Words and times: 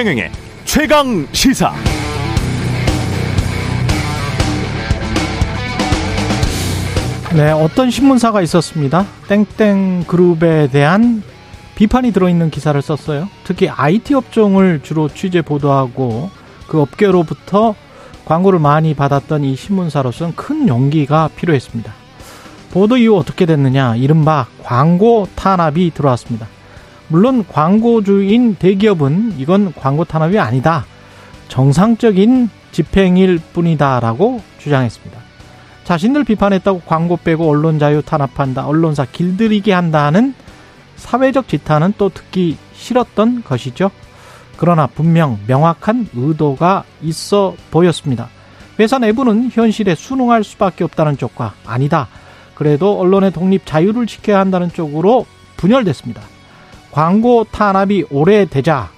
최경영의 0.00 0.30
최강 0.64 1.26
시사. 1.32 1.74
네, 7.36 7.50
어떤 7.50 7.90
신문사가 7.90 8.40
있었습니다. 8.40 9.04
땡땡 9.28 10.04
그룹에 10.06 10.68
대한 10.68 11.22
비판이 11.74 12.12
들어있는 12.12 12.48
기사를 12.48 12.80
썼어요. 12.80 13.28
특히 13.44 13.68
IT 13.68 14.14
업종을 14.14 14.80
주로 14.82 15.08
취재 15.08 15.42
보도하고 15.42 16.30
그 16.66 16.80
업계로부터 16.80 17.74
광고를 18.24 18.58
많이 18.58 18.94
받았던 18.94 19.44
이 19.44 19.54
신문사로서는 19.54 20.34
큰 20.34 20.66
용기가 20.66 21.28
필요했습니다. 21.36 21.92
보도 22.72 22.96
이후 22.96 23.18
어떻게 23.18 23.44
됐느냐? 23.44 23.96
이른바 23.96 24.46
광고 24.62 25.28
탄압이 25.34 25.90
들어왔습니다. 25.92 26.46
물론 27.10 27.44
광고주인 27.46 28.54
대기업은 28.54 29.34
이건 29.36 29.74
광고 29.74 30.04
탄압이 30.04 30.38
아니다. 30.38 30.86
정상적인 31.48 32.48
집행일 32.70 33.40
뿐이다라고 33.52 34.40
주장했습니다. 34.58 35.20
자신들 35.82 36.22
비판했다고 36.22 36.82
광고 36.86 37.16
빼고 37.16 37.50
언론 37.50 37.80
자유 37.80 38.00
탄압한다. 38.00 38.64
언론사 38.64 39.06
길들이게 39.06 39.72
한다는 39.72 40.34
사회적 40.94 41.48
지탄은 41.48 41.94
또 41.98 42.10
듣기 42.10 42.56
싫었던 42.74 43.42
것이죠. 43.42 43.90
그러나 44.56 44.86
분명 44.86 45.40
명확한 45.48 46.10
의도가 46.14 46.84
있어 47.02 47.56
보였습니다. 47.72 48.28
회사 48.78 48.98
내부는 48.98 49.50
현실에 49.52 49.96
순응할 49.96 50.44
수밖에 50.44 50.84
없다는 50.84 51.16
쪽과 51.16 51.54
아니다. 51.66 52.06
그래도 52.54 53.00
언론의 53.00 53.32
독립 53.32 53.66
자유를 53.66 54.06
지켜야 54.06 54.38
한다는 54.38 54.70
쪽으로 54.70 55.26
분열됐습니다. 55.56 56.22
광고 56.90 57.44
탄압이 57.44 58.06
오래되자 58.10 58.90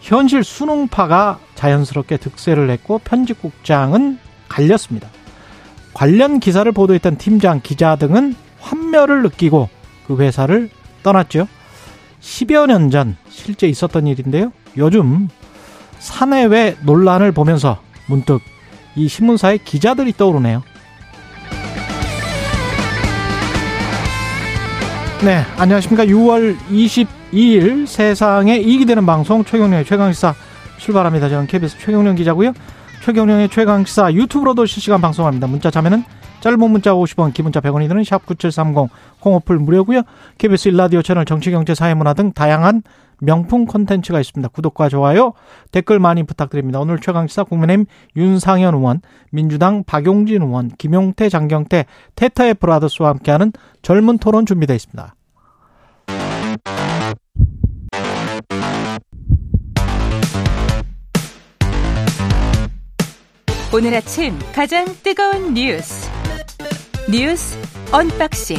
현실 0.00 0.42
순응파가 0.44 1.38
자연스럽게 1.54 2.16
득세를 2.16 2.70
했고 2.70 2.98
편집국장은 2.98 4.18
갈렸습니다. 4.48 5.08
관련 5.94 6.40
기사를 6.40 6.70
보도했던 6.70 7.16
팀장, 7.18 7.60
기자 7.62 7.96
등은 7.96 8.34
환멸을 8.60 9.22
느끼고 9.22 9.68
그 10.06 10.16
회사를 10.18 10.70
떠났죠. 11.02 11.46
10여 12.20 12.66
년 12.66 12.90
전 12.90 13.16
실제 13.28 13.68
있었던 13.68 14.06
일인데요. 14.06 14.52
요즘 14.76 15.28
사내외 15.98 16.76
논란을 16.82 17.32
보면서 17.32 17.80
문득 18.06 18.40
이 18.96 19.08
신문사의 19.08 19.58
기자들이 19.64 20.12
떠오르네요. 20.12 20.62
네, 25.24 25.44
안녕하십니까. 25.56 26.04
6월 26.04 26.56
22일 26.68 27.86
세상에 27.86 28.56
이익이 28.56 28.86
되는 28.86 29.06
방송 29.06 29.44
최경련의 29.44 29.84
최강시사 29.84 30.34
출발합니다. 30.78 31.28
저는 31.28 31.46
KBS 31.46 31.78
최경련 31.78 32.16
기자고요. 32.16 32.52
최경련의 33.04 33.48
최강시사 33.48 34.14
유튜브로도 34.14 34.66
실시간 34.66 35.00
방송합니다. 35.00 35.46
문자 35.46 35.70
자면은 35.70 36.02
짧은 36.40 36.58
문자 36.58 36.90
50원, 36.92 37.32
기본자 37.32 37.60
100원이 37.60 37.86
드는 37.86 38.02
샵 38.02 38.26
9730 38.26 38.90
홍어풀 39.24 39.60
무료고요. 39.60 40.02
KBS 40.38 40.70
일라디오 40.70 41.02
채널 41.02 41.24
정치 41.24 41.52
경제 41.52 41.72
사회문화 41.72 42.14
등 42.14 42.32
다양한 42.32 42.82
명품 43.22 43.66
콘텐츠가 43.66 44.20
있습니다. 44.20 44.48
구독과 44.48 44.88
좋아요, 44.88 45.32
댓글 45.70 46.00
많이 46.00 46.24
부탁드립니다. 46.24 46.80
오늘 46.80 46.98
최강시사 46.98 47.44
국민의힘 47.44 47.86
윤상현 48.16 48.74
의원, 48.74 49.00
민주당 49.30 49.84
박용진 49.84 50.42
의원, 50.42 50.68
김용태, 50.76 51.28
장경태, 51.28 51.86
태태 52.16 52.54
브라더스와 52.54 53.10
함께하는 53.10 53.52
젊은 53.82 54.18
토론 54.18 54.44
준비되어 54.44 54.74
있습니다. 54.74 55.14
오늘 63.74 63.94
아침 63.94 64.38
가장 64.54 64.84
뜨거운 65.02 65.54
뉴스 65.54 66.10
뉴스 67.10 67.56
언박싱 67.90 68.58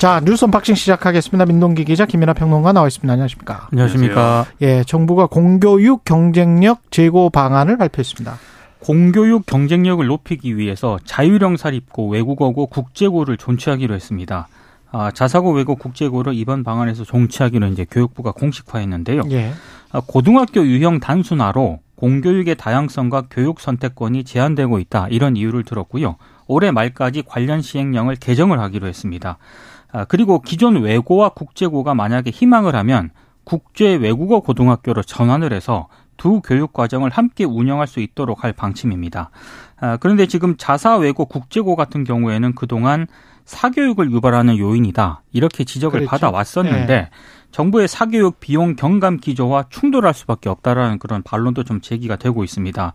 자, 0.00 0.18
뉴스 0.24 0.46
언박싱 0.46 0.76
시작하겠습니다. 0.76 1.44
민동기 1.44 1.84
기자, 1.84 2.06
김민아 2.06 2.32
평론가 2.32 2.72
나와 2.72 2.86
있습니다. 2.86 3.12
안녕하십니까? 3.12 3.68
안녕하십니까. 3.70 4.46
예, 4.62 4.82
정부가 4.82 5.26
공교육 5.26 6.04
경쟁력 6.04 6.90
제고 6.90 7.28
방안을 7.28 7.76
발표했습니다. 7.76 8.38
공교육 8.78 9.44
경쟁력을 9.44 10.06
높이기 10.06 10.56
위해서 10.56 10.98
자율형 11.04 11.58
사립고, 11.58 12.08
외국어고, 12.08 12.68
국제고를 12.68 13.36
존치하기로 13.36 13.94
했습니다. 13.94 14.48
아, 14.90 15.10
자사고 15.10 15.52
외고 15.52 15.76
국제고를 15.76 16.32
이번 16.32 16.64
방안에서 16.64 17.04
존치하기로 17.04 17.66
이제 17.66 17.84
교육부가 17.90 18.32
공식화했는데요. 18.32 19.24
예. 19.32 19.52
아, 19.92 20.00
고등학교 20.00 20.64
유형 20.64 20.98
단순화로 21.00 21.80
공교육의 21.96 22.54
다양성과 22.54 23.24
교육 23.30 23.60
선택권이 23.60 24.24
제한되고 24.24 24.78
있다 24.78 25.08
이런 25.10 25.36
이유를 25.36 25.64
들었고요. 25.64 26.16
올해 26.50 26.72
말까지 26.72 27.22
관련 27.26 27.62
시행령을 27.62 28.16
개정을 28.16 28.58
하기로 28.58 28.88
했습니다. 28.88 29.38
아, 29.92 30.04
그리고 30.04 30.40
기존 30.40 30.82
외고와 30.82 31.30
국제고가 31.30 31.94
만약에 31.94 32.30
희망을 32.30 32.74
하면 32.74 33.10
국제 33.44 33.94
외국어 33.94 34.40
고등학교로 34.40 35.02
전환을 35.02 35.52
해서 35.52 35.88
두 36.16 36.40
교육 36.40 36.72
과정을 36.72 37.10
함께 37.10 37.44
운영할 37.44 37.86
수 37.86 38.00
있도록 38.00 38.42
할 38.42 38.52
방침입니다. 38.52 39.30
아, 39.78 39.96
그런데 39.98 40.26
지금 40.26 40.56
자사 40.58 40.96
외고 40.96 41.24
국제고 41.24 41.76
같은 41.76 42.02
경우에는 42.02 42.54
그동안 42.56 43.06
사교육을 43.44 44.10
유발하는 44.10 44.58
요인이다 44.58 45.22
이렇게 45.32 45.64
지적을 45.64 46.00
그렇죠. 46.00 46.10
받아왔었는데 46.10 46.86
네. 46.86 47.10
정부의 47.52 47.88
사교육 47.88 48.38
비용 48.40 48.76
경감 48.76 49.18
기조와 49.18 49.66
충돌할 49.70 50.14
수밖에 50.14 50.48
없다라는 50.48 50.98
그런 50.98 51.22
반론도 51.22 51.64
좀 51.64 51.80
제기가 51.80 52.16
되고 52.16 52.44
있습니다. 52.44 52.92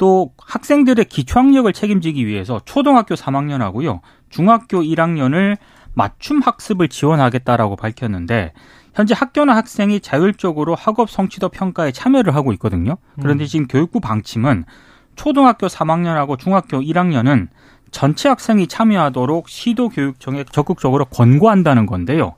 또 0.00 0.32
학생들의 0.38 1.04
기초학력을 1.04 1.70
책임지기 1.70 2.26
위해서 2.26 2.58
초등학교 2.64 3.14
3학년하고요 3.16 4.00
중학교 4.30 4.80
1학년을 4.80 5.58
맞춤 5.92 6.40
학습을 6.40 6.88
지원하겠다라고 6.88 7.76
밝혔는데 7.76 8.54
현재 8.94 9.14
학교나 9.14 9.54
학생이 9.54 10.00
자율적으로 10.00 10.74
학업 10.74 11.10
성취도 11.10 11.50
평가에 11.50 11.92
참여를 11.92 12.34
하고 12.34 12.54
있거든요. 12.54 12.96
그런데 13.20 13.44
지금 13.44 13.68
교육부 13.68 14.00
방침은 14.00 14.64
초등학교 15.16 15.66
3학년하고 15.66 16.38
중학교 16.38 16.80
1학년은 16.80 17.48
전체 17.90 18.30
학생이 18.30 18.68
참여하도록 18.68 19.50
시도교육청에 19.50 20.44
적극적으로 20.50 21.04
권고한다는 21.04 21.84
건데요. 21.84 22.36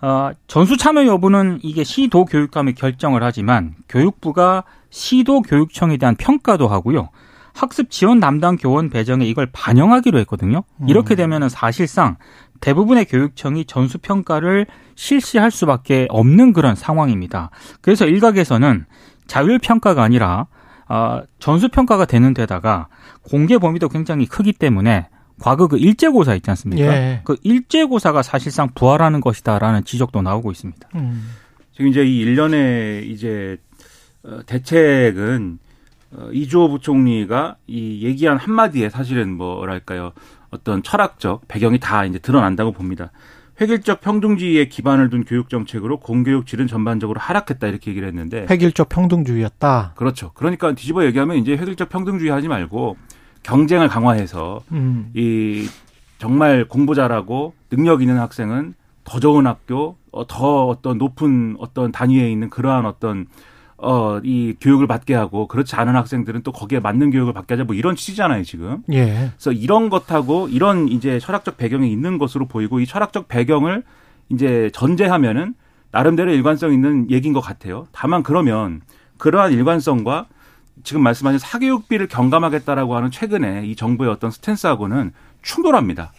어, 0.00 0.30
전수 0.46 0.76
참여 0.76 1.06
여부는 1.06 1.58
이게 1.62 1.82
시도 1.82 2.24
교육감이 2.24 2.74
결정을 2.74 3.22
하지만 3.22 3.74
교육부가 3.88 4.64
시도 4.90 5.42
교육청에 5.42 5.96
대한 5.96 6.14
평가도 6.14 6.68
하고요. 6.68 7.10
학습 7.52 7.90
지원 7.90 8.20
담당 8.20 8.56
교원 8.56 8.88
배정에 8.88 9.24
이걸 9.24 9.48
반영하기로 9.52 10.18
했거든요. 10.20 10.62
이렇게 10.86 11.16
되면은 11.16 11.48
사실상 11.48 12.16
대부분의 12.60 13.06
교육청이 13.06 13.64
전수 13.64 13.98
평가를 13.98 14.66
실시할 14.94 15.50
수밖에 15.50 16.06
없는 16.10 16.52
그런 16.52 16.76
상황입니다. 16.76 17.50
그래서 17.80 18.06
일각에서는 18.06 18.86
자율 19.26 19.58
평가가 19.58 20.02
아니라 20.02 20.46
어, 20.88 21.22
전수 21.40 21.68
평가가 21.68 22.04
되는 22.04 22.32
데다가 22.32 22.86
공개 23.22 23.58
범위도 23.58 23.88
굉장히 23.88 24.26
크기 24.26 24.52
때문에 24.52 25.08
과거 25.40 25.68
그 25.68 25.78
일제고사 25.78 26.34
있지 26.36 26.50
않습니까? 26.50 26.86
예. 26.86 27.20
그 27.24 27.36
일제고사가 27.42 28.22
사실상 28.22 28.68
부활하는 28.74 29.20
것이다라는 29.20 29.84
지적도 29.84 30.22
나오고 30.22 30.50
있습니다. 30.50 30.88
음. 30.96 31.30
지금 31.72 31.88
이제 31.88 32.04
이 32.04 32.18
일련의 32.20 33.10
이제 33.10 33.58
어, 34.24 34.40
대책은 34.46 35.58
어, 36.12 36.30
이주호 36.32 36.70
부총리가 36.70 37.56
이 37.66 38.04
얘기한 38.04 38.38
한마디에 38.38 38.88
사실은 38.88 39.36
뭐랄까요 39.36 40.12
어떤 40.50 40.82
철학적 40.82 41.46
배경이 41.46 41.78
다 41.78 42.04
이제 42.04 42.18
드러난다고 42.18 42.72
봅니다. 42.72 43.12
획일적 43.60 44.00
평등주의에 44.00 44.66
기반을 44.66 45.10
둔 45.10 45.24
교육 45.24 45.48
정책으로 45.50 45.98
공교육 45.98 46.46
질은 46.46 46.68
전반적으로 46.68 47.18
하락했다 47.20 47.66
이렇게 47.66 47.90
얘기를 47.90 48.06
했는데 48.08 48.46
획일적 48.48 48.88
평등주의였다. 48.88 49.94
그렇죠. 49.96 50.30
그러니까 50.34 50.74
뒤집어 50.74 51.04
얘기하면 51.04 51.36
이제 51.36 51.52
획일적 51.52 51.88
평등주의 51.88 52.30
하지 52.30 52.48
말고 52.48 52.96
경쟁을 53.48 53.88
강화해서 53.88 54.60
음. 54.72 55.10
이 55.14 55.66
정말 56.18 56.66
공부 56.66 56.94
잘하고 56.94 57.54
능력 57.70 58.02
있는 58.02 58.18
학생은 58.18 58.74
더 59.04 59.20
좋은 59.20 59.46
학교, 59.46 59.96
어, 60.12 60.26
더 60.26 60.66
어떤 60.66 60.98
높은 60.98 61.56
어떤 61.58 61.90
단위에 61.90 62.30
있는 62.30 62.50
그러한 62.50 62.84
어떤 62.84 63.26
어, 63.78 64.20
이 64.22 64.54
교육을 64.60 64.86
받게 64.86 65.14
하고 65.14 65.48
그렇지 65.48 65.76
않은 65.76 65.96
학생들은 65.96 66.42
또 66.42 66.52
거기에 66.52 66.80
맞는 66.80 67.10
교육을 67.10 67.32
받게 67.32 67.54
하자 67.54 67.64
뭐 67.64 67.74
이런 67.74 67.96
취지잖아요, 67.96 68.42
지금. 68.44 68.82
예. 68.92 69.30
그래서 69.34 69.52
이런 69.52 69.88
것하고 69.88 70.48
이런 70.48 70.88
이제 70.88 71.18
철학적 71.18 71.56
배경이 71.56 71.90
있는 71.90 72.18
것으로 72.18 72.48
보이고 72.48 72.80
이 72.80 72.86
철학적 72.86 73.28
배경을 73.28 73.82
이제 74.28 74.70
전제하면은 74.74 75.54
나름대로 75.90 76.32
일관성 76.34 76.74
있는 76.74 77.10
얘기인 77.10 77.32
것 77.32 77.40
같아요. 77.40 77.86
다만 77.92 78.22
그러면 78.22 78.82
그러한 79.16 79.52
일관성과 79.52 80.26
지금 80.84 81.02
말씀하신 81.02 81.38
사교육비를 81.38 82.08
경감하겠다라고 82.08 82.96
하는 82.96 83.10
최근에 83.10 83.66
이 83.66 83.76
정부의 83.76 84.10
어떤 84.10 84.30
스탠스하고는 84.30 85.12
충돌합니다. 85.42 86.12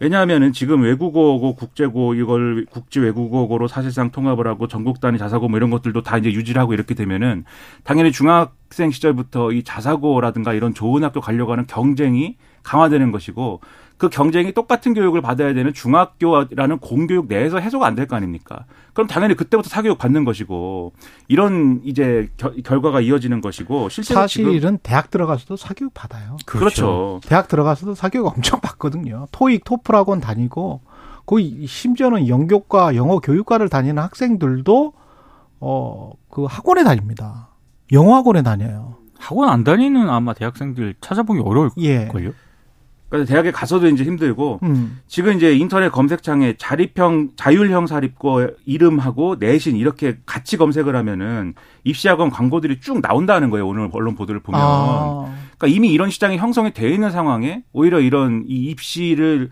왜냐하면은 0.00 0.52
지금 0.52 0.82
외국어고 0.82 1.54
국제고 1.54 2.14
이걸 2.14 2.66
국제 2.68 3.00
외국어고로 3.00 3.66
사실상 3.66 4.10
통합을 4.10 4.46
하고 4.46 4.68
전국 4.68 5.00
단위 5.00 5.16
자사고 5.16 5.48
뭐 5.48 5.56
이런 5.56 5.70
것들도 5.70 6.02
다 6.02 6.18
이제 6.18 6.30
유지를 6.32 6.60
하고 6.60 6.74
이렇게 6.74 6.94
되면은 6.94 7.44
당연히 7.82 8.12
중학생 8.12 8.90
시절부터 8.90 9.52
이 9.52 9.62
자사고라든가 9.62 10.52
이런 10.52 10.74
좋은 10.74 11.02
학교 11.02 11.20
가려고 11.22 11.52
하는 11.52 11.66
경쟁이 11.66 12.36
강화되는 12.62 13.10
것이고 13.10 13.60
그 13.98 14.08
경쟁이 14.10 14.52
똑같은 14.52 14.92
교육을 14.92 15.22
받아야 15.22 15.54
되는 15.54 15.72
중학교라는 15.72 16.78
공교육 16.78 17.28
내에서 17.28 17.58
해소가 17.58 17.86
안 17.86 17.94
될 17.94 18.06
거 18.06 18.14
아닙니까? 18.16 18.66
그럼 18.92 19.06
당연히 19.08 19.34
그때부터 19.34 19.68
사교육 19.70 19.96
받는 19.98 20.24
것이고 20.24 20.92
이런 21.28 21.80
이제 21.84 22.30
겨, 22.36 22.52
결과가 22.62 23.00
이어지는 23.00 23.40
것이고 23.40 23.88
실제로 23.88 24.20
사실은 24.20 24.78
대학 24.82 25.10
들어가서도 25.10 25.56
사교육 25.56 25.94
받아요. 25.94 26.36
그렇죠. 26.44 26.58
그렇죠. 26.58 27.20
대학 27.26 27.48
들어가서도 27.48 27.94
사교육 27.94 28.26
엄청 28.26 28.60
받거든요. 28.60 29.28
토익, 29.32 29.64
토플 29.64 29.94
학원 29.94 30.20
다니고 30.20 30.82
거의 31.24 31.66
심지어는 31.66 32.28
영교과, 32.28 32.94
영어 32.96 33.18
교육과를 33.18 33.68
다니는 33.68 34.02
학생들도 34.02 34.92
어 35.60 36.12
그 36.30 36.44
학원에 36.44 36.84
다닙니다. 36.84 37.48
영어 37.92 38.14
학원에 38.14 38.42
다녀요. 38.42 38.96
학원 39.18 39.48
안 39.48 39.64
다니는 39.64 40.10
아마 40.10 40.34
대학생들 40.34 40.96
찾아보기 41.00 41.40
어려울 41.40 41.70
예. 41.78 42.08
걸요. 42.08 42.32
그래서 43.08 43.24
대학에 43.24 43.52
가서도 43.52 43.86
이제 43.88 44.02
힘들고 44.04 44.60
음. 44.64 45.00
지금 45.06 45.36
이제 45.36 45.54
인터넷 45.54 45.90
검색창에 45.90 46.54
자립형 46.58 47.30
자율형 47.36 47.86
사립고 47.86 48.48
이름하고 48.64 49.36
내신 49.38 49.76
이렇게 49.76 50.18
같이 50.26 50.56
검색을 50.56 50.96
하면은 50.96 51.54
입시학원 51.84 52.30
광고들이 52.30 52.80
쭉 52.80 53.00
나온다는 53.00 53.50
거예요. 53.50 53.66
오늘 53.68 53.88
언론 53.92 54.16
보도를 54.16 54.40
보면. 54.40 54.60
아. 54.60 55.32
그러니까 55.56 55.74
이미 55.74 55.90
이런 55.90 56.10
시장이 56.10 56.36
형성이 56.36 56.72
되어 56.72 56.90
있는 56.90 57.10
상황에 57.10 57.62
오히려 57.72 58.00
이런 58.00 58.44
이 58.46 58.70
입시를 58.70 59.50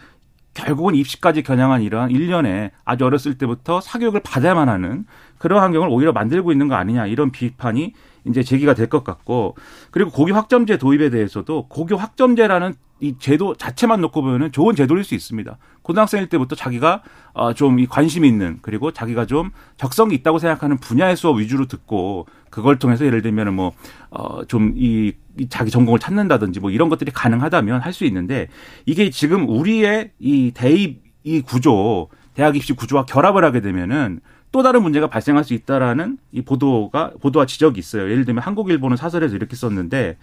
결국은 0.54 0.94
입시까지 0.94 1.42
겨냥한 1.42 1.82
이러한 1.82 2.10
일련에 2.10 2.70
아주 2.84 3.04
어렸을 3.04 3.36
때부터 3.36 3.80
사교육을 3.80 4.20
받아야만 4.20 4.68
하는 4.68 5.04
그런 5.38 5.60
환경을 5.60 5.88
오히려 5.88 6.12
만들고 6.12 6.52
있는 6.52 6.68
거 6.68 6.76
아니냐 6.76 7.06
이런 7.06 7.30
비판이 7.30 7.92
이제 8.26 8.42
제기가 8.42 8.74
될 8.74 8.88
것 8.88 9.02
같고 9.04 9.56
그리고 9.90 10.10
고교 10.10 10.34
학점제 10.34 10.78
도입에 10.78 11.10
대해서도 11.10 11.66
고교 11.68 11.96
학점제라는 11.96 12.74
이 13.00 13.16
제도 13.18 13.54
자체만 13.54 14.00
놓고 14.00 14.22
보면은 14.22 14.52
좋은 14.52 14.76
제도일 14.76 15.04
수 15.04 15.14
있습니다. 15.14 15.58
고등학생일 15.84 16.28
때부터 16.28 16.56
자기가 16.56 17.02
어 17.34 17.52
좀 17.54 17.84
관심 17.86 18.24
있는 18.24 18.58
그리고 18.62 18.90
자기가 18.90 19.26
좀 19.26 19.50
적성이 19.76 20.14
있다고 20.16 20.38
생각하는 20.38 20.78
분야의 20.78 21.16
수업 21.16 21.36
위주로 21.38 21.66
듣고 21.66 22.26
그걸 22.50 22.78
통해서 22.78 23.04
예를 23.06 23.22
들면은 23.22 23.54
뭐 23.54 23.72
어 24.10 24.44
좀이 24.46 25.12
이 25.38 25.48
자기 25.48 25.70
전공을 25.70 25.98
찾는다든지 26.00 26.60
뭐 26.60 26.70
이런 26.70 26.88
것들이 26.88 27.10
가능하다면 27.12 27.80
할 27.80 27.92
수 27.92 28.04
있는데 28.04 28.48
이게 28.86 29.10
지금 29.10 29.48
우리의 29.48 30.10
이 30.18 30.52
대입 30.54 31.02
이 31.24 31.40
구조 31.42 32.08
대학 32.34 32.56
입시 32.56 32.72
구조와 32.72 33.04
결합을 33.06 33.44
하게 33.44 33.60
되면은 33.60 34.20
또 34.52 34.62
다른 34.62 34.82
문제가 34.84 35.08
발생할 35.08 35.42
수 35.42 35.52
있다라는 35.54 36.18
이 36.30 36.42
보도가 36.42 37.12
보도와 37.20 37.44
지적이 37.46 37.80
있어요. 37.80 38.08
예를 38.10 38.24
들면 38.24 38.42
한국 38.44 38.70
일보는 38.70 38.96
사설에서 38.96 39.34
이렇게 39.34 39.56
썼는데 39.56 40.16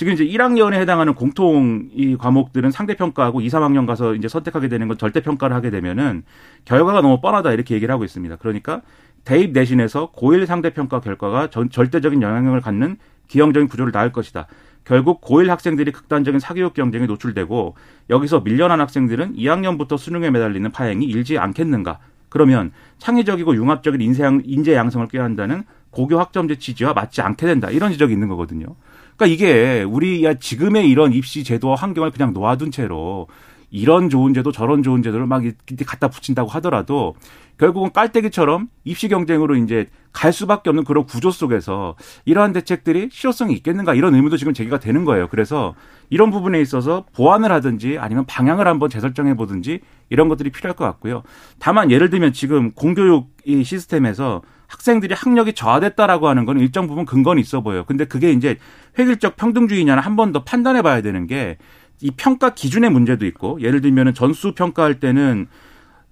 지금 0.00 0.14
이제 0.14 0.24
1학년에 0.24 0.80
해당하는 0.80 1.12
공통 1.12 1.90
이 1.92 2.16
과목들은 2.16 2.70
상대 2.70 2.96
평가하고 2.96 3.42
2, 3.42 3.48
3학년 3.48 3.86
가서 3.86 4.14
이제 4.14 4.28
선택하게 4.28 4.68
되는 4.68 4.88
건 4.88 4.96
절대 4.96 5.20
평가를 5.20 5.54
하게 5.54 5.68
되면은 5.68 6.22
결과가 6.64 7.02
너무 7.02 7.20
뻔하다 7.20 7.52
이렇게 7.52 7.74
얘기를 7.74 7.92
하고 7.92 8.02
있습니다. 8.02 8.36
그러니까 8.36 8.80
대입 9.24 9.52
내신에서 9.52 10.12
고1 10.12 10.46
상대 10.46 10.70
평가 10.72 11.00
결과가 11.00 11.50
전, 11.50 11.68
절대적인 11.68 12.22
영향력을 12.22 12.58
갖는 12.62 12.96
기형적인 13.28 13.68
구조를 13.68 13.92
낳을 13.92 14.10
것이다. 14.10 14.46
결국 14.86 15.20
고1 15.20 15.48
학생들이 15.48 15.92
극단적인 15.92 16.40
사교육 16.40 16.72
경쟁에 16.72 17.04
노출되고 17.04 17.74
여기서 18.08 18.40
밀려난 18.40 18.80
학생들은 18.80 19.36
2학년부터 19.36 19.98
수능에 19.98 20.30
매달리는 20.30 20.72
파행이 20.72 21.04
일지 21.04 21.36
않겠는가. 21.36 21.98
그러면 22.30 22.72
창의적이고 22.96 23.54
융합적인 23.54 24.00
인재, 24.00 24.26
인재 24.44 24.74
양성을 24.74 25.06
꾀한다는 25.08 25.64
고교 25.90 26.18
학점제 26.18 26.56
취지와 26.56 26.94
맞지 26.94 27.20
않게 27.20 27.44
된다. 27.44 27.68
이런 27.68 27.92
지적이 27.92 28.14
있는 28.14 28.28
거거든요. 28.28 28.76
그러니까 29.20 29.26
이게 29.26 29.82
우리 29.82 30.26
지금의 30.40 30.88
이런 30.88 31.12
입시 31.12 31.44
제도와 31.44 31.74
환경을 31.74 32.10
그냥 32.10 32.32
놓아둔 32.32 32.70
채로 32.70 33.28
이런 33.68 34.08
좋은 34.08 34.32
제도 34.32 34.50
저런 34.50 34.82
좋은 34.82 35.02
제도를 35.02 35.26
막 35.26 35.42
갖다 35.86 36.08
붙인다고 36.08 36.48
하더라도 36.48 37.14
결국은 37.58 37.92
깔때기처럼 37.92 38.68
입시 38.84 39.08
경쟁으로 39.08 39.56
이제 39.56 39.88
갈 40.12 40.32
수밖에 40.32 40.70
없는 40.70 40.84
그런 40.84 41.04
구조 41.04 41.30
속에서 41.30 41.96
이러한 42.24 42.54
대책들이 42.54 43.10
실효성이 43.12 43.52
있겠는가 43.56 43.92
이런 43.94 44.14
의문도 44.14 44.38
지금 44.38 44.54
제기가 44.54 44.80
되는 44.80 45.04
거예요. 45.04 45.28
그래서 45.28 45.74
이런 46.08 46.30
부분에 46.30 46.58
있어서 46.62 47.04
보완을 47.14 47.52
하든지 47.52 47.98
아니면 47.98 48.24
방향을 48.24 48.66
한번 48.66 48.88
재설정해 48.88 49.34
보든지 49.34 49.80
이런 50.08 50.28
것들이 50.28 50.50
필요할 50.50 50.74
것 50.74 50.84
같고요. 50.86 51.22
다만 51.58 51.90
예를 51.90 52.08
들면 52.08 52.32
지금 52.32 52.72
공교육 52.72 53.28
이 53.44 53.62
시스템에서 53.62 54.40
학생들이 54.70 55.14
학력이 55.14 55.52
저하됐다라고 55.54 56.28
하는 56.28 56.44
건 56.46 56.60
일정 56.60 56.86
부분 56.86 57.04
근거는 57.04 57.42
있어 57.42 57.60
보여요. 57.60 57.84
근데 57.86 58.04
그게 58.04 58.30
이제 58.32 58.56
획일적 58.98 59.36
평등주의냐는 59.36 60.02
한 60.02 60.16
번 60.16 60.32
더 60.32 60.44
판단해 60.44 60.82
봐야 60.82 61.02
되는 61.02 61.26
게 61.26 61.58
이 62.02 62.10
평가 62.16 62.54
기준의 62.54 62.90
문제도 62.90 63.26
있고 63.26 63.60
예를 63.60 63.80
들면은 63.82 64.14
전수 64.14 64.54
평가할 64.54 65.00
때는 65.00 65.48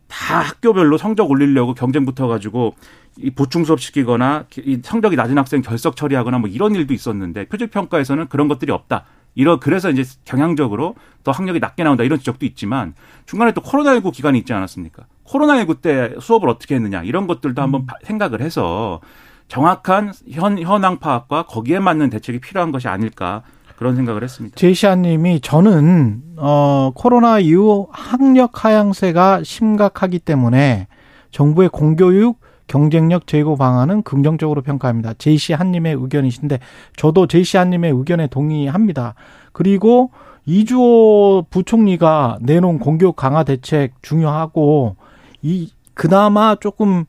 다 0.06 0.40
학교별로 0.40 0.98
성적 0.98 1.30
올리려고 1.30 1.74
경쟁 1.74 2.04
붙어가지고 2.04 2.74
이 3.18 3.30
보충 3.30 3.64
수업 3.64 3.80
시키거나 3.80 4.44
이 4.58 4.80
성적이 4.82 5.16
낮은 5.16 5.36
학생 5.36 5.62
결석 5.62 5.96
처리하거나 5.96 6.38
뭐 6.38 6.48
이런 6.48 6.74
일도 6.74 6.94
있었는데 6.94 7.46
표적 7.46 7.70
평가에서는 7.70 8.28
그런 8.28 8.48
것들이 8.48 8.70
없다. 8.72 9.04
이러 9.34 9.60
그래서 9.60 9.90
이제 9.90 10.04
경향적으로 10.24 10.94
더 11.24 11.30
학력이 11.32 11.58
낮게 11.60 11.84
나온다 11.84 12.04
이런 12.04 12.18
지적도 12.18 12.44
있지만 12.46 12.94
중간에 13.26 13.52
또 13.52 13.60
코로나19 13.62 14.12
기간이 14.12 14.38
있지 14.38 14.52
않았습니까? 14.52 15.04
코로나19 15.28 15.80
때 15.80 16.14
수업을 16.20 16.48
어떻게 16.48 16.74
했느냐 16.74 17.02
이런 17.02 17.26
것들도 17.26 17.60
한번 17.60 17.82
음. 17.82 17.86
생각을 18.04 18.40
해서 18.40 19.00
정확한 19.48 20.12
현 20.30 20.58
현황 20.58 20.98
파악과 20.98 21.44
거기에 21.44 21.78
맞는 21.78 22.10
대책이 22.10 22.40
필요한 22.40 22.72
것이 22.72 22.88
아닐까 22.88 23.42
그런 23.76 23.94
생각을 23.96 24.24
했습니다. 24.24 24.56
제시아님이 24.56 25.40
저는 25.40 26.22
어 26.36 26.90
코로나 26.94 27.38
이후 27.38 27.86
학력 27.90 28.64
하향세가 28.64 29.42
심각하기 29.44 30.18
때문에 30.18 30.88
정부의 31.30 31.68
공교육 31.68 32.40
경쟁력 32.66 33.26
제고 33.26 33.56
방안은 33.56 34.02
긍정적으로 34.02 34.62
평가합니다. 34.62 35.14
제시 35.14 35.54
한님의 35.54 35.94
의견이신데 35.94 36.58
저도 36.96 37.26
제시 37.26 37.56
한님의 37.56 37.92
의견에 37.92 38.26
동의합니다. 38.26 39.14
그리고 39.52 40.10
이주호 40.44 41.46
부총리가 41.50 42.38
내놓은 42.42 42.78
공교육 42.78 43.16
강화 43.16 43.44
대책 43.44 43.94
중요하고 44.02 44.96
이 45.42 45.70
그나마 45.94 46.56
조금 46.56 47.04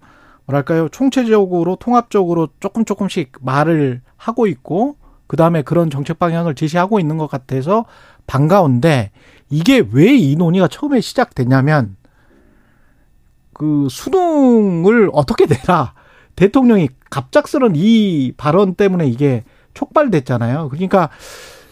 뭐랄까요 0.46 0.90
총체적으로 0.90 1.76
통합적으로 1.76 2.50
조금 2.60 2.86
조금씩 2.86 3.34
말을 3.42 4.02
하고 4.18 4.48
있고 4.48 4.98
그 5.28 5.38
다음에 5.38 5.62
그런 5.62 5.90
정책 5.90 6.18
방향을 6.18 6.56
제시하고 6.56 7.00
있는 7.00 7.18
것 7.18 7.28
같아서 7.30 7.86
반가운데 8.28 9.12
이게 9.50 9.84
왜 9.92 10.16
이 10.16 10.36
논의가 10.36 10.68
처음에 10.68 11.02
시작됐냐면 11.02 11.96
그 13.54 13.88
수능을 13.90 15.10
어떻게 15.14 15.46
내라 15.46 15.94
대통령이 16.36 16.90
갑작스런 17.10 17.74
이 17.76 18.32
발언 18.38 18.76
때문에 18.76 19.08
이게 19.08 19.44
촉발됐잖아요. 19.74 20.70
그러니까 20.70 21.10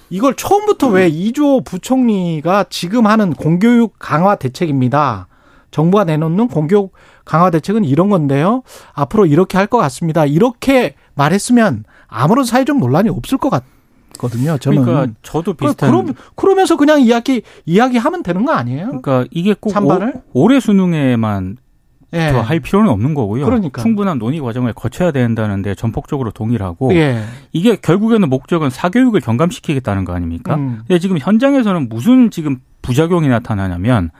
이걸 0.09 0.35
처음부터 0.35 0.89
왜 0.89 1.07
이주호 1.07 1.61
부총리가 1.61 2.65
지금 2.69 3.07
하는 3.07 3.33
공교육 3.33 3.95
강화 3.99 4.35
대책입니다. 4.35 5.27
정부가 5.71 6.03
내놓는 6.05 6.47
공교육 6.47 6.93
강화 7.25 7.49
대책은 7.49 7.83
이런 7.85 8.09
건데요. 8.09 8.63
앞으로 8.93 9.25
이렇게 9.25 9.57
할 9.57 9.67
것 9.67 9.77
같습니다. 9.79 10.25
이렇게 10.25 10.95
말했으면 11.15 11.83
아무런 12.07 12.45
사회적 12.45 12.77
논란이 12.79 13.09
없을 13.09 13.37
것 13.37 13.49
같거든요. 13.49 14.57
저는. 14.57 14.83
그러니까 14.83 15.13
저도 15.23 15.53
비슷한. 15.53 15.89
그럼 15.91 16.13
그러면서 16.35 16.77
그냥 16.77 17.01
이야기 17.01 17.41
이야기하면 17.65 18.23
되는 18.23 18.45
거 18.45 18.53
아니에요? 18.53 18.85
그러니까 18.87 19.25
이게 19.31 19.53
꼭 19.59 19.71
찬반을? 19.71 20.13
오, 20.33 20.43
올해 20.43 20.59
수능에만 20.59 21.57
예. 22.13 22.19
할 22.29 22.61
필요는 22.61 22.89
없는 22.89 23.13
거고요. 23.13 23.43
그러니까. 23.43 23.81
충분한 23.81 24.17
논의 24.17 24.39
과정을 24.39 24.71
거쳐야 24.71 25.11
된다는데 25.11 25.75
전폭적으로 25.75 26.31
동의하고 26.31 26.93
예. 26.95 27.21
이게 27.51 27.75
결국에는 27.75 28.29
목적은 28.29 28.69
사교육을 28.69 29.19
경감시키겠다는 29.19 30.05
거 30.05 30.13
아닙니까? 30.13 30.55
음. 30.55 30.79
근데 30.87 30.99
지금 30.99 31.17
현장에서는 31.19 31.89
무슨 31.89 32.31
지금 32.31 32.61
부작용이 32.81 33.27
나타나냐면 33.27 34.11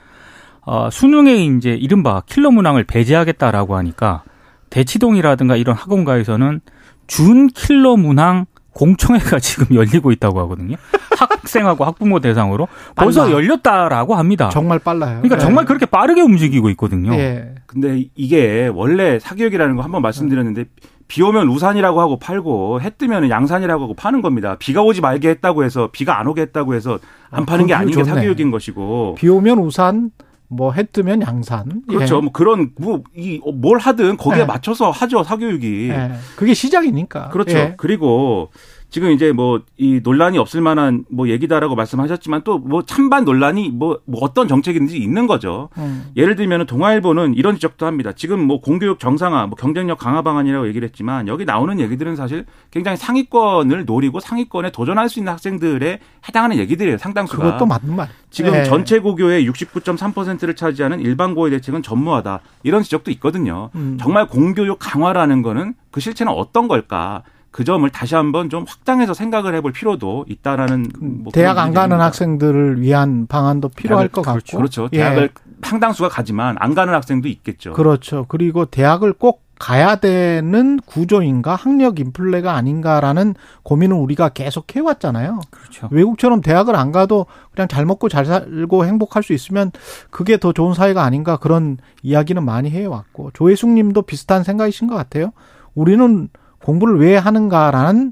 어, 0.69 0.89
수능에 0.91 1.45
이제 1.45 1.71
이른바 1.71 2.21
킬러 2.25 2.51
문항을 2.51 2.83
배제하겠다라고 2.83 3.77
하니까 3.77 4.23
대치동이라든가 4.69 5.55
이런 5.55 5.73
학원가에서는 5.77 6.59
준 7.07 7.47
킬러 7.47 7.95
문항 7.95 8.45
공청회가 8.73 9.39
지금 9.39 9.73
열리고 9.75 10.11
있다고 10.11 10.41
하거든요. 10.41 10.75
학생하고 11.17 11.85
학부모 11.85 12.19
대상으로 12.19 12.67
벌써 12.95 13.21
빨라. 13.21 13.33
열렸다라고 13.33 14.15
합니다. 14.15 14.49
정말 14.49 14.77
빨라요. 14.79 15.21
그러니까 15.21 15.37
네. 15.37 15.41
정말 15.41 15.63
그렇게 15.63 15.85
빠르게 15.85 16.21
움직이고 16.21 16.69
있거든요. 16.71 17.11
네. 17.11 17.55
근데 17.65 18.05
이게 18.15 18.69
원래 18.71 19.19
사교육이라는 19.19 19.77
거 19.77 19.81
한번 19.83 20.01
말씀드렸는데 20.01 20.65
비 21.07 21.23
오면 21.23 21.47
우산이라고 21.47 22.01
하고 22.01 22.19
팔고 22.19 22.81
해 22.81 22.89
뜨면 22.89 23.29
양산이라고 23.29 23.83
하고 23.85 23.93
파는 23.93 24.21
겁니다. 24.21 24.57
비가 24.59 24.81
오지 24.83 24.99
말게 24.99 25.29
했다고 25.29 25.63
해서 25.63 25.87
비가 25.93 26.19
안 26.19 26.27
오게 26.27 26.41
했다고 26.41 26.75
해서 26.75 26.99
안 27.31 27.43
아, 27.43 27.45
파는 27.45 27.67
게 27.67 27.73
아닌 27.73 27.95
게 27.95 28.03
사교육인 28.03 28.51
것이고. 28.51 29.15
비 29.17 29.29
오면 29.29 29.59
우산, 29.59 30.11
뭐 30.49 30.71
해 30.73 30.83
뜨면 30.83 31.21
양산. 31.21 31.83
그렇죠. 31.87 32.17
예. 32.17 32.21
뭐 32.21 32.31
그런 32.31 32.71
뭐 32.79 33.01
이 33.15 33.39
뭘 33.53 33.79
하든 33.79 34.17
거기에 34.17 34.41
예. 34.41 34.45
맞춰서 34.45 34.91
하죠 34.91 35.23
사교육이. 35.23 35.89
예. 35.89 36.11
그게 36.35 36.53
시작이니까. 36.53 37.29
그렇죠. 37.29 37.57
예. 37.57 37.73
그리고 37.77 38.49
지금 38.89 39.11
이제 39.11 39.31
뭐 39.31 39.61
이 39.79 39.99
논란이 40.03 40.37
없을 40.39 40.59
만한 40.61 41.05
뭐 41.09 41.29
얘기다라고 41.29 41.75
말씀하셨지만 41.75 42.41
또 42.43 42.57
뭐 42.57 42.81
찬반 42.83 43.23
논란이 43.23 43.69
뭐, 43.69 43.99
뭐 44.05 44.19
어떤 44.23 44.47
정책인지 44.47 44.97
있는 44.97 45.27
거죠. 45.27 45.69
음. 45.77 46.07
예를 46.17 46.35
들면 46.35 46.65
동아일보는 46.65 47.35
이런 47.35 47.53
지적도 47.55 47.85
합니다. 47.85 48.11
지금 48.13 48.41
뭐 48.45 48.59
공교육 48.59 48.99
정상화, 48.99 49.47
뭐 49.47 49.55
경쟁력 49.55 49.99
강화 49.99 50.21
방안이라고 50.23 50.67
얘기를 50.67 50.87
했지만 50.87 51.27
여기 51.27 51.45
나오는 51.45 51.79
얘기들은 51.79 52.15
사실 52.15 52.45
굉장히 52.71 52.97
상위권을 52.97 53.85
노리고 53.85 54.19
상위권에 54.19 54.71
도전할 54.71 55.07
수 55.09 55.19
있는 55.19 55.31
학생들에 55.33 55.99
해당하는 56.27 56.57
얘기들이에요. 56.57 56.97
상당수가. 56.97 57.43
그것도 57.43 57.65
맞는 57.67 57.95
말. 57.95 58.09
지금 58.31 58.51
네. 58.51 58.63
전체 58.63 58.99
고교의 58.99 59.47
69.3%를 59.49 60.55
차지하는 60.55 60.99
일반 60.99 61.35
고의 61.35 61.51
대책은 61.51 61.83
전무하다. 61.83 62.41
이런 62.63 62.81
지적도 62.83 63.11
있거든요. 63.11 63.69
음. 63.75 63.97
정말 63.99 64.27
공교육 64.27 64.79
강화라는 64.79 65.41
거는 65.43 65.75
그 65.91 65.99
실체는 66.01 66.33
어떤 66.33 66.67
걸까? 66.67 67.23
그 67.57 67.63
점을 67.63 67.89
다시 67.89 68.13
한번 68.13 68.51
좀 68.51 68.65
확장해서 68.67 69.15
생각을 69.15 69.55
해볼 69.55 69.71
필요도 69.71 70.25
있다라는 70.29 70.91
뭐 70.99 71.31
대학 71.33 71.57
안 71.57 71.73
가는 71.73 71.99
학생들을 71.99 72.81
위한 72.81 73.25
방안도 73.25 73.69
필요할 73.69 74.09
것 74.09 74.21
그렇죠. 74.21 74.39
같고 74.41 74.57
그렇죠. 74.57 74.89
대학을 74.89 75.23
예. 75.23 75.29
상당수가 75.63 76.07
가지만 76.07 76.55
안 76.59 76.75
가는 76.75 76.93
학생도 76.93 77.27
있겠죠. 77.27 77.73
그렇죠. 77.73 78.27
그리고 78.27 78.65
대학을 78.65 79.13
꼭 79.13 79.41
가야 79.57 79.95
되는 79.95 80.79
구조인가 80.85 81.55
학력 81.55 81.99
인플레가 81.99 82.53
아닌가라는 82.53 83.33
고민을 83.63 83.97
우리가 83.97 84.29
계속 84.29 84.75
해왔잖아요. 84.75 85.41
그렇죠. 85.49 85.87
외국처럼 85.89 86.41
대학을 86.41 86.75
안 86.75 86.91
가도 86.91 87.25
그냥 87.55 87.67
잘 87.67 87.87
먹고 87.87 88.07
잘 88.07 88.25
살고 88.25 88.85
행복할 88.85 89.23
수 89.23 89.33
있으면 89.33 89.71
그게 90.11 90.37
더 90.37 90.53
좋은 90.53 90.75
사회가 90.75 91.01
아닌가 91.03 91.37
그런 91.37 91.77
이야기는 92.03 92.45
많이 92.45 92.69
해왔고 92.69 93.31
조혜숙님도 93.33 94.03
비슷한 94.03 94.43
생각이신 94.43 94.87
것 94.87 94.93
같아요. 94.93 95.31
우리는 95.73 96.29
공부를 96.67 96.99
왜 96.99 97.15
하는가라는 97.15 98.11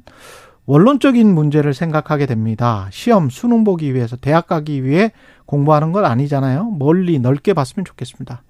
원론적인 0.65 1.35
문제를 1.35 1.73
생각하게 1.73 2.25
됩니다. 2.25 2.87
시험, 2.89 3.29
수능 3.29 3.65
보기 3.65 3.93
위해서, 3.93 4.15
대학 4.15 4.47
가기 4.47 4.85
위해 4.85 5.11
공부하는 5.45 5.91
건 5.91 6.05
아니잖아요. 6.05 6.71
멀리 6.79 7.19
넓게 7.19 7.53
봤으면 7.53 7.83
좋겠습니다. 7.83 8.43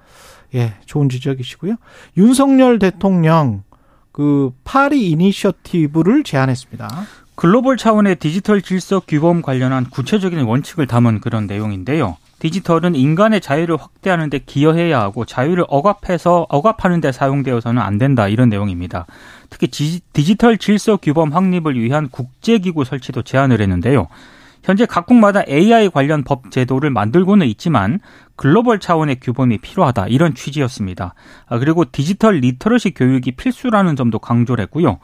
예, 0.53 0.75
좋은 0.85 1.09
지적이시고요. 1.09 1.77
윤석열 2.17 2.77
대통령 2.77 3.63
그 4.11 4.51
파리 4.63 5.09
이니셔티브를 5.09 6.23
제안했습니다. 6.23 6.87
글로벌 7.33 7.75
차원의 7.75 8.17
디지털 8.17 8.61
질서 8.61 8.99
규범 8.99 9.41
관련한 9.41 9.89
구체적인 9.89 10.39
원칙을 10.41 10.85
담은 10.85 11.19
그런 11.19 11.47
내용인데요. 11.47 12.15
디지털은 12.39 12.95
인간의 12.95 13.41
자유를 13.41 13.77
확대하는 13.77 14.29
데 14.29 14.39
기여해야 14.39 14.99
하고 14.99 15.25
자유를 15.25 15.65
억압해서 15.67 16.45
억압하는 16.49 17.01
데 17.01 17.11
사용되어서는 17.11 17.81
안 17.81 17.97
된다 17.97 18.27
이런 18.27 18.49
내용입니다. 18.49 19.05
특히 19.49 19.67
디지털 19.67 20.57
질서 20.57 20.97
규범 20.97 21.33
확립을 21.33 21.79
위한 21.79 22.09
국제기구 22.09 22.83
설치도 22.83 23.21
제안을 23.21 23.61
했는데요. 23.61 24.07
현재 24.63 24.85
각국마다 24.85 25.43
AI 25.47 25.89
관련 25.89 26.23
법 26.23 26.49
제도를 26.49 26.89
만들고는 26.89 27.45
있지만 27.47 27.99
글로벌 28.35 28.79
차원의 28.79 29.19
규범이 29.21 29.59
필요하다 29.59 30.07
이런 30.07 30.33
취지였습니다. 30.33 31.13
아, 31.47 31.59
그리고 31.59 31.85
디지털 31.89 32.37
리터러시 32.37 32.91
교육이 32.91 33.33
필수라는 33.33 33.95
점도 33.95 34.17
강조를 34.19 34.63
했고요. 34.63 34.99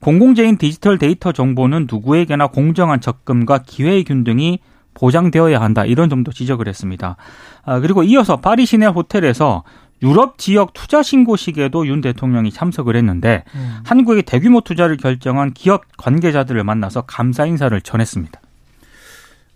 공공재인 0.00 0.56
디지털 0.56 0.98
데이터 0.98 1.30
정보는 1.30 1.86
누구에게나 1.88 2.48
공정한 2.48 3.00
접근과 3.00 3.58
기회의 3.58 4.02
균등이 4.02 4.58
보장되어야 4.94 5.60
한다 5.60 5.84
이런 5.84 6.08
점도 6.08 6.32
지적을 6.32 6.68
했습니다. 6.68 7.16
아, 7.64 7.80
그리고 7.80 8.02
이어서 8.02 8.36
파리 8.36 8.66
시내 8.66 8.86
호텔에서 8.86 9.64
유럽 10.02 10.36
지역 10.36 10.72
투자 10.72 11.02
신고식에도 11.02 11.86
윤 11.86 12.00
대통령이 12.00 12.50
참석을 12.50 12.96
했는데 12.96 13.44
음. 13.54 13.78
한국의 13.84 14.24
대규모 14.24 14.60
투자를 14.60 14.96
결정한 14.96 15.52
기업 15.52 15.84
관계자들을 15.96 16.62
만나서 16.64 17.02
감사 17.02 17.46
인사를 17.46 17.80
전했습니다. 17.80 18.40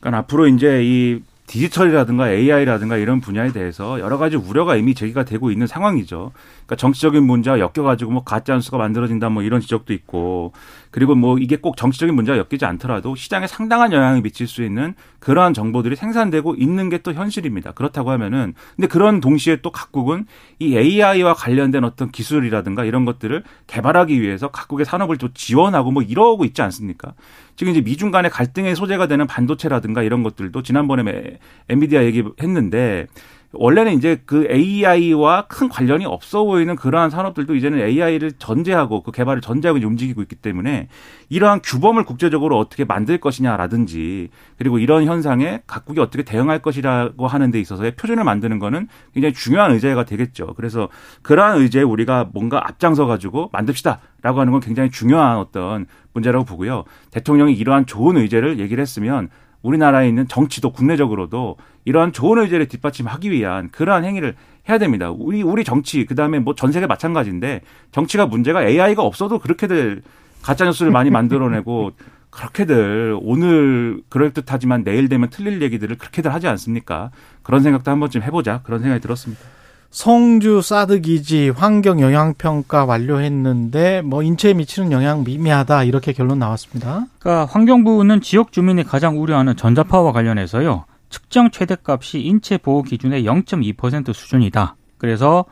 그러니까 0.01 0.19
앞으로 0.19 0.47
이제 0.47 0.83
이 0.85 1.21
디지털이라든가 1.47 2.33
AI라든가 2.33 2.97
이런 2.97 3.21
분야에 3.21 3.53
대해서 3.53 4.01
여러 4.01 4.19
가지 4.19 4.37
우려가 4.37 4.77
이미 4.77 4.95
제기가 4.95 5.25
되고 5.25 5.51
있는 5.51 5.67
상황이죠. 5.67 6.33
그러니까 6.67 6.77
정치적인 6.77 7.23
문제와 7.23 7.59
엮여가지고 7.61 8.11
뭐 8.11 8.25
가짜 8.25 8.55
뉴스가 8.55 8.77
만들어진다 8.77 9.31
뭐 9.31 9.43
이런 9.43 9.61
지적도 9.61 9.93
있고 9.95 10.53
그리고 10.91 11.15
뭐 11.15 11.39
이게 11.39 11.57
꼭 11.57 11.77
정치적인 11.77 12.15
문제와 12.15 12.39
엮이지 12.39 12.65
않더라도 12.65 13.15
시장에 13.15 13.47
상당한 13.47 13.93
영향을 13.93 14.21
미칠 14.21 14.47
수 14.47 14.63
있는 14.63 14.95
그러한 15.21 15.55
정보들이 15.55 15.97
생산되고 15.97 16.57
있는 16.57 16.91
게 16.91 16.97
또 17.07 17.13
현실입니다. 17.13 17.71
그렇다고 17.71 18.11
하면은 18.11 18.53
근데 18.75 18.89
그런 18.89 19.21
동시에 19.21 19.61
또 19.63 19.71
각국은 19.71 20.27
이 20.59 20.77
AI와 20.77 21.35
관련된 21.35 21.85
어떤 21.85 22.11
기술이라든가 22.11 22.85
이런 22.85 23.05
것들을 23.05 23.45
개발하기 23.69 24.21
위해서 24.21 24.49
각국의 24.49 24.85
산업을 24.85 25.17
또 25.19 25.33
지원하고 25.33 25.93
뭐 25.93 26.03
이러고 26.03 26.45
있지 26.45 26.63
않습니까? 26.63 27.15
지금 27.55 27.71
이제 27.71 27.81
미중 27.81 28.11
간의 28.11 28.33
갈등의 28.33 28.75
소재가 28.75 29.07
되는 29.07 29.29
반도체라든가 29.29 30.03
이런 30.03 30.25
것들도 30.25 30.63
지난번에 30.63 31.39
엔비디아 31.69 32.03
얘기했는데 32.05 33.07
원래는 33.53 33.95
이제 33.95 34.21
그 34.27 34.47
AI와 34.51 35.47
큰 35.49 35.69
관련이 35.69 36.05
없어 36.05 36.45
보이는 36.45 36.77
그러한 36.77 37.11
산업들도 37.11 37.55
이제는 37.55 37.81
AI를 37.81 38.33
전제하고 38.33 39.03
그 39.03 39.13
개발을 39.13 39.41
전제하고 39.41 39.79
움직이고 39.79 40.23
있기 40.23 40.37
때문에 40.37 40.89
이러한 41.29 41.61
규범을 41.63 42.05
국제적으로 42.05 42.59
어떻게 42.59 42.85
만들 42.85 43.19
것이냐라든지 43.19 44.29
그리고 44.59 44.79
이런 44.79 45.05
현상에 45.05 45.63
각국이 45.67 46.01
어떻게 46.01 46.23
대응할 46.23 46.61
것이라고 46.61 47.27
하는 47.27 47.51
데 47.51 47.61
있어서의 47.61 47.97
표준을 47.97 48.25
만드는 48.25 48.59
거는 48.59 48.89
굉장히 49.15 49.35
중요한 49.35 49.73
의제가 49.73 50.05
되겠죠. 50.05 50.55
그래서 50.55 50.89
그러한 51.23 51.59
의제에 51.59 51.83
우리가 51.83 52.29
뭔가 52.33 52.67
앞장서 52.67 53.07
가지고 53.07 53.51
만듭시다라고 53.53 54.41
하는 54.41 54.53
건 54.53 54.61
굉장히 54.61 54.91
중요한 54.91 55.39
어떤 55.39 55.87
문제라고 56.13 56.45
보고요. 56.45 56.85
대통령이 57.11 57.55
이러한 57.55 57.87
좋은 57.87 58.17
의제를 58.17 58.59
얘기를 58.59 58.81
했으면 58.81 59.29
우리나라에 59.67 60.09
있는 60.09 60.29
정치도 60.29 60.71
국내적으로도 60.71 61.57
이러한 61.85 62.13
좋은 62.13 62.39
의제를 62.39 62.67
뒷받침하기 62.69 63.31
위한 63.31 63.71
그러한 63.71 64.05
행위를 64.05 64.35
해야 64.69 64.79
됩니다. 64.79 65.11
우리 65.11 65.43
우리 65.43 65.65
정치 65.65 66.05
그다음에 66.07 66.39
뭐 66.39 66.55
전 66.55 66.73
세계 66.73 66.87
마찬가지인데 66.87 67.61
정치가 67.93 68.27
문제가 68.27 68.65
AI가 68.65 69.03
없어도 69.03 69.39
그렇게들 69.39 70.03
가짜 70.43 70.65
뉴스를 70.65 70.91
많이 70.93 71.11
만들어내고 71.11 71.93
그렇게들 72.31 73.19
오늘 73.23 74.03
그럴 74.09 74.33
듯하지만 74.33 74.85
내일 74.85 75.09
되면 75.09 75.31
틀릴 75.31 75.63
얘기들을 75.63 75.97
그렇게들 75.97 76.33
하지 76.35 76.49
않습니까? 76.49 77.11
그런 77.43 77.63
생각도 77.63 77.91
한 77.91 77.99
번쯤 78.01 78.23
해보자 78.23 78.61
그런 78.63 78.81
생각이 78.81 79.01
들었습니다. 79.01 79.43
성주 79.91 80.63
사드 80.63 81.01
기지 81.01 81.51
환경 81.51 82.01
영향 82.01 82.35
평가 82.35 82.85
완료했는데 82.85 84.03
뭐 84.03 84.23
인체에 84.23 84.55
미치는 84.55 84.93
영향 84.93 85.25
미미하다 85.25 85.85
이렇게 85.85 86.13
결론 86.13 86.39
나왔습니다. 86.39 87.07
그러니까 87.19 87.47
환경부는 87.53 88.21
지역 88.21 88.53
주민이 88.53 88.85
가장 88.85 89.21
우려하는 89.21 89.57
전자파와 89.57 90.13
관련해서요. 90.13 90.85
측정 91.09 91.51
최대값이 91.51 92.21
인체 92.21 92.59
보호 92.59 92.83
기준의 92.83 93.25
0.2% 93.25 94.13
수준이다. 94.13 94.77
그래서 94.99 95.45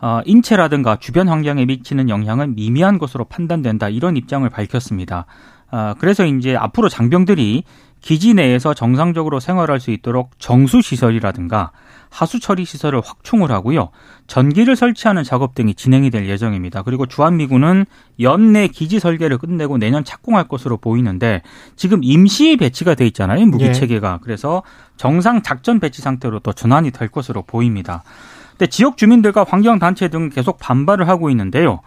어, 0.00 0.20
인체라든가 0.24 0.96
주변 0.96 1.28
환경에 1.28 1.66
미치는 1.66 2.08
영향은 2.08 2.54
미미한 2.54 2.98
것으로 2.98 3.24
판단된다. 3.24 3.90
이런 3.90 4.16
입장을 4.16 4.48
밝혔습니다. 4.48 5.26
어, 5.70 5.94
그래서 5.98 6.24
이제 6.24 6.56
앞으로 6.56 6.88
장병들이 6.88 7.64
기지 8.00 8.34
내에서 8.34 8.74
정상적으로 8.74 9.40
생활할 9.40 9.80
수 9.80 9.90
있도록 9.90 10.30
정수 10.38 10.80
시설이라든가 10.80 11.72
하수 12.08 12.40
처리 12.40 12.64
시설을 12.64 13.00
확충을 13.04 13.50
하고요. 13.52 13.90
전기를 14.26 14.74
설치하는 14.74 15.22
작업 15.22 15.54
등이 15.54 15.74
진행이 15.74 16.10
될 16.10 16.28
예정입니다. 16.28 16.82
그리고 16.82 17.06
주한미군은 17.06 17.86
연내 18.20 18.68
기지 18.68 18.98
설계를 18.98 19.38
끝내고 19.38 19.78
내년 19.78 20.04
착공할 20.04 20.48
것으로 20.48 20.76
보이는데 20.76 21.42
지금 21.76 22.00
임시 22.02 22.56
배치가 22.56 22.94
돼 22.94 23.06
있잖아요. 23.06 23.46
무기 23.46 23.66
예. 23.66 23.72
체계가. 23.72 24.20
그래서 24.22 24.62
정상 24.96 25.42
작전 25.42 25.78
배치 25.78 26.02
상태로 26.02 26.40
또 26.40 26.52
전환이 26.52 26.90
될 26.90 27.08
것으로 27.08 27.42
보입니다. 27.42 28.02
근데 28.50 28.66
지역 28.66 28.96
주민들과 28.96 29.46
환경 29.48 29.78
단체 29.78 30.08
등 30.08 30.28
계속 30.28 30.58
반발을 30.58 31.08
하고 31.08 31.30
있는데요. 31.30 31.80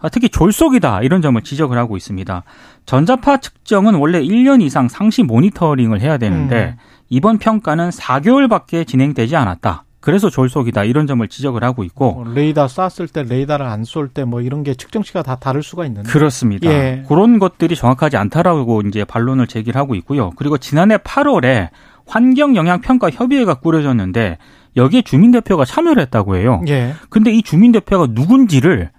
아, 0.00 0.08
특히 0.08 0.28
졸속이다 0.28 1.02
이런 1.02 1.22
점을 1.22 1.40
지적을 1.40 1.76
하고 1.78 1.96
있습니다. 1.96 2.42
전자파 2.88 3.36
측정은 3.36 3.96
원래 3.96 4.18
1년 4.22 4.62
이상 4.62 4.88
상시 4.88 5.22
모니터링을 5.22 6.00
해야 6.00 6.16
되는데 6.16 6.74
음. 6.78 6.82
이번 7.10 7.36
평가는 7.36 7.90
4개월밖에 7.90 8.86
진행되지 8.86 9.36
않았다. 9.36 9.84
그래서 10.00 10.30
졸속이다 10.30 10.84
이런 10.84 11.06
점을 11.06 11.26
지적을 11.28 11.62
하고 11.64 11.84
있고 11.84 12.12
뭐 12.12 12.32
레이더 12.32 12.66
쐈을 12.66 13.08
때 13.08 13.24
레이더를 13.24 13.66
안 13.66 13.82
쏠 13.84 14.08
때 14.08 14.24
뭐 14.24 14.40
이런 14.40 14.62
게 14.62 14.72
측정치가 14.72 15.22
다 15.22 15.36
다를 15.36 15.62
수가 15.62 15.84
있는데 15.84 16.08
그렇습니다. 16.08 16.70
예. 16.70 17.04
그런 17.06 17.38
것들이 17.38 17.76
정확하지 17.76 18.16
않다라고 18.16 18.80
이제 18.88 19.04
반론을 19.04 19.48
제기를 19.48 19.78
하고 19.78 19.94
있고요. 19.96 20.30
그리고 20.36 20.56
지난해 20.56 20.96
8월에 20.96 21.68
환경 22.06 22.56
영향 22.56 22.80
평가 22.80 23.10
협의회가 23.10 23.54
꾸려졌는데 23.56 24.38
여기에 24.76 25.02
주민 25.02 25.30
대표가 25.32 25.66
참여를 25.66 26.00
했다고 26.04 26.36
해요. 26.36 26.62
예. 26.68 26.94
근데 27.10 27.32
이 27.32 27.42
주민 27.42 27.70
대표가 27.72 28.06
누군지를 28.08 28.92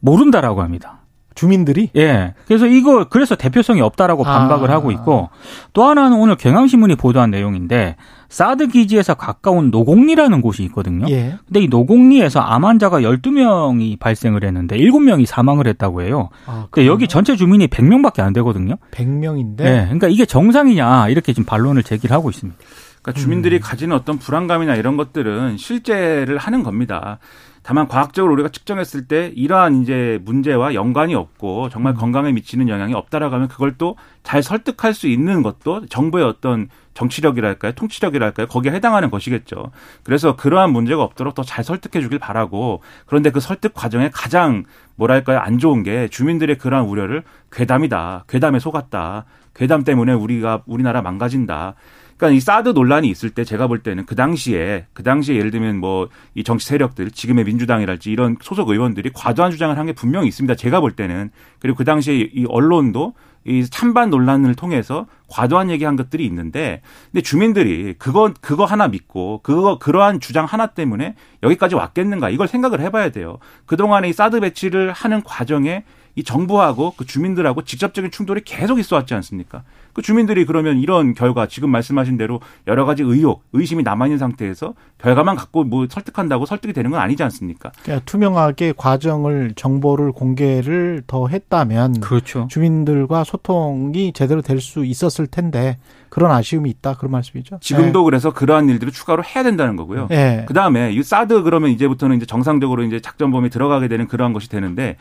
모른다라고 0.00 0.62
합니다. 0.62 1.00
주민들이? 1.34 1.90
예. 1.96 2.34
그래서 2.46 2.66
이거 2.66 3.04
그래서 3.08 3.34
대표성이 3.34 3.80
없다라고 3.80 4.22
반박을 4.22 4.70
아. 4.70 4.74
하고 4.74 4.90
있고 4.92 5.30
또 5.72 5.84
하나는 5.84 6.18
오늘 6.18 6.36
경향신문이 6.36 6.96
보도한 6.96 7.30
내용인데 7.30 7.96
사드 8.28 8.68
기지에서 8.68 9.14
가까운 9.14 9.70
노곡리라는 9.70 10.40
곳이 10.40 10.62
있거든요. 10.64 11.06
예. 11.08 11.36
근데 11.46 11.60
이 11.60 11.68
노곡리에서 11.68 12.40
암 12.40 12.64
환자가 12.64 13.00
12명이 13.00 13.98
발생을 13.98 14.44
했는데 14.44 14.76
7명이 14.76 15.26
사망을 15.26 15.66
했다고 15.68 16.02
해요. 16.02 16.30
아, 16.46 16.66
근데 16.70 16.86
여기 16.88 17.06
전체 17.06 17.36
주민이 17.36 17.68
100명밖에 17.68 18.20
안 18.20 18.32
되거든요. 18.32 18.76
100명인데 18.92 19.58
네. 19.58 19.84
그러니까 19.84 20.08
이게 20.08 20.24
정상이냐 20.26 21.08
이렇게 21.08 21.32
지금 21.32 21.46
반론을 21.46 21.82
제기를 21.82 22.14
하고 22.14 22.30
있습니다. 22.30 22.58
그러니까 23.02 23.20
주민들이 23.20 23.60
가지는 23.60 23.94
어떤 23.94 24.18
불안감이나 24.18 24.76
이런 24.76 24.96
것들은 24.96 25.58
실제를 25.58 26.38
하는 26.38 26.62
겁니다. 26.62 27.18
다만 27.64 27.88
과학적으로 27.88 28.34
우리가 28.34 28.50
측정했을 28.50 29.08
때 29.08 29.32
이러한 29.34 29.82
이제 29.82 30.20
문제와 30.24 30.74
연관이 30.74 31.14
없고 31.14 31.70
정말 31.70 31.94
건강에 31.94 32.30
미치는 32.30 32.68
영향이 32.68 32.94
없다라고 32.94 33.34
하면 33.34 33.48
그걸 33.48 33.76
또 33.76 33.96
잘 34.24 34.42
설득할 34.42 34.94
수 34.94 35.06
있는 35.06 35.42
것도 35.42 35.86
정부의 35.86 36.24
어떤 36.24 36.68
정치력이랄까요, 36.94 37.72
통치력이랄까요, 37.72 38.46
거기에 38.46 38.72
해당하는 38.72 39.10
것이겠죠. 39.10 39.70
그래서 40.02 40.34
그러한 40.34 40.72
문제가 40.72 41.02
없도록 41.02 41.34
더 41.34 41.44
잘 41.44 41.62
설득해 41.62 42.02
주길 42.02 42.18
바라고 42.18 42.80
그런데 43.06 43.30
그 43.30 43.38
설득 43.38 43.74
과정에 43.74 44.10
가장 44.12 44.64
뭐랄까요, 44.96 45.38
안 45.38 45.58
좋은 45.58 45.82
게 45.82 46.08
주민들의 46.08 46.56
그러한 46.56 46.86
우려를 46.86 47.22
괴담이다, 47.52 48.24
괴담에 48.28 48.58
속았다, 48.58 49.26
괴담 49.54 49.84
때문에 49.84 50.12
우리가 50.14 50.62
우리나라 50.66 51.02
망가진다. 51.02 51.74
그러니까 52.16 52.36
이 52.36 52.40
사드 52.40 52.70
논란이 52.70 53.08
있을 53.08 53.30
때 53.30 53.44
제가 53.44 53.66
볼 53.66 53.80
때는 53.80 54.06
그 54.06 54.14
당시에 54.14 54.86
그 54.92 55.02
당시에 55.02 55.36
예를 55.36 55.50
들면 55.50 55.78
뭐 55.78 56.08
이 56.34 56.42
정치 56.44 56.66
세력들 56.66 57.10
지금의 57.12 57.44
민주당이랄지 57.44 58.10
이런 58.10 58.36
소속 58.40 58.68
의원들이 58.70 59.10
과도한 59.14 59.50
주장을 59.52 59.76
한 59.78 59.84
게 59.84 59.92
분명히 59.92 60.28
있습니다. 60.28 60.54
제가 60.54 60.80
볼 60.80 60.92
때는 60.92 61.30
그리고 61.60 61.76
그 61.76 61.84
당시에 61.84 62.30
이 62.32 62.46
언론도 62.48 63.12
이 63.44 63.64
찬반 63.70 64.08
논란을 64.08 64.54
통해서 64.54 65.06
과도한 65.28 65.70
얘기한 65.70 65.96
것들이 65.96 66.24
있는데 66.24 66.80
근데 67.12 67.20
주민들이 67.22 67.94
그거 67.98 68.32
그거 68.40 68.64
하나 68.64 68.88
믿고 68.88 69.40
그거 69.42 69.78
그러한 69.78 70.20
주장 70.20 70.46
하나 70.46 70.68
때문에 70.68 71.14
여기까지 71.42 71.74
왔겠는가 71.74 72.30
이걸 72.30 72.48
생각을 72.48 72.80
해봐야 72.80 73.10
돼요. 73.10 73.38
그 73.66 73.76
동안에 73.76 74.08
이 74.08 74.12
사드 74.14 74.40
배치를 74.40 74.92
하는 74.92 75.22
과정에 75.22 75.84
이 76.16 76.22
정부하고 76.24 76.94
그 76.96 77.06
주민들하고 77.06 77.62
직접적인 77.62 78.10
충돌이 78.10 78.42
계속 78.44 78.78
있어 78.78 78.96
왔지 78.96 79.14
않습니까? 79.14 79.62
그 79.92 80.02
주민들이 80.02 80.44
그러면 80.44 80.78
이런 80.78 81.14
결과 81.14 81.46
지금 81.46 81.70
말씀하신 81.70 82.16
대로 82.16 82.40
여러 82.66 82.84
가지 82.84 83.02
의혹, 83.04 83.44
의심이 83.52 83.84
남아 83.84 84.06
있는 84.06 84.18
상태에서 84.18 84.74
결과만 84.98 85.36
갖고 85.36 85.62
뭐 85.62 85.86
설득한다고 85.88 86.46
설득이 86.46 86.72
되는 86.72 86.90
건 86.90 87.00
아니지 87.00 87.22
않습니까? 87.22 87.70
그러니까 87.82 88.04
투명하게 88.04 88.74
과정을 88.76 89.52
정보를 89.54 90.10
공개를 90.12 91.04
더 91.06 91.28
했다면 91.28 92.00
그렇죠. 92.00 92.48
주민들과 92.50 93.22
소통이 93.24 94.12
제대로 94.12 94.42
될 94.42 94.64
수 94.64 94.84
있었을 94.84 95.26
텐데 95.26 95.76
그런 96.08 96.30
아쉬움이 96.30 96.70
있다 96.70 96.94
그런 96.94 97.10
말씀이죠. 97.10 97.58
지금도 97.60 98.04
그래서 98.04 98.32
그러한 98.32 98.68
일들을 98.70 98.92
추가로 98.92 99.22
해야 99.24 99.42
된다는 99.44 99.76
거고요. 99.76 100.08
예. 100.10 100.14
예. 100.14 100.44
그 100.46 100.54
다음에 100.54 100.92
이 100.92 101.02
사드 101.02 101.42
그러면 101.42 101.70
이제부터는 101.70 102.16
이제 102.16 102.24
정상적으로 102.24 102.82
이제 102.84 103.00
작전 103.00 103.30
범위에 103.30 103.50
들어가게 103.50 103.88
되는 103.88 104.06
그러한 104.08 104.32
것이 104.32 104.48
되는데 104.48 104.96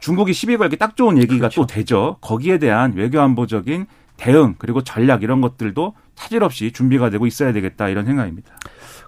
중국이 0.00 0.32
시비 0.32 0.56
걸기 0.56 0.76
딱 0.76 0.96
좋은 0.96 1.18
얘기가 1.18 1.48
또 1.50 1.66
되죠. 1.66 2.16
거기에 2.20 2.58
대한 2.58 2.92
외교 2.94 3.20
안보적인 3.20 3.86
대응 4.16 4.54
그리고 4.58 4.82
전략 4.82 5.22
이런 5.22 5.40
것들도 5.40 5.94
차질 6.14 6.42
없이 6.42 6.72
준비가 6.72 7.10
되고 7.10 7.26
있어야 7.26 7.52
되겠다 7.52 7.88
이런 7.88 8.06
생각입니다. 8.06 8.56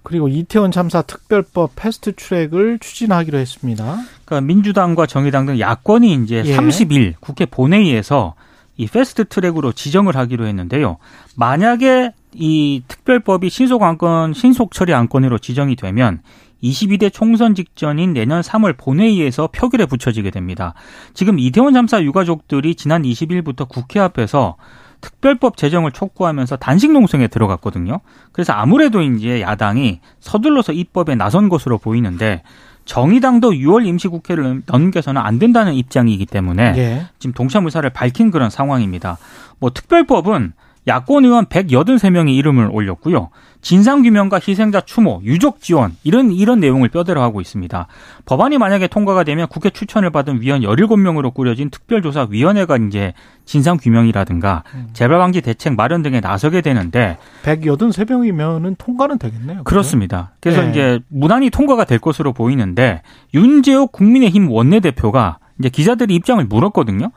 그리고 0.02 0.28
이태원 0.28 0.70
참사 0.70 1.02
특별법 1.02 1.72
패스트 1.76 2.14
트랙을 2.14 2.78
추진하기로 2.78 3.38
했습니다. 3.38 3.98
그러니까 4.24 4.46
민주당과 4.46 5.06
정의당 5.06 5.46
등 5.46 5.58
야권이 5.58 6.14
이제 6.24 6.42
예. 6.44 6.56
30일 6.56 7.14
국회 7.20 7.46
본회의에서 7.46 8.34
이 8.76 8.86
패스트 8.86 9.24
트랙으로 9.24 9.72
지정을 9.72 10.16
하기로 10.16 10.46
했는데요. 10.46 10.98
만약에 11.36 12.12
이 12.32 12.82
특별법이 12.86 13.50
신속 13.50 13.82
안건 13.82 14.34
신속 14.34 14.72
처리 14.72 14.94
안건으로 14.94 15.38
지정이 15.38 15.74
되면 15.76 16.20
22대 16.62 17.12
총선 17.12 17.54
직전인 17.54 18.12
내년 18.12 18.40
3월 18.40 18.76
본회의에서 18.76 19.48
표결에 19.48 19.86
붙여지게 19.86 20.30
됩니다. 20.30 20.74
지금 21.14 21.38
이태원 21.38 21.74
참사 21.74 22.02
유가족들이 22.02 22.74
지난 22.74 23.02
20일부터 23.02 23.68
국회 23.68 24.00
앞에서 24.00 24.56
특별법 25.00 25.56
제정을 25.56 25.92
촉구하면서 25.92 26.56
단식 26.56 26.92
농성에 26.92 27.28
들어갔거든요. 27.28 28.00
그래서 28.32 28.52
아무래도 28.52 29.02
이제 29.02 29.40
야당이 29.40 30.00
서둘러서 30.20 30.72
입법에 30.72 31.14
나선 31.14 31.48
것으로 31.48 31.78
보이는데 31.78 32.42
정의당도 32.84 33.50
6월 33.50 33.86
임시국회를 33.86 34.62
넘겨서는 34.66 35.20
안 35.20 35.38
된다는 35.38 35.74
입장이기 35.74 36.24
때문에 36.24 36.74
예. 36.76 37.06
지금 37.18 37.34
동참 37.34 37.66
의사를 37.66 37.88
밝힌 37.90 38.30
그런 38.30 38.48
상황입니다. 38.48 39.18
뭐 39.58 39.70
특별법은 39.70 40.54
야권 40.88 41.24
의원 41.24 41.46
183명이 41.46 42.34
이름을 42.36 42.70
올렸고요. 42.72 43.30
진상규명과 43.60 44.40
희생자 44.46 44.80
추모, 44.80 45.20
유족 45.24 45.60
지원 45.60 45.96
이런 46.04 46.32
이런 46.32 46.60
내용을 46.60 46.88
뼈대로 46.88 47.20
하고 47.20 47.40
있습니다. 47.40 47.86
법안이 48.24 48.58
만약에 48.58 48.86
통과가 48.86 49.24
되면 49.24 49.48
국회 49.48 49.70
추천을 49.70 50.10
받은 50.10 50.40
위원 50.40 50.62
17명으로 50.62 51.34
꾸려진 51.34 51.68
특별조사위원회가 51.70 52.76
이제 52.76 53.14
진상규명이라든가 53.44 54.62
재발방지 54.92 55.40
대책 55.42 55.74
마련 55.74 56.02
등에 56.02 56.20
나서게 56.20 56.60
되는데 56.60 57.18
183명이면은 57.42 58.76
통과는 58.78 59.18
되겠네요. 59.18 59.64
그렇습니다. 59.64 60.32
그래서 60.40 60.62
네. 60.62 60.70
이제 60.70 61.00
무난히 61.08 61.50
통과가 61.50 61.84
될 61.84 61.98
것으로 61.98 62.32
보이는데 62.32 63.02
윤재욱 63.34 63.92
국민의힘 63.92 64.50
원내대표가 64.50 65.38
이제 65.58 65.68
기자들이 65.68 66.14
입장을 66.14 66.44
물었거든요. 66.44 67.10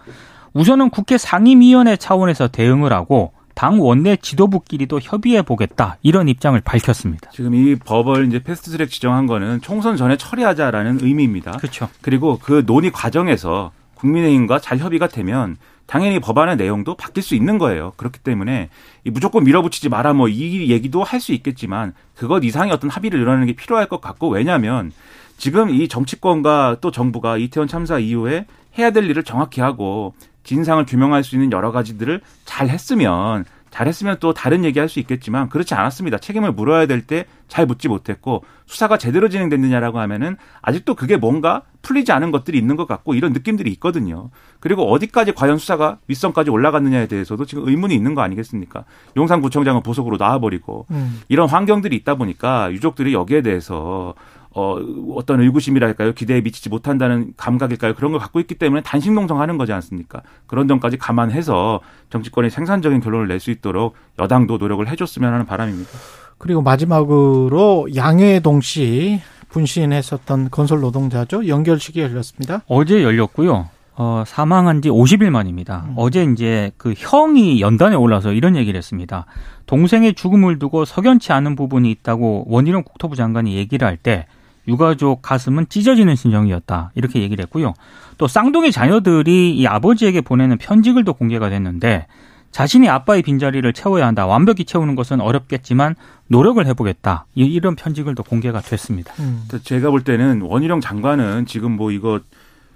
우선은 0.54 0.90
국회 0.90 1.18
상임위원회 1.18 1.96
차원에서 1.96 2.50
대응을 2.50 2.92
하고 2.92 3.32
당 3.56 3.80
원내 3.82 4.18
지도부끼리도 4.18 5.00
협의해 5.02 5.42
보겠다 5.42 5.98
이런 6.02 6.28
입장을 6.28 6.60
밝혔습니다. 6.62 7.30
지금 7.32 7.54
이 7.56 7.76
법을 7.76 8.28
이제 8.28 8.42
패스트트랙 8.42 8.90
지정한 8.90 9.28
거는 9.28 9.62
총선 9.62 9.98
전에 9.98 10.18
처리하자라는 10.18 11.00
의미입니다. 11.02 11.52
그렇죠. 11.54 11.90
그리고 12.02 12.40
그 12.42 12.64
논의 12.66 12.92
과정에서 12.92 13.72
국민의힘과 13.96 14.60
잘 14.60 14.78
협의가 14.80 15.08
되면 15.08 15.58
당연히 15.86 16.20
법안의 16.20 16.56
내용도 16.56 16.96
바뀔 16.96 17.22
수 17.22 17.36
있는 17.36 17.58
거예요. 17.58 17.92
그렇기 17.98 18.20
때문에 18.20 18.70
이 19.04 19.10
무조건 19.10 19.44
밀어붙이지 19.44 19.90
마라 19.90 20.14
뭐 20.14 20.28
이 20.30 20.70
얘기도 20.72 21.04
할 21.04 21.20
수 21.20 21.34
있겠지만 21.34 21.94
그것 22.16 22.44
이상의 22.44 22.74
어떤 22.74 22.90
합의를 22.90 23.20
이뤄내는 23.20 23.48
게 23.48 23.54
필요할 23.54 23.88
것 23.88 24.00
같고 24.02 24.30
왜냐하면 24.30 24.92
지금 25.38 25.70
이 25.70 25.88
정치권과 25.88 26.78
또 26.82 26.92
정부가 26.92 27.38
이태원 27.38 27.68
참사 27.68 28.00
이후에 28.00 28.46
해야 28.78 28.92
될 28.92 29.10
일을 29.10 29.24
정확히 29.24 29.60
하고 29.60 30.14
진상을 30.44 30.84
규명할 30.86 31.24
수 31.24 31.36
있는 31.36 31.52
여러 31.52 31.72
가지들을 31.72 32.22
잘 32.46 32.70
했으면 32.70 33.46
잘했으면 33.70 34.18
또 34.20 34.34
다른 34.34 34.66
얘기할 34.66 34.90
수 34.90 35.00
있겠지만 35.00 35.48
그렇지 35.48 35.74
않았습니다. 35.74 36.18
책임을 36.18 36.52
물어야 36.52 36.86
될 36.88 37.06
때 37.06 37.26
잘 37.52 37.66
묻지 37.66 37.90
못했고 37.90 38.46
수사가 38.66 38.98
제대로 38.98 39.28
진행됐느냐라고 39.28 40.00
하면은 40.00 40.38
아직도 40.62 40.96
그게 40.96 41.18
뭔가 41.18 41.64
풀리지 41.82 42.14
않은 42.14 42.32
것들이 42.32 42.58
있는 42.58 42.78
것 42.78 42.88
같고 42.88 43.14
이런 43.14 43.34
느낌들이 43.34 43.70
있거든요. 43.72 44.30
그리고 44.62 44.90
어디까지 44.90 45.34
과연 45.34 45.58
수사가 45.58 45.98
윗선까지 46.08 46.50
올라갔느냐에 46.50 47.08
대해서도 47.08 47.44
지금 47.44 47.68
의문이 47.68 47.94
있는 47.94 48.16
거 48.16 48.22
아니겠습니까? 48.22 48.86
용산구청장은 49.18 49.84
보석으로 49.84 50.16
나와버리고 50.16 50.86
음. 50.92 51.22
이런 51.28 51.50
환경들이 51.50 51.94
있다 51.98 52.16
보니까 52.16 52.72
유족들이 52.72 53.14
여기에 53.14 53.42
대해서 53.42 54.14
어, 54.54 54.78
어떤 55.16 55.40
의구심이랄까요? 55.42 56.14
기대에 56.14 56.42
미치지 56.42 56.70
못한다는 56.70 57.34
감각일까요? 57.38 57.94
그런 57.96 58.12
걸 58.12 58.20
갖고 58.20 58.40
있기 58.42 58.56
때문에 58.56 58.82
단식 58.84 59.14
농성하는 59.14 59.58
거지 59.58 59.72
않습니까? 59.74 60.22
그런 60.48 60.68
점까지 60.68 60.98
감안해서 60.98 61.80
정치권이 62.10 62.50
생산적인 62.50 63.00
결론을 63.00 63.28
낼 63.28 63.40
수 63.40 63.50
있도록 63.52 63.96
여당도 64.20 64.58
노력을 64.58 64.86
해줬으면 64.88 65.34
하는 65.34 65.46
바람입니다. 65.46 65.90
그리고 66.38 66.62
마지막으로 66.62 67.88
양해동 67.96 68.62
씨 68.62 69.22
분신했었던 69.50 70.50
건설 70.52 70.82
노동자죠. 70.82 71.48
연결식이 71.48 72.00
열렸습니다. 72.02 72.62
어제 72.68 73.04
열렸고요. 73.04 73.70
어, 73.96 74.24
사망한 74.26 74.82
지 74.82 74.90
50일 74.90 75.30
만입니다. 75.30 75.86
어제 75.96 76.24
이제 76.24 76.72
그 76.78 76.94
형이 76.98 77.62
연단에 77.62 77.96
올라서 77.96 78.34
이런 78.34 78.56
얘기를 78.56 78.78
했습니다. 78.78 79.26
동생의 79.66 80.14
죽음을 80.16 80.60
두고 80.60 80.86
석연치 80.86 81.32
않은 81.34 81.56
부분이 81.56 81.90
있다고 81.92 82.46
원희룡 82.48 82.84
국토부 82.84 83.16
장관이 83.16 83.56
얘기를 83.56 83.88
할 83.88 83.98
때 83.98 84.26
유가족 84.68 85.22
가슴은 85.22 85.68
찢어지는 85.70 86.16
심정이었다. 86.16 86.92
이렇게 86.96 87.22
얘기를 87.22 87.42
했고요. 87.44 87.74
또 88.18 88.28
쌍둥이 88.28 88.72
자녀들이 88.72 89.56
이 89.56 89.68
아버지에게 89.68 90.22
보내는 90.22 90.58
편지글도 90.58 91.14
공개가 91.14 91.50
됐는데 91.50 92.08
자신이 92.52 92.90
아빠의 92.90 93.22
빈자리를 93.22 93.72
채워야 93.74 94.06
한다. 94.06 94.26
완벽히 94.28 94.66
채우는 94.66 94.96
것은 94.96 95.22
어렵겠지만 95.22 95.96
노력을 96.28 96.64
해보겠다. 96.66 97.26
이- 97.36 97.46
이런 97.46 97.76
편지글도 97.76 98.24
공개가 98.24 98.60
됐습니다. 98.62 99.14
음. 99.20 99.46
제가 99.64 99.90
볼 99.90 100.04
때는 100.04 100.42
원희룡 100.42 100.82
장관은 100.82 101.46
지금 101.46 101.72
뭐 101.78 101.92
이거 101.92 102.20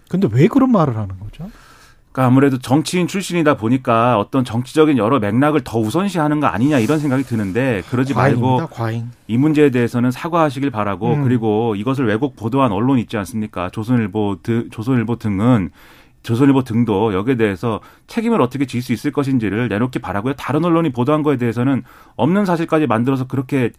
근데 0.08 0.28
왜 0.32 0.48
그런 0.48 0.72
말을 0.72 0.96
하는 0.96 1.20
거죠? 1.20 1.50
그러니까 2.16 2.28
아무래도 2.28 2.58
정치인 2.58 3.08
출신이다 3.08 3.58
보니까 3.58 4.18
어떤 4.18 4.46
정치적인 4.46 4.98
여러 4.98 5.20
맥락을 5.20 5.62
더 5.66 5.80
우선시하는 5.80 6.40
거 6.40 6.48
아니냐 6.48 6.80
이런 6.80 6.98
생각이 6.98 7.24
드는데 7.24 7.84
그러지 7.90 8.14
과잉입니다. 8.14 8.48
말고 8.48 8.68
과잉. 8.74 9.12
이 9.28 9.38
문제에 9.38 9.70
대해서는 9.70 10.12
사과하시길 10.12 10.72
바라고 10.72 11.14
음. 11.14 11.24
그리고 11.26 11.76
이것을 11.76 12.08
왜곡 12.08 12.38
보도한 12.38 12.72
언론 12.72 13.00
있지 13.00 13.18
않습니까? 13.18 13.70
조선일보 13.70 14.38
드, 14.44 14.70
조선일보 14.70 15.18
등은 15.18 15.72
조선일보 16.24 16.64
등도 16.64 17.14
여기에 17.14 17.36
대해서 17.36 17.82
책임을 18.08 18.42
어떻게 18.42 18.66
질 18.66 18.82
수 18.82 18.94
있을 18.94 19.12
것인지를 19.12 19.68
내놓기 19.68 20.00
바라고요. 20.00 20.36
다른 20.36 20.64
언론이 20.64 20.94
보도한 20.94 21.22
거에 21.22 21.36
대해서는 21.36 21.84
없는 22.16 22.46
사실까지 22.46 22.88
만들어서 22.88 23.28
그렇게 23.28 23.72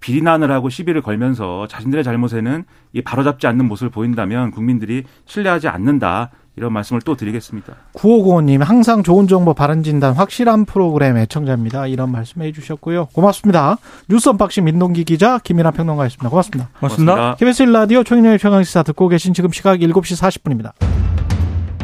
비난을 0.00 0.50
하고 0.50 0.68
시비를 0.68 1.00
걸면서 1.00 1.68
자신들의 1.68 2.02
잘못에는 2.02 2.64
이 2.92 3.02
바로잡지 3.02 3.46
않는 3.46 3.66
모습을 3.68 3.90
보인다면 3.90 4.50
국민들이 4.50 5.04
신뢰하지 5.26 5.68
않는다. 5.68 6.30
이런 6.56 6.72
말씀을 6.72 7.02
또 7.02 7.16
드리겠습니다. 7.16 7.74
9595님 7.94 8.60
항상 8.60 9.02
좋은 9.02 9.26
정보 9.26 9.54
바른 9.54 9.82
진단 9.82 10.12
확실한 10.14 10.64
프로그램 10.66 11.16
애청자입니다. 11.16 11.88
이런 11.88 12.12
말씀해 12.12 12.52
주셨고요. 12.52 13.06
고맙습니다. 13.06 13.76
뉴스 14.08 14.28
unboxing 14.28 14.64
민동기 14.64 15.04
기자 15.04 15.38
김민아 15.38 15.72
평론가였습니다. 15.72 16.28
고맙습니다. 16.28 16.70
고맙습니다. 16.78 17.14
고맙습니다. 17.14 17.36
KBS 17.36 17.64
1라디오 17.64 18.04
총인의 18.04 18.38
최강시사 18.38 18.84
듣고 18.84 19.08
계신 19.08 19.34
지금 19.34 19.50
시각 19.50 19.78
7시 19.78 20.20
40분입니다. 20.20 20.72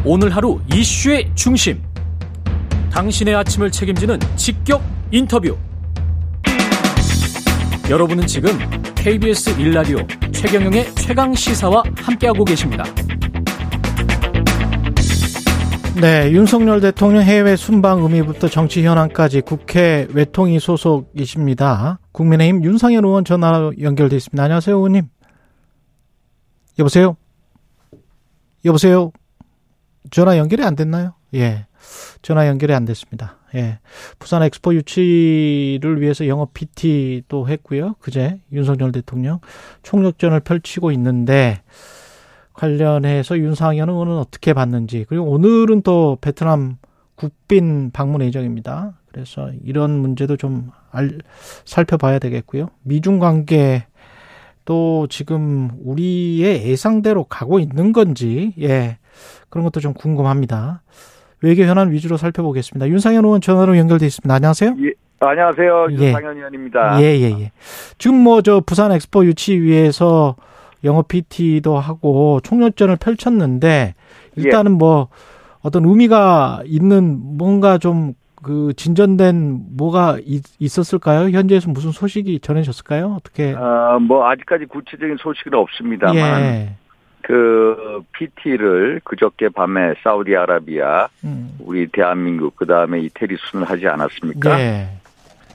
오늘 0.05 0.31
하루 0.31 0.61
이슈의 0.73 1.31
중심. 1.35 1.83
당신의 2.93 3.35
아침을 3.35 3.71
책임지는 3.71 4.19
직격 4.37 4.83
인터뷰. 5.11 5.57
여러분은 7.89 8.27
지금 8.29 8.57
KBS 8.95 9.57
1라디오 9.57 10.33
최경영의 10.33 10.95
최강 10.95 11.35
시사와 11.35 11.83
함께하고 11.97 12.45
계십니다. 12.45 12.85
네, 15.97 16.31
윤석열 16.31 16.81
대통령 16.81 17.23
해외 17.23 17.57
순방 17.57 18.03
의미부터 18.03 18.49
정치 18.49 18.85
현안까지 18.87 19.41
국회 19.41 20.07
외통위 20.13 20.61
소속이십니다. 20.61 21.99
국민의힘 22.13 22.63
윤상현 22.65 23.05
의원 23.05 23.25
전화로 23.25 23.75
연결돼 23.81 24.17
있습니다. 24.17 24.43
안녕하세요, 24.43 24.77
의원님. 24.77 25.09
여보세요? 26.79 27.17
여보세요? 28.65 29.11
전화 30.11 30.39
연결이 30.39 30.63
안 30.63 30.77
됐나요? 30.77 31.15
예. 31.35 31.67
전화 32.23 32.47
연결이 32.47 32.73
안 32.73 32.85
됐습니다. 32.85 33.39
예. 33.55 33.81
부산 34.19 34.43
엑스포 34.43 34.75
유치를 34.75 36.01
위해서 36.01 36.27
영업 36.29 36.55
PT도 36.55 37.49
했고요. 37.49 37.97
그제 38.01 38.41
윤석열 38.53 38.93
대통령 38.93 39.41
총력전을 39.83 40.41
펼치고 40.41 40.93
있는데 40.93 41.63
관련해서 42.61 43.39
윤상현 43.39 43.89
의원은 43.89 44.19
어떻게 44.19 44.53
봤는지 44.53 45.07
그리고 45.09 45.25
오늘은 45.31 45.81
또 45.81 46.19
베트남 46.21 46.77
국빈 47.15 47.91
방문 47.91 48.21
예정입니다. 48.21 48.93
그래서 49.11 49.51
이런 49.65 49.93
문제도 49.93 50.37
좀 50.37 50.71
알, 50.91 51.19
살펴봐야 51.65 52.19
되겠고요. 52.19 52.69
미중 52.83 53.19
관계 53.19 53.87
또 54.67 55.07
지금 55.09 55.71
우리의 55.83 56.67
예상대로 56.69 57.25
가고 57.25 57.59
있는 57.61 57.93
건지 57.93 58.53
예 58.61 58.99
그런 59.49 59.65
것도 59.65 59.81
좀 59.81 59.95
궁금합니다. 59.95 60.83
외교 61.43 61.63
현안 61.63 61.91
위주로 61.91 62.19
살펴보겠습니다. 62.19 62.89
윤상현 62.89 63.25
의원 63.25 63.41
전화로 63.41 63.79
연결돼 63.79 64.05
있습니다. 64.05 64.35
안녕하세요. 64.35 64.77
예, 64.81 64.93
안녕하세요. 65.21 65.87
예. 65.93 65.95
윤상현 65.95 66.37
의원입니다. 66.37 67.01
예, 67.01 67.07
예, 67.19 67.31
예. 67.41 67.53
지금 67.97 68.19
뭐 68.19 68.43
저 68.43 68.61
부산 68.61 68.93
엑스포 68.93 69.25
유치 69.25 69.59
위해서 69.59 70.37
영어 70.85 71.03
PT도 71.03 71.79
하고 71.79 72.41
총력전을 72.43 72.97
펼쳤는데 72.97 73.95
일단은 74.37 74.73
뭐 74.73 75.09
어떤 75.63 75.85
의미가 75.85 76.63
있는 76.67 77.21
뭔가 77.37 77.79
좀 77.79 78.15
그 78.43 78.73
진전된 78.75 79.77
뭐가 79.77 80.19
있, 80.25 80.43
있었을까요? 80.59 81.31
현지에서 81.31 81.71
무슨 81.71 81.91
소식이 81.91 82.41
전해졌을까요? 82.41 83.17
어떻게? 83.19 83.53
어, 83.53 83.99
뭐 84.01 84.29
아직까지 84.29 84.67
구체적인 84.67 85.17
소식은 85.19 85.55
없습니다만 85.55 86.43
예. 86.43 86.77
그 87.23 88.03
PT를 88.13 89.01
그저께 89.05 89.51
밤에 89.51 89.95
사우디아라비아, 90.03 91.09
음. 91.25 91.51
우리 91.61 91.87
대한민국 91.89 92.57
그 92.57 92.67
다음에 92.67 93.01
이태리 93.01 93.37
순을 93.39 93.69
하지 93.69 93.87
않았습니까? 93.87 94.59
예. 94.59 94.89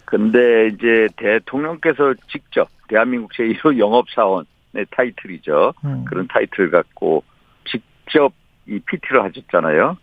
근데 0.06 0.68
이제 0.68 1.08
대통령께서 1.18 2.14
직접 2.28 2.70
대한민국 2.88 3.32
제1호 3.32 3.80
영업사원의 3.80 4.46
타이틀이죠. 4.92 5.74
음. 5.86 6.06
그런 6.06 6.28
타이틀을 6.28 6.72
갖고 6.72 7.24
직접 7.66 8.34
이 8.68 8.80
PT를 8.80 9.24
하셨잖아요. 9.24 9.98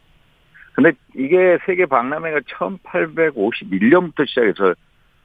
근데 0.75 0.93
이게 1.15 1.59
세계 1.67 1.85
박람회가 1.87 2.41
1851년부터 2.41 4.27
시작해서 4.27 4.75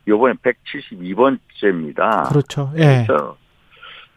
요번에 0.07 0.33
172번째입니다. 0.35 2.29
그렇죠. 2.29 2.71
예. 2.75 3.05
그래서 3.07 3.37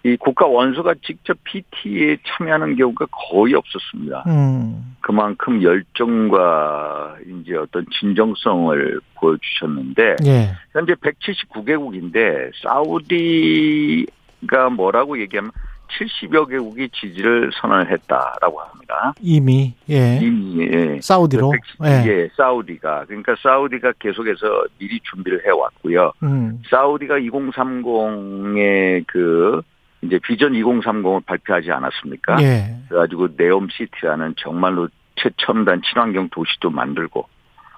이 0.02 0.16
국가 0.16 0.46
원수가 0.46 0.94
직접 1.04 1.36
PT에 1.44 2.16
참여하는 2.24 2.76
경우가 2.76 3.06
거의 3.10 3.54
없었습니다. 3.54 4.24
음. 4.28 4.96
그만큼 5.00 5.62
열정과 5.62 7.16
이제 7.26 7.56
어떤 7.56 7.84
진정성을 7.98 9.00
보여주셨는데 9.16 10.16
예. 10.26 10.52
현재 10.72 10.94
179개국인데 10.94 12.50
사우디 12.62 14.06
가 14.48 14.70
뭐라고 14.70 15.20
얘기하면 15.20 15.50
70여 15.98 16.48
개국이 16.48 16.88
지지를 16.90 17.50
선언을 17.60 17.90
했다라고 17.90 18.60
합니다. 18.60 19.12
이미 19.20 19.74
예. 19.88 20.18
이미 20.22 20.68
예. 20.72 21.00
사우디로. 21.00 21.52
예. 21.84 22.04
예. 22.06 22.28
사우디가 22.36 23.06
그러니까 23.06 23.34
사우디가 23.42 23.94
계속해서 23.98 24.64
미리 24.78 25.00
준비를 25.00 25.44
해 25.44 25.50
왔고요. 25.50 26.12
음. 26.22 26.62
사우디가 26.70 27.18
2030의 27.18 29.04
그 29.08 29.62
이제 30.02 30.18
비전 30.22 30.52
2030을 30.52 31.26
발표하지 31.26 31.70
않았습니까? 31.72 32.42
예. 32.42 32.76
그래가지고 32.88 33.28
네옴 33.36 33.68
시티라는 33.70 34.34
정말로 34.38 34.88
최첨단 35.16 35.82
친환경 35.82 36.28
도시도 36.30 36.70
만들고 36.70 37.26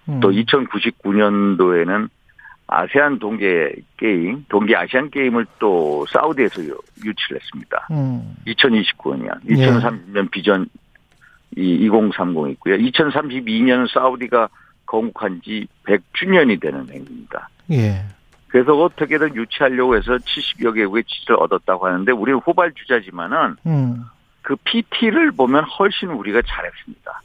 음. 0.09 0.21
또 0.21 0.31
2099년도에는 0.31 2.09
아세안 2.67 3.19
동계 3.19 3.75
게임, 3.99 4.45
동계 4.49 4.75
아시안 4.77 5.11
게임을 5.11 5.47
또 5.59 6.07
사우디에서 6.11 6.65
유- 6.65 6.79
유치를 7.05 7.41
했습니다. 7.41 7.89
음. 7.91 8.35
2029년, 8.47 9.39
예. 9.51 9.55
2030년 9.55 10.31
비전 10.31 10.67
이2030 11.57 12.51
있고요. 12.53 12.77
2032년은 12.77 13.93
사우디가 13.93 14.49
건국한 14.87 15.41
지 15.45 15.67
100주년이 15.87 16.61
되는 16.61 16.89
행입니다. 16.89 17.49
예. 17.73 18.05
그래서 18.49 18.75
어떻게든 18.75 19.35
유치하려고 19.35 19.97
해서 19.97 20.17
70여 20.17 20.75
개국의 20.75 21.05
지지를 21.05 21.37
얻었다고 21.37 21.87
하는데 21.87 22.13
우리는 22.13 22.39
후발주자지만은 22.45 23.57
음. 23.67 24.05
그 24.43 24.57
PT를 24.65 25.31
보면 25.33 25.65
훨씬 25.65 26.09
우리가 26.11 26.43
잘했습니다. 26.47 27.23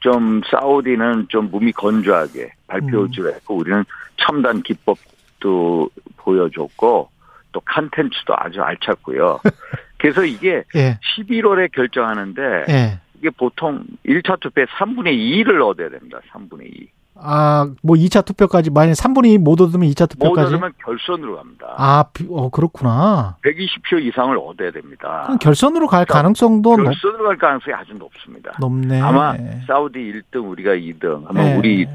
좀 0.00 0.40
사우디는 0.50 1.26
좀 1.28 1.50
몸이 1.50 1.72
건조하게 1.72 2.52
발표주를 2.70 3.34
했고 3.34 3.56
우리는 3.56 3.84
첨단 4.16 4.62
기법도 4.62 5.90
보여줬고 6.16 7.08
또 7.52 7.60
컨텐츠도 7.60 8.34
아주 8.36 8.62
알찼고요. 8.62 9.40
그래서 9.98 10.24
이게 10.24 10.62
예. 10.76 10.98
11월에 11.18 11.72
결정하는데 11.72 12.64
예. 12.68 13.00
이게 13.18 13.28
보통 13.30 13.84
1차 14.06 14.40
투표에 14.40 14.64
3분의 14.66 15.12
2를 15.44 15.60
얻어야 15.66 15.90
됩니다. 15.90 16.18
3분의 16.32 16.66
2. 16.66 16.88
아, 17.22 17.70
뭐 17.82 17.96
2차 17.96 18.24
투표까지 18.24 18.70
만약 18.70 18.92
3분의 18.92 19.26
2 19.34 19.38
못 19.38 19.60
얻으면 19.60 19.86
2차 19.90 20.02
못 20.02 20.08
투표까지. 20.30 20.54
얻으면 20.54 20.72
결선으로 20.82 21.36
갑니다. 21.36 21.74
아, 21.76 22.04
비- 22.14 22.26
어 22.30 22.48
그렇구나. 22.48 23.36
120표 23.44 24.00
이상을 24.06 24.38
얻어야 24.38 24.70
됩니다. 24.70 25.24
그럼 25.26 25.38
결선으로 25.38 25.86
갈 25.86 26.06
그러니까 26.06 26.14
가능성도 26.14 26.76
높, 26.78 26.84
결선으로 26.84 27.24
갈 27.28 27.36
가능성이 27.36 27.74
아주 27.74 27.92
높습니다. 27.94 28.52
높네. 28.58 29.00
아마 29.02 29.34
사우디 29.66 29.98
1등 29.98 30.48
우리가 30.50 30.70
2등 30.76 31.24
아마 31.28 31.44
예. 31.44 31.56
우리 31.56 31.86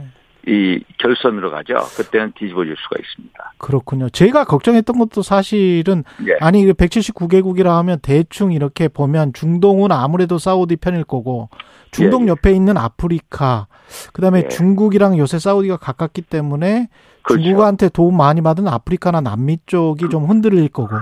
이 0.48 0.84
결선으로 1.00 1.50
가죠. 1.50 1.76
그때는 1.98 2.34
뒤집어질 2.38 2.76
수가 2.78 2.98
있습니다. 3.00 3.54
그렇군요. 3.58 4.10
제가 4.10 4.44
걱정했던 4.44 5.00
것도 5.00 5.24
사실은 5.24 6.04
예. 6.28 6.38
아니 6.40 6.66
179개국이라 6.72 7.66
하면 7.78 8.00
대충 8.02 8.52
이렇게 8.52 8.88
보면 8.88 9.34
중동은 9.34 9.92
아무래도 9.92 10.38
사우디 10.38 10.76
편일 10.78 11.04
거고 11.04 11.50
중동 11.90 12.24
예, 12.24 12.26
예. 12.26 12.30
옆에 12.30 12.52
있는 12.52 12.78
아프리카 12.78 13.68
그다음에 14.14 14.44
예. 14.46 14.48
중국이랑 14.48 15.18
요새 15.18 15.40
사우디가 15.40 15.78
가깝기 15.78 16.22
때문에 16.24 16.90
그렇죠. 17.24 17.44
중국한테 17.44 17.90
도움 17.90 18.18
많이 18.18 18.42
받은 18.42 18.68
아프리카나 18.68 19.22
남미 19.22 19.58
쪽이 19.66 20.10
좀 20.10 20.26
흔들릴 20.26 20.70
거고 20.70 20.96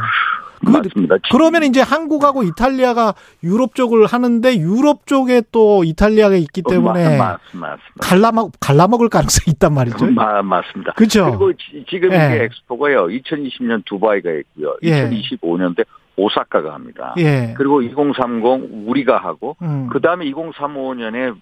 그- 0.66 0.72
맞습니다. 0.72 1.16
그러면 1.32 1.64
이제 1.64 1.82
한국하고 1.82 2.44
이탈리아가 2.44 3.14
유럽 3.44 3.76
쪽을 3.76 4.06
하는데 4.06 4.56
유럽 4.58 5.06
쪽에 5.08 5.42
또 5.52 5.84
이탈리아가 5.84 6.36
있기 6.36 6.64
때문에 6.68 7.18
맞, 7.18 7.40
맞습니다. 7.54 7.78
갈라먹 8.02 8.52
갈라먹을 8.60 9.10
가능성이 9.10 9.54
있단 9.56 9.74
말이죠. 9.74 10.12
마, 10.12 10.42
맞습니다. 10.42 10.94
그렇죠. 10.94 11.26
그리고 11.26 11.54
지, 11.54 12.00
금 12.00 12.12
예. 12.14 12.16
이게 12.36 12.44
엑스포가요. 12.46 13.08
2020년 13.08 13.84
두바이가 13.86 14.32
있고요. 14.32 14.76
예. 14.84 15.10
2025년대 15.10 15.86
오사카가 16.16 16.74
합니다. 16.74 17.16
예. 17.18 17.54
그리고 17.58 17.82
2030 17.82 18.88
우리가 18.88 19.18
하고 19.18 19.56
음, 19.62 19.90
그 19.92 20.00
다음에 20.00 20.26
2035년에 20.32 21.36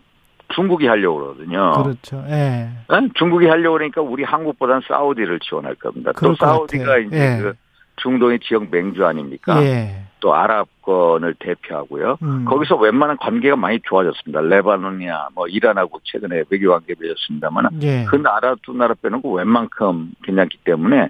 중국이 0.56 0.86
하려고 0.88 1.18
그러거든요. 1.20 1.72
그렇죠. 1.84 2.24
예. 2.30 2.70
응? 2.92 3.10
중국이 3.16 3.48
하려고 3.48 3.74
그러니까 3.78 4.02
우리 4.02 4.24
한국보다는 4.24 4.82
사우디를 4.88 5.40
지원할 5.40 5.76
겁니다. 5.76 6.12
또것 6.14 6.38
사우디가. 6.38 6.98
이제 7.00 7.16
예. 7.16 7.42
그 7.42 7.54
중동의 8.02 8.40
지역 8.40 8.70
맹주 8.70 9.06
아닙니까? 9.06 9.62
예. 9.64 10.06
또 10.20 10.36
아랍권을 10.36 11.36
대표하고요. 11.40 12.18
음. 12.22 12.46
거기서 12.46 12.76
웬만한 12.78 13.18
관계가 13.18 13.56
많이 13.56 13.80
좋아졌습니다. 13.84 14.42
레바논이나 14.42 15.30
뭐 15.34 15.48
이란하고 15.48 16.00
최근에 16.04 16.44
외교 16.50 16.72
관계 16.72 16.94
맺었습니다만 17.00 17.70
예. 17.82 18.06
그 18.06 18.16
나라 18.16 18.56
두 18.62 18.74
나라 18.74 18.94
빼놓고 18.94 19.34
웬만큼 19.34 20.12
괜찮기 20.24 20.60
때문에 20.64 21.10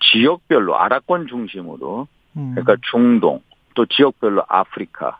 지역별로 0.00 0.78
아랍권 0.78 1.26
중심으로 1.26 2.06
음. 2.36 2.50
그러니까 2.54 2.76
중동 2.90 3.40
또 3.74 3.86
지역별로 3.86 4.44
아프리카 4.48 5.18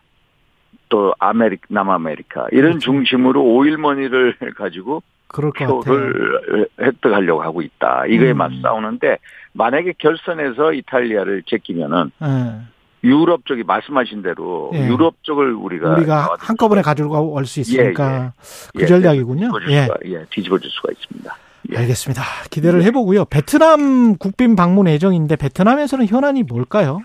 또 0.92 1.14
아메리카 1.18 1.62
남아메리카 1.70 2.48
이런 2.52 2.72
그렇죠. 2.72 2.80
중심으로 2.92 3.42
오일머니를 3.42 4.36
가지고. 4.58 5.02
표를 5.34 6.68
획득하려고 6.78 7.42
하고 7.42 7.62
있다. 7.62 8.04
이거에 8.06 8.32
음. 8.32 8.36
맞싸우는데 8.36 9.16
만약에 9.54 9.94
결선에서 9.96 10.74
이탈리아를 10.74 11.44
제끼면은 11.46 12.10
예. 12.22 13.08
유럽 13.08 13.46
쪽이 13.46 13.62
말씀하신 13.64 14.20
대로 14.20 14.70
예. 14.74 14.86
유럽 14.86 15.14
쪽을 15.22 15.54
우리가 15.54 15.94
우리가 15.94 16.36
한꺼번에 16.38 16.82
가지고 16.82 17.32
올 17.32 17.46
수 17.46 17.60
있으니까 17.60 18.34
그 18.76 18.82
예, 18.82 18.86
전략이군요. 18.86 19.46
뒤집어줄 19.46 19.70
예. 19.72 19.82
수가, 19.84 19.94
예, 20.04 20.24
뒤집어줄 20.28 20.70
수가 20.70 20.88
있습니다. 20.92 21.36
예. 21.72 21.78
알겠습니다. 21.78 22.22
기대를 22.50 22.82
해보고요. 22.82 23.24
베트남 23.24 24.16
국빈 24.18 24.54
방문 24.54 24.86
예정인데 24.86 25.36
베트남에서는 25.36 26.06
현안이 26.08 26.42
뭘까요? 26.42 27.00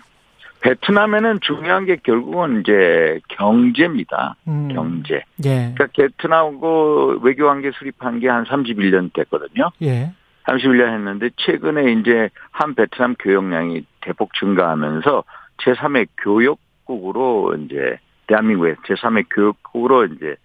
베트남에는 0.60 1.40
중요한 1.40 1.84
게 1.84 1.96
결국은 1.96 2.60
이제 2.60 3.20
경제입니다. 3.28 4.36
음. 4.48 4.68
경제. 4.72 5.22
예. 5.44 5.72
그러니까 5.74 5.86
베트남하고 5.96 7.20
외교관계 7.22 7.70
수립한 7.72 8.20
게 8.20 8.28
한 8.28 8.44
31년 8.44 9.12
됐거든요. 9.14 9.70
예. 9.82 10.12
31년 10.46 10.92
했는데 10.94 11.30
최근에 11.36 11.92
이제 11.92 12.30
한 12.50 12.74
베트남 12.74 13.14
교역량이 13.18 13.84
대폭 14.00 14.34
증가하면서 14.34 15.24
제3의 15.58 16.08
교역국으로 16.18 17.54
이제 17.56 17.98
대한민국의 18.26 18.76
제3의 18.86 19.26
교역국으로 19.30 20.06
이제 20.06 20.36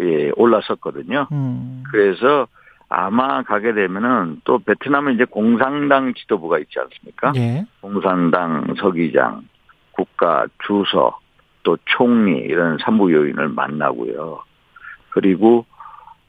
예, 0.00 0.30
올라섰거든요. 0.36 1.28
음. 1.32 1.84
그래서 1.90 2.46
아마 2.94 3.42
가게 3.42 3.72
되면은 3.72 4.42
또 4.44 4.58
베트남은 4.58 5.14
이제 5.14 5.24
공산당 5.24 6.12
지도부가 6.12 6.58
있지 6.58 6.78
않습니까? 6.78 7.32
예. 7.36 7.64
공산당 7.80 8.74
서기장, 8.78 9.48
국가 9.92 10.46
주석, 10.66 11.20
또 11.62 11.78
총리 11.86 12.40
이런 12.40 12.76
산부 12.78 13.10
요인을 13.10 13.48
만나고요. 13.48 14.42
그리고 15.08 15.64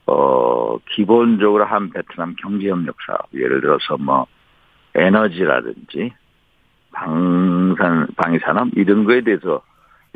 어 0.06 0.78
기본적으로 0.90 1.66
한 1.66 1.90
베트남 1.90 2.34
경제협력 2.36 2.96
사업 3.06 3.28
예를 3.34 3.60
들어서 3.60 3.98
뭐 3.98 4.26
에너지라든지 4.94 6.12
방산 6.92 8.06
방위산업 8.16 8.68
이런 8.76 9.04
거에 9.04 9.20
대해서 9.20 9.60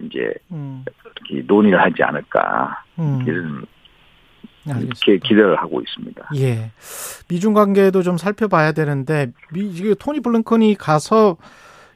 이제 0.00 0.32
음. 0.50 0.82
이렇게 1.28 1.46
논의를 1.46 1.78
하지 1.78 2.02
않을까 2.02 2.84
음. 2.98 3.22
이런 3.26 3.66
이렇게. 4.76 5.18
기대를 5.18 5.56
하고 5.56 5.80
있습니다. 5.80 6.28
예. 6.36 6.70
미중 7.28 7.54
관계도 7.54 8.02
좀 8.02 8.18
살펴봐야 8.18 8.72
되는데 8.72 9.32
미 9.52 9.68
이게 9.68 9.94
토니 9.94 10.20
블링컨이 10.20 10.74
가서 10.76 11.36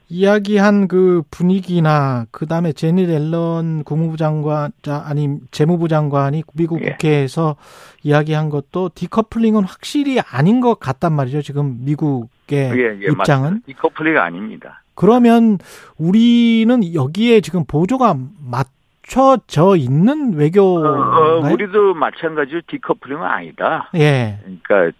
이야기한 0.09 0.87
그 0.87 1.23
분위기나 1.31 2.27
그 2.29 2.45
다음에 2.45 2.71
제니 2.71 3.03
앨런 3.03 3.83
국무부 3.83 4.17
장관 4.17 4.71
자 4.81 5.03
아니 5.05 5.39
재무부 5.51 5.87
장관이 5.87 6.43
미국 6.53 6.81
예. 6.83 6.91
국회에서 6.91 7.55
이야기한 8.03 8.49
것도 8.49 8.91
디커플링은 8.93 9.63
확실히 9.63 10.19
아닌 10.19 10.61
것 10.61 10.79
같단 10.79 11.13
말이죠. 11.13 11.41
지금 11.41 11.79
미국의 11.85 12.27
예, 12.51 12.97
예, 13.01 13.11
입장은 13.11 13.43
맞습니다. 13.43 13.65
디커플리가 13.65 14.23
아닙니다. 14.23 14.83
그러면 14.95 15.57
우리는 15.97 16.93
여기에 16.93 17.41
지금 17.41 17.65
보조가 17.65 18.15
맞 18.39 18.67
춰져 19.03 19.75
있는 19.75 20.33
어, 20.33 20.35
어, 20.35 20.37
외교인가요? 20.37 21.53
우리도 21.53 21.93
마찬가지로 21.93 22.61
디커플링은 22.67 23.23
아니다. 23.23 23.89
예. 23.95 24.39
그러니까 24.43 24.97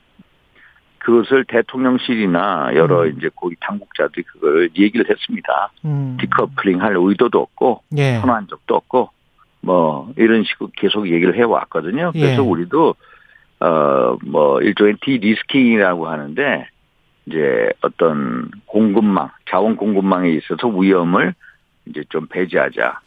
그것을 0.99 1.45
대통령실이나 1.45 2.71
여러 2.75 3.03
음. 3.03 3.15
이제 3.17 3.29
고위 3.33 3.55
당국자들이 3.59 4.23
그걸 4.23 4.69
얘기를 4.77 5.09
했습니다. 5.09 5.71
음. 5.85 6.17
디커플링 6.21 6.81
할 6.81 6.95
의도도 6.97 7.39
없고 7.39 7.83
예. 7.97 8.19
선호한 8.19 8.47
적도 8.49 8.75
없고 8.75 9.09
뭐 9.61 10.11
이런 10.17 10.43
식으로 10.43 10.69
계속 10.75 11.09
얘기를 11.09 11.35
해 11.35 11.43
왔거든요. 11.43 12.11
그래서 12.13 12.43
예. 12.43 12.47
우리도 12.47 12.95
어 13.59 14.17
뭐 14.25 14.61
일종의 14.61 14.95
디리스킹이라고 15.01 16.07
하는데 16.07 16.67
이제 17.25 17.69
어떤 17.81 18.51
공급망, 18.65 19.29
자원 19.49 19.75
공급망에 19.77 20.29
있어서 20.31 20.67
위험을 20.67 21.33
이제 21.85 22.03
좀 22.09 22.27
배제하자. 22.27 22.99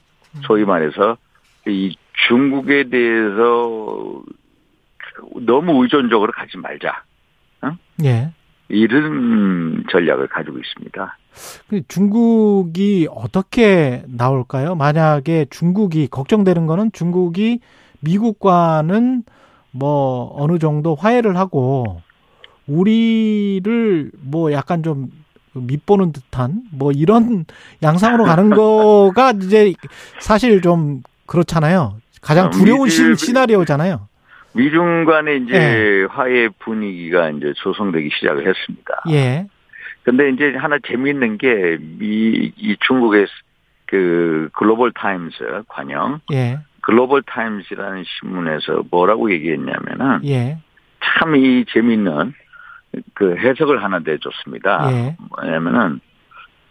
소위 0.43 0.65
말해서 0.65 1.17
이 1.67 1.97
중국에 2.29 2.89
대해서 2.89 4.23
너무 5.41 5.83
의존적으로 5.83 6.33
가지 6.33 6.57
말자. 6.59 7.03
예. 8.05 8.31
이런 8.69 9.85
전략을 9.91 10.29
가지고 10.29 10.59
있습니다. 10.59 11.19
그 11.69 11.83
중국이 11.87 13.09
어떻게 13.11 14.03
나올까요? 14.09 14.75
만약에 14.75 15.47
중국이 15.51 16.09
걱정되는 16.09 16.67
거는 16.67 16.91
중국이 16.93 17.61
미국과는 18.01 19.23
뭐 19.71 20.35
어느 20.35 20.59
정도 20.59 20.95
화해를 20.95 21.37
하고 21.37 22.01
우리를 22.67 24.11
뭐 24.21 24.53
약간 24.53 24.83
좀 24.83 25.11
밑보는 25.61 26.13
듯한 26.13 26.63
뭐 26.73 26.93
이런 26.93 27.45
양상으로 27.83 28.25
가는 28.25 28.51
거가 28.51 29.33
이제 29.33 29.73
사실 30.21 30.61
좀 30.61 31.03
그렇잖아요. 31.27 31.97
가장 32.21 32.47
아, 32.47 32.51
두려운 32.51 32.89
시, 32.89 33.15
시나리오잖아요. 33.17 34.09
미중 34.53 35.05
간의 35.05 35.43
이제 35.43 35.55
예. 35.55 36.07
화해 36.11 36.49
분위기가 36.61 37.31
이제 37.31 37.53
조성되기 37.57 38.09
시작을 38.19 38.47
했습니다. 38.49 39.03
예. 39.11 39.47
근데 40.03 40.31
이제 40.31 40.55
하나 40.57 40.79
재미있는 40.87 41.37
게 41.37 41.77
미, 41.99 42.53
이 42.57 42.77
중국의 42.87 43.27
그 43.87 44.49
글로벌 44.53 44.93
타임스 44.93 45.63
관영 45.69 46.21
예. 46.33 46.59
글로벌 46.81 47.23
타임스라는 47.23 48.05
신문에서 48.07 48.85
뭐라고 48.91 49.31
얘기했냐면은 49.33 50.25
예. 50.25 50.59
참 51.03 51.35
이 51.37 51.65
재미있는 51.73 52.33
그 53.15 53.37
해석을 53.37 53.83
하나 53.83 54.01
내줬습니다. 54.01 54.93
예. 54.93 55.17
뭐냐면은 55.31 56.01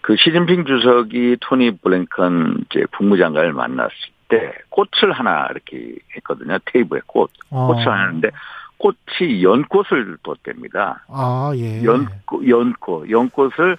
그 0.01 0.15
시진핑 0.17 0.65
주석이 0.65 1.37
토니 1.41 1.77
블랭컨 1.79 2.65
이제 2.65 2.85
국무장관을 2.95 3.53
만났을 3.53 3.95
때 4.27 4.53
꽃을 4.69 5.11
하나 5.11 5.47
이렇게 5.51 5.95
했거든요. 6.15 6.57
테이블에 6.65 7.01
꽃. 7.07 7.31
어. 7.49 7.67
꽃을 7.67 7.87
하는데 7.87 8.29
꽃이 8.77 9.43
연꽃을 9.43 10.17
뒀답니다. 10.23 11.05
아, 11.07 11.51
예. 11.55 11.83
연꽃, 11.83 12.47
연꽃, 12.47 13.09
연꽃을 13.09 13.77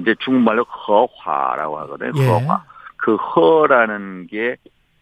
이제 0.00 0.14
중국말로 0.20 0.64
허화라고 0.64 1.78
하거든요. 1.80 2.12
예. 2.16 2.26
허화. 2.26 2.64
그 2.96 3.16
허라는 3.16 4.28
게 4.28 4.56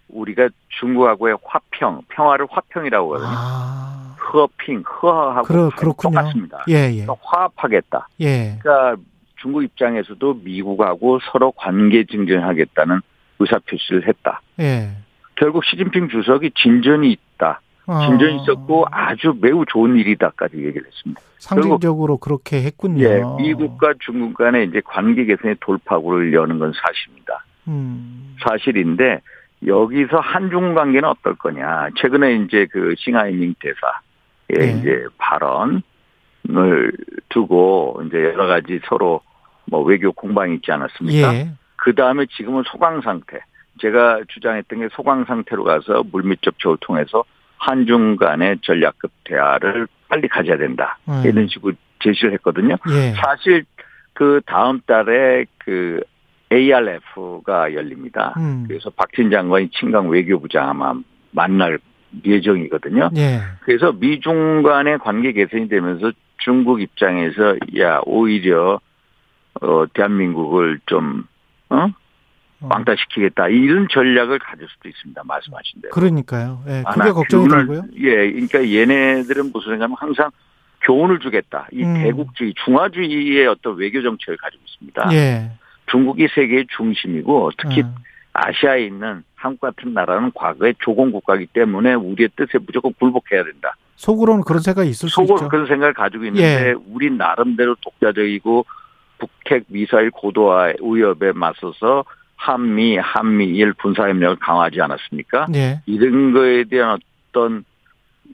우리가 0.09 0.49
중국하고의 0.81 1.39
화평, 1.45 2.03
평화를 2.09 2.47
화평이라고 2.51 3.15
하거든요. 3.15 3.37
아. 3.37 4.04
허핑, 4.35 4.83
허하고 4.83 5.47
그러. 5.47 5.71
똑같습니다. 5.77 6.65
예, 6.69 6.93
예. 6.93 7.07
화합하겠다. 7.23 8.09
예. 8.21 8.59
그러니까 8.61 8.97
중국 9.37 9.63
입장에서도 9.63 10.41
미국하고 10.43 11.21
서로 11.31 11.53
관계 11.53 12.05
증진하겠다는 12.05 13.01
의사표시를 13.39 14.09
했다. 14.09 14.41
예. 14.61 14.91
결국 15.37 15.65
시진핑 15.65 16.09
주석이 16.09 16.53
진전이 16.57 17.11
있다. 17.13 17.61
어. 17.87 18.01
진전이 18.07 18.43
있었고 18.43 18.87
아주 18.91 19.35
매우 19.41 19.65
좋은 19.67 19.97
일이다까지 19.97 20.57
얘기를 20.57 20.87
했습니다. 20.87 21.21
상징적으로 21.39 22.17
그렇게 22.17 22.63
했군요. 22.63 23.05
예, 23.05 23.23
미국과 23.43 23.95
중국 24.01 24.35
간의 24.35 24.69
이제 24.69 24.81
관계 24.85 25.27
개선의 25.27 25.57
돌파구를 25.61 26.33
여는 26.33 26.59
건 26.59 26.73
사실입니다. 26.73 27.45
음. 27.69 28.37
사실인데 28.41 29.21
여기서 29.67 30.19
한중 30.19 30.75
관계는 30.75 31.09
어떨 31.09 31.35
거냐. 31.37 31.89
최근에 31.97 32.37
이제 32.37 32.67
그 32.71 32.95
싱하이밍 32.99 33.55
대사의 33.61 33.93
네. 34.49 34.79
이제 34.79 35.07
발언을 35.19 35.83
두고 37.29 38.03
이제 38.07 38.19
여러 38.19 38.47
가지 38.47 38.81
서로 38.87 39.21
뭐 39.67 39.83
외교 39.83 40.13
공방이 40.13 40.57
있지 40.57 40.71
않았습니까? 40.71 41.35
예. 41.35 41.49
그 41.77 41.95
다음에 41.95 42.27
지금은 42.37 42.63
소강 42.67 43.01
상태. 43.01 43.41
제가 43.81 44.21
주장했던 44.29 44.81
게 44.81 44.89
소강 44.93 45.25
상태로 45.25 45.65
가서 45.65 46.05
물밑 46.13 46.43
접촉을 46.43 46.77
통해서 46.81 47.25
한중 47.59 48.17
간의 48.17 48.59
전략급 48.63 49.11
대화를 49.25 49.89
빨리 50.09 50.29
가져야 50.29 50.59
된다. 50.59 50.99
음. 51.09 51.23
이런 51.25 51.49
식으로 51.49 51.75
제시를 52.01 52.33
했거든요. 52.35 52.77
예. 52.91 53.13
사실 53.13 53.65
그 54.13 54.41
다음 54.47 54.81
달에 54.87 55.47
그 55.59 56.01
ARF가 56.53 57.75
열립니다. 57.75 58.35
음. 58.37 58.65
그래서 58.69 58.91
박진 58.91 59.31
장관이 59.31 59.71
친강 59.71 60.09
외교부장 60.09 60.69
아마 60.69 60.95
만날 61.33 61.79
예정이거든요. 62.25 63.11
예. 63.17 63.41
그래서 63.63 63.93
미중 63.93 64.63
간의 64.63 64.99
관계 64.99 65.33
개선이 65.33 65.69
되면서 65.69 66.13
중국 66.39 66.81
입장에서 66.81 67.57
야 67.79 68.01
오히려 68.05 68.81
어, 69.61 69.85
대한민국을 69.93 70.81
좀, 70.87 71.25
어? 71.71 71.87
어. 72.61 72.69
왕따시키겠다. 72.69 73.49
이런 73.49 73.89
전략을 73.91 74.39
가질 74.39 74.67
수도 74.69 74.89
있습니다. 74.89 75.23
말씀하신 75.25 75.83
대로. 75.83 75.93
그러니까요. 75.93 76.63
예, 76.67 76.83
그게 76.93 77.11
걱정이 77.11 77.49
되고요. 77.49 77.83
예, 77.99 78.31
그러니까 78.33 78.69
얘네들은 78.69 79.53
무슨 79.53 79.73
생각하면 79.73 79.97
항상 79.99 80.31
교훈을 80.83 81.21
주겠다. 81.21 81.67
이 81.73 81.83
음. 81.83 81.95
대국주의, 81.95 82.55
중화주의의 82.65 83.47
어떤 83.47 83.77
외교 83.77 84.03
정책을 84.03 84.37
가지고 84.37 84.63
있습니다. 84.67 85.09
예. 85.13 85.51
중국이 85.91 86.29
세계의 86.35 86.67
중심이고 86.77 87.53
특히 87.59 87.83
어. 87.83 87.95
아시아에 88.35 88.87
있는 88.87 89.23
한국 89.37 89.61
같은 89.61 89.95
나라는 89.95 90.33
과거에 90.35 90.75
조공 90.81 91.13
국가이기 91.13 91.47
때문에 91.47 91.95
우리의 91.95 92.31
뜻에 92.37 92.59
무조건 92.67 92.93
굴복해야 92.95 93.45
된다. 93.45 93.77
속으로는 93.97 94.43
그런 94.43 94.61
생각이 94.61 94.91
있을 94.91 95.09
수 95.09 95.17
속으로 95.17 95.37
있죠. 95.37 95.49
그런 95.49 95.67
생각을 95.67 95.95
가지고 95.95 96.25
있는데 96.25 96.69
예. 96.71 96.75
우리 96.89 97.11
나름대로 97.11 97.77
독자적이고 97.81 98.67
북핵 99.19 99.65
미사일 99.69 100.11
고도화 100.11 100.75
위협에 100.83 101.33
맞서서 101.33 102.05
한미 102.37 102.97
한미일 102.99 103.73
군사협력을 103.75 104.37
강화하지 104.41 104.81
않았습니까? 104.81 105.47
예. 105.55 105.81
이런 105.87 106.33
거에 106.33 106.65
대한 106.65 106.99
어떤 107.31 107.65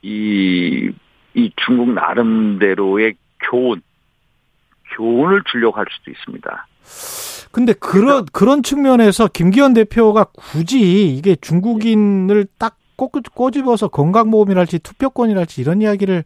이, 0.02 0.90
이 1.34 1.52
중국 1.56 1.92
나름대로의 1.92 3.14
교훈, 3.40 3.82
교훈을 4.96 5.42
주려고 5.50 5.76
할 5.76 5.86
수도 5.90 6.10
있습니다. 6.10 6.66
근데 7.52 7.72
그런 7.72 8.26
그런 8.32 8.62
측면에서 8.62 9.28
김기현 9.28 9.74
대표가 9.74 10.24
굳이 10.24 11.14
이게 11.14 11.34
중국인을 11.34 12.46
딱 12.58 12.76
꼬, 12.96 13.08
꼬집어서 13.08 13.88
건강보험이랄지 13.88 14.80
투표권이랄지 14.80 15.60
이런 15.60 15.82
이야기를 15.82 16.24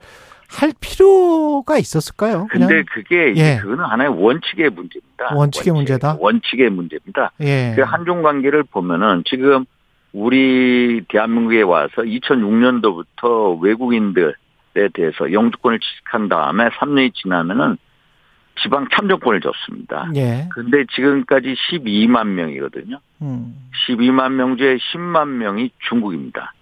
할 0.48 0.72
필요가 0.80 1.78
있었을까요? 1.78 2.46
그냥 2.50 2.68
근데 2.68 2.84
그게 2.92 3.34
예. 3.36 3.56
그거는 3.60 3.84
하나의 3.84 4.10
원칙의 4.10 4.70
문제입니다. 4.70 5.34
원칙의 5.34 5.72
문제다? 5.72 6.16
원칙의 6.20 6.70
문제입니다. 6.70 7.32
예. 7.40 7.72
그 7.74 7.82
한중 7.82 8.22
관계를 8.22 8.62
보면은 8.64 9.22
지금 9.26 9.64
우리 10.12 11.02
대한민국에 11.08 11.62
와서 11.62 12.02
2006년도부터 12.02 13.60
외국인들에 13.60 14.32
대해서 14.92 15.32
영주권을 15.32 15.80
취득한 15.80 16.28
다음에 16.28 16.68
3년이 16.68 17.14
지나면은 17.14 17.78
지방 18.62 18.88
참정권을 18.92 19.40
줬습니다. 19.40 20.10
예. 20.14 20.48
근데 20.52 20.84
지금까지 20.94 21.54
12만 21.54 22.28
명이거든요. 22.28 23.00
음. 23.22 23.54
12만 23.86 24.32
명 24.32 24.56
중에 24.56 24.76
10만 24.76 25.28
명이 25.28 25.70
중국입니다. 25.88 26.52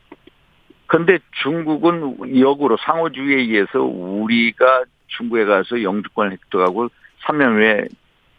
근데 0.86 1.18
중국은 1.42 2.38
역으로 2.38 2.76
상호주의에 2.78 3.36
의해서 3.36 3.82
우리가 3.82 4.84
중국에 5.08 5.44
가서 5.44 5.82
영주권을 5.82 6.32
획득하고 6.32 6.88
3년 7.24 7.56
후에 7.56 7.88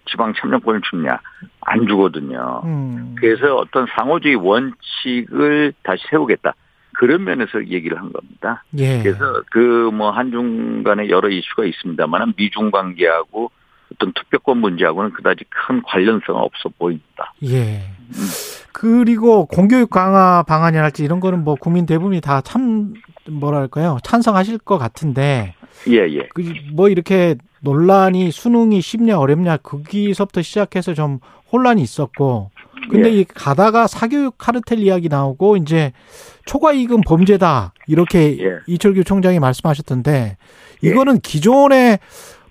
지방 0.05 0.33
참정권을 0.33 0.81
주냐? 0.89 1.19
안 1.61 1.87
주거든요. 1.87 2.61
음. 2.65 3.15
그래서 3.17 3.55
어떤 3.55 3.87
상호주의 3.95 4.35
원칙을 4.35 5.73
다시 5.83 6.03
세우겠다. 6.09 6.53
그런 6.93 7.23
면에서 7.23 7.67
얘기를 7.67 7.97
한 7.99 8.11
겁니다. 8.13 8.63
예. 8.77 9.01
그래서 9.01 9.41
그 9.51 9.91
뭐 9.93 10.11
한중 10.11 10.83
간에 10.83 11.09
여러 11.09 11.29
이슈가 11.29 11.65
있습니다만 11.65 12.33
미중 12.37 12.71
관계하고 12.71 13.51
어떤 13.93 14.11
투표권 14.13 14.57
문제하고는 14.57 15.11
그다지 15.13 15.43
큰 15.49 15.81
관련성은 15.83 16.41
없어 16.41 16.69
보입니다. 16.79 17.33
예. 17.45 17.81
그리고 18.71 19.45
공교육 19.45 19.89
강화 19.89 20.43
방안이랄지 20.43 21.03
이런 21.03 21.19
거는 21.19 21.43
뭐 21.43 21.55
국민 21.55 21.85
대부분이 21.85 22.21
다 22.21 22.41
참 22.41 22.93
뭐랄까요 23.29 23.97
찬성하실 24.03 24.57
것 24.59 24.77
같은데 24.77 25.55
예, 25.87 25.97
예. 26.09 26.27
그뭐 26.33 26.89
이렇게 26.89 27.35
논란이 27.61 28.31
수능이 28.31 28.81
쉽냐 28.81 29.17
어렵냐 29.19 29.57
거기서부터 29.57 30.41
시작해서 30.41 30.93
좀 30.93 31.19
혼란이 31.51 31.81
있었고 31.81 32.51
근데 32.89 33.09
예. 33.09 33.19
이 33.19 33.23
가다가 33.23 33.87
사교육 33.87 34.37
카르텔 34.37 34.79
이야기 34.79 35.09
나오고 35.09 35.57
이제 35.57 35.91
초과 36.45 36.73
이익은 36.73 37.01
범죄다 37.07 37.73
이렇게 37.87 38.37
예. 38.39 38.59
이철규 38.67 39.03
총장이 39.03 39.39
말씀하셨던데 39.39 40.37
이거는 40.81 41.19
기존의 41.19 41.99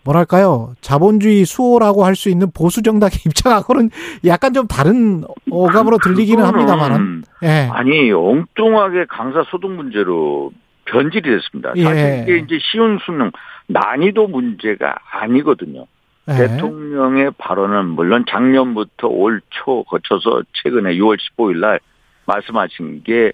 뭐랄까요 0.05 0.73
자본주의 0.81 1.45
수호라고 1.45 2.05
할 2.05 2.17
수 2.17 2.29
있는 2.29 2.51
보수 2.53 2.83
정당의 2.83 3.13
입장하고는 3.27 3.91
약간 4.27 4.53
좀 4.53 4.67
다른 4.67 5.23
어감으로 5.51 5.99
들리기는 5.99 6.45
합니다만은 6.45 7.23
예. 7.45 7.69
아니 7.73 8.11
엉뚱하게 8.11 9.07
강사 9.09 9.45
소득 9.51 9.71
문제로 9.71 10.51
변질이 10.87 11.23
됐습니다. 11.23 11.73
예. 11.77 11.85
사실 11.85 12.23
이게 12.23 12.39
이제 12.39 12.59
쉬운 12.61 12.99
수능 13.05 13.31
난이도 13.69 14.27
문제가 14.29 14.97
아니거든요. 15.13 15.87
예. 16.29 16.35
대통령의 16.35 17.33
발언은 17.37 17.87
물론 17.87 18.25
작년부터 18.29 19.09
올 19.09 19.41
초 19.51 19.83
거쳐서 19.85 20.43
최근에 20.53 20.95
6월 20.97 21.19
15일 21.19 21.59
날 21.59 21.81
말씀하신 22.27 23.03
게 23.03 23.33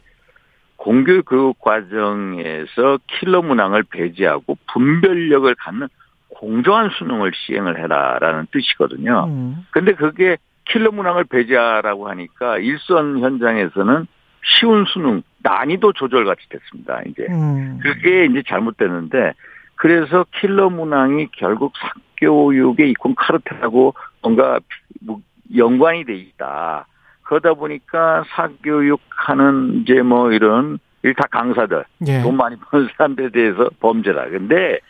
공교육 0.76 1.26
교육 1.26 1.58
과정에서 1.60 2.98
킬러 3.06 3.42
문항을 3.42 3.82
배제하고 3.84 4.56
분별력을 4.72 5.54
갖는 5.56 5.88
공정한 6.28 6.90
수능을 6.90 7.32
시행을 7.34 7.78
해라라는 7.82 8.46
뜻이거든요. 8.52 9.26
음. 9.28 9.66
근데 9.70 9.92
그게 9.94 10.36
킬러 10.66 10.92
문항을 10.92 11.24
배제하라고 11.24 12.08
하니까 12.08 12.58
일선 12.58 13.18
현장에서는 13.20 14.06
쉬운 14.44 14.84
수능 14.86 15.22
난이도 15.42 15.94
조절 15.94 16.24
같이 16.24 16.48
됐습니다. 16.48 17.00
이제 17.06 17.26
음. 17.28 17.80
그게 17.82 18.26
이제 18.26 18.42
잘못됐는데 18.46 19.32
그래서 19.78 20.26
킬러 20.40 20.70
문항이 20.70 21.28
결국 21.36 21.72
사교육의 21.76 22.90
이콘 22.90 23.14
카르텔하고 23.14 23.94
뭔가 24.22 24.58
뭐 25.00 25.20
연관이 25.56 26.04
돼 26.04 26.14
있다. 26.14 26.86
그러다 27.22 27.54
보니까 27.54 28.24
사교육하는 28.30 29.82
이제 29.82 30.02
뭐 30.02 30.32
이런 30.32 30.78
일타 31.04 31.28
강사들 31.30 31.84
예. 32.08 32.22
돈 32.22 32.36
많이 32.36 32.56
버는 32.56 32.88
사람들에 32.96 33.30
대해서 33.30 33.70
범죄다. 33.78 34.28
근데 34.30 34.80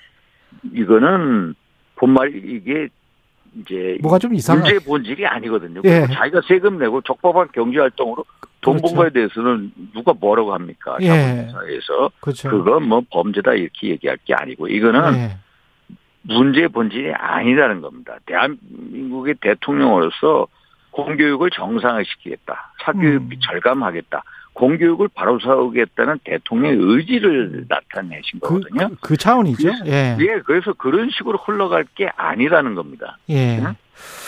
이거는 0.72 1.54
본말 1.96 2.34
이게 2.34 2.88
이제 3.60 3.98
뭐가 4.02 4.18
좀 4.18 4.34
이상한 4.34 4.62
문제의 4.62 4.80
본질이 4.80 5.26
아니거든요. 5.26 5.80
예. 5.84 6.00
그리고 6.00 6.14
자기가 6.14 6.40
세금 6.46 6.78
내고 6.78 7.00
적법한 7.02 7.48
경제 7.52 7.78
활동으로 7.78 8.24
돈번 8.60 8.82
그렇죠. 8.82 8.96
거에 8.96 9.10
대해서는 9.10 9.72
누가 9.94 10.12
뭐라고 10.12 10.52
합니까? 10.52 10.96
예. 11.00 11.06
자본사에서 11.06 12.10
그렇죠. 12.20 12.50
그건 12.50 12.88
뭐 12.88 13.02
범죄다 13.10 13.54
이렇게 13.54 13.88
얘기할 13.90 14.18
게 14.24 14.34
아니고 14.34 14.68
이거는 14.68 15.14
예. 15.14 15.36
문제의 16.22 16.68
본질이 16.68 17.12
아니라는 17.12 17.80
겁니다. 17.80 18.18
대한민국의 18.26 19.36
대통령으로서 19.40 20.46
공교육을 20.90 21.50
정상화시키겠다. 21.50 22.72
사교육이 22.82 23.36
음. 23.36 23.40
절감하겠다. 23.40 24.22
공교육을 24.58 25.08
바로 25.14 25.38
세우겠다는 25.38 26.18
대통령의 26.24 26.76
의지를 26.80 27.64
나타내신 27.68 28.40
그, 28.40 28.48
거거든요. 28.48 28.88
그, 29.00 29.08
그 29.08 29.16
차원이죠. 29.16 29.68
예. 29.86 30.16
예, 30.18 30.40
그래서 30.44 30.72
그런 30.72 31.10
식으로 31.10 31.38
흘러갈 31.38 31.84
게 31.94 32.08
아니라는 32.16 32.74
겁니다. 32.74 33.18
예. 33.30 33.58
응? 33.60 33.74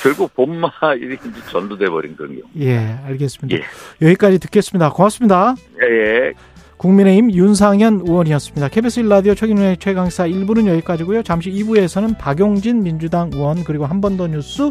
결국 0.03 0.33
본말이 0.35 0.71
이제 1.21 1.41
전도돼 1.51 1.89
버린 1.91 2.17
그런 2.17 2.35
경우. 2.37 2.45
예, 2.61 2.97
알겠습니다. 3.07 3.59
예. 3.59 4.07
여기까지 4.07 4.39
듣겠습니다. 4.39 4.91
고맙습니다. 4.91 5.55
예, 5.83 5.89
예. 6.29 6.33
국민의힘 6.77 7.33
윤상현 7.33 8.03
의원이었습니다. 8.07 8.69
KBS 8.69 9.03
1라디오 9.03 9.37
최경련의 9.37 9.77
최강사 9.79 10.27
1부는 10.27 10.67
여기까지고요. 10.69 11.23
잠시 11.25 11.51
2부에서는 11.51 12.17
박용진 12.19 12.83
민주당 12.85 13.31
의원 13.35 13.65
그리고 13.65 13.85
한 13.85 14.01
번 14.01 14.17
더 14.17 14.27
뉴스 14.29 14.71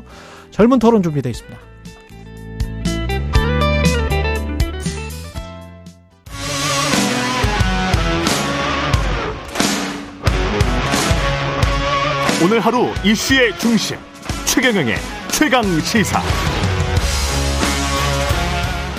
젊은 0.52 0.80
토론 0.80 1.04
준비되어 1.04 1.30
있습니다. 1.30 1.60
오늘 12.42 12.62
하루 12.62 12.86
이슈의 13.04 13.58
중심 13.60 13.98
최경영의 14.46 14.96
최강 15.34 15.62
시사. 15.82 16.22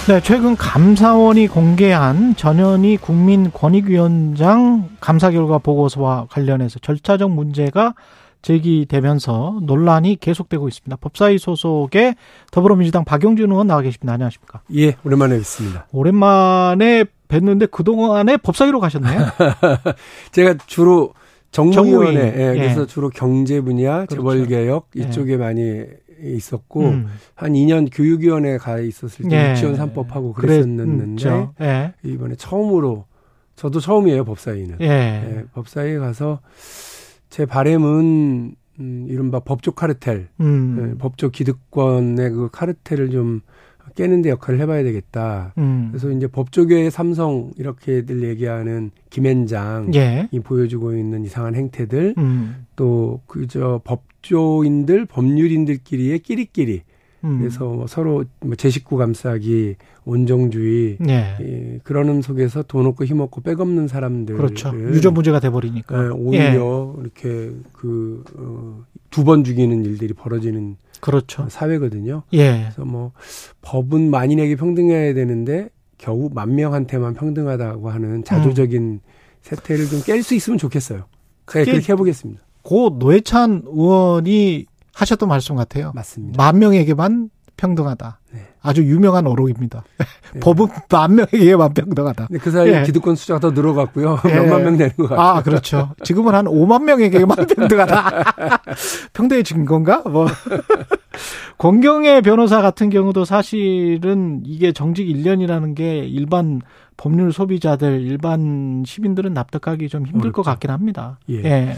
네, 0.06 0.20
최근 0.20 0.54
감사원이 0.56 1.48
공개한 1.48 2.36
전현희 2.36 2.98
국민권익위원장 2.98 4.90
감사 5.00 5.30
결과 5.30 5.56
보고서와 5.56 6.26
관련해서 6.28 6.80
절차적 6.80 7.30
문제가 7.30 7.94
제기되면서 8.42 9.60
논란이 9.62 10.16
계속되고 10.20 10.68
있습니다. 10.68 10.96
법사위 11.00 11.38
소속의 11.38 12.16
더불어민주당 12.50 13.06
박용진 13.06 13.50
의원 13.50 13.68
나와 13.68 13.80
계십니다. 13.80 14.12
안녕하십니까? 14.12 14.60
예, 14.76 14.96
오랜만에 15.02 15.38
뵙습니다. 15.38 15.86
오랜만에 15.92 17.06
뵀는데 17.28 17.70
그동안에 17.70 18.36
법사위로 18.36 18.80
가셨네요. 18.80 19.18
제가 20.32 20.56
주로 20.66 21.14
정무위원회, 21.50 22.12
정무위. 22.12 22.16
예, 22.16 22.50
예. 22.52 22.58
그래서 22.58 22.86
주로 22.86 23.08
경제 23.10 23.60
분야, 23.60 24.06
그렇죠. 24.06 24.16
재벌 24.16 24.46
개혁 24.46 24.88
예. 24.96 25.02
이쪽에 25.02 25.36
많이 25.36 25.84
있었고 26.22 26.80
음. 26.82 27.06
한 27.34 27.52
2년 27.54 27.88
교육위원회 27.92 28.58
가 28.58 28.78
있었을 28.78 29.28
때 29.28 29.36
예. 29.36 29.50
유치원 29.52 29.76
3법 29.76 30.08
하고 30.10 30.32
그랬었는데 30.32 31.04
그랬죠. 31.04 31.54
예. 31.60 31.94
이번에 32.04 32.34
처음으로 32.36 33.06
저도 33.56 33.80
처음이에요 33.80 34.24
법사위는. 34.24 34.78
예. 34.80 34.86
예, 34.86 35.44
법사위에 35.54 35.98
가서 35.98 36.40
제 37.30 37.46
바램은 37.46 38.54
음, 38.80 39.06
이른바 39.08 39.40
법조 39.40 39.72
카르텔, 39.72 40.28
음. 40.40 40.76
네, 40.78 40.98
법조 40.98 41.30
기득권의 41.30 42.30
그 42.30 42.48
카르텔을 42.50 43.10
좀 43.10 43.42
깨는 43.94 44.22
데 44.22 44.30
역할을 44.30 44.60
해봐야 44.60 44.82
되겠다. 44.82 45.52
음. 45.58 45.88
그래서 45.90 46.10
이제 46.10 46.26
법조계의 46.26 46.90
삼성 46.90 47.50
이렇게들 47.56 48.22
얘기하는 48.22 48.90
김앤장이 49.10 49.90
예. 49.94 50.28
보여주고 50.42 50.94
있는 50.96 51.24
이상한 51.24 51.54
행태들, 51.54 52.14
음. 52.18 52.66
또 52.76 53.20
그저 53.26 53.80
법조인들, 53.84 55.06
법률인들끼리의 55.06 56.18
끼리끼리 56.20 56.82
음. 57.24 57.38
그래서 57.38 57.64
뭐 57.66 57.86
서로 57.86 58.24
뭐 58.40 58.54
제19 58.54 58.96
감싸기, 58.96 59.76
온정주의 60.06 60.96
예. 61.08 61.36
예, 61.40 61.78
그러는 61.84 62.22
속에서 62.22 62.62
돈 62.62 62.86
없고 62.86 63.04
힘 63.04 63.20
없고 63.20 63.42
빽 63.42 63.60
없는 63.60 63.88
사람들 63.88 64.36
그렇죠. 64.36 64.72
유전 64.74 65.12
문제가 65.12 65.38
돼 65.40 65.50
버리니까. 65.50 66.04
예, 66.04 66.08
오히려 66.08 66.94
이렇게 67.00 67.52
그 67.72 68.24
어, 68.36 68.84
두 69.10 69.24
번 69.24 69.44
죽이는 69.44 69.84
일들이 69.84 70.14
벌어지는 70.14 70.76
그렇죠. 71.00 71.48
사회거든요. 71.48 72.22
예. 72.32 72.60
그래서 72.62 72.84
뭐 72.84 73.12
법은 73.62 74.10
만인에게 74.10 74.56
평등해야 74.56 75.14
되는데 75.14 75.68
겨우 75.98 76.30
만 76.32 76.54
명한테만 76.54 77.14
평등하다고 77.14 77.90
하는 77.90 78.24
자조적인 78.24 79.00
세태를 79.42 79.88
좀 79.88 80.00
깰 80.00 80.22
수 80.22 80.34
있으면 80.34 80.58
좋겠어요. 80.58 80.98
네, 80.98 81.64
그렇게 81.64 81.92
해보겠습니다. 81.92 82.42
고 82.62 82.96
노회찬 82.98 83.62
의원이 83.66 84.66
하셨던 84.94 85.28
말씀 85.28 85.56
같아요. 85.56 85.92
맞습니다. 85.94 86.42
만 86.42 86.58
명에게만 86.58 87.30
평등하다. 87.56 88.19
네. 88.32 88.46
아주 88.62 88.82
유명한 88.84 89.26
어록입니다. 89.26 89.82
네. 90.34 90.40
법은 90.40 90.68
만 90.90 91.14
명에게 91.16 91.56
만 91.56 91.72
평등하다. 91.74 92.26
근데 92.26 92.38
그 92.38 92.50
사이에 92.50 92.80
예. 92.80 92.82
기득권 92.84 93.16
숫자가 93.16 93.40
더 93.40 93.50
늘어갔고요. 93.50 94.20
예. 94.28 94.34
몇만 94.34 94.64
명 94.64 94.76
되는 94.76 94.94
것 94.96 95.08
같아요. 95.08 95.26
아, 95.26 95.42
그렇죠. 95.42 95.90
지금은 96.04 96.34
한 96.34 96.44
5만 96.44 96.84
명에게 96.84 97.24
만 97.24 97.36
평등하다. 97.46 98.62
평등해진 99.12 99.64
건가? 99.64 100.02
뭐. 100.06 100.26
권경의 101.58 102.22
변호사 102.22 102.62
같은 102.62 102.88
경우도 102.88 103.24
사실은 103.24 104.42
이게 104.46 104.72
정직 104.72 105.06
1년이라는 105.06 105.74
게 105.74 105.98
일반 105.98 106.60
법률 106.96 107.32
소비자들, 107.32 108.02
일반 108.02 108.82
시민들은 108.86 109.34
납득하기 109.34 109.88
좀 109.88 110.06
힘들 110.06 110.32
것 110.32 110.42
어렵죠. 110.42 110.50
같긴 110.50 110.70
합니다. 110.70 111.18
예. 111.28 111.44
예. 111.44 111.76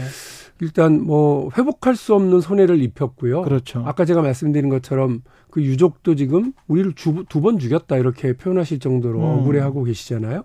일단 0.63 1.03
뭐 1.03 1.49
회복할 1.57 1.95
수 1.95 2.15
없는 2.15 2.39
손해를 2.41 2.81
입혔고요. 2.81 3.41
그렇죠. 3.41 3.83
아까 3.85 4.05
제가 4.05 4.21
말씀드린 4.21 4.69
것처럼 4.69 5.21
그 5.51 5.61
유족도 5.61 6.15
지금 6.15 6.53
우리를 6.67 6.93
두 6.93 7.41
번 7.41 7.59
죽였다 7.59 7.97
이렇게 7.97 8.33
표현하실 8.33 8.79
정도로 8.79 9.19
음. 9.19 9.23
억울해하고 9.39 9.83
계시잖아요. 9.83 10.43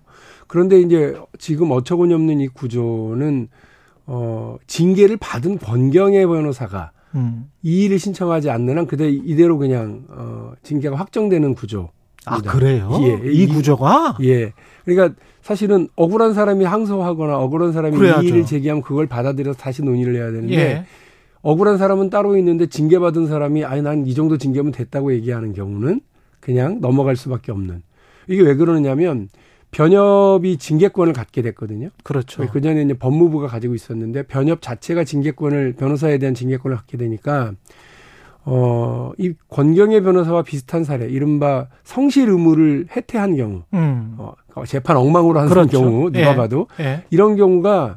그런데 0.49 0.81
이제 0.81 1.15
지금 1.39 1.71
어처구니 1.71 2.13
없는 2.15 2.41
이 2.41 2.49
구조는 2.49 3.49
어 4.07 4.57
징계를 4.67 5.17
받은 5.19 5.59
권경의 5.59 6.27
변호사가 6.27 6.91
음. 7.15 7.51
이의를 7.63 7.99
신청하지 7.99 8.51
않는 8.51 8.77
한 8.79 8.87
그대 8.87 9.09
이대로 9.11 9.57
그냥 9.59 10.05
어 10.09 10.53
징계가 10.63 10.97
확정되는 10.97 11.55
구조. 11.55 11.91
아, 12.27 12.41
그래요? 12.43 12.91
예, 13.01 13.31
이 13.31 13.45
이- 13.45 13.47
구조가? 13.47 14.19
예. 14.23 14.53
그러니까 14.85 15.15
사실은 15.49 15.89
억울한 15.97 16.35
사람이 16.35 16.67
항소하거나 16.67 17.39
억울한 17.39 17.73
사람이 17.73 17.97
그래야죠. 17.97 18.23
이의를 18.23 18.45
제기하면 18.45 18.83
그걸 18.83 19.07
받아들여서 19.07 19.59
다시 19.59 19.83
논의를 19.83 20.15
해야 20.17 20.27
되는데 20.31 20.55
예. 20.55 20.85
억울한 21.41 21.79
사람은 21.79 22.11
따로 22.11 22.37
있는데 22.37 22.67
징계받은 22.67 23.29
사람이 23.29 23.65
아니 23.65 23.81
난 23.81 24.05
이 24.07 24.13
정도 24.13 24.37
징계면 24.37 24.73
됐다고 24.73 25.15
얘기하는 25.15 25.55
경우는 25.55 26.03
그냥 26.41 26.83
넘어갈 26.83 27.17
수밖에 27.17 27.51
없는 27.51 27.83
이게 28.27 28.43
왜 28.43 28.57
그러느냐면 28.57 29.31
변협이 29.71 30.59
징계권을 30.59 31.15
갖게 31.15 31.41
됐거든요. 31.41 31.89
그렇죠. 32.03 32.47
그 32.53 32.61
전에 32.61 32.83
이제 32.83 32.93
법무부가 32.93 33.47
가지고 33.47 33.75
있었는데 33.75 34.25
변협 34.25 34.61
자체가 34.61 35.05
징계권을 35.05 35.77
변호사에 35.79 36.19
대한 36.19 36.35
징계권을 36.35 36.77
갖게 36.77 36.99
되니까 36.99 37.53
어, 38.51 39.13
이 39.19 39.35
권경의 39.51 40.03
변호사와 40.03 40.43
비슷한 40.43 40.83
사례, 40.83 41.07
이른바 41.07 41.67
성실 41.85 42.31
의무를 42.31 42.87
해태한 42.97 43.37
경우, 43.37 43.63
음. 43.75 44.15
어, 44.17 44.33
재판 44.67 44.97
엉망으로 44.97 45.39
한 45.39 45.49
그렇죠. 45.49 45.83
경우 45.83 46.11
누가 46.11 46.33
예. 46.33 46.37
봐도 46.37 46.67
예. 46.81 47.05
이런 47.11 47.37
경우가 47.37 47.97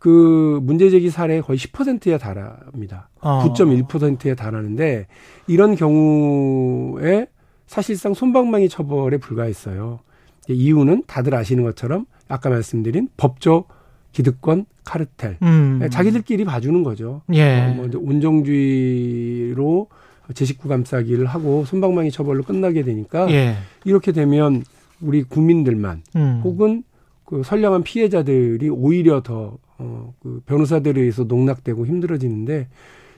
그 0.00 0.58
문제 0.62 0.90
제기 0.90 1.08
사례의 1.08 1.42
거의 1.42 1.56
10%에 1.56 2.18
달합니다. 2.18 3.10
어. 3.20 3.44
9.1%에 3.44 4.34
달하는데 4.34 5.06
이런 5.46 5.76
경우에 5.76 7.28
사실상 7.68 8.12
손방망이 8.12 8.68
처벌에 8.68 9.18
불과했어요. 9.18 10.00
이유는 10.48 11.04
다들 11.06 11.36
아시는 11.36 11.62
것처럼 11.62 12.06
아까 12.26 12.50
말씀드린 12.50 13.08
법조 13.16 13.66
기득권 14.12 14.66
카르텔. 14.84 15.38
음. 15.42 15.80
자기들끼리 15.90 16.44
봐주는 16.44 16.82
거죠. 16.82 17.22
예. 17.32 17.60
어, 17.60 17.74
뭐 17.74 17.86
이제 17.86 17.96
온정주의로 17.98 19.88
제19 20.32 20.68
감싸기를 20.68 21.26
하고 21.26 21.64
손방망이 21.64 22.10
처벌로 22.10 22.42
끝나게 22.42 22.82
되니까 22.84 23.30
예. 23.30 23.56
이렇게 23.84 24.12
되면 24.12 24.62
우리 25.00 25.22
국민들만 25.22 26.02
음. 26.16 26.40
혹은 26.44 26.84
그 27.24 27.42
선량한 27.44 27.82
피해자들이 27.82 28.68
오히려 28.68 29.22
더 29.22 29.58
어, 29.78 30.14
그 30.22 30.40
변호사들에 30.46 31.00
의해서 31.00 31.24
농락되고 31.24 31.86
힘들어지는데 31.86 32.68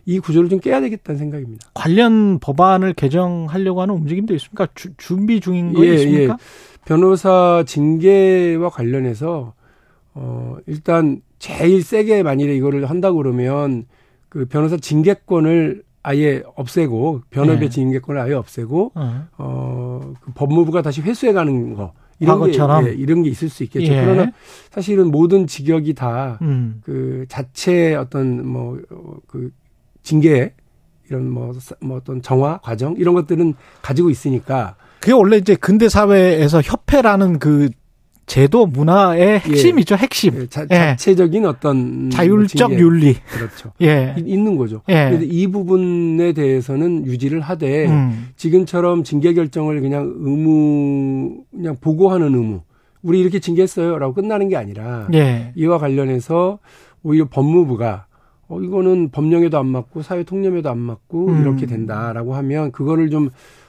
이 0.06 0.18
구조를 0.18 0.48
좀 0.48 0.60
깨야 0.60 0.80
되겠다는 0.80 1.18
생각입니다. 1.18 1.66
관련 1.74 2.38
법안을 2.38 2.92
개정하려고 2.94 3.82
하는 3.82 3.94
움직임도 3.94 4.34
있습니까? 4.34 4.68
주- 4.74 4.94
준비 4.96 5.40
중인 5.40 5.72
거 5.72 5.84
예, 5.86 5.94
있습니까? 5.94 6.36
변호사 6.84 7.64
징계와 7.66 8.68
관련해서 8.70 9.54
어 10.14 10.56
일단 10.66 11.20
제일 11.38 11.82
세게 11.82 12.22
만일에 12.22 12.54
이거를 12.56 12.88
한다 12.88 13.12
그러면 13.12 13.84
그 14.28 14.46
변호사 14.46 14.76
징계권을 14.76 15.82
아예 16.02 16.42
없애고 16.56 17.22
변협의 17.30 17.60
네. 17.60 17.68
징계권을 17.68 18.20
아예 18.20 18.34
없애고 18.34 18.92
어. 18.94 19.26
어, 19.38 20.12
그 20.20 20.32
법무부가 20.34 20.82
다시 20.82 21.00
회수해 21.00 21.32
가는 21.32 21.74
거. 21.74 21.92
이런 22.20 22.38
과거처럼? 22.38 22.84
게, 22.84 22.90
예, 22.90 22.94
이런 22.94 23.22
게 23.24 23.30
있을 23.30 23.48
수 23.48 23.64
있겠죠. 23.64 23.92
예. 23.92 24.00
그러나 24.04 24.30
사실은 24.70 25.10
모든 25.10 25.46
직역이 25.48 25.94
다 25.94 26.38
음. 26.42 26.80
그 26.84 27.24
자체 27.28 27.94
어떤 27.94 28.46
뭐 28.46 28.78
그 29.26 29.50
징계 30.02 30.52
이런 31.08 31.28
뭐, 31.30 31.52
사- 31.54 31.74
뭐 31.80 31.96
어떤 31.96 32.22
정화 32.22 32.58
과정 32.62 32.94
이런 32.98 33.14
것들은 33.14 33.54
가지고 33.82 34.10
있으니까 34.10 34.76
그게 35.00 35.12
원래 35.12 35.36
이제 35.38 35.54
근대 35.56 35.88
사회에서 35.88 36.60
협회라는 36.60 37.38
그 37.38 37.70
제도 38.26 38.66
문화의 38.66 39.38
핵심이죠, 39.40 39.96
핵심. 39.96 40.34
예, 40.40 40.46
자, 40.46 40.62
예. 40.70 40.74
자체적인 40.74 41.44
어떤 41.46 42.10
자율적 42.10 42.70
징계. 42.70 42.78
윤리. 42.82 43.14
그렇죠. 43.14 43.72
예. 43.82 44.14
이- 44.18 44.22
있는 44.32 44.56
거죠. 44.56 44.82
예. 44.90 45.18
이 45.22 45.46
부분에 45.48 46.32
대해서는 46.32 47.06
유지를 47.06 47.40
하되 47.40 47.86
음. 47.88 48.28
지금처럼 48.36 49.04
징계 49.04 49.34
결정을 49.34 49.80
그냥 49.80 50.12
의무 50.16 51.44
그냥 51.50 51.76
보고하는 51.80 52.34
의무. 52.34 52.60
우리 53.02 53.20
이렇게 53.20 53.38
징계했어요라고 53.38 54.14
끝나는 54.14 54.48
게 54.48 54.56
아니라 54.56 55.06
예. 55.12 55.52
이와 55.56 55.78
관련해서 55.78 56.58
오히려 57.02 57.26
법무부가 57.28 58.06
어 58.48 58.60
이거는 58.60 59.10
법령에도 59.10 59.58
안 59.58 59.66
맞고 59.66 60.02
사회 60.02 60.22
통념에도 60.22 60.70
안 60.70 60.78
맞고 60.78 61.28
음. 61.28 61.40
이렇게 61.42 61.66
된다라고 61.66 62.34
하면 62.36 62.72
그거를 62.72 63.10
좀 63.10 63.28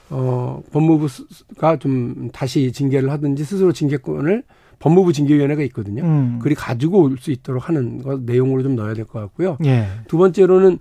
어, 0.10 0.62
법무부가 0.72 1.78
좀 1.80 2.30
다시 2.32 2.72
징계를 2.72 3.10
하든지 3.12 3.44
스스로 3.44 3.72
징계권을 3.72 4.44
법무부 4.80 5.14
징계위원회가 5.14 5.64
있거든요. 5.64 6.04
음. 6.04 6.40
그리 6.42 6.54
가지고 6.54 7.02
올 7.04 7.18
수 7.18 7.32
있도록 7.32 7.68
하는 7.70 8.02
것 8.04 8.22
내용으로 8.22 8.62
좀 8.62 8.76
넣어야 8.76 8.94
될 8.94 9.06
것 9.06 9.20
같고요. 9.20 9.58
예. 9.66 9.88
두 10.08 10.18
번째로는 10.18 10.80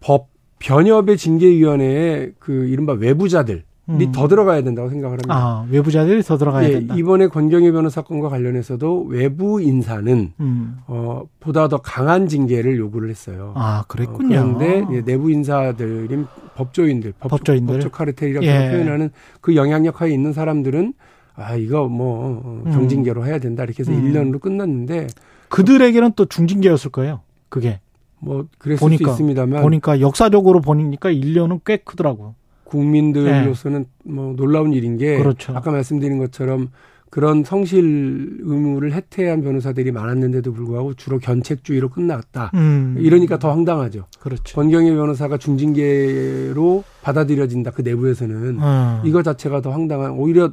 법 0.00 0.28
변협의 0.58 1.16
징계위원회에 1.18 2.32
그 2.38 2.66
이른바 2.66 2.92
외부자들 2.94 3.64
이 3.88 3.92
음. 3.92 4.12
더 4.12 4.26
들어가야 4.26 4.62
된다고 4.62 4.88
생각을 4.88 5.12
합니다. 5.18 5.34
아, 5.34 5.66
외부자들이 5.70 6.20
더 6.22 6.36
들어가야 6.36 6.68
예, 6.68 6.72
된다. 6.72 6.96
이번에 6.96 7.28
권경희 7.28 7.70
변호사 7.70 8.02
건과 8.02 8.28
관련해서도 8.28 9.04
외부 9.04 9.62
인사는 9.62 10.32
음. 10.40 10.78
어, 10.88 11.22
보다 11.38 11.68
더 11.68 11.78
강한 11.78 12.26
징계를 12.26 12.78
요구를 12.78 13.10
했어요. 13.10 13.52
아, 13.54 13.84
그랬군요. 13.86 14.36
어, 14.38 14.42
그런데 14.42 14.84
예, 14.90 15.02
내부 15.02 15.30
인사들인 15.30 16.26
법조인들, 16.56 17.14
법, 17.20 17.28
법조인들. 17.28 17.74
법조 17.74 17.90
카르텔이라고 17.90 18.44
예. 18.44 18.70
표현하는 18.72 19.10
그 19.40 19.54
영향력하에 19.54 20.10
있는 20.10 20.32
사람들은 20.32 20.92
아 21.36 21.54
이거 21.54 21.86
뭐 21.86 22.42
어, 22.44 22.62
음. 22.66 22.72
경징계로 22.72 23.24
해야 23.24 23.38
된다 23.38 23.62
이렇게 23.62 23.84
해서 23.84 23.92
음. 23.92 24.02
1년으로 24.02 24.40
끝났는데 24.40 25.06
그들에게는 25.48 26.12
또 26.16 26.24
중징계였을 26.24 26.90
거예요. 26.90 27.20
그게. 27.48 27.78
뭐 28.18 28.46
그랬을 28.58 28.80
보니까, 28.80 29.12
수 29.12 29.22
있습니다만 29.22 29.62
보니까 29.62 30.00
역사적으로 30.00 30.60
보니까 30.60 31.10
1년은 31.10 31.60
꽤 31.64 31.76
크더라고. 31.76 32.34
국민들로서는 32.66 33.86
뭐 34.04 34.34
놀라운 34.36 34.72
일인 34.72 34.96
게 34.96 35.18
그렇죠. 35.18 35.54
아까 35.56 35.70
말씀드린 35.70 36.18
것처럼 36.18 36.70
그런 37.10 37.44
성실 37.44 38.38
의무를 38.40 38.92
해태한 38.92 39.42
변호사들이 39.42 39.92
많았는데도 39.92 40.52
불구하고 40.52 40.94
주로 40.94 41.18
견책주의로 41.18 41.88
끝났다. 41.88 42.50
음. 42.54 42.96
이러니까 42.98 43.38
더 43.38 43.50
황당하죠. 43.50 44.06
그렇죠. 44.20 44.56
권경희 44.56 44.90
변호사가 44.94 45.38
중징계로 45.38 46.84
받아들여진다. 47.02 47.70
그 47.70 47.82
내부에서는 47.82 48.58
어. 48.60 49.02
이거 49.04 49.22
자체가 49.22 49.60
더 49.60 49.70
황당한 49.70 50.10
오히려 50.12 50.52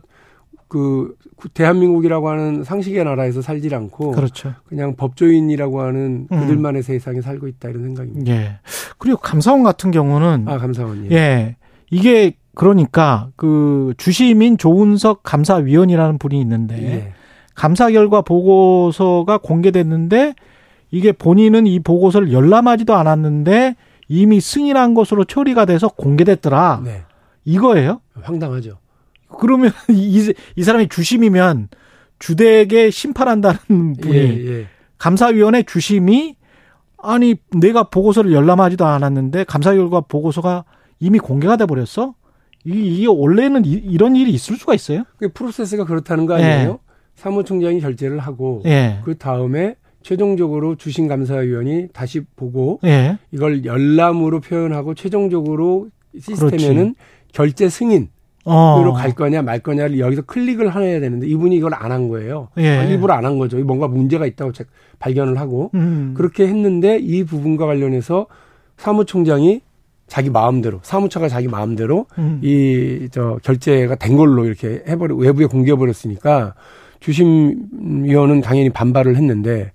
그 0.67 1.15
대한민국이라고 1.53 2.29
하는 2.29 2.63
상식의 2.63 3.03
나라에서 3.03 3.41
살질 3.41 3.75
않고 3.75 4.11
그렇죠. 4.11 4.53
그냥 4.65 4.95
법조인이라고 4.95 5.81
하는 5.81 6.27
음. 6.31 6.39
그들만의 6.39 6.83
세상에 6.83 7.21
살고 7.21 7.47
있다 7.47 7.69
이런 7.69 7.83
생각입니다. 7.83 8.31
예. 8.31 8.59
그리고 8.97 9.17
감사원 9.17 9.63
같은 9.63 9.91
경우는 9.91 10.45
아 10.47 10.57
감사원님. 10.57 11.11
예. 11.11 11.57
이게 11.93 12.35
그러니까 12.55 13.29
그 13.35 13.93
주시민 13.97 14.57
조은석 14.57 15.23
감사위원이라는 15.23 16.17
분이 16.17 16.39
있는데 16.41 16.83
예. 16.83 17.13
감사 17.55 17.89
결과 17.91 18.21
보고서가 18.21 19.37
공개됐는데 19.39 20.35
이게 20.91 21.11
본인은 21.11 21.67
이 21.67 21.79
보고서를 21.79 22.31
열람하지도 22.31 22.93
않았는데 22.93 23.75
이미 24.07 24.39
승인한 24.39 24.93
것으로 24.93 25.23
처리가 25.23 25.65
돼서 25.65 25.87
공개됐더라. 25.87 26.81
네. 26.83 27.01
이거예요? 27.45 28.01
황당하죠. 28.21 28.77
그러면 29.39 29.71
이, 29.89 30.33
이 30.55 30.63
사람이 30.63 30.89
주심이면 30.89 31.69
주택에 32.19 32.89
심판한다는 32.89 33.95
분이 33.99 34.15
예, 34.15 34.47
예. 34.47 34.67
감사위원회 34.97 35.63
주심이 35.63 36.35
아니 37.01 37.35
내가 37.51 37.83
보고서를 37.83 38.31
열람하지도 38.31 38.85
않았는데 38.85 39.43
감사 39.43 39.73
결과 39.73 40.01
보고서가 40.01 40.63
이미 41.03 41.19
공개가 41.19 41.57
돼 41.57 41.65
버렸어? 41.65 42.15
이게, 42.65 43.05
원래는 43.07 43.63
이, 43.65 43.97
런 43.97 44.15
일이 44.15 44.31
있을 44.31 44.55
수가 44.55 44.73
있어요? 44.73 45.03
그 45.17 45.27
프로세스가 45.33 45.83
그렇다는 45.83 46.25
거 46.25 46.35
아니에요? 46.35 46.79
사무총장이 47.15 47.81
결재를 47.81 48.19
하고 48.19 48.61
예. 48.65 48.99
그 49.03 49.17
다음에 49.17 49.75
최종적으로 50.01 50.75
주신감사위원이 50.75 51.89
다시 51.93 52.21
보고 52.35 52.79
예. 52.85 53.17
이걸 53.31 53.65
열람으로 53.65 54.39
표현하고 54.39 54.93
최종적으로 54.95 55.89
시스템에는 56.19 56.95
결재 57.33 57.67
승인 57.69 58.07
으로 58.45 58.51
어. 58.89 58.93
갈 58.93 59.13
거냐 59.13 59.41
말 59.41 59.59
거냐를 59.59 59.99
여기서 59.99 60.23
클릭을 60.23 60.73
해야 60.75 60.99
되는데 60.99 61.27
이분이 61.27 61.55
이걸 61.55 61.73
안 61.73 61.91
한 61.91 62.07
거예요. 62.09 62.49
예. 62.57 62.77
아, 62.77 62.83
일부러 62.83 63.13
안 63.13 63.25
한 63.25 63.37
거죠. 63.37 63.57
뭔가 63.59 63.87
문제가 63.87 64.25
있다고 64.25 64.51
제- 64.53 64.65
발견을 64.99 65.37
하고 65.39 65.69
음. 65.75 66.13
그렇게 66.15 66.45
했는데 66.47 66.97
이 66.97 67.23
부분과 67.25 67.65
관련해서 67.65 68.27
사무총장이 68.77 69.61
자기 70.07 70.29
마음대로 70.29 70.79
사무처가 70.83 71.29
자기 71.29 71.47
마음대로 71.47 72.05
음. 72.17 72.39
이저 72.43 73.39
결제가 73.43 73.95
된 73.95 74.15
걸로 74.17 74.45
이렇게 74.45 74.83
해버려 74.87 75.15
외부에 75.15 75.45
공개해 75.45 75.75
버렸으니까 75.77 76.53
주심위원은 76.99 78.41
당연히 78.41 78.69
반발을 78.69 79.15
했는데 79.15 79.71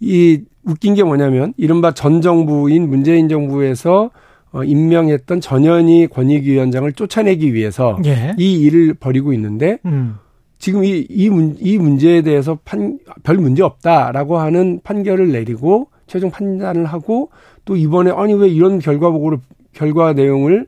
이 0.00 0.42
웃긴 0.64 0.94
게 0.94 1.02
뭐냐면 1.02 1.52
이른바 1.56 1.92
전 1.92 2.20
정부인 2.20 2.88
문재인 2.88 3.28
정부에서 3.28 4.10
어, 4.52 4.64
임명했던 4.64 5.40
전현희 5.40 6.08
권익위원장을 6.08 6.92
쫓아내기 6.92 7.54
위해서 7.54 7.98
예. 8.04 8.34
이 8.36 8.60
일을 8.60 8.94
벌이고 8.94 9.32
있는데 9.32 9.78
음. 9.84 10.16
지금 10.58 10.84
이, 10.84 11.06
이, 11.08 11.30
문, 11.30 11.56
이 11.58 11.78
문제에 11.78 12.22
대해서 12.22 12.58
판, 12.64 12.98
별 13.22 13.38
문제 13.38 13.62
없다라고 13.62 14.38
하는 14.38 14.80
판결을 14.82 15.32
내리고 15.32 15.88
최종 16.06 16.30
판단을 16.30 16.84
하고 16.84 17.30
또 17.64 17.76
이번에 17.76 18.10
아니 18.10 18.34
왜 18.34 18.48
이런 18.48 18.78
결과 18.80 19.10
보고를 19.10 19.38
결과 19.72 20.12
내용을 20.12 20.66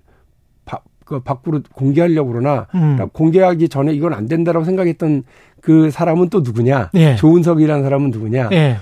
바, 0.64 0.80
그 1.04 1.20
밖으로 1.20 1.60
공개하려고 1.74 2.32
그러나 2.32 2.66
음. 2.74 2.98
공개하기 3.12 3.68
전에 3.68 3.92
이건 3.92 4.14
안 4.14 4.26
된다라고 4.26 4.64
생각했던 4.64 5.24
그 5.60 5.90
사람은 5.90 6.28
또 6.28 6.40
누구냐? 6.40 6.90
예. 6.94 7.16
조은석이라는 7.16 7.82
사람은 7.82 8.10
누구냐? 8.10 8.48
예. 8.52 8.78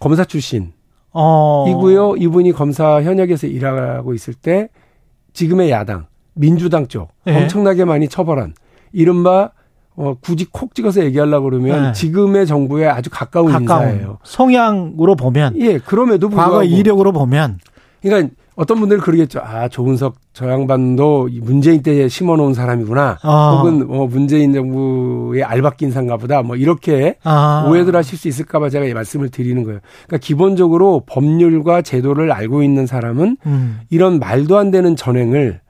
검사 0.00 0.24
출신 0.24 0.72
어. 1.12 1.66
이고요. 1.68 2.16
이분이 2.16 2.52
검사 2.52 3.02
현역에서 3.02 3.46
일하고 3.46 4.14
있을 4.14 4.34
때 4.34 4.68
지금의 5.32 5.70
야당 5.70 6.06
민주당 6.34 6.86
쪽 6.88 7.10
예. 7.26 7.36
엄청나게 7.36 7.84
많이 7.84 8.08
처벌한 8.08 8.54
이른바 8.92 9.50
어, 9.94 10.14
굳이 10.20 10.46
콕 10.50 10.74
찍어서 10.74 11.04
얘기하려고 11.04 11.50
그러면 11.50 11.88
예. 11.88 11.92
지금의 11.92 12.46
정부에 12.46 12.86
아주 12.86 13.10
가까운, 13.10 13.52
가까운 13.52 13.90
인사예요. 13.90 14.18
성향으로 14.22 15.16
보면 15.16 15.54
예, 15.60 15.78
그럼에도 15.78 16.28
불구하고 16.28 16.52
과거 16.52 16.64
이력으로 16.64 17.12
보면 17.12 17.58
그러니까 18.00 18.34
어떤 18.54 18.80
분들은 18.80 19.02
그러겠죠. 19.02 19.40
아, 19.42 19.68
조은석 19.68 20.16
저 20.32 20.48
양반도 20.48 21.28
이 21.28 21.40
문재인 21.40 21.82
때 21.82 22.08
심어놓은 22.08 22.54
사람이구나. 22.54 23.18
아. 23.22 23.56
혹은 23.56 23.86
뭐 23.86 24.06
문재인 24.06 24.52
정부의 24.52 25.42
알박긴상가 25.42 26.18
보다 26.18 26.42
뭐 26.42 26.56
이렇게 26.56 27.16
아. 27.24 27.66
오해들 27.68 27.96
하실 27.96 28.18
수 28.18 28.28
있을까봐 28.28 28.68
제가 28.68 28.84
이 28.84 28.92
말씀을 28.92 29.30
드리는 29.30 29.62
거예요. 29.62 29.80
그러니까 30.06 30.18
기본적으로 30.18 31.02
법률과 31.06 31.82
제도를 31.82 32.30
알고 32.32 32.62
있는 32.62 32.86
사람은 32.86 33.36
음. 33.46 33.80
이런 33.90 34.18
말도 34.18 34.58
안 34.58 34.70
되는 34.70 34.96
전횡을 34.96 35.60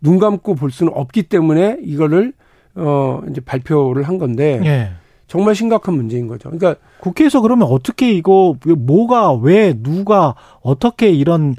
눈 0.00 0.18
감고 0.18 0.54
볼 0.54 0.70
수는 0.70 0.92
없기 0.94 1.24
때문에 1.24 1.78
이거를 1.82 2.32
어 2.76 3.22
이제 3.30 3.40
발표를 3.40 4.02
한 4.04 4.18
건데 4.18 4.60
예. 4.64 4.90
정말 5.26 5.54
심각한 5.54 5.94
문제인 5.94 6.28
거죠. 6.28 6.50
그러니까 6.50 6.80
국회에서 7.00 7.40
그러면 7.40 7.66
어떻게 7.68 8.12
이거 8.12 8.56
뭐가 8.64 9.32
왜 9.32 9.74
누가 9.82 10.34
어떻게 10.62 11.10
이런 11.10 11.56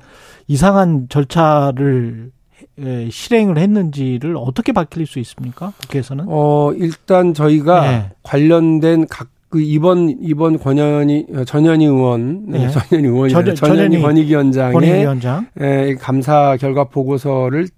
이상한 0.48 1.08
절차를 1.10 2.32
에, 2.80 3.10
실행을 3.10 3.58
했는지를 3.58 4.36
어떻게 4.38 4.72
밝힐 4.72 5.06
수 5.06 5.20
있습니까? 5.20 5.74
국회에서는? 5.82 6.26
어 6.28 6.72
일단 6.74 7.34
저희가 7.34 7.82
네. 7.92 8.12
관련된 8.24 9.08
각 9.08 9.30
그 9.50 9.62
이번 9.62 10.10
이번 10.20 10.60
권현희 10.60 11.28
어, 11.34 11.46
전현희 11.46 11.86
의원 11.86 12.48
네, 12.48 12.66
네. 12.66 12.70
전현희 12.70 13.08
의원이 13.08 13.32
전- 13.32 13.56
전현희 13.56 14.02
권익위원장의 14.02 14.74
권익위원장. 14.74 15.48
에, 15.62 15.96
감사 15.96 16.58
결과 16.58 16.84
보고서를 16.84 17.70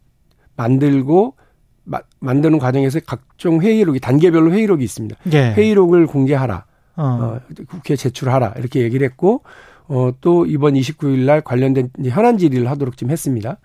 만들고 0.56 1.36
마- 1.84 2.02
만드는 2.22 2.58
과정에서 2.58 3.00
각종 3.06 3.62
회의록이 3.62 4.00
단계별로 4.00 4.52
회의록이 4.52 4.84
있습니다. 4.84 5.16
예. 5.34 5.54
회의록을 5.54 6.08
공개하라. 6.08 6.66
어. 6.96 7.04
어, 7.04 7.40
국회에 7.68 7.96
제출하라. 7.96 8.56
이렇게 8.58 8.82
얘기를 8.82 9.06
했고 9.06 9.44
어, 9.90 10.12
또 10.22 10.46
이번 10.46 10.76
29일 10.76 11.26
날 11.26 11.42
관련된 11.42 11.90
현안 12.06 12.38
질의를 12.38 12.70
하도록 12.70 12.96
지금 12.96 13.12
했습니다. 13.12 13.58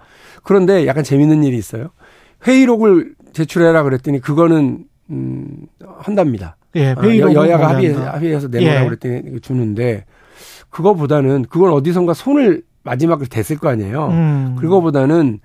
그런데 0.43 0.87
약간 0.87 1.05
재밌는 1.05 1.45
일이 1.45 1.57
있어요. 1.57 1.91
회의록을 2.47 3.15
제출해라 3.33 3.83
그랬더니 3.83 4.21
그거는 4.21 4.85
음, 5.11 5.67
한답니다. 5.99 6.57
예. 6.77 6.93
어, 6.93 7.03
회의록 7.03 7.35
여, 7.35 7.49
야가 7.49 7.69
합의, 7.69 7.93
합의해서 7.93 8.49
내놓으라고 8.49 8.85
예. 8.85 8.89
그랬더니 8.89 9.41
주는데 9.41 10.07
그거보다는 10.71 11.45
그건 11.49 11.73
어디선가 11.73 12.15
손을 12.15 12.63
마지막을 12.83 13.27
댔을 13.27 13.59
거 13.59 13.69
아니에요. 13.69 14.09
음. 14.09 14.57
그거보다는 14.59 15.41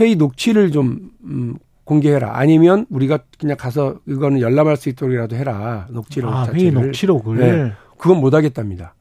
회의 0.00 0.16
녹취를 0.16 0.72
좀 0.72 1.10
음, 1.24 1.54
공개해라. 1.84 2.36
아니면 2.36 2.86
우리가 2.90 3.20
그냥 3.38 3.56
가서 3.56 4.00
이거는 4.06 4.40
열람할 4.40 4.76
수 4.76 4.88
있도록이라도 4.88 5.36
해라. 5.36 5.86
녹취록 5.90 6.32
아, 6.32 6.46
자체를. 6.46 6.60
회의 6.60 6.72
녹취록을. 6.72 7.36
네. 7.38 7.72
그건 7.98 8.20
못 8.20 8.34
하겠답니다. 8.34 8.94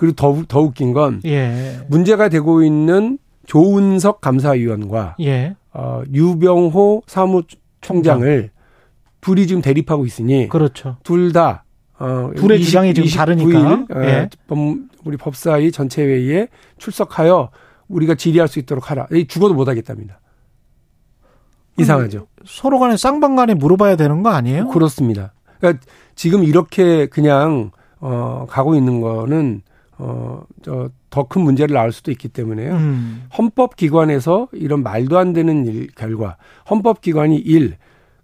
그리고 0.00 0.16
더, 0.16 0.42
더 0.48 0.60
웃긴 0.62 0.94
건 0.94 1.20
예. 1.26 1.78
문제가 1.88 2.30
되고 2.30 2.62
있는 2.62 3.18
조은석 3.44 4.22
감사위원과 4.22 5.16
예. 5.20 5.56
어, 5.74 6.02
유병호 6.10 7.02
사무총장을 7.06 8.48
둘이 9.20 9.46
지금 9.46 9.60
대립하고 9.60 10.06
있으니 10.06 10.48
그렇죠. 10.48 10.96
둘다 11.02 11.64
어, 11.98 12.30
둘의 12.34 12.62
주장이 12.62 12.94
지금 12.94 13.10
다르니까. 13.10 13.50
29일, 13.50 14.04
예. 14.06 14.28
법, 14.46 14.58
우리 15.04 15.18
법사위 15.18 15.70
전체 15.70 16.02
회의에 16.02 16.48
출석하여 16.78 17.50
우리가 17.88 18.14
질의할 18.14 18.48
수 18.48 18.58
있도록 18.58 18.90
하라. 18.90 19.06
이 19.12 19.26
죽어도 19.26 19.52
못 19.52 19.68
하겠답니다. 19.68 20.18
이상하죠. 21.78 22.26
서로 22.46 22.78
간에 22.78 22.96
쌍방 22.96 23.36
간에 23.36 23.52
물어봐야 23.52 23.96
되는 23.96 24.22
거 24.22 24.30
아니에요? 24.30 24.68
그렇습니다. 24.68 25.34
그러니까 25.58 25.84
지금 26.14 26.42
이렇게 26.42 27.04
그냥 27.04 27.70
어 27.98 28.46
가고 28.48 28.74
있는 28.74 29.02
거는 29.02 29.60
어저 30.00 30.90
더큰 31.10 31.42
문제를 31.42 31.74
낳을 31.74 31.92
수도 31.92 32.10
있기 32.10 32.28
때문에요. 32.28 32.74
음. 32.74 33.24
헌법기관에서 33.36 34.48
이런 34.52 34.82
말도 34.82 35.18
안 35.18 35.32
되는 35.32 35.66
일 35.66 35.88
결과 35.94 36.36
헌법기관이 36.70 37.36
일 37.36 37.76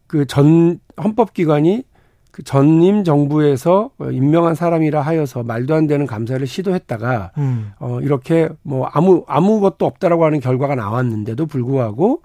그 0.07 0.24
전 0.27 0.79
헌법기관이 1.03 1.83
그 2.31 2.43
전임 2.45 3.03
정부에서 3.03 3.91
임명한 4.01 4.55
사람이라 4.55 5.01
하여서 5.01 5.43
말도 5.43 5.74
안 5.74 5.87
되는 5.89 6.07
감사를 6.07 6.47
시도했다가 6.47 7.33
음. 7.39 7.72
어 7.81 7.99
이렇게 8.03 8.49
뭐 8.62 8.87
아무 8.93 9.24
아무것도 9.27 9.85
없다라고 9.85 10.24
하는 10.24 10.39
결과가 10.41 10.74
나왔는데도 10.77 11.47
불구하고 11.47 12.22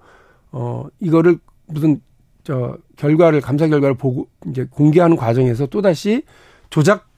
어 0.52 0.86
이거를 1.00 1.38
무슨 1.66 2.00
저 2.44 2.76
결과를 2.96 3.40
감사 3.40 3.66
결과를 3.66 3.96
보고 3.96 4.28
이제 4.48 4.66
공개하는 4.70 5.16
과정에서 5.16 5.66
또 5.66 5.82
다시 5.82 6.22
조작 6.70 7.08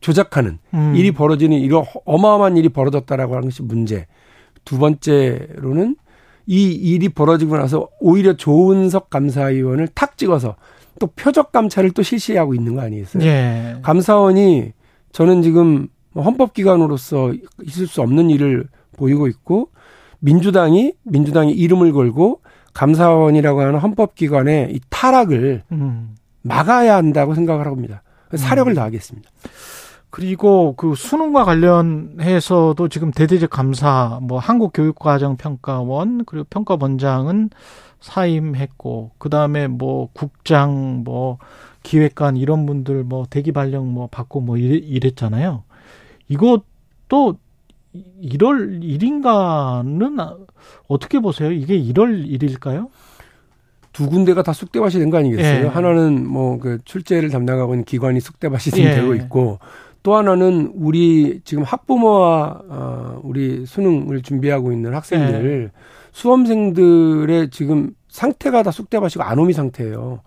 조작하는 0.00 0.58
음. 0.74 0.94
일이 0.96 1.12
벌어지는 1.12 1.58
이런 1.58 1.84
어마어마한 2.04 2.56
일이 2.56 2.68
벌어졌다라고 2.68 3.34
하는 3.34 3.48
것이 3.48 3.62
문제. 3.62 4.06
두 4.64 4.78
번째로는 4.78 5.96
이 6.46 6.72
일이 6.72 7.08
벌어지고 7.08 7.58
나서 7.58 7.88
오히려 8.00 8.34
조은석 8.36 9.10
감사위원을 9.10 9.88
탁 9.88 10.16
찍어서 10.16 10.56
또 10.98 11.06
표적 11.08 11.52
감찰을 11.52 11.92
또 11.92 12.02
실시하고 12.02 12.54
있는 12.54 12.74
거 12.74 12.82
아니겠어요? 12.82 13.22
예. 13.24 13.76
감사원이 13.82 14.72
저는 15.12 15.42
지금 15.42 15.88
뭐 16.12 16.24
헌법기관으로서 16.24 17.32
있을 17.62 17.86
수 17.86 18.02
없는 18.02 18.30
일을 18.30 18.66
보이고 18.96 19.28
있고 19.28 19.70
민주당이 20.18 20.94
민주당이 21.04 21.52
이름을 21.52 21.92
걸고 21.92 22.40
감사원이라고 22.74 23.60
하는 23.60 23.78
헌법기관의 23.78 24.72
이 24.74 24.80
타락을 24.90 25.62
음. 25.72 26.14
막아야 26.42 26.96
한다고 26.96 27.34
생각을 27.34 27.66
합니다. 27.66 28.02
사력을 28.34 28.72
다하겠습니다. 28.74 29.28
그리고 30.10 30.74
그 30.76 30.94
수능과 30.96 31.44
관련해서도 31.44 32.88
지금 32.88 33.10
대대적 33.12 33.48
감사, 33.50 34.18
뭐 34.22 34.38
한국교육과정평가원 34.38 36.24
그리고 36.24 36.46
평가원장은 36.50 37.50
사임했고 38.00 39.12
그 39.18 39.28
다음에 39.30 39.68
뭐 39.68 40.08
국장, 40.12 41.02
뭐 41.04 41.38
기획관 41.82 42.36
이런 42.36 42.66
분들 42.66 43.04
뭐 43.04 43.24
대기 43.30 43.52
발령 43.52 43.92
뭐 43.92 44.08
받고 44.08 44.40
뭐 44.40 44.56
이랬, 44.56 45.16
잖아요 45.16 45.62
이것도 46.28 47.36
1월 48.22 48.82
1일인가는 48.82 50.46
어떻게 50.88 51.20
보세요? 51.20 51.50
이게 51.52 51.78
1월 51.80 52.26
1일일까요? 52.28 52.88
두 53.92 54.08
군데가 54.08 54.42
다 54.42 54.52
쑥대밭이 54.52 54.92
된 54.94 55.10
거 55.10 55.18
아니겠어요? 55.18 55.64
예. 55.64 55.68
하나는 55.68 56.26
뭐 56.28 56.58
그 56.58 56.78
출제를 56.84 57.30
담당하고 57.30 57.74
있는 57.74 57.84
기관이 57.84 58.20
쑥대밭이 58.20 58.80
예. 58.84 58.94
되고 58.94 59.14
있고 59.16 59.58
또 60.02 60.14
하나는 60.14 60.72
우리 60.74 61.40
지금 61.44 61.62
학부모와 61.62 62.62
어 62.68 63.20
우리 63.22 63.66
수능을 63.66 64.22
준비하고 64.22 64.72
있는 64.72 64.94
학생들 64.94 65.70
예. 65.74 65.78
수험생들의 66.12 67.50
지금 67.50 67.90
상태가 68.08 68.62
다 68.62 68.70
쑥대밭이고 68.70 69.22
아노미 69.22 69.52
상태예요. 69.52 70.20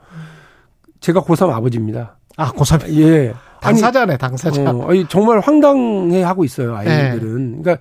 제가 1.00 1.22
고3 1.22 1.50
아버지입니다. 1.50 2.18
아, 2.38 2.52
고3? 2.52 2.90
예. 3.00 3.34
당사자네, 3.62 4.18
당사자. 4.18 4.72
어, 4.72 4.90
아니, 4.90 5.06
정말 5.08 5.40
황당해 5.40 6.22
하고 6.24 6.44
있어요, 6.44 6.76
아이들은. 6.76 7.58
예. 7.58 7.62
그러니까 7.62 7.78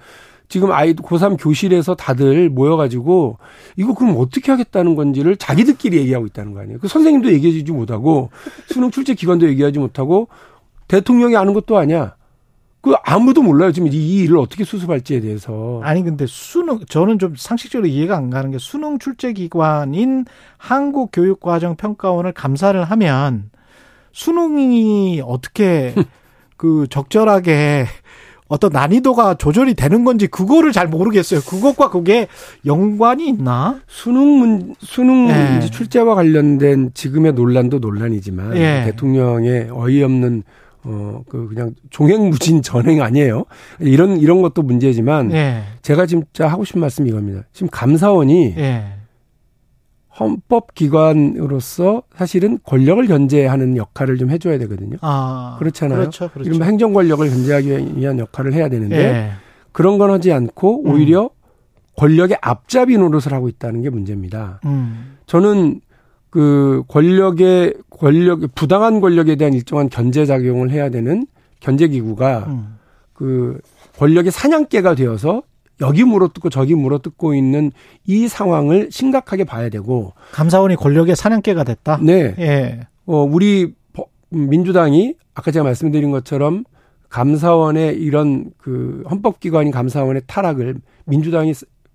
지금 0.49 0.71
아이 0.71 0.93
고3 0.93 1.37
교실에서 1.41 1.95
다들 1.95 2.51
모여가지고 2.51 3.39
이거 3.77 3.95
그럼 3.95 4.17
어떻게 4.19 4.51
하겠다는 4.51 4.97
건지를 4.97 5.37
자기들끼리 5.37 5.97
얘기하고 5.97 6.27
있다는 6.27 6.53
거 6.53 6.61
아니에요. 6.61 6.79
그 6.79 6.89
선생님도 6.89 7.33
얘기해주지 7.33 7.73
못하고 7.73 8.29
수능 8.67 8.91
출제 8.91 9.15
기관도 9.15 9.49
얘기하지 9.49 9.79
못하고 9.79 10.29
대통령이 10.93 11.37
아는 11.37 11.55
것도 11.55 11.79
아니야. 11.79 12.17
그 12.83 12.93
아무도 13.05 13.43
몰라요. 13.43 13.73
지금 13.73 13.89
이 13.91 14.19
일을 14.19 14.37
어떻게 14.37 14.65
수습할지에 14.65 15.21
대해서. 15.21 15.81
아니 15.83 16.03
근데 16.03 16.27
수능 16.29 16.81
저는 16.87 17.19
좀 17.19 17.35
상식적으로 17.35 17.89
이해가 17.89 18.17
안 18.17 18.29
가는 18.29 18.51
게 18.51 18.59
수능 18.59 18.99
출제 18.99 19.33
기관인 19.33 20.27
한국교육과정평가원을 20.59 22.33
감사를 22.33 22.83
하면 22.85 23.51
수능이 24.13 25.23
어떻게 25.25 25.95
그 26.59 26.87
적절하게 26.91 27.87
어떤 28.49 28.71
난이도가 28.73 29.35
조절이 29.35 29.73
되는 29.73 30.05
건지 30.05 30.27
그거를 30.27 30.73
잘 30.73 30.89
모르겠어요. 30.89 31.41
그것과 31.41 31.89
그게 31.89 32.27
연관이 32.67 33.29
있나? 33.29 33.81
수능 33.87 34.39
문 34.39 34.75
수능 34.81 35.31
예. 35.31 35.61
출제와 35.71 36.15
관련된 36.17 36.91
지금의 36.93 37.33
논란도 37.33 37.79
논란이지만 37.79 38.57
예. 38.59 38.83
대통령의 38.85 39.71
어이없는 39.73 40.43
어, 40.85 41.23
그, 41.29 41.49
그냥 41.49 41.75
종횡무진 41.91 42.63
전행 42.63 43.03
아니에요. 43.03 43.45
이런, 43.79 44.19
이런 44.19 44.43
것도 44.43 44.63
문제지만, 44.63 45.33
예. 45.33 45.63
제가 45.83 46.07
진짜 46.07 46.49
하고 46.49 46.65
싶은 46.65 46.81
말씀이 46.81 47.09
이겁니다. 47.09 47.43
지금 47.53 47.69
감사원이, 47.71 48.55
예. 48.57 48.85
헌법기관으로서 50.19 52.03
사실은 52.15 52.59
권력을 52.65 53.05
견제하는 53.07 53.77
역할을 53.77 54.19
좀 54.19 54.31
해줘야 54.31 54.59
되거든요. 54.59 54.99
아, 55.01 55.57
그렇잖아요. 55.59 56.01
그렇죠, 56.01 56.29
그렇죠. 56.31 56.49
이른바 56.49 56.67
행정 56.67 56.93
권력을 56.93 57.27
견제하기 57.29 57.97
위한 57.97 58.19
역할을 58.19 58.53
해야 58.53 58.69
되는데 58.69 58.97
예. 58.97 59.31
그런 59.73 59.97
건 59.99 60.11
하지 60.11 60.31
않고 60.33 60.85
음. 60.85 60.91
오히려 60.91 61.25
음. 61.25 61.29
권력의 61.97 62.39
앞잡이 62.43 62.99
노릇을 62.99 63.33
하고 63.33 63.49
있다는 63.49 63.83
게 63.83 63.91
문제입니다. 63.91 64.61
음. 64.67 65.17
저는 65.27 65.81
그 66.33 66.83
권력의 66.89 67.75
권력 67.91 68.55
부당한 68.55 69.03
권력에 69.03 69.37
대한 69.37 69.53
일정한 69.53 69.91
견제 69.91 70.25
작용을 70.25 70.71
해야 70.71 70.89
되는 70.89 71.27
견제 71.61 71.89
기구가 71.89 72.47
음. 72.49 72.79
그 73.13 73.61
권력의 73.99 74.33
사냥개가 74.33 74.95
되어서 74.95 75.43
여기 75.83 76.05
물어뜯고 76.05 76.49
저기 76.49 76.75
물어뜯고 76.75 77.35
있는 77.35 77.71
이 78.07 78.29
상황을 78.29 78.89
심각하게 78.91 79.45
봐야 79.45 79.69
되고 79.69 80.15
감사원이 80.33 80.77
권력의 80.77 81.17
사냥개가 81.17 81.65
됐다. 81.65 81.99
네. 82.01 82.35
예. 82.39 82.81
어 83.05 83.25
우리 83.25 83.75
민주당이 84.31 85.15
아까 85.35 85.51
제가 85.51 85.65
말씀드린 85.65 86.11
것처럼 86.13 86.65
감사원의 87.11 87.99
이런 87.99 88.53
그 88.57 89.05
헌법기관인 89.11 89.71
감사원의 89.71 90.23
타락을 90.27 90.77
민주당이 91.05 91.53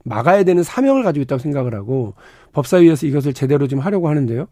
막아야 0.07 0.43
되는 0.43 0.63
사명을 0.63 1.03
가지고 1.03 1.23
있다고 1.23 1.39
생각을 1.39 1.75
하고 1.75 2.13
법사위에서 2.53 3.07
이것을 3.07 3.33
제대로 3.33 3.67
좀 3.67 3.79
하려고 3.79 4.09
하는데요. 4.09 4.47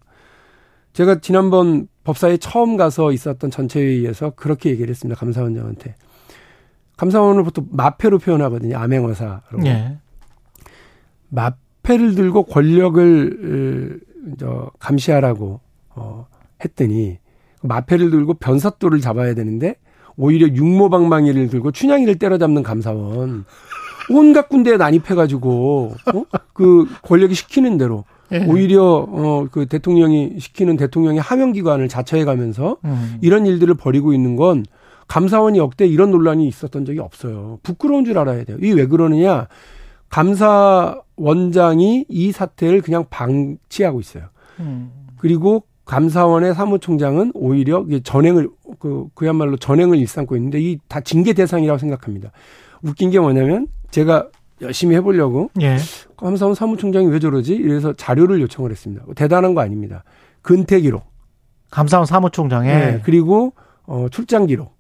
제가 0.94 1.20
지난번 1.20 1.88
법사위에 2.04 2.38
처음 2.38 2.78
가서 2.78 3.12
있었던 3.12 3.52
전체회의에서 3.52 4.32
그렇게 4.32 4.70
얘기를 4.70 4.90
했습니다. 4.90 5.20
감사원장한테. 5.20 5.96
감사원을 6.98 7.44
보통 7.44 7.68
마패로 7.72 8.20
표현하거든요. 8.20 8.78
암행어사로. 8.78 9.66
예. 9.66 9.98
마패를 11.30 12.16
들고 12.16 12.44
권력을 12.44 14.00
저 14.40 14.72
감시하라고 14.80 15.60
어 15.90 16.28
했더니 16.64 17.20
마패를 17.62 18.12
들고 18.12 18.36
변사또를 18.36 19.02
잡아야 19.02 19.34
되는데 19.34 19.76
오히려 20.16 20.48
육모방망이를 20.48 21.50
들고 21.50 21.72
춘향이를 21.72 22.16
때려잡는 22.16 22.64
감사원. 22.64 23.46
온갖 24.10 24.50
군대에 24.50 24.78
난입해가지고 24.78 25.96
어? 26.14 26.24
그 26.54 26.88
권력이 27.04 27.34
시키는 27.36 27.78
대로 27.78 28.04
예. 28.32 28.46
오히려 28.48 29.08
어 29.10 29.48
그 29.52 29.66
대통령이 29.68 30.40
시키는 30.40 30.78
대통령의 30.78 31.22
하명 31.22 31.52
기관을 31.52 31.88
자처해가면서 31.88 32.78
음. 32.86 33.18
이런 33.22 33.46
일들을 33.46 33.74
벌이고 33.76 34.14
있는 34.14 34.36
건 34.36 34.66
감사원이 35.08 35.60
역대 35.60 35.86
이런 35.86 36.10
논란이 36.12 36.48
있었던 36.48 36.86
적이 36.86 37.00
없어요. 37.00 37.60
부끄러운 37.62 38.06
줄 38.06 38.18
알아야 38.18 38.44
돼요. 38.44 38.58
이게 38.60 38.74
왜 38.74 38.88
그러느냐? 38.88 39.48
감사원장이 41.16 42.06
이 42.10 42.32
사태를 42.32 42.82
그냥 42.82 43.06
방치하고 43.10 44.00
있어요. 44.00 44.26
음. 44.60 44.92
그리고 45.18 45.64
감사원의 45.86 46.56
사무총장은 46.56 47.32
오히려 47.36 47.86
전행을 48.04 48.50
그 48.80 49.08
그야말로 49.14 49.56
전행을 49.58 49.98
일삼고 49.98 50.36
있는데 50.38 50.60
이 50.60 50.80
다 50.88 51.00
징계 51.02 51.34
대상이라고 51.34 51.78
생각합니다. 51.78 52.32
웃긴 52.82 53.12
게 53.12 53.20
뭐냐면 53.20 53.68
제가 53.96 54.28
열심히 54.62 54.94
해보려고 54.98 55.50
예. 55.62 55.78
감사원 56.18 56.54
사무총장이 56.54 57.08
왜 57.08 57.20
저러지? 57.20 57.56
이래서 57.56 57.94
자료를 57.94 58.42
요청을 58.42 58.72
했습니다. 58.72 59.06
대단한 59.16 59.54
거 59.54 59.62
아닙니다. 59.62 60.04
근태 60.42 60.82
기록. 60.82 61.06
감사원 61.72 62.06
사무총장에 62.06 62.74
네. 62.74 63.02
그리고 63.06 63.54
어 63.86 64.08
출장 64.12 64.48
기록. 64.48 64.76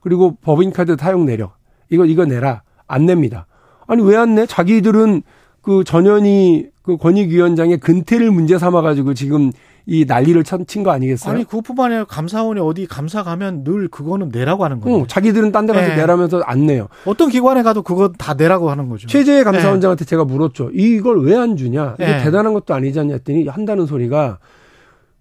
그리고 0.00 0.36
법인카드 0.36 0.96
사용 0.98 1.26
내력. 1.26 1.56
이거, 1.90 2.06
이거 2.06 2.24
내라. 2.24 2.62
안 2.86 3.04
냅니다. 3.06 3.46
아니, 3.86 4.02
왜 4.02 4.16
안 4.16 4.34
내? 4.34 4.46
자기들은 4.46 5.22
그 5.60 5.84
전현희 5.84 6.70
그 6.82 6.96
권익위원장의 6.96 7.78
근태를 7.78 8.30
문제 8.30 8.58
삼아가지고 8.58 9.12
지금 9.14 9.52
이 9.86 10.06
난리를 10.06 10.42
친 10.66 10.82
거 10.82 10.90
아니겠어요? 10.92 11.34
아니, 11.34 11.44
그것뿐만 11.44 11.86
아니라 11.92 12.04
감사원이 12.04 12.58
어디 12.60 12.86
감사 12.86 13.22
가면 13.22 13.64
늘 13.64 13.88
그거는 13.88 14.30
내라고 14.32 14.64
하는 14.64 14.80
거예요. 14.80 15.00
응, 15.00 15.06
자기들은 15.06 15.52
딴 15.52 15.66
데 15.66 15.74
가서 15.74 15.88
네. 15.88 15.96
내라면서 15.96 16.40
안 16.46 16.66
내요. 16.66 16.88
어떤 17.04 17.28
기관에 17.28 17.62
가도 17.62 17.82
그거 17.82 18.10
다 18.16 18.32
내라고 18.34 18.70
하는 18.70 18.88
거죠. 18.88 19.06
최재해 19.08 19.44
감사원장한테 19.44 20.04
네. 20.04 20.08
제가 20.08 20.24
물었죠. 20.24 20.70
이걸 20.72 21.20
왜 21.22 21.36
안 21.36 21.56
주냐? 21.56 21.96
이게 21.98 22.06
네. 22.06 22.22
대단한 22.22 22.54
것도 22.54 22.72
아니지 22.74 22.98
않냐 22.98 23.12
했더니 23.14 23.46
한다는 23.46 23.84
소리가 23.86 24.38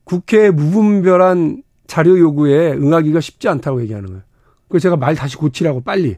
국회 0.06 0.50
무분별한 0.52 1.64
자료 1.88 2.18
요구에 2.18 2.72
응하기가 2.74 3.20
쉽지 3.20 3.48
않다고 3.50 3.82
얘기하는 3.82 4.08
거예요. 4.10 4.22
그래서 4.70 4.84
제가 4.84 4.96
말 4.98 5.16
다시 5.16 5.36
고치라고 5.38 5.82
빨리. 5.82 6.16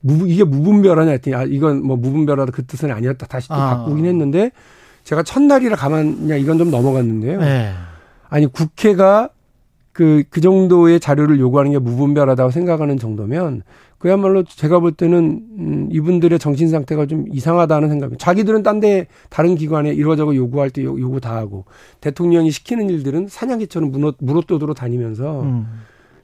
무, 0.00 0.28
이게 0.28 0.44
무분별하냐 0.44 1.10
했더니, 1.10 1.34
아, 1.34 1.42
이건 1.44 1.82
뭐 1.84 1.96
무분별하다 1.96 2.52
그 2.52 2.64
뜻은 2.64 2.90
아니었다. 2.90 3.26
다시 3.26 3.48
또 3.48 3.54
아. 3.54 3.78
바꾸긴 3.78 4.04
했는데, 4.06 4.52
제가 5.08 5.22
첫날이라 5.22 5.74
가만냐 5.74 6.36
이건 6.36 6.58
좀 6.58 6.70
넘어갔는데요. 6.70 7.40
네. 7.40 7.72
아니, 8.28 8.46
국회가 8.46 9.30
그, 9.92 10.22
그 10.28 10.42
정도의 10.42 11.00
자료를 11.00 11.40
요구하는 11.40 11.72
게 11.72 11.78
무분별하다고 11.78 12.50
생각하는 12.50 12.98
정도면, 12.98 13.62
그야말로 13.96 14.44
제가 14.44 14.80
볼 14.80 14.92
때는, 14.92 15.46
음, 15.58 15.88
이분들의 15.90 16.38
정신 16.38 16.68
상태가 16.68 17.06
좀 17.06 17.24
이상하다는 17.32 17.88
생각이 17.88 18.18
자기들은 18.18 18.62
딴 18.62 18.80
데, 18.80 19.06
다른 19.30 19.54
기관에 19.54 19.94
이러저러 19.94 20.34
요구할 20.34 20.68
때 20.68 20.84
요구 20.84 21.20
다 21.20 21.36
하고, 21.36 21.64
대통령이 22.02 22.50
시키는 22.50 22.90
일들은 22.90 23.28
사냥개처럼 23.28 23.90
물어, 23.90 24.12
물어뜯으러 24.18 24.74
다니면서, 24.74 25.40
음. 25.40 25.66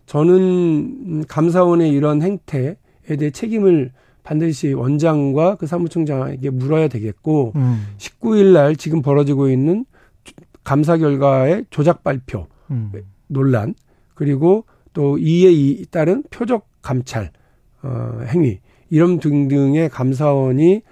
저는 0.04 1.24
감사원의 1.26 1.90
이런 1.90 2.20
행태에 2.20 2.76
대해 3.18 3.30
책임을 3.30 3.92
반드시 4.24 4.72
원장과 4.72 5.56
그 5.56 5.66
사무총장에게 5.66 6.50
물어야 6.50 6.88
되겠고 6.88 7.52
음. 7.54 7.86
19일 7.98 8.52
날 8.52 8.74
지금 8.74 9.02
벌어지고 9.02 9.48
있는 9.48 9.84
감사 10.64 10.96
결과의 10.96 11.66
조작 11.70 12.02
발표 12.02 12.48
음. 12.70 12.90
논란 13.28 13.74
그리고 14.14 14.64
또 14.94 15.18
이에 15.18 15.84
따른 15.90 16.24
표적 16.30 16.66
감찰 16.82 17.30
어, 17.82 18.20
행위 18.26 18.60
이런 18.88 19.20
등등의 19.20 19.90
감사원이 19.90 20.82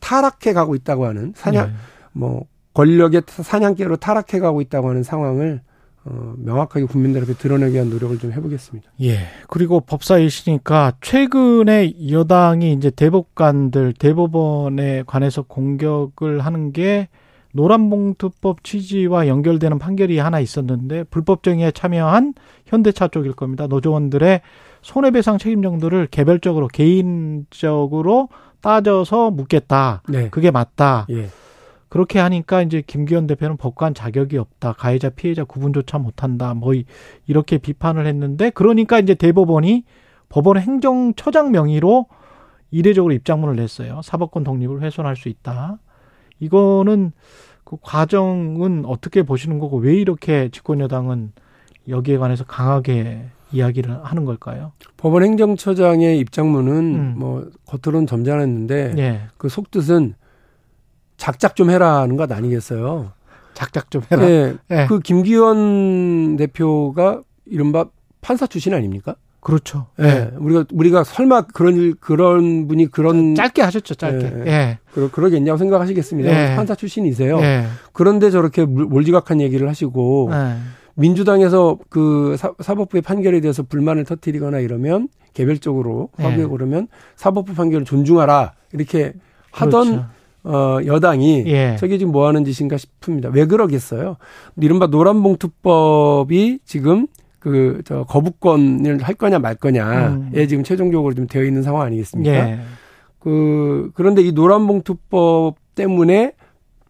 타락해 0.00 0.52
가고 0.54 0.74
있다고 0.74 1.06
하는 1.06 1.32
사냥 1.36 1.68
네. 1.68 1.72
뭐 2.12 2.46
권력의 2.72 3.22
사냥개로 3.26 3.96
타락해 3.96 4.38
가고 4.38 4.60
있다고 4.60 4.88
하는 4.88 5.02
상황을 5.02 5.60
어, 6.10 6.34
명확하게 6.38 6.86
국민들 6.86 7.22
앞에 7.22 7.34
드러내기 7.34 7.74
위한 7.74 7.90
노력을 7.90 8.18
좀 8.18 8.32
해보겠습니다. 8.32 8.90
예. 9.02 9.18
그리고 9.48 9.80
법사이시니까 9.80 10.94
최근에 11.00 12.10
여당이 12.10 12.72
이제 12.72 12.90
대법관들 12.90 13.92
대법원에 13.98 15.02
관해서 15.06 15.42
공격을 15.42 16.40
하는 16.40 16.72
게 16.72 17.08
노란봉투법 17.52 18.64
취지와 18.64 19.26
연결되는 19.26 19.78
판결이 19.78 20.18
하나 20.18 20.40
있었는데 20.40 21.04
불법정의에 21.04 21.72
참여한 21.72 22.34
현대차 22.66 23.08
쪽일 23.08 23.32
겁니다. 23.32 23.66
노조원들의 23.66 24.40
손해배상 24.82 25.38
책임 25.38 25.62
정도를 25.62 26.06
개별적으로 26.06 26.68
개인적으로 26.68 28.28
따져서 28.60 29.30
묻겠다. 29.30 30.02
네. 30.08 30.28
그게 30.30 30.50
맞다. 30.50 31.06
예. 31.10 31.28
그렇게 31.88 32.18
하니까 32.18 32.62
이제 32.62 32.82
김기현 32.86 33.26
대표는 33.26 33.56
법관 33.56 33.94
자격이 33.94 34.36
없다. 34.36 34.74
가해자 34.74 35.08
피해자 35.10 35.44
구분조차 35.44 35.98
못한다. 35.98 36.54
뭐 36.54 36.74
이- 36.74 36.84
이렇게 37.26 37.58
비판을 37.58 38.06
했는데 38.06 38.50
그러니까 38.50 38.98
이제 38.98 39.14
대법원이 39.14 39.84
법원 40.28 40.58
행정처장 40.58 41.50
명의로 41.50 42.06
이례적으로 42.70 43.14
입장문을 43.14 43.56
냈어요. 43.56 44.00
사법권 44.02 44.44
독립을 44.44 44.82
훼손할 44.82 45.16
수 45.16 45.28
있다. 45.30 45.78
이거는 46.40 47.12
그 47.64 47.76
과정은 47.80 48.84
어떻게 48.86 49.22
보시는 49.22 49.58
거고 49.58 49.78
왜 49.78 49.94
이렇게 49.94 50.50
집권 50.50 50.80
여당은 50.80 51.32
여기에 51.88 52.18
관해서 52.18 52.44
강하게 52.44 53.24
이야기를 53.50 54.04
하는 54.04 54.26
걸까요? 54.26 54.72
법원 54.98 55.22
행정처장의 55.24 56.18
입장문은 56.18 56.72
음. 56.94 57.14
뭐 57.16 57.46
겉으로는 57.66 58.06
점잖았는데 58.06 58.94
예. 58.98 59.20
그 59.38 59.48
속뜻은 59.48 60.14
작작 61.18 61.54
좀 61.56 61.68
해라는 61.68 62.16
것 62.16 62.32
아니겠어요? 62.32 63.12
작작 63.52 63.90
좀 63.90 64.02
해라. 64.10 64.28
예. 64.30 64.54
예. 64.70 64.86
그 64.88 65.00
김기현 65.00 66.36
대표가 66.36 67.20
이른바 67.44 67.86
판사 68.22 68.46
출신 68.46 68.72
아닙니까? 68.72 69.16
그렇죠. 69.40 69.86
예. 70.00 70.30
우리가 70.38 70.64
우리가 70.72 71.04
설마 71.04 71.42
그런 71.42 71.76
일 71.76 71.94
그런 71.98 72.66
분이 72.68 72.86
그런 72.86 73.34
짧게 73.34 73.62
하셨죠, 73.62 73.94
짧게. 73.96 74.32
예. 74.46 74.50
예. 74.50 74.78
그러, 74.92 75.10
그러겠냐고 75.10 75.58
생각하시겠습니다. 75.58 76.30
예. 76.52 76.56
판사 76.56 76.74
출신이세요. 76.74 77.38
예. 77.40 77.66
그런데 77.92 78.30
저렇게 78.30 78.64
물- 78.64 78.86
몰지각한 78.86 79.40
얘기를 79.40 79.68
하시고 79.68 80.30
예. 80.32 80.54
민주당에서 80.94 81.78
그 81.88 82.36
사, 82.36 82.52
사법부의 82.60 83.02
판결에 83.02 83.40
대해서 83.40 83.62
불만을 83.62 84.04
터뜨리거나 84.04 84.58
이러면 84.58 85.08
개별적으로 85.34 86.10
예. 86.20 86.24
화구에 86.24 86.44
오르면 86.44 86.88
사법부 87.16 87.54
판결을 87.54 87.84
존중하라 87.84 88.52
이렇게 88.72 89.14
하던 89.52 89.86
그렇죠. 89.86 90.06
어, 90.48 90.78
여당이 90.84 91.44
예. 91.46 91.76
저게 91.78 91.98
지금 91.98 92.12
뭐 92.12 92.26
하는 92.26 92.44
짓인가 92.44 92.76
싶습니다. 92.78 93.28
왜 93.28 93.44
그러겠어요? 93.46 94.16
이른바 94.60 94.86
노란봉투법이 94.86 96.60
지금 96.64 97.06
그, 97.38 97.82
저, 97.84 98.04
거부권을 98.04 99.02
할 99.02 99.14
거냐 99.14 99.38
말 99.38 99.54
거냐에 99.54 100.06
음. 100.08 100.30
지금 100.48 100.64
최종적으로 100.64 101.14
좀 101.14 101.26
되어 101.26 101.44
있는 101.44 101.62
상황 101.62 101.82
아니겠습니까? 101.82 102.32
예. 102.50 102.58
그, 103.18 103.90
그런데 103.94 104.22
이 104.22 104.32
노란봉투법 104.32 105.56
때문에 105.74 106.32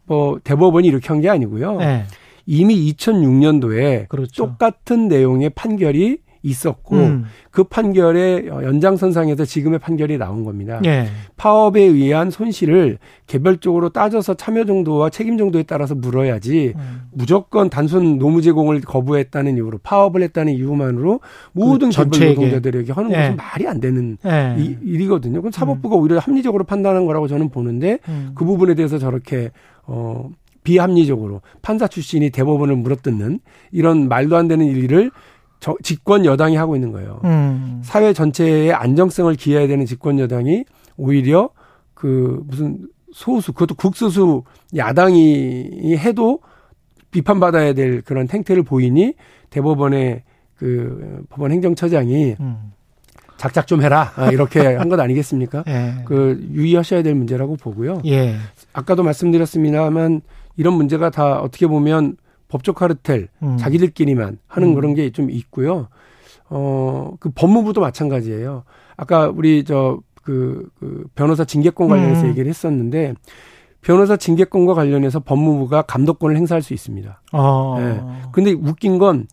뭐 0.07 0.39
대법원이 0.43 0.87
이렇게 0.89 1.09
한 1.09 1.21
게 1.21 1.29
아니고요. 1.29 1.79
예. 1.83 2.05
이미 2.47 2.91
2006년도에 2.95 4.09
그렇죠. 4.09 4.47
똑같은 4.47 5.09
내용의 5.09 5.51
판결이 5.51 6.19
있었고 6.43 6.97
음. 6.97 7.24
그 7.51 7.64
판결의 7.64 8.47
연장선상에서 8.47 9.45
지금의 9.45 9.78
판결이 9.80 10.18
나온 10.18 10.45
겁니다. 10.45 10.80
예. 10.84 11.07
파업에 11.36 11.80
의한 11.82 12.30
손실을 12.30 12.99
개별적으로 13.26 13.89
따져서 13.89 14.34
참여 14.34 14.64
정도와 14.64 15.11
책임 15.11 15.36
정도에 15.36 15.64
따라서 15.64 15.95
물어야지 15.95 16.74
음. 16.76 17.01
무조건 17.12 17.68
단순 17.70 18.18
노무 18.18 18.41
제공을 18.43 18.80
거부했다는 18.82 19.57
이유로 19.57 19.78
파업을 19.82 20.22
했다는 20.22 20.53
이유만으로 20.55 21.20
모든 21.53 21.91
그 21.91 22.11
개별. 22.11 22.28
노동자들에게 22.34 22.93
하는 22.93 23.11
예. 23.11 23.16
것은 23.16 23.36
말이 23.36 23.66
안 23.66 23.80
되는 23.80 24.18
예. 24.26 24.55
이- 24.59 24.76
일이거든요. 24.82 25.41
그럼 25.41 25.51
사법부가 25.53 25.97
오히려 25.97 26.18
합리적으로 26.18 26.64
판단한 26.64 27.07
거라고 27.07 27.26
저는 27.28 27.49
보는데 27.51 27.99
음. 28.09 28.32
그 28.34 28.45
부분에 28.45 28.74
대해서 28.74 28.99
저렇게 28.99 29.51
어 29.86 30.30
비합리적으로 30.64 31.41
판사 31.62 31.89
출신이 31.89 32.28
대법원을 32.30 32.76
물어뜯는 32.76 33.41
이런 33.72 34.09
말도 34.09 34.36
안 34.36 34.49
되는 34.49 34.66
일을 34.66 35.11
저, 35.61 35.75
집권 35.83 36.25
여당이 36.25 36.57
하고 36.57 36.77
있는 36.77 36.93
거예요. 36.93 37.21
음. 37.25 37.81
사회 37.85 38.13
전체의 38.13 38.73
안정성을 38.73 39.35
기해야 39.35 39.67
되는 39.67 39.85
집권 39.87 40.19
여당이 40.19 40.65
오히려 40.97 41.51
그 41.95 42.43
무슨 42.47 42.79
소수 43.13 43.53
그것도 43.53 43.75
국수수 43.75 44.45
야당이 44.77 45.97
해도 45.97 46.41
비판받아야 47.11 47.73
될 47.73 48.03
그런 48.03 48.29
행태를 48.31 48.63
보이니 48.63 49.15
대법원의 49.51 50.23
그 50.57 51.25
법원 51.31 51.53
행정처장이 51.53 52.37
음. 52.41 52.73
작작 53.37 53.67
좀 53.69 53.83
해라 53.83 54.13
아, 54.17 54.31
이렇게 54.31 54.61
한 54.77 54.89
것 54.89 54.99
아니겠습니까? 55.01 55.65
예. 55.69 55.95
그 56.05 56.45
유의하셔야 56.53 57.03
될 57.03 57.15
문제라고 57.15 57.57
보고요. 57.57 58.03
예. 58.07 58.37
아까도 58.73 59.03
말씀드렸습니다만 59.05 60.21
이런 60.57 60.75
문제가 60.75 61.11
다 61.11 61.41
어떻게 61.41 61.67
보면 61.69 62.17
법적 62.49 62.77
카르텔 62.77 63.29
음. 63.43 63.57
자기들끼리만 63.59 64.39
하는 64.47 64.69
음. 64.71 64.75
그런 64.75 64.95
게 64.95 65.11
좀 65.11 65.31
있고요. 65.31 65.89
어, 66.51 67.13
그 67.21 67.31
법무부도 67.35 67.81
마찬가지예요. 67.81 68.65
아까 68.97 69.29
우리 69.29 69.65
저, 69.65 70.01
그, 70.23 70.69
그 70.79 71.05
변호사 71.15 71.45
징계권 71.45 71.89
관련해서 71.89 72.23
음. 72.25 72.29
얘기를 72.31 72.49
했었는데 72.49 73.15
변호사 73.81 74.17
징계권과 74.17 74.75
관련해서 74.75 75.21
법무부가 75.21 75.83
감독권을 75.83 76.37
행사할 76.37 76.63
수 76.63 76.75
있습니다. 76.75 77.21
어. 77.33 77.77
예. 77.79 78.01
근데 78.33 78.53
웃긴 78.53 78.99
건 78.99 79.27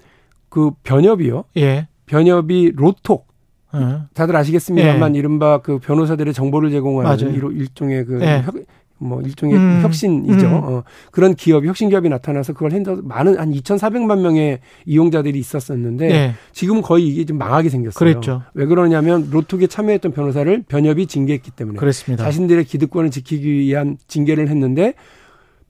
그 0.50 0.72
변협이요. 0.84 1.44
예. 1.58 1.90
변협이 2.06 2.72
로톡. 2.78 3.28
어. 3.74 4.06
다들 4.14 4.38
아시겠습니다만 4.38 5.16
이른바 5.16 5.58
그 5.58 5.80
변호사들의 5.80 6.34
정보를 6.34 6.72
제공하는 6.72 7.10
맞아요. 7.10 7.36
일- 7.36 7.58
일종의 7.60 8.06
그 8.06 8.22
예. 8.22 8.42
혁- 8.46 8.56
뭐 8.98 9.22
일종의 9.22 9.56
음. 9.56 9.80
혁신이죠. 9.84 10.48
음. 10.48 10.54
어, 10.54 10.84
그런 11.12 11.36
기업, 11.36 11.66
혁신 11.66 11.90
기업이 11.90 12.08
나타나서 12.10 12.54
그걸 12.54 12.72
핸들 12.72 12.98
많은 13.04 13.38
한 13.38 13.52
2,400만 13.52 14.22
명의 14.22 14.60
이용자들이 14.86 15.38
있었었는데 15.38 16.12
예. 16.12 16.34
지금 16.54 16.82
거의 16.82 17.08
이게 17.08 17.26
좀 17.26 17.38
망하게 17.38 17.70
생겼어요. 17.70 17.98
그랬죠. 17.98 18.44
왜 18.54 18.66
그러냐면 18.66 19.30
로톡에 19.32 19.68
참여했던 19.68 20.14
변호사를 20.14 20.64
변협이 20.68 21.08
징계했기 21.08 21.52
때문에 21.52 21.78
그렇습니다. 21.78 22.24
자신들의 22.24 22.64
기득권을 22.66 23.12
지키기 23.12 23.52
위한 23.52 23.98
징계를 24.08 24.48
했는데 24.50 24.94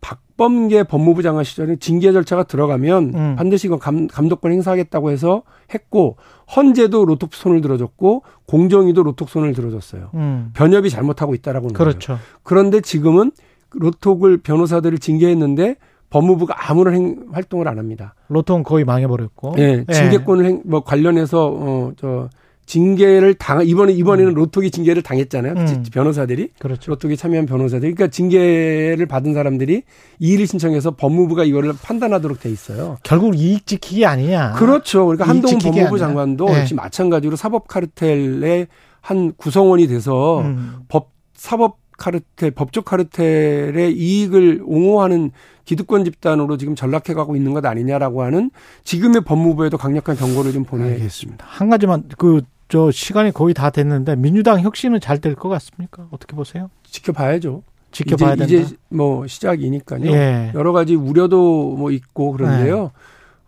박범계 0.05 0.83
법무부 0.83 1.23
장관 1.23 1.43
시절에 1.43 1.77
징계 1.77 2.11
절차가 2.11 2.43
들어가면 2.43 3.11
음. 3.15 3.35
반드시 3.37 3.65
이건 3.65 3.79
감, 3.79 4.05
감독권 4.05 4.51
행사하겠다고 4.51 5.09
해서 5.09 5.41
했고 5.73 6.17
헌재도 6.55 7.05
로톡 7.05 7.33
손을 7.33 7.61
들어줬고 7.61 8.21
공정위도 8.45 9.01
로톡 9.01 9.29
손을 9.29 9.53
들어줬어요. 9.53 10.11
음. 10.13 10.51
변협이 10.53 10.91
잘못하고 10.91 11.33
있다라고 11.33 11.67
하는 11.67 11.73
거예요. 11.73 11.89
그렇죠. 11.89 12.19
그런데 12.43 12.81
지금은 12.81 13.31
로톡을 13.71 14.37
변호사들을 14.37 14.99
징계했는데 14.99 15.77
법무부가 16.11 16.69
아무런 16.69 16.93
행, 16.93 17.25
활동을 17.31 17.67
안 17.67 17.79
합니다. 17.79 18.13
로또는 18.27 18.63
거의 18.63 18.85
망해버렸고. 18.85 19.55
예, 19.57 19.85
징계권을 19.91 20.45
행, 20.45 20.61
뭐 20.65 20.81
관련해서 20.81 21.47
어저 21.47 22.29
징계를 22.65 23.35
당 23.35 23.65
이번에 23.65 23.93
이번에는 23.93 24.33
로톡이 24.33 24.71
징계를 24.71 25.01
당했잖아요. 25.03 25.53
음. 25.53 25.83
변호사들이 25.91 26.49
그렇죠. 26.59 26.91
로톡에 26.91 27.15
참여한 27.15 27.45
변호사들이 27.45 27.93
그러니까 27.93 28.11
징계를 28.11 29.05
받은 29.05 29.33
사람들이 29.33 29.83
이의를 30.19 30.47
신청해서 30.47 30.91
법무부가 30.91 31.43
이거를 31.43 31.73
판단하도록 31.81 32.39
돼 32.39 32.49
있어요. 32.49 32.97
결국 33.03 33.37
이익 33.37 33.67
지키기 33.67 34.05
아니냐. 34.05 34.53
그렇죠. 34.53 35.05
그러니까 35.05 35.27
한동훈 35.27 35.59
법무부 35.59 35.81
아니라. 35.81 35.97
장관도 36.07 36.45
네. 36.45 36.59
역시 36.61 36.73
마찬가지로 36.73 37.35
사법 37.35 37.67
카르텔의 37.67 38.67
한 39.01 39.33
구성원이 39.37 39.87
돼서 39.87 40.41
음. 40.41 40.77
법 40.87 41.11
사법 41.35 41.77
카르텔, 41.97 42.51
법적 42.51 42.83
카르텔의 42.83 43.93
이익을 43.93 44.63
옹호하는 44.65 45.31
기득권 45.63 46.03
집단으로 46.03 46.57
지금 46.57 46.75
전락해가고 46.75 47.35
있는 47.35 47.53
것 47.53 47.65
아니냐라고 47.65 48.23
하는 48.23 48.51
지금의 48.83 49.21
법무부에도 49.21 49.77
강력한 49.77 50.15
경고를 50.15 50.51
좀 50.51 50.63
보내겠습니다. 50.63 51.45
한 51.47 51.69
가지만 51.69 52.03
그 52.17 52.41
저 52.67 52.89
시간이 52.91 53.31
거의 53.31 53.53
다 53.53 53.69
됐는데 53.69 54.15
민주당 54.15 54.59
혁신은 54.61 54.99
잘 54.99 55.19
될 55.19 55.35
것 55.35 55.49
같습니까? 55.49 56.07
어떻게 56.11 56.35
보세요? 56.35 56.69
지켜봐야죠. 56.83 57.63
지켜봐야 57.91 58.33
이제, 58.33 58.45
된다. 58.45 58.63
이제 58.65 58.75
뭐 58.89 59.25
시작이니까요. 59.27 60.11
예. 60.11 60.51
여러 60.55 60.71
가지 60.73 60.95
우려도 60.95 61.75
뭐 61.77 61.91
있고 61.91 62.31
그런데요. 62.31 62.91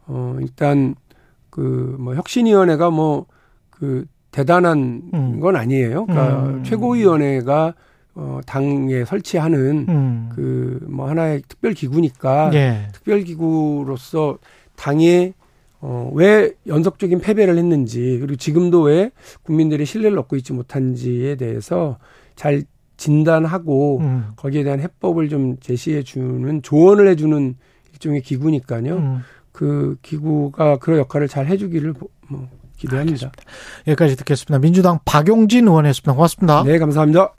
어, 0.08 0.38
일단 0.40 0.96
그 1.50 1.96
뭐 2.00 2.16
혁신위원회가 2.16 2.90
뭐 2.92 3.26
그 3.72 4.06
대단한 4.32 5.04
음. 5.14 5.40
건 5.40 5.56
아니에요. 5.56 6.08
그러니까 6.08 6.46
음. 6.48 6.64
최고위원회가 6.64 7.76
어, 8.16 8.40
당에 8.48 9.06
설치하는 9.06 9.86
음. 9.88 10.30
그뭐 10.34 11.08
하나의 11.10 11.44
특별 11.48 11.74
기구니까 11.74 12.50
예. 12.56 12.88
특별 12.92 13.22
기구로서 13.22 14.40
당에 14.76 15.34
어, 15.80 16.12
왜 16.14 16.54
연속적인 16.66 17.20
패배를 17.20 17.58
했는지 17.58 18.18
그리고 18.20 18.36
지금도 18.36 18.82
왜 18.84 19.12
국민들의 19.44 19.86
신뢰를 19.86 20.18
얻고 20.20 20.36
있지 20.38 20.54
못한지에 20.54 21.36
대해서 21.36 21.98
잘 22.36 22.64
진단하고 22.98 24.00
음. 24.00 24.26
거기에 24.36 24.64
대한 24.64 24.80
해법을 24.80 25.30
좀 25.30 25.58
제시해 25.60 26.04
주는 26.04 26.62
조언을 26.62 27.08
해 27.08 27.16
주는 27.16 27.56
일종의 27.94 28.22
기구니까요. 28.22 28.96
음. 28.96 29.20
그 29.52 29.98
기구가 30.02 30.78
그런 30.78 31.00
역할을 31.00 31.28
잘 31.28 31.48
해주기를 31.48 31.94
뭐 32.28 32.48
기대합니다. 32.78 33.28
알겠습니다. 33.28 33.44
여기까지 33.88 34.16
듣겠습니다. 34.18 34.60
민주당 34.60 35.00
박용진 35.06 35.68
의원이었습니다. 35.68 36.14
고맙습니다. 36.14 36.64
네, 36.64 36.78
감사합니다. 36.78 37.34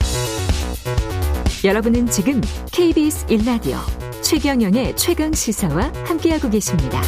여러분은 1.63 2.07
지금 2.07 2.41
KBS 2.71 3.25
1라디오 3.27 3.77
최경영의 4.21 4.95
최강 4.95 5.33
시사와 5.33 5.91
함께하고 6.05 6.49
계십니다. 6.49 7.01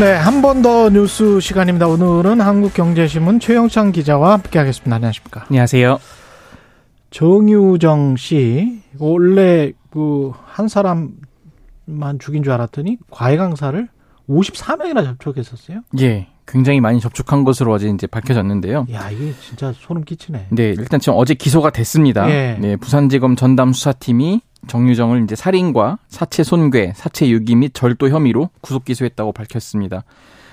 네, 0.00 0.14
한 0.14 0.40
번 0.40 0.62
더 0.62 0.88
뉴스 0.88 1.40
시간입니다. 1.40 1.86
오늘은 1.86 2.40
한국경제신문 2.40 3.38
최영창 3.40 3.92
기자와 3.92 4.32
함께하겠습니다. 4.34 4.96
안녕하십니까? 4.96 5.44
안녕하세요. 5.48 5.98
정유정 7.10 8.16
씨 8.16 8.80
원래 8.98 9.72
그 9.90 10.32
한 10.46 10.68
사람만 10.68 12.18
죽인 12.18 12.42
줄 12.42 12.52
알았더니 12.52 12.98
과외 13.10 13.36
강사를 13.36 13.88
54명이나 14.28 15.04
접촉했었어요. 15.04 15.80
예. 16.00 16.28
굉장히 16.46 16.80
많이 16.80 16.98
접촉한 17.00 17.44
것으로 17.44 17.72
어제 17.72 17.88
이제 17.88 18.06
밝혀졌는데요. 18.06 18.86
야, 18.92 19.10
이게 19.10 19.32
진짜 19.40 19.72
소름 19.76 20.02
끼치네. 20.04 20.48
네, 20.50 20.70
일단 20.70 20.98
지금 20.98 21.14
어제 21.16 21.34
기소가 21.34 21.70
됐습니다. 21.70 22.28
예. 22.30 22.56
네, 22.60 22.76
부산지검 22.76 23.36
전담 23.36 23.72
수사팀이 23.72 24.40
정유정을 24.66 25.24
이제 25.24 25.34
살인과 25.34 25.98
사체 26.08 26.42
손괴, 26.42 26.92
사체 26.94 27.28
유기 27.28 27.54
및 27.56 27.72
절도 27.74 28.08
혐의로 28.08 28.50
구속 28.60 28.84
기소했다고 28.84 29.32
밝혔습니다. 29.32 30.04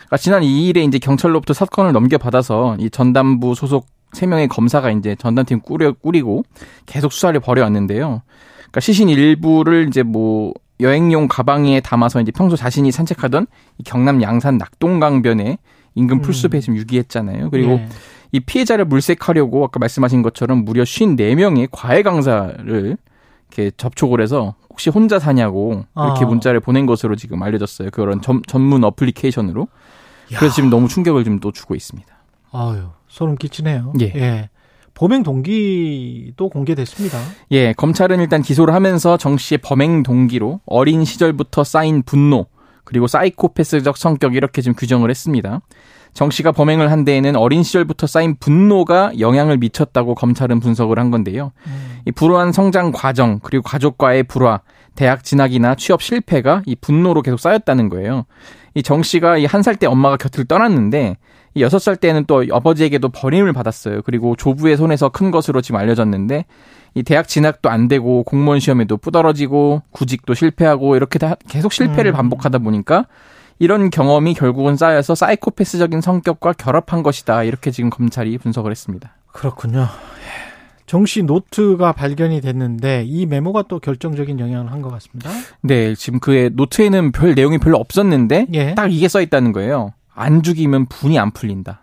그러니까 0.08 0.18
지난 0.18 0.42
2일에 0.42 0.88
이제 0.88 1.00
경찰로부터 1.00 1.54
사건을 1.54 1.92
넘겨받아서 1.92 2.78
이 2.80 2.90
전담부 2.90 3.56
소속 3.56 3.88
3명의 4.14 4.48
검사가 4.48 4.92
이제 4.92 5.16
전담팀 5.16 5.62
꾸려 5.62 5.92
꾸리고 5.92 6.44
계속 6.86 7.12
수사를 7.12 7.38
벌여왔는데요. 7.40 8.22
그러니까 8.58 8.80
시신 8.80 9.10
일부를 9.10 9.88
이제 9.88 10.04
뭐 10.04 10.54
여행용 10.80 11.28
가방에 11.28 11.82
담아서 11.82 12.22
이제 12.22 12.32
평소 12.32 12.56
자신이 12.56 12.92
산책하던 12.92 13.48
이 13.80 13.84
경남 13.84 14.22
양산 14.22 14.58
낙동강변에 14.58 15.58
인근 15.96 16.22
풀숲에 16.22 16.60
지금 16.60 16.78
유기했잖아요. 16.78 17.50
그리고 17.50 17.72
예. 17.74 17.90
이 18.32 18.40
피해자를 18.40 18.86
물색하려고 18.86 19.66
아까 19.66 19.80
말씀하신 19.80 20.22
것처럼 20.22 20.64
무려 20.64 20.84
54명의 20.84 21.68
과외 21.72 22.04
강사를 22.04 22.98
이렇게 23.50 23.72
접촉을 23.76 24.22
해서 24.22 24.56
혹시 24.70 24.90
혼자 24.90 25.20
사냐고 25.20 25.86
이렇게 25.96 26.26
아. 26.26 26.28
문자를 26.28 26.60
보낸 26.60 26.86
것으로 26.86 27.16
지금 27.16 27.42
알려졌어요. 27.42 27.90
그런 27.92 28.22
전, 28.22 28.42
전문 28.48 28.84
어플리케이션으로. 28.84 29.68
그래서 30.28 30.54
지금 30.54 30.70
너무 30.70 30.88
충격을 30.88 31.24
좀또 31.24 31.52
주고 31.52 31.74
있습니다. 31.74 32.14
아유, 32.52 32.90
소름 33.08 33.36
끼치네요. 33.36 33.94
예. 34.02 34.50
범행 34.94 35.24
동기도 35.24 36.50
공개됐습니다. 36.50 37.20
예, 37.52 37.72
검찰은 37.74 38.20
일단 38.20 38.42
기소를 38.42 38.74
하면서 38.74 39.16
정 39.16 39.38
씨의 39.38 39.60
범행 39.60 40.02
동기로 40.04 40.62
어린 40.66 41.06
시절부터 41.06 41.64
쌓인 41.64 42.02
분노, 42.02 42.48
그리고 42.84 43.06
사이코패스적 43.06 43.96
성격 43.96 44.36
이렇게 44.36 44.62
지금 44.62 44.76
규정을 44.76 45.10
했습니다. 45.12 45.62
정 46.14 46.30
씨가 46.32 46.52
범행을 46.52 46.92
한 46.92 47.06
데에는 47.06 47.36
어린 47.36 47.64
시절부터 47.64 48.08
쌓인 48.08 48.36
분노가 48.40 49.12
영향을 49.20 49.58
미쳤다고 49.58 50.16
검찰은 50.16 50.60
분석을 50.60 50.98
한 51.00 51.12
건데요. 51.12 51.52
이 52.06 52.12
불우한 52.12 52.52
성장 52.52 52.92
과정, 52.92 53.40
그리고 53.44 53.64
가족과의 53.64 54.24
불화, 54.24 54.62
대학 54.96 55.24
진학이나 55.24 55.76
취업 55.76 56.02
실패가 56.02 56.64
이 56.66 56.76
분노로 56.76 57.22
계속 57.22 57.40
쌓였다는 57.40 57.90
거예요. 57.90 58.26
이 58.74 58.82
정 58.84 59.02
씨가 59.04 59.38
이 59.38 59.46
한 59.46 59.62
살 59.62 59.76
때 59.76 59.88
엄마가 59.88 60.18
곁을 60.18 60.46
떠났는데 60.46 61.18
이 61.56 61.62
여섯 61.62 61.80
살 61.80 61.96
때는 61.96 62.26
또 62.28 62.44
아버지에게도 62.52 63.10
버림을 63.10 63.54
받았어요. 63.54 64.02
그리고 64.04 64.36
조부의 64.36 64.78
손에서 64.78 65.10
큰 65.10 65.32
것으로 65.32 65.62
지금 65.62 65.80
알려졌는데 65.80 66.46
이 66.94 67.04
대학 67.04 67.28
진학도 67.28 67.70
안 67.70 67.88
되고 67.88 68.24
공무원 68.24 68.60
시험에도 68.60 68.98
뿌떨어지고 68.98 69.82
구직도 69.92 70.34
실패하고 70.36 70.96
이렇게 70.96 71.18
다 71.20 71.36
계속 71.48 71.74
실패를 71.74 72.12
음. 72.12 72.16
반복하다 72.16 72.60
보니까 72.60 73.06
이런 73.60 73.90
경험이 73.90 74.34
결국은 74.34 74.76
쌓여서 74.76 75.16
사이코패스적인 75.16 76.02
성격과 76.02 76.54
결합한 76.54 77.04
것이다. 77.04 77.44
이렇게 77.44 77.72
지금 77.72 77.90
검찰이 77.90 78.38
분석을 78.38 78.72
했습니다. 78.72 79.14
그렇군요. 79.32 79.88
정씨 80.86 81.24
노트가 81.24 81.92
발견이 81.92 82.40
됐는데 82.40 83.04
이 83.06 83.26
메모가 83.26 83.64
또 83.68 83.80
결정적인 83.80 84.40
영향을 84.40 84.72
한 84.72 84.82
것 84.82 84.90
같습니다. 84.92 85.30
네, 85.62 85.94
지금 85.96 86.20
그의 86.20 86.52
노트에는 86.54 87.12
별 87.12 87.36
내용이 87.36 87.58
별로 87.58 87.78
없었는데 87.78 88.48
예. 88.54 88.74
딱 88.76 88.94
이게 88.94 89.08
써 89.10 89.20
있다는 89.22 89.52
거예요. 89.52 89.94
안 90.14 90.44
죽이면 90.44 90.86
분이 90.86 91.20
안 91.20 91.32
풀린다. 91.32 91.82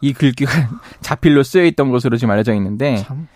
이 0.00 0.12
글귀가 0.14 0.50
자필로 1.02 1.42
쓰여 1.42 1.64
있던 1.66 1.90
것으로 1.90 2.16
지금 2.16 2.30
알려져 2.32 2.54
있는데 2.54 2.96
참. 2.98 3.28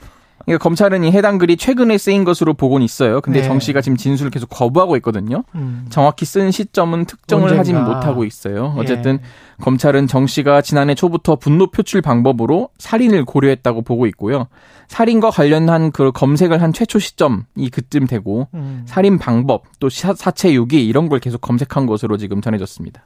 그러니까 0.49 0.63
검찰은 0.63 1.05
이 1.05 1.11
해당 1.13 1.39
글이 1.39 1.57
최근에 1.57 1.99
쓰인 1.99 2.25
것으로 2.25 2.55
보고는 2.55 2.85
있어요. 2.85 3.21
근데 3.21 3.41
네. 3.43 3.47
정 3.47 3.61
씨가 3.61 3.81
지금 3.81 3.97
진술을 3.97 4.31
계속 4.31 4.49
거부하고 4.49 4.97
있거든요. 4.97 5.45
음. 5.55 5.87
정확히 5.91 6.25
쓴 6.25 6.51
시점은 6.51 7.05
특정을 7.05 7.45
언젠가. 7.45 7.61
하진 7.61 7.85
못하고 7.85 8.25
있어요. 8.25 8.75
어쨌든 8.77 9.19
예. 9.23 9.63
검찰은 9.63 10.07
정 10.07 10.27
씨가 10.27 10.63
지난해 10.63 10.95
초부터 10.95 11.37
분노 11.37 11.71
표출 11.71 12.01
방법으로 12.01 12.71
살인을 12.79 13.25
고려했다고 13.25 13.83
보고 13.83 14.07
있고요. 14.07 14.47
살인과 14.89 15.31
관련한 15.31 15.91
그 15.93 16.13
검색을 16.13 16.63
한 16.63 16.73
최초 16.73 16.99
시점이 16.99 17.69
그쯤 17.71 18.07
되고 18.07 18.49
음. 18.55 18.85
살인 18.87 19.19
방법 19.19 19.65
또 19.81 19.89
사- 19.91 20.15
사체 20.15 20.53
유기 20.55 20.87
이런 20.87 21.09
걸 21.09 21.19
계속 21.19 21.41
검색한 21.41 21.87
것으로 21.87 22.17
지금 22.17 22.41
전해졌습니다. 22.41 23.03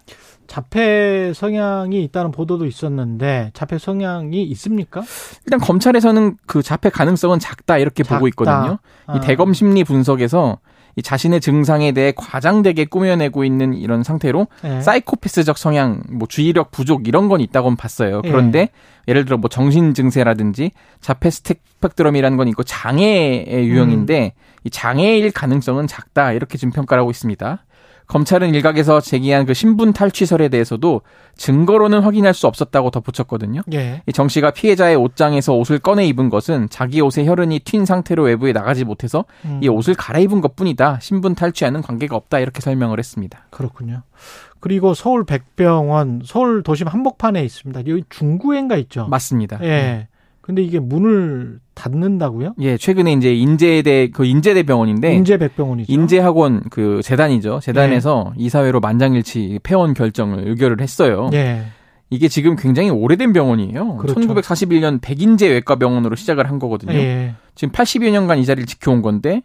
자폐 0.47 1.33
성향이 1.35 2.03
있다는 2.05 2.31
보도도 2.31 2.67
있었는데 2.67 3.51
자폐 3.55 3.79
성향이 3.79 4.43
있습니까? 4.45 5.03
일단 5.47 5.61
검찰에서는 5.61 6.37
그 6.47 6.63
자폐 6.63 6.91
가능성은 6.91 7.39
작다 7.39 7.79
이렇게 7.79 8.03
보고 8.03 8.29
작다. 8.29 8.29
있거든요. 8.29 8.79
아. 9.07 9.17
이 9.17 9.21
대검 9.21 9.53
심리 9.55 9.85
분석에서 9.85 10.59
이 10.95 11.01
자신의 11.01 11.41
증상에 11.41 11.93
대해 11.93 12.13
과장되게 12.15 12.85
꾸며내고 12.85 13.45
있는 13.45 13.73
이런 13.73 14.03
상태로 14.03 14.47
예. 14.65 14.83
사이코패스적 14.83 15.57
성향, 15.57 16.03
뭐 16.11 16.29
주의력 16.29 16.71
부족 16.71 17.09
이런 17.09 17.29
건 17.31 17.41
있다고는 17.41 17.77
봤어요. 17.77 18.21
예. 18.25 18.29
그런데 18.31 18.69
예 19.09 19.15
를 19.15 19.25
들어 19.25 19.39
뭐 19.39 19.49
정신 19.49 19.95
증세라든지 19.95 20.71
자폐 21.01 21.31
스펙트럼이라는 21.31 22.37
건 22.37 22.47
있고 22.49 22.63
장애의 22.63 23.67
유형인데 23.69 24.35
음. 24.37 24.41
이 24.65 24.71
장애일 24.71 25.31
가능성은 25.33 25.87
작다 25.87 26.33
이렇게 26.33 26.59
지금 26.59 26.73
평가를 26.73 27.01
하고 27.01 27.11
있습니다. 27.11 27.65
검찰은 28.13 28.55
일각에서 28.55 29.01
제기한 29.01 29.47
그 29.47 29.55
신분 29.55 29.95
탈취설에 29.95 30.51
대해서도 30.51 31.01
증거로는 31.37 32.01
확인할 32.01 32.35
수 32.35 32.47
없었다고 32.47 32.91
덧붙였거든요. 32.91 33.63
예. 33.73 34.03
이정 34.07 34.29
씨가 34.29 34.51
피해자의 34.51 34.97
옷장에서 34.97 35.55
옷을 35.55 35.79
꺼내 35.79 36.05
입은 36.09 36.29
것은 36.29 36.69
자기 36.69 37.01
옷의 37.01 37.27
혈흔이 37.27 37.61
튄 37.61 37.87
상태로 37.87 38.25
외부에 38.25 38.53
나가지 38.53 38.85
못해서 38.85 39.25
음. 39.47 39.61
이 39.63 39.69
옷을 39.69 39.95
갈아입은 39.95 40.43
것뿐이다. 40.43 40.99
신분 41.01 41.35
탈취와는 41.35 41.81
관계가 41.81 42.15
없다. 42.15 42.39
이렇게 42.41 42.61
설명을 42.61 42.99
했습니다. 42.99 43.47
그렇군요. 43.49 44.03
그리고 44.61 44.93
서울 44.93 45.25
백병원 45.25 46.21
서울 46.27 46.63
도심 46.63 46.89
한복판에 46.89 47.43
있습니다. 47.43 47.81
여기 47.87 48.05
중구인가 48.11 48.77
있죠. 48.77 49.07
맞습니다. 49.09 49.59
예. 49.63 50.09
근데 50.43 50.61
이게 50.61 50.81
문을 50.81 51.61
닫는다고요? 51.75 52.55
예, 52.61 52.77
최근에 52.77 53.13
이제 53.13 53.33
인제대 53.33 54.11
그 54.11 54.27
인제대 54.27 54.65
병원인데 54.65 55.15
인제 55.15 55.39
백병원이죠. 55.39 55.91
인제학원 55.93 56.65
그 56.69 57.01
재단이죠. 57.03 57.61
재단에서 57.61 58.35
이사회로 58.37 58.81
만장일치 58.81 59.61
폐원 59.63 59.95
결정을 59.95 60.49
의결을 60.49 60.81
했어요. 60.81 61.31
예. 61.33 61.63
이게 62.11 62.29
지금 62.29 62.57
굉장히 62.57 62.91
오래된 62.91 63.33
병원이에요. 63.33 63.97
그렇죠. 63.97 64.21
1941년 64.21 65.01
백인제 65.01 65.49
외과 65.49 65.77
병원으로 65.77 66.15
시작을 66.17 66.47
한 66.49 66.59
거거든요. 66.59 66.93
예. 66.93 67.35
지금 67.55 67.73
80여 67.73 68.11
년간 68.11 68.39
이 68.39 68.45
자리를 68.45 68.67
지켜온 68.67 69.01
건데 69.01 69.43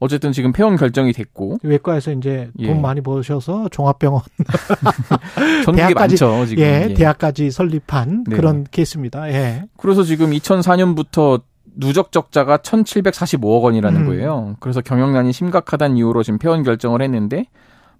어쨌든 0.00 0.32
지금 0.32 0.52
폐원 0.52 0.76
결정이 0.76 1.12
됐고 1.12 1.58
외과에서 1.62 2.10
이제 2.12 2.50
예. 2.58 2.66
돈 2.66 2.80
많이 2.80 3.00
버셔서 3.02 3.68
종합병원 3.70 4.22
전국에 5.64 5.88
대학까지- 5.88 5.94
많죠 5.94 6.46
지금. 6.46 6.62
예, 6.64 6.86
예. 6.90 6.94
대학까지 6.94 7.50
설립한 7.50 8.24
네. 8.26 8.36
그런 8.36 8.64
케이스입니다. 8.70 9.28
예. 9.30 9.64
그래서 9.76 10.02
지금 10.02 10.30
2004년부터 10.30 11.42
누적 11.76 12.12
적자가 12.12 12.58
1,745억 12.58 13.62
원이라는 13.62 14.00
음. 14.00 14.06
거예요. 14.06 14.56
그래서 14.60 14.80
경영난이 14.80 15.32
심각하다는 15.32 15.96
이유로 15.98 16.22
지금 16.22 16.38
폐원 16.38 16.62
결정을 16.62 17.00
했는데 17.02 17.44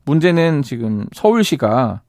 문제는 0.05 0.63
지금 0.63 1.07
서울시가 1.15 2.01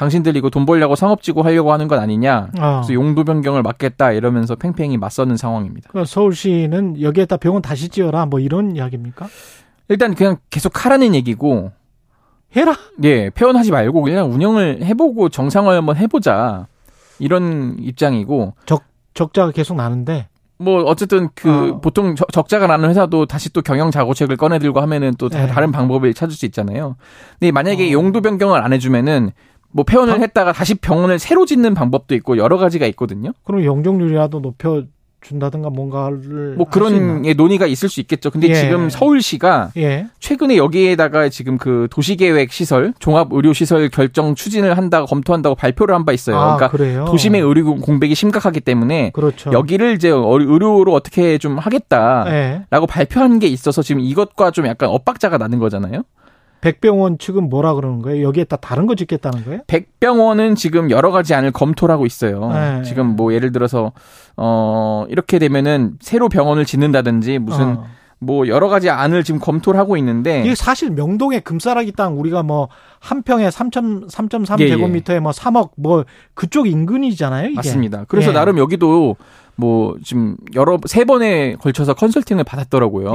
당신들 0.00 0.34
이거 0.34 0.48
돈 0.48 0.64
벌려고 0.64 0.96
상업지구 0.96 1.42
하려고 1.42 1.74
하는 1.74 1.86
건 1.86 1.98
아니냐. 1.98 2.48
어. 2.58 2.80
그래서 2.82 2.94
용도 2.94 3.22
변경을 3.22 3.62
막겠다 3.62 4.12
이러면서 4.12 4.54
팽팽히 4.56 4.96
맞서는 4.96 5.36
상황입니다. 5.36 5.90
서울시는 6.06 7.02
여기에다 7.02 7.36
병원 7.36 7.60
다시 7.60 7.90
지어라 7.90 8.24
뭐 8.24 8.40
이런 8.40 8.74
이야기입니까? 8.76 9.28
일단 9.88 10.14
그냥 10.14 10.38
계속 10.48 10.86
하라는 10.86 11.14
얘기고 11.14 11.72
해라. 12.56 12.74
예, 13.04 13.28
폐원하지 13.28 13.72
말고 13.72 14.00
그냥 14.00 14.32
운영을 14.32 14.82
해보고 14.84 15.28
정상화 15.28 15.74
한번 15.76 15.96
해보자. 15.96 16.66
이런 17.18 17.76
입장이고 17.78 18.54
적자가 19.12 19.50
계속 19.50 19.74
나는데 19.76 20.28
뭐 20.56 20.82
어쨌든 20.84 21.28
그 21.34 21.72
어. 21.72 21.80
보통 21.82 22.14
적- 22.16 22.32
적자가 22.32 22.66
나는 22.66 22.88
회사도 22.88 23.26
다시 23.26 23.52
또 23.52 23.60
경영 23.60 23.90
자고책을 23.90 24.38
꺼내들고 24.38 24.80
하면은 24.80 25.12
또 25.18 25.28
다- 25.28 25.40
네. 25.44 25.46
다른 25.46 25.72
방법을 25.72 26.14
찾을 26.14 26.34
수 26.34 26.46
있잖아요. 26.46 26.96
근데 27.38 27.52
만약에 27.52 27.88
어. 27.88 27.92
용도 27.92 28.22
변경을 28.22 28.62
안 28.62 28.72
해주면은 28.72 29.32
뭐 29.72 29.84
폐원을 29.84 30.14
방- 30.14 30.22
했다가 30.22 30.52
다시 30.52 30.74
병원을 30.74 31.18
새로 31.18 31.46
짓는 31.46 31.74
방법도 31.74 32.14
있고 32.16 32.36
여러 32.38 32.56
가지가 32.58 32.86
있거든요. 32.86 33.32
그럼 33.44 33.64
영종률이라도 33.64 34.40
높여 34.42 34.82
준다든가 35.22 35.68
뭔가를 35.68 36.54
뭐 36.56 36.66
그런? 36.66 37.26
예, 37.26 37.34
논의가 37.34 37.66
있을 37.66 37.90
수 37.90 38.00
있겠죠. 38.00 38.30
근데 38.30 38.48
예. 38.48 38.54
지금 38.54 38.88
서울시가 38.88 39.72
예. 39.76 40.06
최근에 40.18 40.56
여기에다가 40.56 41.28
지금 41.28 41.58
그 41.58 41.88
도시계획 41.90 42.50
시설, 42.50 42.94
종합 43.00 43.28
의료 43.32 43.52
시설 43.52 43.90
결정 43.90 44.34
추진을 44.34 44.78
한다고 44.78 45.06
검토한다고 45.06 45.56
발표를 45.56 45.94
한 45.94 46.06
바 46.06 46.12
있어요. 46.12 46.36
아, 46.36 46.56
그러니까 46.56 46.70
그래요. 46.74 47.04
도심의 47.04 47.42
의료 47.42 47.74
공백이 47.76 48.14
심각하기 48.14 48.60
때문에 48.60 49.10
그렇죠. 49.12 49.52
여기를 49.52 49.92
이제 49.92 50.10
어- 50.10 50.24
의료로 50.40 50.94
어떻게 50.94 51.36
좀 51.36 51.58
하겠다. 51.58 52.24
예. 52.28 52.62
라고 52.70 52.86
발표한 52.86 53.40
게 53.40 53.46
있어서 53.46 53.82
지금 53.82 54.00
이것과 54.00 54.52
좀 54.52 54.66
약간 54.66 54.88
엇박자가 54.88 55.36
나는 55.36 55.58
거잖아요. 55.58 56.02
백병원 56.60 57.18
측은 57.18 57.48
뭐라 57.48 57.74
그러는 57.74 58.02
거예요? 58.02 58.26
여기에 58.26 58.44
다 58.44 58.56
다른 58.56 58.86
거 58.86 58.94
짓겠다는 58.94 59.44
거예요? 59.44 59.60
백병원은 59.66 60.54
지금 60.54 60.90
여러 60.90 61.10
가지 61.10 61.34
안을 61.34 61.52
검토를 61.52 61.92
하고 61.92 62.06
있어요. 62.06 62.48
네. 62.52 62.82
지금 62.82 63.16
뭐 63.16 63.32
예를 63.32 63.52
들어서 63.52 63.92
어 64.36 65.06
이렇게 65.08 65.38
되면은 65.38 65.94
새로 66.00 66.28
병원을 66.28 66.64
짓는다든지 66.64 67.38
무슨 67.38 67.76
어. 67.76 67.86
뭐 68.18 68.46
여러 68.48 68.68
가지 68.68 68.90
안을 68.90 69.24
지금 69.24 69.40
검토를 69.40 69.80
하고 69.80 69.96
있는데 69.96 70.42
이게 70.42 70.54
사실 70.54 70.90
명동의 70.90 71.40
금싸라기 71.40 71.92
땅 71.92 72.18
우리가 72.18 72.42
뭐 72.42 72.68
한 73.00 73.22
평에 73.22 73.48
3점 73.48 74.08
3.3 74.10 74.60
예, 74.60 74.64
예. 74.64 74.68
제곱미터에 74.68 75.20
뭐 75.20 75.32
3억 75.32 75.70
뭐 75.76 76.04
그쪽 76.34 76.68
인근이잖아요, 76.68 77.46
이게. 77.48 77.56
맞습니다. 77.56 78.04
그래서 78.06 78.30
예. 78.30 78.34
나름 78.34 78.58
여기도 78.58 79.16
뭐 79.56 79.96
지금 80.04 80.36
여러 80.54 80.78
세 80.84 81.04
번에 81.04 81.54
걸쳐서 81.54 81.94
컨설팅을 81.94 82.44
받았더라고요. 82.44 83.14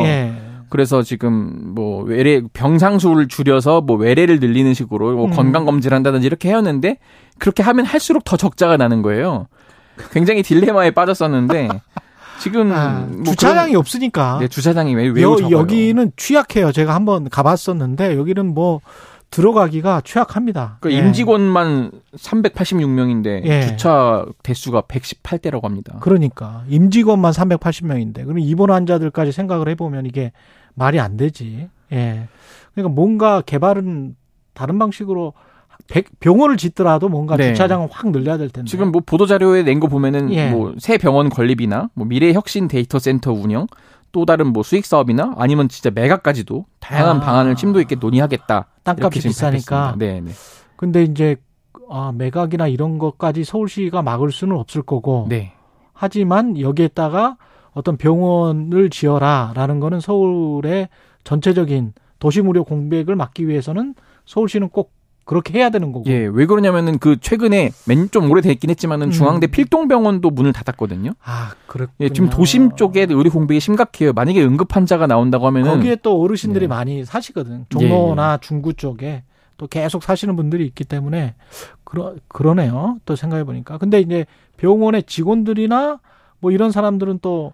예. 0.66 0.70
그래서 0.70 1.03
지금 1.03 1.74
뭐 1.76 2.03
외래 2.03 2.41
병상 2.53 2.99
수를 2.99 3.28
줄여서 3.28 3.82
뭐 3.82 3.95
외래를 3.97 4.39
늘리는 4.39 4.74
식으로 4.74 5.16
뭐 5.16 5.26
음. 5.26 5.32
건강 5.32 5.66
검진을 5.66 5.95
한다든지 5.95 6.26
이렇게 6.28 6.49
해왔는데 6.49 6.97
그렇게 7.38 7.63
하면 7.63 7.86
할수록 7.86 8.24
더 8.24 8.36
적자가 8.38 8.78
나는 8.78 9.01
거예요. 9.01 9.47
굉장히 10.11 10.43
딜레마에 10.43 10.91
빠졌었는데 10.91 11.70
지금 12.39 12.72
아, 12.74 13.05
뭐 13.09 13.24
주차장이 13.26 13.70
그런- 13.72 13.80
없으니까. 13.80 14.39
네, 14.41 14.47
주차장이 14.49 14.93
왜, 14.95 15.07
여, 15.07 15.13
매우 15.13 15.38
적어요. 15.38 15.57
여기는 15.57 16.11
취약해요. 16.18 16.72
제가 16.74 16.93
한번 16.93 17.30
가봤었는데 17.30 18.18
여기는 18.18 18.53
뭐 18.53 18.82
들어가기가 19.36 19.99
취약합니다. 20.05 20.77
그 20.79 20.93
예. 20.93 20.97
임직원만 20.97 21.91
386명인데 22.15 23.45
예. 23.45 23.61
주차 23.67 24.25
대수가 24.43 24.83
118대라고 24.83 25.63
합니다. 25.63 25.97
그러니까 25.99 26.63
임직원만 26.69 27.33
380명인데 27.33 28.23
그럼 28.23 28.39
입원 28.39 28.71
환자들까지 28.71 29.33
생각을 29.33 29.67
해보면 29.69 30.05
이게 30.05 30.31
말이 30.73 30.99
안 31.01 31.17
되지. 31.17 31.67
예. 31.91 32.27
그러니까 32.73 32.95
뭔가 32.95 33.41
개발은 33.41 34.15
다른 34.53 34.79
방식으로 34.79 35.33
백- 35.89 36.17
병원을 36.21 36.55
짓더라도 36.55 37.09
뭔가 37.09 37.36
네. 37.36 37.49
주차장을 37.53 37.89
확 37.91 38.09
늘려야 38.11 38.38
될 38.38 38.49
텐데. 38.49 38.69
지금 38.69 38.91
뭐 38.93 39.01
보도 39.05 39.25
자료에 39.25 39.63
낸 39.63 39.81
거 39.81 39.88
보면은 39.88 40.31
예. 40.31 40.49
뭐 40.49 40.77
새 40.77 40.97
병원 40.97 41.27
건립이나 41.29 41.89
뭐 41.93 42.05
미래 42.07 42.31
혁신 42.31 42.69
데이터 42.69 42.99
센터 42.99 43.33
운영 43.33 43.67
또 44.16 44.26
다른 44.26 44.53
뭐 44.53 44.63
수익 44.63 44.86
사업이나 44.86 45.34
아니면 45.38 45.68
진짜 45.68 45.89
매각까지도 45.89 46.66
다양한 46.80 47.18
아. 47.18 47.20
방안을 47.20 47.57
심도 47.57 47.82
있게 47.82 47.95
논의하겠다. 47.95 48.66
땅값이 48.84 49.20
비싸니까. 49.20 49.95
네, 49.97 50.22
네. 50.22 50.32
근데 50.78 51.03
이제 51.03 51.36
아, 51.89 52.13
매각이나 52.16 52.70
이런 52.70 52.97
것까지 52.97 53.43
서울시가 53.43 54.01
막을 54.03 54.32
수는 54.32 54.55
없을 54.55 54.84
거고. 54.84 55.26
네. 55.28 55.51
하지만 55.91 56.57
여기에다가 56.57 57.36
어떤 57.74 57.97
병원을 57.97 58.89
지어라라는 58.89 59.82
거는 59.82 59.99
서울의 59.99 60.88
전체적인 61.26 61.91
도시 62.20 62.39
무료 62.39 62.63
공백을 62.63 63.18
막기 63.18 63.49
위해서는 63.49 63.95
서울시는 64.24 64.70
꼭 64.70 64.93
그렇게 65.26 65.57
해야 65.57 65.71
되는 65.71 65.91
거고. 65.91 66.09
예, 66.09 66.28
왜 66.28 66.45
그러냐면은 66.45 66.99
그 66.99 67.19
최근에 67.19 67.71
맨좀 67.88 68.30
오래됐긴 68.30 68.69
했지만은 68.69 69.07
음. 69.07 69.11
중앙대 69.11 69.47
필동병원도 69.47 70.30
문을 70.30 70.53
닫았거든요. 70.53 71.11
아, 71.23 71.53
그렇 71.65 71.88
예, 71.99 72.09
지금 72.09 72.30
도심 72.30 72.76
쪽에 72.76 73.07
의료 73.09 73.32
공백이 73.32 73.59
심각해요. 73.59 74.13
만약에 74.13 74.43
응급 74.43 74.76
환자가 74.76 75.07
나온다고 75.07 75.47
하면은 75.47 75.71
거기에 75.71 75.97
또 76.03 76.21
어르신들이 76.21 76.65
네. 76.65 76.67
많이 76.67 77.03
사시거든. 77.03 77.65
종로나 77.69 78.38
중구 78.38 78.76
쪽에 78.76 79.23
또 79.57 79.67
계속 79.67 80.03
사시는 80.03 80.36
분들이 80.36 80.65
있기 80.67 80.84
때문에 80.84 81.34
그러 81.84 82.15
그러네요. 82.28 82.99
또 83.05 83.15
생각해 83.15 83.43
보니까. 83.45 83.80
근데 83.80 83.99
이제 83.99 84.26
병원의 84.57 85.03
직원들이나 85.03 85.99
뭐 86.39 86.51
이런 86.51 86.71
사람들은 86.71 87.19
또 87.23 87.53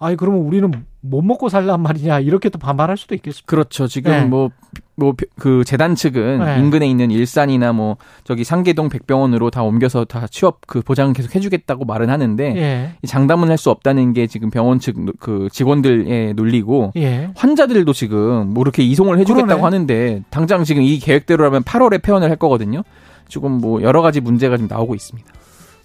아이 0.00 0.16
그러면 0.16 0.40
우리는 0.40 0.84
못 1.06 1.22
먹고 1.22 1.48
살란 1.48 1.80
말이냐 1.82 2.20
이렇게 2.20 2.48
또 2.48 2.58
반발할 2.58 2.96
수도 2.96 3.14
있겠습니다. 3.14 3.46
그렇죠. 3.46 3.86
지금 3.86 4.10
네. 4.12 4.24
뭐 4.24 4.50
뭐 4.96 5.14
그 5.40 5.64
재단 5.64 5.96
측은 5.96 6.38
네. 6.38 6.58
인근에 6.60 6.86
있는 6.86 7.10
일산이나 7.10 7.72
뭐 7.72 7.96
저기 8.22 8.44
상계동 8.44 8.88
백병원으로 8.88 9.50
다 9.50 9.62
옮겨서 9.64 10.04
다 10.04 10.26
취업 10.30 10.60
그 10.68 10.82
보장 10.82 11.12
계속 11.12 11.34
해주겠다고 11.34 11.84
말은 11.84 12.10
하는데 12.10 12.56
예. 12.56 12.92
이 13.02 13.06
장담은 13.08 13.48
할 13.50 13.58
수 13.58 13.70
없다는 13.70 14.12
게 14.12 14.26
지금 14.28 14.50
병원 14.50 14.78
측 14.78 14.94
그 15.18 15.48
직원들의 15.50 16.34
논리고 16.34 16.92
예. 16.96 17.30
환자들도 17.34 17.92
지금 17.92 18.54
뭐 18.54 18.62
이렇게 18.62 18.84
이송을 18.84 19.18
해주겠다고 19.18 19.60
그러네. 19.60 19.62
하는데 19.62 20.22
당장 20.30 20.62
지금 20.62 20.82
이 20.82 20.98
계획대로라면 21.00 21.64
8월에 21.64 22.00
폐원을 22.00 22.30
할 22.30 22.36
거거든요. 22.36 22.82
지금 23.28 23.50
뭐 23.52 23.82
여러 23.82 24.00
가지 24.00 24.20
문제가 24.20 24.56
지금 24.56 24.68
나오고 24.68 24.94
있습니다. 24.94 25.28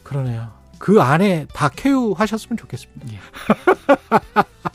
그러네요. 0.03 0.49
그 0.78 1.01
안에 1.01 1.47
다 1.53 1.70
쾌유하셨으면 1.76 2.57
좋겠습니다. 2.57 3.07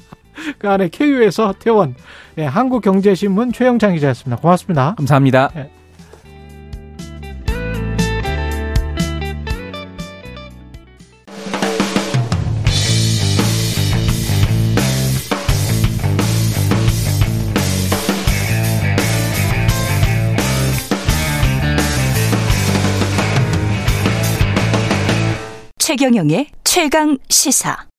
그 0.58 0.68
안에 0.68 0.88
쾌유에서 0.88 1.54
퇴원. 1.58 1.94
예, 2.38 2.44
한국경제신문 2.44 3.52
최영창 3.52 3.94
기자였습니다. 3.94 4.40
고맙습니다. 4.40 4.94
감사합니다. 4.96 5.50
최경영의 25.78 26.48
최강 26.64 27.18
시사. 27.28 27.93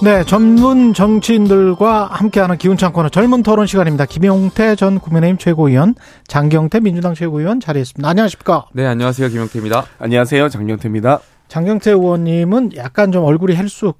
네, 0.00 0.22
전문 0.24 0.94
정치인들과 0.94 2.06
함께하는 2.06 2.56
기운찬 2.56 2.92
코너 2.92 3.08
젊은 3.08 3.42
토론 3.42 3.66
시간입니다. 3.66 4.06
김용태 4.06 4.76
전 4.76 5.00
국민의힘 5.00 5.38
최고위원, 5.38 5.96
장경태 6.28 6.80
민주당 6.80 7.14
최고위원 7.14 7.58
자리했습니다. 7.58 8.08
안녕하십니까? 8.08 8.66
네, 8.74 8.86
안녕하세요. 8.86 9.28
김영태입니다. 9.28 9.86
안녕하세요. 9.98 10.48
장경태입니다. 10.50 11.18
장경태 11.48 11.90
의원님은 11.90 12.76
약간 12.76 13.10
좀 13.10 13.24
얼굴이 13.24 13.56
헬쑥 13.56 13.98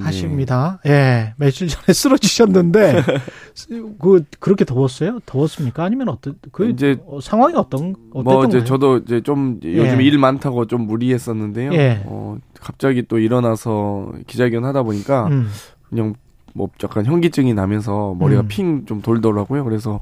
하십니다. 0.00 0.80
예, 0.86 1.32
며칠 1.36 1.68
전에 1.68 1.84
쓰러지셨는데 1.94 3.02
그 4.00 4.24
그렇게 4.40 4.64
더웠어요? 4.64 5.20
더웠습니까? 5.26 5.84
아니면 5.84 6.08
어떤 6.08 6.34
그 6.50 6.68
이제 6.68 6.96
어, 7.06 7.20
상황이 7.20 7.54
어떤 7.54 7.94
어땠던 8.12 8.24
뭐 8.24 8.44
이제? 8.46 8.64
저도 8.64 8.98
이제 8.98 9.20
좀 9.20 9.60
요즘 9.62 10.00
예. 10.00 10.04
일 10.04 10.18
많다고 10.18 10.66
좀 10.66 10.82
무리했었는데요. 10.88 11.72
예. 11.74 12.02
어, 12.06 12.36
갑자기 12.60 13.02
또 13.06 13.18
일어나서 13.18 14.12
기자회견 14.26 14.64
하다 14.64 14.82
보니까 14.84 15.26
음. 15.28 15.48
그냥 15.88 16.14
뭐 16.54 16.68
약간 16.82 17.04
현기증이 17.04 17.52
나면서 17.54 18.14
머리가 18.18 18.42
음. 18.42 18.48
핑좀 18.48 19.02
돌더라고요. 19.02 19.64
그래서 19.64 20.00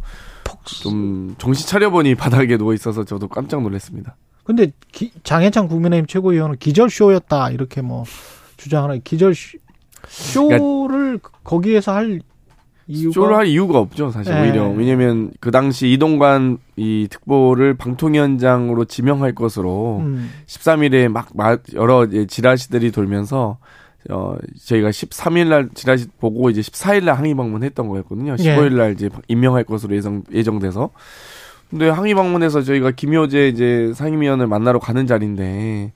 좀 0.83 1.35
정신 1.39 1.67
차려보니 1.67 2.15
바닥에 2.17 2.57
누워 2.57 2.75
있어서 2.75 3.05
저도 3.05 3.29
깜짝 3.29 3.63
놀랐습니다. 3.63 4.17
근데 4.45 4.73
기, 4.93 5.11
장해찬 5.25 5.69
국민의힘 5.69 6.07
최고위원은 6.07 6.57
기절쇼였다 6.59 7.51
이렇게 7.51 7.81
뭐 7.83 8.05
주장하는 8.57 9.01
기절 9.03 9.35
쇼- 9.35 9.59
쇼를 10.09 11.19
거기에서 11.43 11.95
할 11.95 12.21
이유가 12.87 13.13
쇼를 13.15 13.37
할 13.37 13.47
이유가 13.47 13.79
없죠, 13.79 14.11
사실 14.11 14.35
예. 14.35 14.41
오히려 14.43 14.69
왜냐면 14.69 15.31
그 15.41 15.51
당시 15.51 15.91
이동관 15.93 16.59
이 16.77 17.07
특보를 17.11 17.75
방통위원장으로 17.75 18.85
지명할 18.85 19.35
것으로 19.35 19.99
음. 20.03 20.31
13일에 20.47 21.09
막 21.09 21.29
마- 21.35 21.57
여러 21.75 22.07
지라시들이 22.27 22.91
돌면서 22.93 23.59
어 24.11 24.37
저희가 24.67 24.91
13일 24.91 25.49
날 25.49 25.69
지라시 25.75 26.09
보고 26.21 26.51
이제 26.51 26.61
14일 26.61 27.05
날 27.05 27.17
항의 27.17 27.35
방문했던 27.35 27.89
거였거든요. 27.89 28.37
예. 28.39 28.57
15일 28.57 28.75
날 28.75 28.93
이제 28.93 29.09
임명할 29.29 29.65
것으로 29.65 29.97
예정 29.97 30.23
예정돼서 30.33 30.91
근데 31.71 31.89
항의 31.89 32.15
방문해서 32.15 32.63
저희가 32.63 32.91
김효재 32.91 33.49
이제 33.49 33.93
상임위원을 33.95 34.47
만나러 34.47 34.79
가는 34.79 35.07
자리인데 35.07 35.93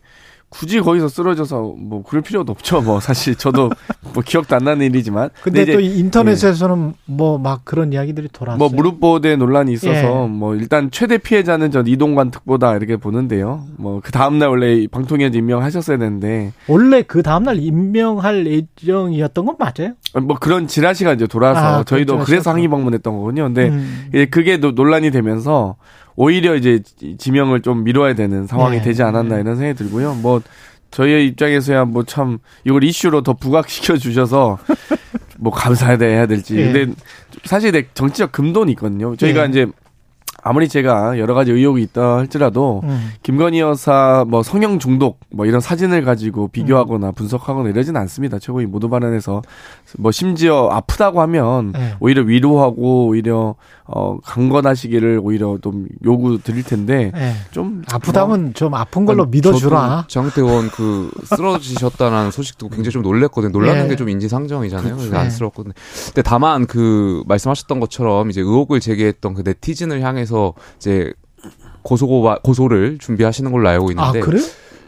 굳이 0.48 0.80
거기서 0.80 1.08
쓰러져서 1.08 1.74
뭐 1.78 2.02
그럴 2.02 2.22
필요도 2.22 2.50
없죠. 2.52 2.80
뭐 2.80 3.00
사실 3.00 3.34
저도 3.34 3.70
뭐 4.14 4.22
기억도 4.24 4.56
안 4.56 4.64
나는 4.64 4.86
일이지만. 4.86 5.30
근데, 5.42 5.64
근데 5.64 5.72
또 5.74 5.80
인터넷에서는 5.80 6.88
예. 6.88 6.94
뭐 7.04 7.38
뭐막 7.38 7.64
그런 7.64 7.92
이야기들이 7.92 8.28
돌았어요. 8.32 8.58
뭐 8.58 8.68
무릎 8.68 9.00
보호대 9.00 9.36
논란이 9.36 9.72
있어서 9.74 10.24
예. 10.24 10.28
뭐 10.28 10.54
일단 10.54 10.90
최대 10.90 11.18
피해자는 11.18 11.70
전 11.70 11.86
이동관 11.86 12.30
특보다 12.30 12.74
이렇게 12.76 12.96
보는데요. 12.96 13.64
뭐 13.76 13.98
그 14.08 14.12
다음 14.12 14.38
날 14.38 14.48
원래 14.48 14.86
방통위원 14.86 15.34
임명하셨어야 15.34 15.98
되는데 15.98 16.52
원래 16.66 17.02
그 17.02 17.22
다음 17.22 17.42
날 17.42 17.58
임명할 17.58 18.46
예정이었던 18.46 19.44
건 19.44 19.56
맞아요? 19.58 19.94
뭐 20.22 20.38
그런 20.38 20.66
지라시가 20.66 21.12
이제 21.12 21.26
돌아서 21.26 21.80
아, 21.80 21.84
저희도 21.84 22.20
그래서 22.20 22.50
항의 22.50 22.68
방문했던 22.68 23.14
거거든요. 23.18 23.44
근데 23.44 23.68
음. 23.68 24.10
그게 24.30 24.56
논란이 24.56 25.10
되면서 25.10 25.76
오히려 26.20 26.56
이제 26.56 26.80
지명을 27.16 27.62
좀 27.62 27.84
미뤄야 27.84 28.14
되는 28.16 28.48
상황이 28.48 28.78
네. 28.78 28.82
되지 28.82 29.04
않았나 29.04 29.38
이런 29.38 29.54
생각이 29.54 29.78
들고요. 29.78 30.14
뭐 30.14 30.42
저희의 30.90 31.28
입장에서야 31.28 31.84
뭐 31.84 32.02
참 32.02 32.38
이걸 32.64 32.82
이슈로 32.82 33.22
더 33.22 33.34
부각시켜 33.34 33.96
주셔서 33.96 34.58
뭐 35.38 35.52
감사해야 35.52 36.26
될지. 36.26 36.54
네. 36.56 36.72
근데 36.72 36.92
사실 37.44 37.86
정치적 37.94 38.32
금돈이 38.32 38.72
있거든요. 38.72 39.14
저희가 39.14 39.44
네. 39.44 39.50
이제 39.50 39.66
아무리 40.42 40.68
제가 40.68 41.18
여러 41.18 41.34
가지 41.34 41.52
의혹이 41.52 41.82
있다 41.82 42.16
할지라도 42.16 42.80
음. 42.84 43.10
김건희 43.22 43.60
여사 43.60 44.24
뭐 44.28 44.42
성형 44.42 44.78
중독 44.78 45.20
뭐 45.30 45.46
이런 45.46 45.60
사진을 45.60 46.02
가지고 46.02 46.48
비교하거나 46.48 47.08
음. 47.08 47.12
분석하거나 47.14 47.68
이러진 47.68 47.96
않습니다. 47.96 48.38
최고위 48.38 48.66
모두 48.66 48.88
발언에서 48.88 49.42
뭐 49.98 50.10
심지어 50.10 50.68
아프다고 50.70 51.20
하면 51.22 51.72
네. 51.72 51.94
오히려 52.00 52.22
위로하고 52.22 53.06
오히려 53.08 53.56
어 53.90 54.18
강건하시기를 54.22 55.20
오히려 55.22 55.58
좀 55.62 55.88
요구 56.04 56.38
드릴 56.40 56.62
텐데 56.62 57.10
네. 57.14 57.34
좀 57.50 57.82
아프다면 57.90 58.42
뭐, 58.42 58.52
좀 58.52 58.74
아픈 58.74 59.04
걸로 59.06 59.24
아니, 59.24 59.30
믿어주라. 59.32 60.04
정태원 60.08 60.70
그 60.70 61.10
쓰러지셨다는 61.24 62.30
소식도 62.30 62.68
굉장히 62.68 62.90
좀 62.92 63.02
놀랬거든요. 63.02 63.50
놀라는 63.50 63.82
네. 63.84 63.88
게좀 63.88 64.08
인지상정이잖아요. 64.08 64.96
그래서 64.96 65.16
안쓰럽거든요. 65.16 65.74
근데 66.06 66.22
다만 66.22 66.66
그 66.66 67.22
말씀하셨던 67.26 67.80
것처럼 67.80 68.30
이제 68.30 68.40
의혹을 68.40 68.80
제기했던 68.80 69.34
그 69.34 69.42
네티즌을 69.44 70.02
향해서 70.02 70.28
해서 70.28 70.54
이제 70.76 71.12
고소 71.82 72.06
고소를 72.42 72.98
준비하시는 72.98 73.50
걸로 73.50 73.68
알고 73.68 73.90
있는데. 73.90 74.20
아, 74.20 74.22
그래? 74.22 74.40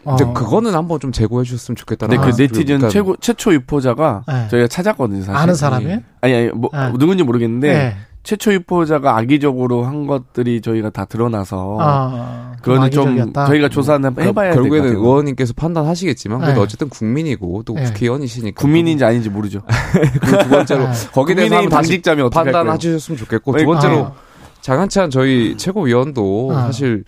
근데 0.03 0.23
아. 0.23 0.33
그거는 0.33 0.73
한번 0.73 0.99
좀 0.99 1.11
제고해 1.11 1.43
주셨으면 1.43 1.75
좋겠다는. 1.75 2.17
네, 2.17 2.23
그 2.23 2.35
네티즌 2.35 2.65
그러니까 2.65 2.89
최고 2.89 3.15
최초 3.17 3.53
유포자가 3.53 4.23
네. 4.27 4.47
저희가 4.49 4.67
찾았거든요. 4.67 5.23
사실. 5.23 5.35
아는 5.35 5.53
사람이? 5.53 5.99
아니 6.21 6.33
아니 6.33 6.49
뭐 6.49 6.69
네. 6.73 6.91
누군지 6.97 7.23
모르겠는데 7.23 7.73
네. 7.73 7.97
최초 8.23 8.53
유포자가 8.53 9.17
악의적으로 9.17 9.83
한 9.83 10.05
것들이 10.05 10.61
저희가 10.61 10.91
다 10.91 11.05
드러나서 11.05 11.77
아, 11.79 12.53
그거는 12.61 12.91
좀 12.91 13.33
저희가 13.33 13.69
조사는 13.69 14.13
그러니까 14.13 14.23
해봐야 14.23 14.53
될 14.53 14.61
결국에는 14.61 14.95
의원님께서 14.95 15.53
판단하시겠지만 15.55 16.39
그래도 16.39 16.59
네. 16.59 16.61
어쨌든 16.61 16.89
국민이고 16.89 17.63
또 17.63 17.73
네. 17.73 17.83
국회의원이시니까 17.85 18.61
국민인지 18.61 19.03
아닌지 19.03 19.29
모르죠. 19.29 19.61
두 20.43 20.49
번째로 20.49 20.87
거기에 21.13 21.35
대해서 21.35 21.67
당직자면 21.67 22.29
판단해 22.29 22.77
주셨으면 22.77 23.17
좋겠고 23.17 23.57
두 23.57 23.65
번째로 23.65 24.05
아. 24.05 24.13
장한찬 24.61 25.09
저희 25.09 25.53
음. 25.53 25.57
최고위원도 25.57 26.51
아. 26.53 26.61
사실 26.67 27.03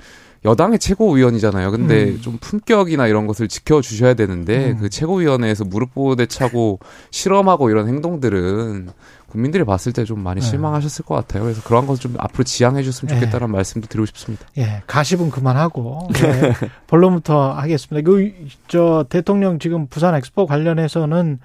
여당의 0.45 0.79
최고위원이잖아요. 0.79 1.71
근데 1.71 2.05
음. 2.05 2.21
좀 2.21 2.37
품격이나 2.41 3.07
이런 3.07 3.27
것을 3.27 3.47
지켜주셔야 3.47 4.13
되는데 4.13 4.71
음. 4.71 4.77
그 4.79 4.89
최고위원회에서 4.89 5.63
무릎 5.65 5.93
보호대 5.93 6.25
차고 6.25 6.79
실험하고 7.11 7.69
이런 7.69 7.87
행동들은 7.87 8.89
국민들이 9.27 9.63
봤을 9.63 9.93
때 9.93 10.03
좀 10.03 10.19
많이 10.19 10.41
네. 10.41 10.47
실망하셨을 10.47 11.05
것 11.05 11.15
같아요. 11.15 11.43
그래서 11.43 11.61
그런 11.63 11.87
것을 11.87 12.01
좀 12.03 12.15
앞으로 12.19 12.43
지양해 12.43 12.83
줬으면 12.83 13.15
좋겠다는 13.15 13.47
네. 13.47 13.53
말씀도 13.53 13.87
드리고 13.87 14.05
싶습니다. 14.07 14.45
예, 14.57 14.83
가십은 14.85 15.31
그만하고 15.31 16.09
네. 16.13 16.53
본론부터 16.87 17.53
하겠습니다. 17.53 18.07
그 18.09 18.31
저 18.67 19.05
대통령 19.09 19.59
지금 19.59 19.87
부산 19.87 20.13
엑스포 20.15 20.45
관련해서는 20.45 21.39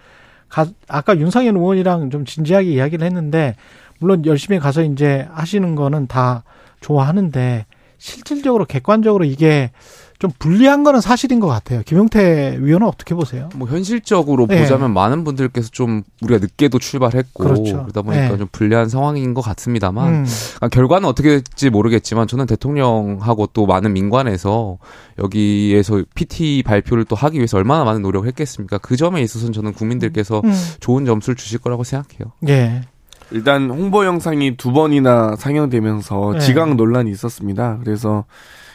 가, 0.49 0.67
아까 0.89 1.17
윤상현 1.19 1.57
의원이랑 1.57 2.11
좀 2.11 2.25
진지하게 2.25 2.69
이야기를 2.73 3.07
했는데 3.07 3.55
물론 4.01 4.25
열심히 4.27 4.59
가서 4.59 4.83
이제 4.83 5.27
하시는 5.33 5.75
거는 5.75 6.07
다 6.09 6.43
좋아하는데 6.81 7.67
실질적으로 7.99 8.65
객관적으로 8.65 9.25
이게 9.25 9.71
좀 10.19 10.33
불리한 10.37 10.83
거는 10.83 11.01
사실인 11.01 11.39
것 11.39 11.47
같아요. 11.47 11.83
김용태 11.85 12.59
위원은 12.61 12.87
어떻게 12.89 13.15
보세요? 13.15 13.49
뭐 13.55 13.69
현실적으로 13.69 14.47
네. 14.49 14.61
보자면 14.61 14.93
많은 14.93 15.23
분들께서 15.23 15.69
좀 15.71 16.03
우리가 16.23 16.41
늦게도 16.41 16.81
출발했고 16.81 17.45
그렇죠. 17.45 17.83
그러다 17.83 18.03
보니까 18.03 18.31
네. 18.31 18.37
좀 18.37 18.49
불리한 18.51 18.89
상황인 18.89 19.33
것 19.33 19.43
같습니다만 19.43 20.09
음. 20.09 20.27
그러니까 20.57 20.69
결과는 20.69 21.09
어떻게 21.09 21.29
될지 21.29 21.71
모르겠지만 21.71 22.27
저는 22.27 22.47
대통령하고 22.47 23.49
또 23.53 23.67
많은 23.67 23.93
민관에서 23.93 24.79
여기에서 25.19 26.03
PT 26.17 26.65
발표를 26.65 27.05
또 27.05 27.15
하기 27.15 27.39
위해서 27.39 27.57
얼마나 27.57 27.85
많은 27.85 28.03
노력을 28.03 28.27
했겠습니까? 28.27 28.79
그 28.79 28.97
점에 28.97 29.23
있어서는 29.23 29.53
저는 29.53 29.73
국민들께서 29.73 30.43
음. 30.45 30.53
좋은 30.81 31.05
점수를 31.05 31.37
주실 31.37 31.61
거라고 31.61 31.85
생각해요. 31.85 32.33
예. 32.49 32.83
일단 33.31 33.71
홍보 33.71 34.05
영상이 34.05 34.57
두 34.57 34.73
번이나 34.73 35.37
상영되면서 35.37 36.33
네. 36.35 36.39
지각 36.41 36.75
논란이 36.75 37.11
있었습니다. 37.11 37.79
그래서 37.83 38.25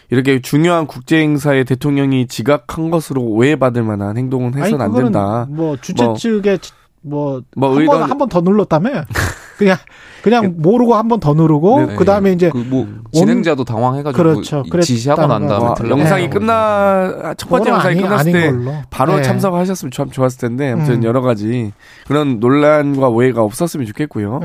이렇게 0.10 0.41
중요한 0.41 0.86
국제 0.86 1.18
행사에 1.22 1.64
대통령이 1.64 2.28
지각한 2.28 2.91
것으로 2.91 3.22
오해받을 3.22 3.84
만한 3.84 4.18
행동은 4.18 4.54
해서는 4.56 4.82
안 4.86 4.93
된다. 4.93 5.47
뭐 5.49 5.76
주최 5.78 6.04
뭐, 6.06 6.14
측의 6.16 6.60
뭐, 7.01 7.41
뭐 7.56 7.78
한번 7.78 8.04
한 8.04 8.18
번 8.18 8.30
더 8.30 8.41
눌렀다며 8.41 9.04
그냥 9.58 9.78
그냥 10.24 10.55
모르고 10.57 10.95
한 10.95 11.07
번 11.07 11.19
더 11.19 11.34
누르고 11.34 11.86
네, 11.86 11.95
그다음에 11.95 12.32
이제 12.32 12.49
그 12.49 12.57
뭐 12.69 12.88
진행자도 13.11 13.63
당황해가지고 13.65 14.24
그렇죠. 14.24 14.63
지시하고 14.82 15.28
난 15.28 15.47
다음에 15.47 15.65
와, 15.65 15.76
영상이 15.89 16.30
끝나 16.30 17.34
첫 17.38 17.49
번째 17.49 17.69
영상이 17.71 17.93
아니, 17.95 18.01
끝났을 18.03 18.32
때 18.32 18.51
걸로. 18.51 18.74
바로 18.89 19.15
네. 19.17 19.21
참석하셨으면 19.21 19.91
참 19.91 20.09
좋았을 20.09 20.39
텐데 20.39 20.71
아무튼 20.71 20.95
음. 20.95 21.03
여러 21.03 21.21
가지 21.21 21.71
그런 22.07 22.39
논란과 22.39 23.09
오해가 23.09 23.41
없었으면 23.43 23.86
좋겠고요. 23.88 24.39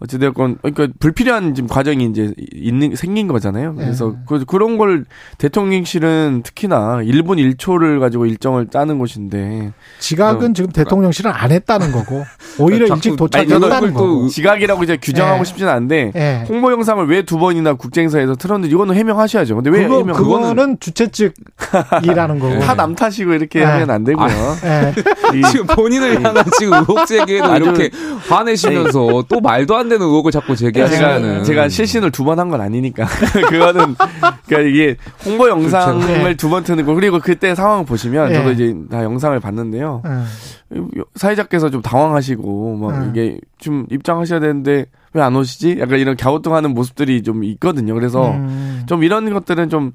네. 0.00 0.04
어찌되었건 0.04 0.58
그러니까 0.62 0.88
불필요한 0.98 1.54
지금 1.54 1.68
과정이 1.68 2.04
이제 2.06 2.32
있는 2.54 2.96
생긴 2.96 3.28
거잖아요. 3.28 3.74
그래서 3.74 4.10
네. 4.10 4.16
그, 4.26 4.44
그런 4.44 4.78
걸 4.78 5.04
대통령실은 5.38 6.42
특히나 6.44 7.00
1분 7.02 7.54
1초를 7.56 8.00
가지고 8.00 8.26
일정을 8.26 8.68
짜는 8.68 8.98
곳인데 8.98 9.72
지각은 9.98 10.54
지금 10.54 10.70
대통령실은 10.70 11.30
안 11.30 11.52
했다는 11.52 11.92
거고 11.92 12.24
오히려 12.58 12.86
그러니까 12.86 12.94
일찍 12.96 13.16
도착했다는 13.16 13.94
거고 13.94 14.28
지각이라고 14.28 14.82
이제 14.84 14.96
규정하고 15.00 15.38
네. 15.38 15.44
싶지는 15.44 15.70
않은데 15.72 16.10
네. 16.14 16.44
홍보 16.48 16.72
영상을 16.72 17.06
왜 17.06 17.20
두 17.30 17.38
번이나 17.38 17.74
국제행사에서 17.74 18.34
틀었는지 18.34 18.74
이거는 18.74 18.94
해명하셔야죠. 18.96 19.54
근데 19.54 19.70
왜 19.70 19.84
그거, 19.84 19.98
해명? 19.98 20.16
그거는 20.16 20.78
주최 20.80 21.08
측이라는 21.08 22.38
거고 22.40 22.58
다 22.58 22.74
남 22.80 22.94
탓이고 22.94 23.34
이렇게 23.34 23.58
네. 23.58 23.64
하면 23.66 23.90
안 23.90 24.04
되고요. 24.04 24.26
아, 24.26 24.92
지금 25.52 25.66
본인을 25.66 26.24
향한 26.24 26.44
지금 26.58 26.72
의혹 26.78 27.06
제기에도 27.06 27.54
이렇게 27.56 27.90
화내시면서 28.26 29.24
또 29.28 29.40
말도 29.40 29.76
안 29.76 29.89
되는 29.90 30.06
의혹을 30.06 30.32
자꾸 30.32 30.56
제기하시면은 30.56 31.32
제가, 31.34 31.42
제가 31.44 31.68
실신을 31.68 32.10
두 32.10 32.24
번 32.24 32.38
한 32.38 32.48
건 32.48 32.62
아니니까 32.62 33.04
그거는 33.50 33.94
그러니까 34.46 34.60
이게 34.70 34.96
홍보 35.26 35.48
영상을 35.50 36.06
그렇죠. 36.06 36.36
두번 36.36 36.64
트는 36.64 36.86
거 36.86 36.94
그리고 36.94 37.18
그때 37.18 37.54
상황을 37.54 37.84
보시면 37.84 38.28
네. 38.30 38.34
저도 38.36 38.52
이제 38.52 38.74
다 38.90 39.04
영상을 39.04 39.38
봤는데요. 39.38 40.00
네. 40.04 40.80
사회자께서 41.16 41.68
좀 41.70 41.82
당황하시고 41.82 42.76
막 42.76 42.98
네. 43.00 43.08
이게 43.10 43.38
좀 43.58 43.86
입장하셔야 43.90 44.40
되는데 44.40 44.86
왜 45.12 45.20
안 45.22 45.34
오시지? 45.34 45.76
약간 45.80 45.98
이런 45.98 46.16
갸우뚱하는 46.16 46.72
모습들이 46.72 47.22
좀 47.22 47.42
있거든요. 47.44 47.94
그래서 47.94 48.30
음. 48.30 48.84
좀 48.86 49.02
이런 49.02 49.30
것들은 49.32 49.68
좀 49.68 49.92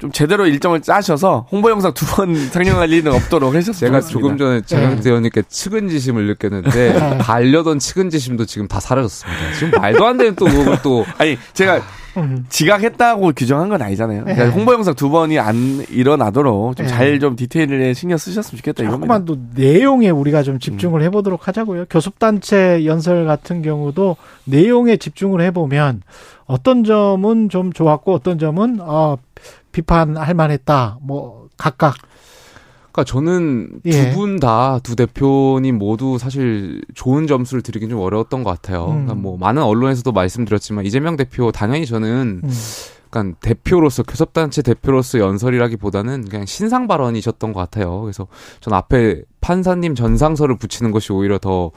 좀 0.00 0.10
제대로 0.12 0.46
일정을 0.46 0.80
짜셔서 0.80 1.46
홍보 1.52 1.70
영상 1.70 1.92
두 1.94 2.06
번 2.06 2.34
상영할 2.50 2.90
일은 2.90 3.12
없도록 3.12 3.54
하셨습니다. 3.54 4.00
제가 4.00 4.00
조금 4.00 4.36
전에 4.38 4.62
장영태 4.62 5.08
의원님께 5.10 5.42
측은지심을 5.48 6.26
느꼈는데 6.26 6.70
네. 6.92 7.18
달려던 7.18 7.78
측은지심도 7.78 8.46
지금 8.46 8.66
다 8.66 8.80
사라졌습니다. 8.80 9.52
지금 9.58 9.80
말도 9.80 10.06
안 10.06 10.16
되는 10.16 10.34
또 10.34 10.46
그걸 10.46 10.80
또 10.82 11.04
아니 11.18 11.36
제가 11.52 11.80
음. 12.16 12.44
지각했다고 12.48 13.32
규정한 13.36 13.68
건 13.68 13.82
아니잖아요. 13.82 14.24
그러니까 14.24 14.44
네. 14.46 14.50
홍보 14.50 14.72
영상 14.72 14.94
두 14.94 15.10
번이 15.10 15.38
안 15.38 15.84
일어나도록 15.90 16.76
좀 16.76 16.86
잘좀 16.86 17.12
네. 17.12 17.18
좀 17.20 17.36
디테일에 17.36 17.94
신경 17.94 18.18
쓰셨으면 18.18 18.56
좋겠다. 18.58 18.90
조금만 18.90 19.24
또 19.26 19.36
내용에 19.54 20.10
우리가 20.10 20.42
좀 20.42 20.58
집중을 20.58 21.00
음. 21.02 21.04
해보도록 21.04 21.46
하자고요. 21.46 21.84
교섭단체 21.88 22.84
연설 22.86 23.26
같은 23.26 23.62
경우도 23.62 24.16
내용에 24.44 24.96
집중을 24.96 25.40
해보면 25.42 26.02
어떤 26.46 26.82
점은 26.82 27.48
좀 27.48 27.72
좋았고 27.72 28.12
어떤 28.12 28.40
점은 28.40 28.78
어, 28.80 29.16
비판할 29.72 30.34
만했다. 30.34 30.98
뭐 31.02 31.48
각각 31.56 31.96
그러니까 32.92 33.04
저는 33.04 33.80
예. 33.84 34.10
두분 34.10 34.40
다두 34.40 34.96
대표님 34.96 35.78
모두 35.78 36.18
사실 36.18 36.82
좋은 36.94 37.26
점수를 37.26 37.62
드리긴 37.62 37.88
좀 37.90 38.00
어려웠던 38.00 38.42
것 38.42 38.50
같아요. 38.50 38.86
음. 38.86 38.90
그러니까 38.90 39.14
뭐 39.14 39.36
많은 39.38 39.62
언론에서도 39.62 40.10
말씀드렸지만 40.10 40.84
이재명 40.84 41.16
대표 41.16 41.52
당연히 41.52 41.86
저는 41.86 42.40
음. 42.42 42.50
그러니까 43.10 43.38
대표로서 43.40 44.02
교섭단체 44.02 44.62
대표로서 44.62 45.18
연설이라기보다는 45.18 46.28
그냥 46.28 46.46
신상 46.46 46.86
발언이셨던 46.86 47.52
것 47.52 47.60
같아요. 47.60 48.00
그래서 48.00 48.26
전 48.60 48.74
앞에 48.74 49.22
판사님 49.40 49.94
전상서를 49.94 50.56
붙이는 50.56 50.90
것이 50.90 51.12
오히려 51.12 51.38
더 51.38 51.70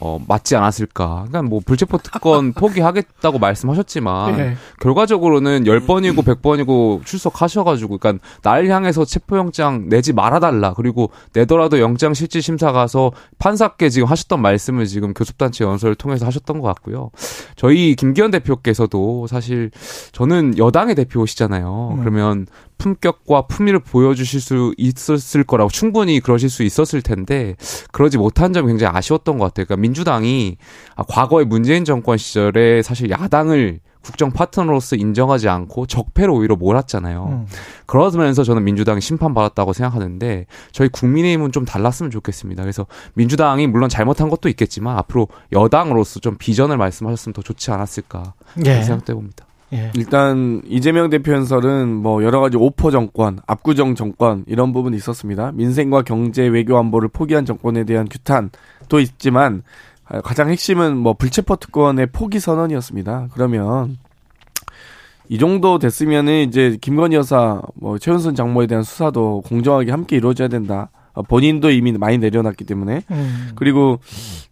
어, 0.00 0.20
맞지 0.26 0.56
않았을까. 0.56 1.24
그러니까 1.28 1.42
뭐 1.42 1.60
불체포 1.64 1.98
특권 1.98 2.52
포기하겠다고 2.54 3.38
말씀하셨지만 3.38 4.36
네. 4.36 4.54
결과적으로는 4.80 5.64
10번이고 5.64 6.16
100번이고 6.24 7.04
출석하셔가지고 7.04 7.98
그러니까 7.98 8.24
날 8.42 8.68
향해서 8.68 9.04
체포영장 9.04 9.88
내지 9.88 10.12
말아달라. 10.12 10.74
그리고 10.74 11.10
내더라도 11.32 11.80
영장 11.80 12.14
실질 12.14 12.42
심사 12.42 12.72
가서 12.72 13.12
판사께 13.38 13.88
지금 13.88 14.08
하셨던 14.08 14.40
말씀을 14.40 14.86
지금 14.86 15.14
교섭단체 15.14 15.64
연설을 15.64 15.94
통해서 15.94 16.26
하셨던 16.26 16.60
것 16.60 16.66
같고요. 16.68 17.10
저희 17.56 17.94
김기현 17.94 18.30
대표께서도 18.30 19.26
사실 19.26 19.70
저는 20.12 20.58
여당의 20.58 20.94
대표시잖아요. 20.94 21.94
음. 21.94 22.00
그러면 22.00 22.46
품격과 22.78 23.42
품위를 23.48 23.80
보여주실 23.80 24.40
수 24.40 24.74
있었을 24.76 25.44
거라고 25.44 25.70
충분히 25.70 26.20
그러실 26.20 26.48
수 26.48 26.62
있었을 26.62 27.02
텐데 27.02 27.56
그러지 27.92 28.18
못한 28.18 28.52
점이 28.52 28.68
굉장히 28.68 28.96
아쉬웠던 28.96 29.38
것 29.38 29.46
같아요. 29.46 29.66
그러니까 29.66 29.82
민주당이 29.82 30.56
과거의 31.08 31.44
문재인 31.46 31.84
정권 31.84 32.16
시절에 32.16 32.82
사실 32.82 33.10
야당을 33.10 33.80
국정 34.00 34.30
파트너로서 34.30 34.96
인정하지 34.96 35.48
않고 35.48 35.86
적폐로 35.86 36.36
오히려 36.36 36.56
몰았잖아요. 36.56 37.26
음. 37.26 37.46
그러면서 37.84 38.42
저는 38.42 38.64
민주당이 38.64 39.00
심판받았다고 39.00 39.72
생각하는데 39.72 40.46
저희 40.72 40.88
국민의힘은 40.88 41.52
좀 41.52 41.64
달랐으면 41.64 42.10
좋겠습니다. 42.10 42.62
그래서 42.62 42.86
민주당이 43.14 43.66
물론 43.66 43.88
잘못한 43.90 44.30
것도 44.30 44.48
있겠지만 44.48 44.96
앞으로 44.96 45.28
여당으로서 45.52 46.20
좀 46.20 46.36
비전을 46.38 46.76
말씀하셨으면 46.78 47.34
더 47.34 47.42
좋지 47.42 47.70
않았을까 47.70 48.34
예. 48.64 48.82
생각돼 48.82 49.12
봅니다. 49.12 49.47
예. 49.72 49.92
일단 49.94 50.62
이재명 50.66 51.10
대표 51.10 51.32
연설은 51.32 51.94
뭐 51.94 52.24
여러 52.24 52.40
가지 52.40 52.56
오퍼 52.56 52.90
정권, 52.90 53.38
압구정 53.46 53.94
정권 53.94 54.44
이런 54.46 54.72
부분이 54.72 54.96
있었습니다. 54.96 55.52
민생과 55.52 56.02
경제, 56.02 56.46
외교 56.46 56.78
안보를 56.78 57.08
포기한 57.08 57.44
정권에 57.44 57.84
대한 57.84 58.08
규탄도 58.08 59.00
있지만 59.00 59.62
가장 60.24 60.48
핵심은 60.48 60.96
뭐 60.96 61.12
불체포 61.12 61.56
특권의 61.56 62.06
포기 62.12 62.40
선언이었습니다. 62.40 63.28
그러면 63.34 63.98
이 65.28 65.38
정도 65.38 65.78
됐으면은 65.78 66.48
이제 66.48 66.78
김건희 66.80 67.16
여사, 67.16 67.60
뭐 67.74 67.98
최은순 67.98 68.34
장모에 68.34 68.66
대한 68.66 68.82
수사도 68.82 69.42
공정하게 69.42 69.90
함께 69.90 70.16
이루어져야 70.16 70.48
된다. 70.48 70.88
어, 71.18 71.22
본인도 71.22 71.72
이미 71.72 71.90
많이 71.92 72.16
내려놨기 72.16 72.64
때문에 72.64 73.02
음. 73.10 73.50
그리고 73.56 73.98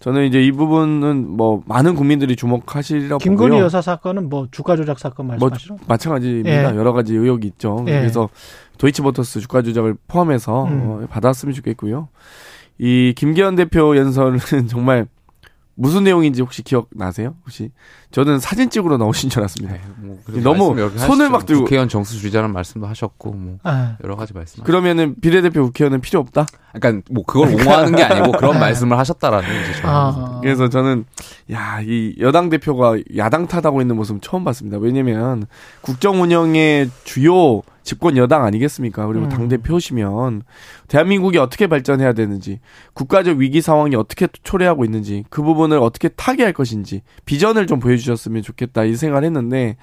저는 0.01 0.26
이제 0.26 0.43
이 0.43 0.51
부분은 0.51 1.28
뭐 1.36 1.62
많은 1.66 1.94
국민들이 1.94 2.34
주목하시라고 2.34 3.18
김건희 3.18 3.51
보고요. 3.51 3.64
여사 3.64 3.80
사건은 3.80 4.28
뭐 4.28 4.48
주가 4.51 4.74
조작 4.74 4.98
사건 4.98 5.28
말씀하시죠? 5.28 5.74
뭐 5.74 5.80
마찬가지입니다. 5.86 6.72
예. 6.72 6.76
여러 6.76 6.93
가지 6.93 7.14
의혹이 7.14 7.47
있죠. 7.47 7.84
예. 7.86 8.01
그래서 8.01 8.28
도이치모터스 8.78 9.40
주가 9.40 9.62
조작을 9.62 9.97
포함해서 10.09 10.64
음. 10.64 10.82
어, 10.86 11.06
받았으면 11.09 11.55
좋겠고요. 11.55 12.09
이 12.78 13.14
김기현 13.16 13.55
대표 13.55 13.97
연설은 13.97 14.38
정말 14.66 15.06
무슨 15.76 16.02
내용인지 16.02 16.43
혹시 16.43 16.64
기억나세요? 16.64 17.36
혹시 17.44 17.70
저는 18.16 18.38
사진 18.38 18.70
찍으러 18.70 18.97
나오신 18.97 19.28
줄 19.28 19.40
알았습니다. 19.40 19.74
네, 19.74 19.82
뭐 19.98 20.18
너무 20.43 20.74
손을 20.97 21.28
막 21.28 21.44
들고 21.44 21.64
국회의원 21.64 21.86
정수 21.86 22.18
주자는 22.18 22.51
말씀도 22.51 22.86
하셨고 22.86 23.32
뭐 23.32 23.59
아. 23.62 23.98
여러 24.02 24.16
가지 24.16 24.32
말씀. 24.32 24.64
그러면은 24.64 25.16
비례대표 25.20 25.62
국회의원은 25.66 26.01
필요 26.01 26.20
없다? 26.20 26.47
그러니까 26.72 27.02
뭐 27.10 27.24
그걸 27.26 27.48
옹호하는 27.52 27.94
게 27.94 28.02
아니고 28.02 28.32
그런 28.38 28.59
말씀을 28.59 28.97
하셨다라는 28.97 29.47
거죠. 29.47 29.82
아. 29.86 30.40
그래서 30.43 30.70
저는 30.70 31.05
야 31.52 31.82
이 31.82 32.16
여당 32.18 32.48
대표가 32.48 32.97
야당 33.18 33.47
탓하고 33.47 33.82
있는 33.82 33.97
모습 33.97 34.22
처음 34.22 34.44
봤습니다. 34.44 34.78
왜냐면 34.78 35.44
국정 35.82 36.22
운영의 36.22 36.90
주요 37.05 37.62
집권 37.86 38.16
여당 38.16 38.44
아니겠습니까? 38.44 39.06
그리고 39.06 39.26
음. 39.26 39.28
당 39.28 39.47
대표시면 39.47 40.43
대한민국이 40.88 41.38
어떻게 41.38 41.68
발전해야 41.68 42.14
되는지, 42.14 42.59
국가적 42.94 43.38
위기 43.38 43.60
상황이 43.60 43.94
어떻게 43.94 44.26
초래하고 44.43 44.84
있는지, 44.84 45.24
그 45.30 45.43
부분을 45.43 45.78
어떻게 45.78 46.09
타개할 46.09 46.52
것인지 46.52 47.02
비전을 47.26 47.68
좀 47.68 47.78
보여주 47.78 48.05
셨으면 48.06 48.42
좋겠다 48.42 48.84
이 48.84 48.94
생각을 48.94 49.24
했는데 49.24 49.76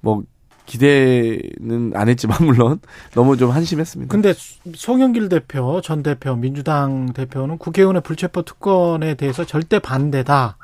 뭐 0.00 0.22
기대는 0.66 1.92
안 1.94 2.08
했지만 2.08 2.38
물론 2.46 2.80
너무 3.14 3.36
좀 3.36 3.50
한심했습니다. 3.50 4.10
근데 4.10 4.34
송영길 4.74 5.28
대표, 5.28 5.80
전 5.80 6.02
대표, 6.02 6.34
민주당 6.36 7.12
대표는 7.12 7.58
국회의원의 7.58 8.02
불체포 8.02 8.42
특권에 8.42 9.14
대해서 9.14 9.44
절대 9.44 9.78
반대다. 9.78 10.56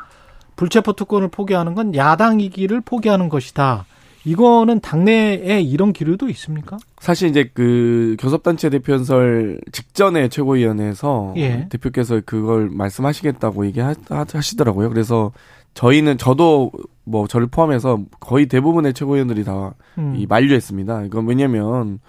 불체포 0.56 0.94
특권을 0.94 1.28
포기하는 1.28 1.74
건 1.74 1.94
야당이기를 1.94 2.80
포기하는 2.80 3.28
것이다. 3.28 3.86
이거는 4.24 4.80
당내에 4.80 5.60
이런 5.62 5.92
기류도 5.92 6.28
있습니까? 6.30 6.76
사실 6.98 7.28
이제 7.28 7.50
그 7.54 8.16
교섭단체 8.18 8.68
대표 8.68 8.92
연설 8.92 9.60
직전에 9.72 10.28
최고위원회에서 10.28 11.34
예. 11.36 11.68
대표께서 11.70 12.20
그걸 12.26 12.68
말씀하시겠다고 12.70 13.66
얘기하시더라고요. 13.66 14.90
그래서 14.90 15.32
저희는 15.78 16.18
저도 16.18 16.72
뭐 17.04 17.28
저를 17.28 17.46
포함해서 17.46 18.00
거의 18.18 18.46
대부분의 18.46 18.94
최고위원들이 18.94 19.44
다이 19.44 19.70
음. 19.98 20.26
만류했습니다. 20.28 21.04
이건 21.04 21.28
왜냐면 21.28 22.00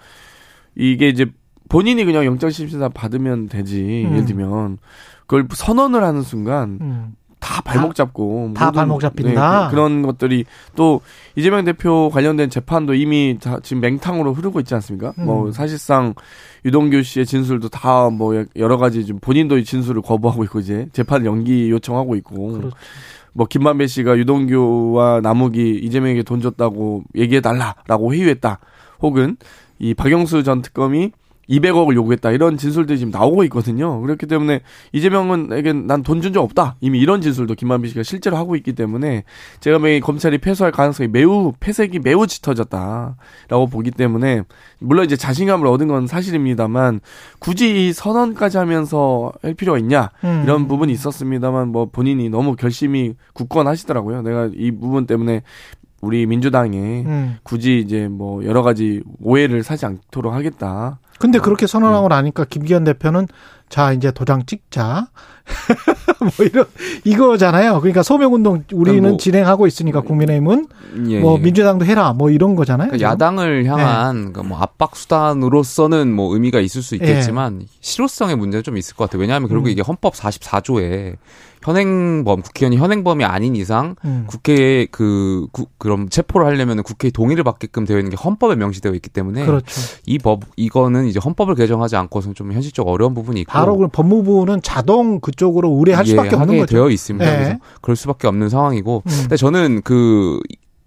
이게 0.74 1.08
이제 1.08 1.26
본인이 1.68 2.04
그냥 2.04 2.24
영장 2.24 2.50
심사 2.50 2.88
받으면 2.88 3.48
되지. 3.48 4.06
음. 4.08 4.12
예를 4.12 4.24
들면 4.24 4.78
그걸 5.28 5.46
선언을 5.54 6.02
하는 6.02 6.22
순간 6.22 6.78
음. 6.80 7.14
다 7.38 7.60
발목 7.62 7.94
잡고 7.94 8.54
다, 8.56 8.72
발목 8.72 9.00
잡힌다. 9.00 9.68
네, 9.68 9.70
그, 9.70 9.76
런 9.76 10.02
것들이 10.02 10.46
또 10.74 11.00
이재명 11.36 11.64
대표 11.64 12.10
관련된 12.12 12.50
재판도 12.50 12.94
이미 12.94 13.38
다 13.40 13.60
지금 13.62 13.80
맹탕으로 13.82 14.34
흐르고 14.34 14.58
있지 14.58 14.74
않습니까? 14.74 15.14
음. 15.18 15.26
뭐 15.26 15.52
사실상 15.52 16.14
유동규 16.64 17.04
씨의 17.04 17.24
진술도 17.24 17.68
다 17.68 18.10
뭐 18.10 18.44
여러 18.56 18.78
가지 18.78 19.06
지금 19.06 19.20
본인도 19.20 19.62
진술을 19.62 20.02
거부하고 20.02 20.42
있고 20.42 20.58
이제 20.58 20.88
재판 20.92 21.24
연기 21.24 21.70
요청하고 21.70 22.16
있고. 22.16 22.48
그렇죠. 22.58 22.76
뭐 23.32 23.46
김만배 23.46 23.86
씨가 23.86 24.18
유동규와 24.18 25.20
남욱이 25.22 25.78
이재명에게 25.82 26.22
돈 26.22 26.40
줬다고 26.40 27.04
얘기해 27.14 27.40
달라라고 27.40 28.14
회유했다. 28.14 28.58
혹은 29.00 29.36
이 29.78 29.94
박영수 29.94 30.42
전 30.42 30.62
특검이 30.62 31.12
200억을 31.50 31.94
요구했다 31.96 32.30
이런 32.30 32.56
진술들이 32.56 32.98
지금 32.98 33.10
나오고 33.10 33.42
있거든요. 33.44 34.00
그렇기 34.00 34.26
때문에 34.26 34.60
이재명은에게 34.92 35.72
난 35.72 36.02
돈 36.02 36.20
준 36.22 36.32
적 36.32 36.42
없다 36.44 36.76
이미 36.80 37.00
이런 37.00 37.20
진술도 37.20 37.54
김만비 37.54 37.88
씨가 37.88 38.02
실제로 38.04 38.36
하고 38.36 38.54
있기 38.56 38.72
때문에 38.74 39.24
제가 39.60 39.78
보기 39.78 40.00
검찰이 40.00 40.38
패소할 40.38 40.70
가능성이 40.72 41.08
매우 41.08 41.52
폐색이 41.58 41.98
매우 41.98 42.26
짙어졌다라고 42.26 43.66
보기 43.70 43.90
때문에 43.90 44.42
물론 44.78 45.04
이제 45.04 45.16
자신감을 45.16 45.66
얻은 45.66 45.88
건 45.88 46.06
사실입니다만 46.06 47.00
굳이 47.38 47.88
이 47.88 47.92
선언까지 47.92 48.58
하면서 48.58 49.32
할 49.42 49.54
필요가 49.54 49.78
있냐 49.78 50.10
음. 50.24 50.42
이런 50.44 50.68
부분이 50.68 50.92
있었습니다만 50.92 51.68
뭐 51.68 51.86
본인이 51.86 52.28
너무 52.28 52.54
결심이 52.56 53.14
굳건하시더라고요. 53.34 54.22
내가 54.22 54.50
이 54.54 54.70
부분 54.70 55.06
때문에 55.06 55.42
우리 56.00 56.26
민주당에 56.26 56.78
음. 57.04 57.36
굳이 57.42 57.80
이제 57.80 58.08
뭐 58.08 58.44
여러 58.44 58.62
가지 58.62 59.02
오해를 59.20 59.62
사지 59.62 59.86
않도록 59.86 60.32
하겠다. 60.32 60.98
근데 61.18 61.38
어, 61.38 61.42
그렇게 61.42 61.66
선언하고 61.66 62.08
네. 62.08 62.14
나니까 62.14 62.46
김기현 62.46 62.84
대표는 62.84 63.26
자 63.68 63.92
이제 63.92 64.10
도장 64.10 64.46
찍자 64.46 65.08
뭐 66.18 66.46
이런 66.46 66.64
이거잖아요. 67.04 67.80
그러니까 67.80 68.02
소명 68.02 68.32
운동 68.32 68.64
우리는 68.72 69.10
뭐, 69.10 69.16
진행하고 69.18 69.66
있으니까 69.66 70.00
국민의힘은 70.00 70.66
예, 71.08 71.20
뭐 71.20 71.38
예. 71.38 71.42
민주당도 71.42 71.84
해라 71.84 72.14
뭐 72.14 72.30
이런 72.30 72.56
거잖아요. 72.56 72.88
그러니까 72.88 73.10
야당을 73.10 73.66
향한 73.66 74.16
네. 74.16 74.20
그러니까 74.32 74.42
뭐 74.42 74.58
압박 74.58 74.96
수단으로서는 74.96 76.12
뭐 76.12 76.32
의미가 76.32 76.60
있을 76.60 76.82
수 76.82 76.94
있겠지만 76.94 77.60
예. 77.62 77.66
실효성의 77.80 78.36
문제는 78.36 78.62
좀 78.62 78.78
있을 78.78 78.96
것 78.96 79.04
같아요. 79.04 79.20
왜냐하면 79.20 79.48
결국 79.48 79.66
음. 79.66 79.70
이게 79.70 79.82
헌법 79.82 80.14
44조에 80.14 81.16
현행범 81.62 82.42
국회의원이 82.42 82.76
현행범이 82.76 83.24
아닌 83.24 83.54
이상 83.56 83.96
음. 84.04 84.24
국회에 84.26 84.86
그 84.90 85.46
구, 85.52 85.66
그럼 85.78 86.08
체포를 86.08 86.46
하려면 86.46 86.82
국회의 86.82 87.12
동의를 87.12 87.44
받게끔 87.44 87.84
되어 87.84 87.98
있는 87.98 88.10
게 88.10 88.16
헌법에 88.16 88.56
명시되어 88.56 88.92
있기 88.94 89.10
때문에 89.10 89.44
그렇죠. 89.44 89.66
이법 90.06 90.42
이거는 90.56 91.06
이제 91.06 91.20
헌법을 91.22 91.54
개정하지 91.54 91.96
않고서는 91.96 92.34
좀 92.34 92.52
현실적 92.52 92.88
어려운 92.88 93.14
부분이 93.14 93.40
있고 93.42 93.52
바로 93.52 93.76
그 93.76 93.88
법무부는 93.88 94.62
자동 94.62 95.20
그쪽으로 95.20 95.70
의뢰할 95.78 96.06
예, 96.06 96.10
수밖에 96.10 96.36
없는 96.36 96.58
거죠. 96.58 96.74
되어 96.74 96.90
있습니다. 96.90 97.24
네. 97.24 97.36
그래서 97.36 97.58
그럴 97.80 97.96
수밖에 97.96 98.26
없는 98.28 98.48
상황이고 98.48 99.02
음. 99.06 99.10
근데 99.22 99.36
저는 99.36 99.82
그 99.84 100.40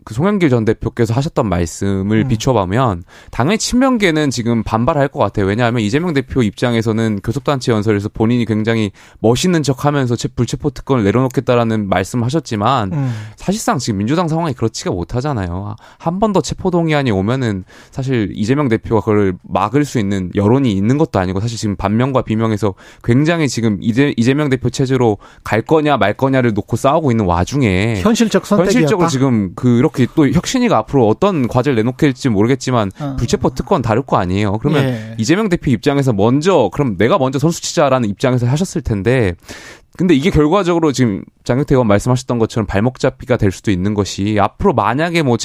그 0.04 0.14
송영길 0.14 0.50
전 0.50 0.66
대표께서 0.66 1.14
하셨던 1.14 1.48
말씀을 1.48 2.24
음. 2.24 2.28
비춰보면 2.28 3.04
당연히 3.32 3.58
친명계는 3.58 4.30
지금 4.30 4.64
반발할 4.64 5.08
것 5.08 5.20
같아요. 5.20 5.46
왜냐하면 5.46 5.82
이재명 5.82 6.14
대표 6.14 6.44
입장에서는 6.44 7.20
교섭단체 7.24 7.72
연설에서 7.72 8.10
본인이 8.10 8.46
굉장히 8.46 8.92
멋있는 9.20 9.64
척하면서 9.64 10.16
불체포 10.36 10.72
특권을 10.72 11.04
내려놓겠다라는 11.04 11.88
말씀하셨지만 11.90 12.92
음. 12.94 13.14
사실상 13.36 13.78
지금 13.78 14.00
민주당 14.00 14.28
상황이 14.28 14.54
그렇지가 14.54 14.92
못하잖아요. 14.92 15.76
한 16.00 16.20
번 16.20 16.34
더 16.34 16.42
체포 16.42 16.72
동의안이 16.72 17.12
오면은 17.12 17.64
사실 17.92 18.32
이재명 18.34 18.68
대표가 18.68 19.02
그걸 19.02 19.36
막을 19.44 19.86
수 19.86 20.00
있는 20.00 20.32
여론이 20.36 20.72
있는 20.72 20.98
것도 20.98 21.20
아니고 21.20 21.40
사실 21.40 21.58
지금 21.58 21.76
반명과 21.76 22.24
비명에서 22.24 22.74
굉장히 23.04 23.48
지금 23.48 23.78
이재, 23.82 24.14
이재명 24.18 24.50
대표 24.50 24.70
체제로 24.70 25.18
갈 25.44 25.62
거냐 25.62 25.98
말 25.98 26.14
거냐를 26.14 26.54
놓고 26.54 26.76
싸우고 26.76 27.12
있는 27.12 27.26
와중에 27.26 28.02
현실적 28.02 28.46
선택이었다. 28.46 28.74
현실적으로 28.80 29.10
지금 29.10 29.52
그 29.56 29.80
이렇게 29.96 30.08
또 30.16 30.30
혁신이가 30.30 30.78
앞으로 30.80 31.08
어떤 31.08 31.48
과제를 31.48 31.76
내놓게 31.76 32.08
될지 32.08 32.30
모르겠지만 32.30 32.92
어. 33.00 33.16
불체포 33.18 33.52
특권 33.52 33.82
다를 33.82 34.02
거 34.02 34.18
아니에요. 34.18 34.58
그러면 34.58 34.84
예. 34.84 35.16
이재명 35.18 35.50
대표 35.50 35.72
입장에서 35.72 36.14
먼저 36.14 36.70
그럼 36.74 36.98
내가 36.98 37.18
먼저 37.18 37.40
선수 37.40 37.62
치자라는 37.62 38.10
입장에서 38.10 38.48
하셨을 38.48 38.82
텐데 38.82 39.36
근데 39.96 40.16
이게 40.16 40.32
결과적으로 40.32 40.92
지금 40.92 41.24
장경태 41.44 41.76
의원 41.76 41.88
말씀하셨던 41.88 42.40
것처럼 42.40 42.66
발목 42.66 43.00
잡기가 43.00 43.38
될 43.38 43.52
수도 43.52 43.70
있는 43.70 43.94
것이 43.94 44.40
앞으로 44.42 44.74
만약에 44.74 45.22
뭐 45.22 45.38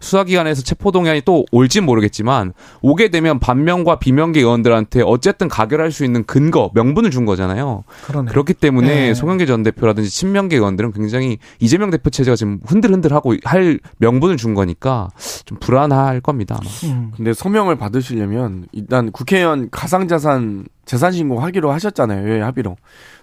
수사기관에서 0.00 0.62
체포동의안이 0.62 1.22
또 1.24 1.44
올진 1.50 1.84
모르겠지만 1.84 2.52
오게 2.82 3.08
되면 3.08 3.40
반면과 3.40 3.98
비명계 3.98 4.40
의원들한테 4.40 5.02
어쨌든 5.04 5.48
가결할 5.48 5.90
수 5.90 6.04
있는 6.04 6.24
근거, 6.24 6.70
명분을 6.74 7.10
준 7.10 7.24
거잖아요. 7.24 7.82
그러네. 8.06 8.30
그렇기 8.30 8.54
때문에 8.54 8.88
네. 8.88 9.14
송영계 9.14 9.46
전 9.46 9.62
대표라든지 9.64 10.08
친명계 10.10 10.56
의원들은 10.56 10.92
굉장히 10.92 11.38
이재명 11.58 11.90
대표 11.90 12.10
체제가 12.10 12.36
지금 12.36 12.60
흔들흔들하고 12.64 13.34
할 13.44 13.80
명분을 13.98 14.36
준 14.36 14.54
거니까 14.54 15.08
좀 15.46 15.58
불안할 15.58 16.20
겁니다. 16.20 16.60
아마. 16.60 16.92
음. 16.92 17.12
근데 17.16 17.32
서명을 17.32 17.76
받으시려면 17.76 18.66
일단 18.72 19.10
국회의원 19.10 19.68
가상자산 19.70 20.66
재산 20.86 21.12
신고하기로 21.12 21.70
하셨잖아요. 21.72 22.24
왜 22.24 22.40
합의로. 22.40 22.76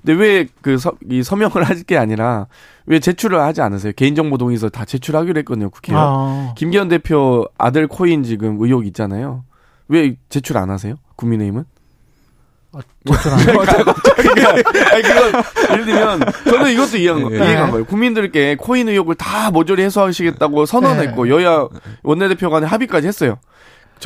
근데 0.03 0.14
왜 0.22 0.48
그 0.61 0.77
이 1.10 1.23
서명을 1.23 1.64
할 1.64 1.84
게 1.88 1.98
아니라 1.98 2.45
왜 2.85 2.99
제출을 2.99 3.40
하지 3.40 3.61
않으세요? 3.61 3.94
개인정보 3.95 4.38
동의서 4.38 4.69
다 4.69 4.85
제출하기로 4.85 5.40
했거든요. 5.40 5.69
국회의원. 5.72 6.06
아. 6.07 6.53
김기현 6.56 6.90
대표 6.90 7.48
아들 7.57 7.88
코인 7.88 8.23
지금 8.23 8.57
의혹 8.60 8.85
있잖아요. 8.88 9.44
왜 9.88 10.15
제출 10.30 10.57
안 10.57 10.69
하세요? 10.69 10.95
국민의힘은? 11.15 11.64
제출 13.06 13.31
안 13.31 13.40
해요? 13.40 13.60
아니, 14.94 15.03
그건, 15.03 15.44
예를 15.72 15.85
들면, 15.85 16.19
저는 16.49 16.72
이것도 16.72 16.98
이해한 16.98 17.22
거, 17.22 17.30
네. 17.30 17.35
이해한 17.38 17.69
거예요. 17.72 17.85
국민들께 17.85 18.56
코인 18.56 18.90
의혹을 18.90 19.14
다 19.15 19.52
모조리 19.52 19.84
해소하시겠다고 19.84 20.65
선언했고, 20.65 21.26
네. 21.26 21.31
여야 21.31 21.68
원내대표 22.02 22.49
간에 22.49 22.65
합의까지 22.65 23.07
했어요. 23.07 23.38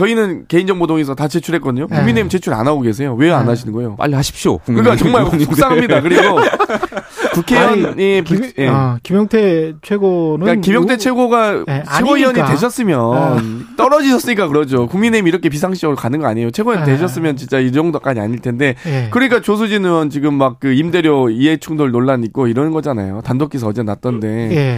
저희는 0.01 0.45
개인정보 0.47 0.85
동의서 0.85 1.15
다 1.15 1.27
제출했거든요. 1.27 1.87
네. 1.89 1.95
국민의힘 1.95 2.29
제출 2.29 2.53
안 2.53 2.67
하고 2.67 2.81
계세요. 2.81 3.15
왜안 3.17 3.45
네. 3.45 3.49
하시는 3.49 3.73
거예요? 3.73 3.95
빨리 3.95 4.13
하십시오. 4.13 4.59
그러니까 4.59 4.95
정말 4.95 5.25
속상합니다. 5.25 6.01
그리고 6.01 6.37
국회의원이 7.33 8.23
김, 8.23 8.23
불- 8.23 8.53
예. 8.59 8.67
아, 8.67 8.99
김용태 9.01 9.73
최고는 9.81 10.39
그러니까 10.45 10.61
김용태 10.61 10.93
요- 10.93 10.97
최고가 10.97 11.63
네, 11.67 11.83
최고위원이 11.97 12.39
아니니까. 12.39 12.45
되셨으면 12.51 13.67
떨어지셨으니까 13.75 14.47
그러죠. 14.47 14.85
국민의힘 14.87 15.27
이렇게 15.27 15.49
비상시적으로 15.49 15.95
가는 15.95 16.19
거 16.19 16.27
아니에요. 16.27 16.51
최고위원 16.51 16.85
네. 16.85 16.91
되셨으면 16.93 17.35
진짜 17.35 17.57
이 17.59 17.71
정도까지 17.71 18.19
아닐 18.19 18.39
텐데. 18.39 18.75
예. 18.85 19.07
그러니까 19.11 19.41
조수진 19.41 19.83
의원 19.85 20.09
지금 20.11 20.35
막 20.35 20.57
그 20.59 20.73
임대료 20.73 21.29
이해충돌 21.29 21.91
논란 21.91 22.23
있고 22.23 22.47
이러는 22.47 22.71
거잖아요. 22.71 23.21
단독 23.23 23.49
기사 23.51 23.67
어제 23.67 23.83
났던데. 23.83 24.27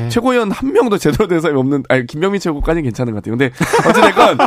예. 0.06 0.10
최고위원 0.10 0.52
한 0.52 0.74
명도 0.74 0.98
제대로 0.98 1.28
된 1.28 1.40
사람이 1.40 1.58
없는, 1.60 1.84
아니, 1.90 2.06
김병민 2.06 2.42
최고까지는 2.42 2.84
괜찮은 2.84 3.14
것 3.14 3.24
같아요. 3.24 3.38
근데 3.38 3.54
어찌됐건. 3.88 4.38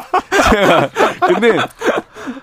제가 0.50 0.61
근데 1.26 1.56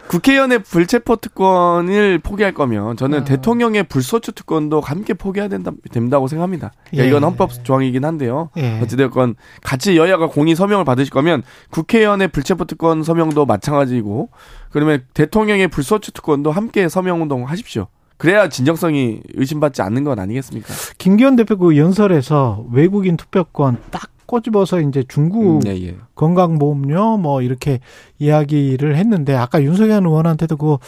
국회의원의 0.09 0.59
불체포 0.63 1.17
특권을 1.17 2.19
포기할 2.19 2.53
거면 2.53 2.97
저는 2.97 3.19
아. 3.19 3.23
대통령의 3.23 3.83
불소추 3.83 4.31
특권도 4.31 4.81
함께 4.81 5.13
포기해야 5.13 5.47
된다, 5.47 5.71
된다고 5.91 6.27
생각합니다. 6.27 6.71
그러니까 6.89 7.03
예. 7.03 7.07
이건 7.07 7.23
헌법 7.23 7.51
조항이긴 7.63 8.03
한데요. 8.03 8.49
예. 8.57 8.79
어찌됐건 8.81 9.35
같이 9.61 9.97
여야가 9.97 10.27
공의 10.27 10.55
서명을 10.55 10.83
받으실 10.85 11.11
거면 11.11 11.43
국회의원의 11.69 12.29
불체포 12.29 12.65
특권 12.65 13.03
서명도 13.03 13.45
마찬가지고 13.45 14.29
그러면 14.71 15.03
대통령의 15.13 15.67
불소추 15.67 16.11
특권도 16.11 16.51
함께 16.51 16.89
서명 16.89 17.21
운동 17.21 17.47
하십시오. 17.47 17.87
그래야 18.17 18.49
진정성이 18.49 19.21
의심받지 19.35 19.81
않는 19.81 20.03
건 20.03 20.19
아니겠습니까? 20.19 20.73
김기현 20.97 21.37
대표 21.37 21.57
그 21.57 21.77
연설에서 21.77 22.65
외국인 22.71 23.15
투표권 23.15 23.77
딱 23.91 24.09
꼬집어서 24.29 24.79
이제 24.81 25.03
중국 25.07 25.65
음, 25.65 25.67
예, 25.67 25.71
예. 25.71 25.97
건강보험료 26.13 27.17
뭐 27.17 27.41
이렇게 27.41 27.79
이야기를 28.19 28.95
했는데 28.95 29.35
아까 29.35 29.63
윤석열 29.63 30.05
의원한테도 30.05 30.55
그거 30.55 30.79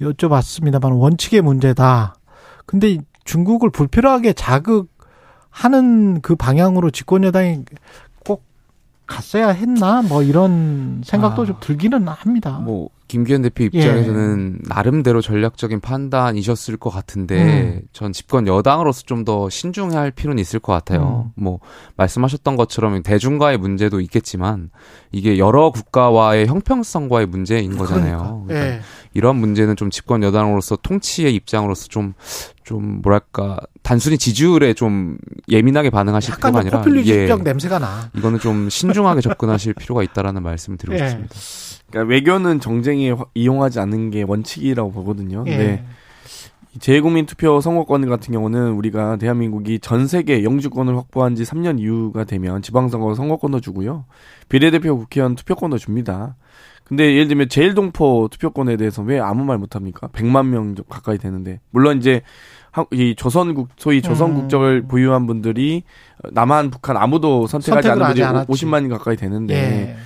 여쭤봤습니다만 0.00 0.98
원칙의 0.98 1.42
문제다. 1.42 2.14
근데 2.64 2.96
중국을 3.24 3.68
불필요하게 3.68 4.32
자극하는 4.32 6.22
그 6.22 6.36
방향으로 6.36 6.90
집권 6.90 7.24
여당이 7.24 7.64
꼭 8.24 8.44
갔어야 9.06 9.48
했나 9.48 10.00
뭐 10.00 10.22
이런 10.22 11.02
생각도 11.04 11.42
아. 11.42 11.44
좀 11.44 11.56
들기는 11.60 12.08
합니다. 12.08 12.60
뭐 12.64 12.88
김기현 13.08 13.42
대표 13.42 13.64
입장에서는 13.64 14.60
나름대로 14.68 15.20
전략적인 15.20 15.80
판단이셨을 15.80 16.76
것 16.76 16.90
같은데 16.90 17.82
전 17.92 18.12
집권 18.12 18.46
여당으로서 18.46 19.02
좀 19.02 19.26
더 19.26 19.50
신중해야 19.50 20.00
할 20.00 20.10
필요는 20.12 20.40
있을 20.40 20.60
것 20.60 20.72
같아요. 20.72 21.32
뭐 21.34 21.58
말씀하셨던 21.96 22.56
것처럼 22.56 23.02
대중과의 23.02 23.58
문제도 23.58 24.00
있겠지만 24.00 24.70
이게 25.10 25.36
여러 25.38 25.70
국가와의 25.70 26.46
형평성과의 26.46 27.26
문제인 27.26 27.76
거잖아요. 27.76 28.44
그러니까. 28.46 28.46
그러니까 28.46 28.66
예. 28.76 28.80
이런 29.14 29.36
문제는 29.36 29.76
좀 29.76 29.90
집권 29.90 30.22
여당으로서 30.22 30.76
통치의 30.76 31.34
입장으로서 31.34 31.88
좀좀 31.88 33.00
뭐랄까 33.02 33.58
단순히 33.82 34.18
지지율에 34.18 34.74
좀 34.74 35.16
예민하게 35.48 35.90
반응하실 35.90 36.36
필요가 36.36 36.50
좀 36.50 36.60
아니라 36.60 36.78
포퓰리즘적 36.78 37.42
냄새가 37.42 37.78
나. 37.78 38.10
이거는 38.14 38.38
좀 38.38 38.68
신중하게 38.68 39.22
접근하실 39.22 39.74
필요가 39.74 40.02
있다라는 40.02 40.42
말씀을 40.42 40.78
드리고 40.78 40.94
예. 40.94 41.08
싶습니다. 41.08 41.34
그러니까 41.90 42.10
외교는 42.12 42.60
정쟁에 42.60 43.10
화- 43.12 43.24
이용하지 43.34 43.80
않는 43.80 44.10
게 44.10 44.22
원칙이라고 44.22 44.92
보거든요. 44.92 45.44
예. 45.46 45.56
네. 45.56 45.84
재외국민 46.78 47.24
투표 47.24 47.60
선거권 47.62 48.06
같은 48.06 48.34
경우는 48.34 48.72
우리가 48.72 49.16
대한민국이 49.16 49.78
전 49.78 50.06
세계 50.06 50.44
영주권을 50.44 50.94
확보한 50.96 51.34
지 51.34 51.42
3년 51.44 51.80
이후가 51.80 52.24
되면 52.24 52.60
지방선거 52.60 53.14
선거권도 53.14 53.60
주고요. 53.60 54.04
비례대표 54.50 54.98
국회의원 54.98 55.36
투표권도 55.36 55.78
줍니다. 55.78 56.36
근데 56.84 57.14
예를 57.14 57.28
들면 57.28 57.48
제일동포 57.48 58.28
투표권에 58.30 58.76
대해서 58.76 59.02
왜 59.02 59.18
아무 59.18 59.44
말 59.44 59.56
못합니까? 59.58 60.08
100만 60.08 60.46
명 60.48 60.74
가까이 60.88 61.16
되는데. 61.18 61.60
물론 61.70 61.96
이제 61.98 62.20
한- 62.70 62.84
이 62.92 63.14
조선국, 63.16 63.70
소위 63.78 64.02
조선 64.02 64.32
음. 64.32 64.34
국적을 64.42 64.82
보유한 64.86 65.26
분들이 65.26 65.82
남한, 66.30 66.70
북한 66.70 66.96
아무도 66.98 67.46
선택하지 67.46 67.88
않은 67.88 68.04
분들이 68.04 68.22
않았지. 68.22 68.52
50만 68.52 68.90
가까이 68.90 69.16
되는데. 69.16 69.54
예. 69.54 69.96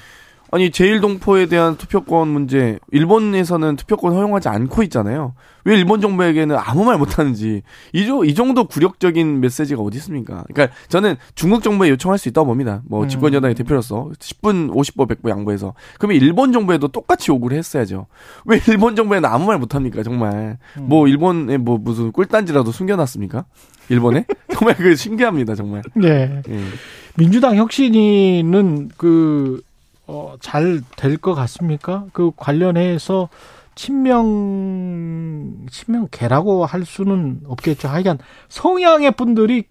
아니 0.53 0.71
제일 0.71 1.01
동포에 1.01 1.47
대한 1.47 1.77
투표권 1.77 2.29
문제 2.29 2.79
일본에서는 2.91 3.77
투표권 3.77 4.13
허용하지 4.13 4.49
않고 4.49 4.83
있잖아요. 4.85 5.35
왜 5.65 5.77
일본 5.77 6.01
정부에게는 6.01 6.57
아무 6.59 6.85
말 6.85 6.99
못하는지 6.99 7.63
이, 7.93 8.07
조, 8.07 8.25
이 8.25 8.35
정도 8.35 8.65
굴욕적인 8.65 9.41
메시지가 9.41 9.81
어디 9.81 9.99
있습니까? 9.99 10.45
그러니까 10.53 10.75
저는 10.89 11.17
중국 11.35 11.63
정부에 11.63 11.91
요청할 11.91 12.19
수 12.19 12.29
있다고 12.29 12.47
봅니다. 12.47 12.83
뭐 12.87 13.03
음. 13.03 13.09
집권 13.09 13.33
여당의 13.33 13.55
대표로서 13.55 14.11
10분 14.19 14.73
50보 14.75 15.09
100보 15.09 15.29
양보해서 15.31 15.75
그러면 15.99 16.21
일본 16.21 16.53
정부에도 16.53 16.89
똑같이 16.89 17.31
요구를 17.31 17.57
했어야죠. 17.59 18.07
왜 18.47 18.61
일본 18.69 18.97
정부에는 18.97 19.29
아무 19.29 19.47
말 19.47 19.59
못합니까? 19.59 20.03
정말 20.03 20.59
음. 20.79 20.89
뭐 20.89 21.07
일본에 21.07 21.59
뭐 21.59 21.79
무슨 21.79 22.11
꿀단지라도 22.11 22.73
숨겨놨습니까? 22.73 23.45
일본에 23.89 24.25
정말 24.53 24.77
그 24.77 24.97
신기합니다 24.97 25.55
정말. 25.55 25.83
예. 26.03 26.43
예. 26.49 26.61
민주당 27.17 27.57
혁신위는 27.57 28.91
그, 28.97 29.61
어, 30.11 30.35
잘 30.41 30.83
될 30.97 31.17
것 31.19 31.35
같습니까? 31.35 32.07
그 32.13 32.33
관련해서 32.37 33.29
친명, 34.25 35.67
친명계라고 35.71 36.67
할 36.67 36.85
수는 36.85 37.41
없겠죠. 37.47 37.89
하여간 37.89 38.19
성향의 38.49 39.13
분들이 39.13 39.65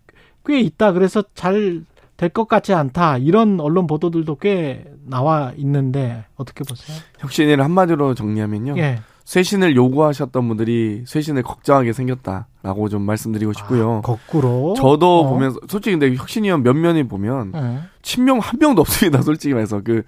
꽤 0.46 0.60
있다. 0.62 0.94
그래서 0.94 1.24
잘 1.36 1.84
될 2.18 2.30
것 2.34 2.50
같지 2.50 2.74
않다. 2.74 3.18
이런 3.18 3.62
언론 3.62 3.88
보도들도 3.88 4.36
꽤 4.40 4.84
나와 5.06 5.54
있는데 5.56 6.26
어떻게 6.36 6.66
보세요? 6.66 6.98
혁신을 7.20 7.64
한마디로 7.64 8.14
정리하면요. 8.14 8.78
예. 8.78 9.00
쇄신을 9.24 9.78
요구하셨던 9.78 10.46
분들이 10.50 11.04
쇄신을 11.08 11.44
걱정하게 11.44 11.94
생겼다 11.94 12.48
라고 12.62 12.90
좀 12.90 13.04
말씀드리고 13.04 13.54
싶고요. 13.54 14.00
아, 14.00 14.02
거꾸로. 14.02 14.74
저도 14.76 15.22
어. 15.22 15.30
보면서 15.30 15.60
솔직히 15.70 15.98
근데 15.98 16.14
혁신위원 16.16 16.62
면면이 16.62 17.08
보면 17.08 17.54
예. 17.56 17.80
친명 18.02 18.40
한 18.40 18.60
명도 18.60 18.82
없습니다. 18.82 19.22
솔직히 19.22 19.54
말해서 19.54 19.82
그? 19.82 20.04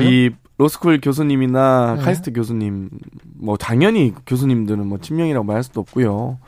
이 0.00 0.30
로스쿨 0.56 1.00
교수님이나 1.02 1.96
네. 1.98 2.02
카이스트 2.02 2.32
교수님 2.32 2.88
뭐 3.36 3.56
당연히 3.58 4.14
교수님들은 4.26 4.86
뭐 4.86 4.98
친명이라고 4.98 5.44
말할 5.44 5.62
수도 5.62 5.80
없고요. 5.80 6.38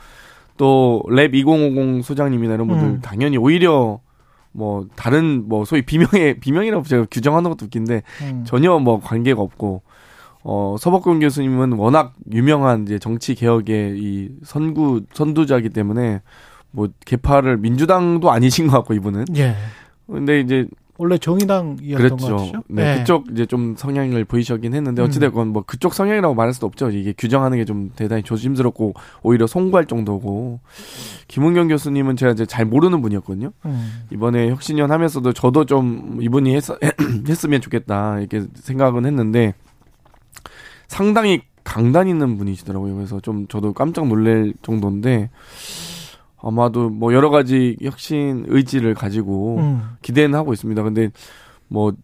또 0.57 1.03
LAB 1.09 1.35
2050 1.35 2.03
소장님이나 2.05 2.55
이런 2.55 2.67
분들 2.69 2.85
음. 2.87 3.01
당연히 3.03 3.37
오히려 3.37 4.01
뭐 4.53 4.87
다른 4.97 5.49
뭐 5.49 5.65
소위 5.65 5.83
비명의 5.83 6.41
비명이라고 6.41 6.85
제가 6.85 7.07
규정하는 7.11 7.51
것도 7.51 7.67
웃긴데 7.67 8.03
음. 8.23 8.45
전혀 8.47 8.79
뭐 8.79 9.01
관계가 9.01 9.41
없고 9.41 9.83
어 10.45 10.77
서복근 10.79 11.21
교수님은 11.21 11.73
워낙 11.73 12.15
유명한 12.33 12.83
이제 12.83 12.99
정치 12.99 13.35
개혁의 13.35 13.99
이 13.99 14.31
선구 14.45 15.03
선두자이기 15.13 15.71
때문에 15.71 16.21
뭐 16.71 16.89
개파를 17.05 17.59
민주당도 17.59 18.31
아니신 18.31 18.67
것 18.67 18.73
같고 18.79 18.95
이분은 18.95 19.27
예. 19.37 19.55
근데 20.07 20.41
이제 20.41 20.67
원래 20.99 21.17
정의당이었던 21.19 22.17
것 22.17 22.27
그렇죠. 22.27 22.63
네, 22.69 22.93
예. 22.95 22.99
그쪽 22.99 23.27
이제 23.33 23.47
좀 23.47 23.75
성향을 23.77 24.25
보이셨긴 24.25 24.75
했는데 24.75 25.03
음. 25.03 25.07
어찌됐건 25.07 25.49
뭐 25.49 25.65
그쪽 25.67 25.95
성향이라고 25.95 26.35
말할 26.35 26.53
수도 26.55 26.67
없죠. 26.67 26.91
이게 26.91 27.13
규정하는 27.17 27.59
게 27.59 27.65
좀 27.65 27.91
대단히 27.97 28.23
조심스럽고 28.23 28.95
오히려 29.23 29.47
송구할 29.47 29.87
정도고 29.87 30.61
김은경 31.29 31.69
교수님은 31.69 32.17
제가 32.17 32.33
이제 32.33 32.47
잘 32.47 32.67
모르는 32.67 33.01
분이었거든요. 33.01 33.53
음. 33.65 34.03
이번에 34.13 34.51
혁신위원 34.51 34.91
하면서도 34.93 35.33
저도 35.33 35.65
좀 35.65 36.19
이분이 36.21 36.55
했, 36.55 36.65
했으면 37.29 37.61
좋겠다 37.61 38.21
이렇게 38.21 38.45
생각은 38.55 39.07
했는데 39.07 39.55
상당히 40.93 41.41
강단 41.65 42.07
있는 42.07 42.37
분이시더라고요. 42.37 42.95
그래서 42.95 43.19
좀 43.21 43.47
저도 43.49 43.73
깜짝 43.73 44.07
놀랄 44.09 44.53
정도인데 44.61 45.31
아마도 46.43 46.91
뭐 46.91 47.15
여러 47.15 47.31
가지 47.31 47.79
혁신 47.81 48.45
의지를 48.47 48.93
가지고 48.93 49.57
음. 49.57 49.83
기대는 50.03 50.39
하고 50.39 50.53
있습니다. 50.53 50.83
근데 50.83 51.09
뭐 51.67 51.95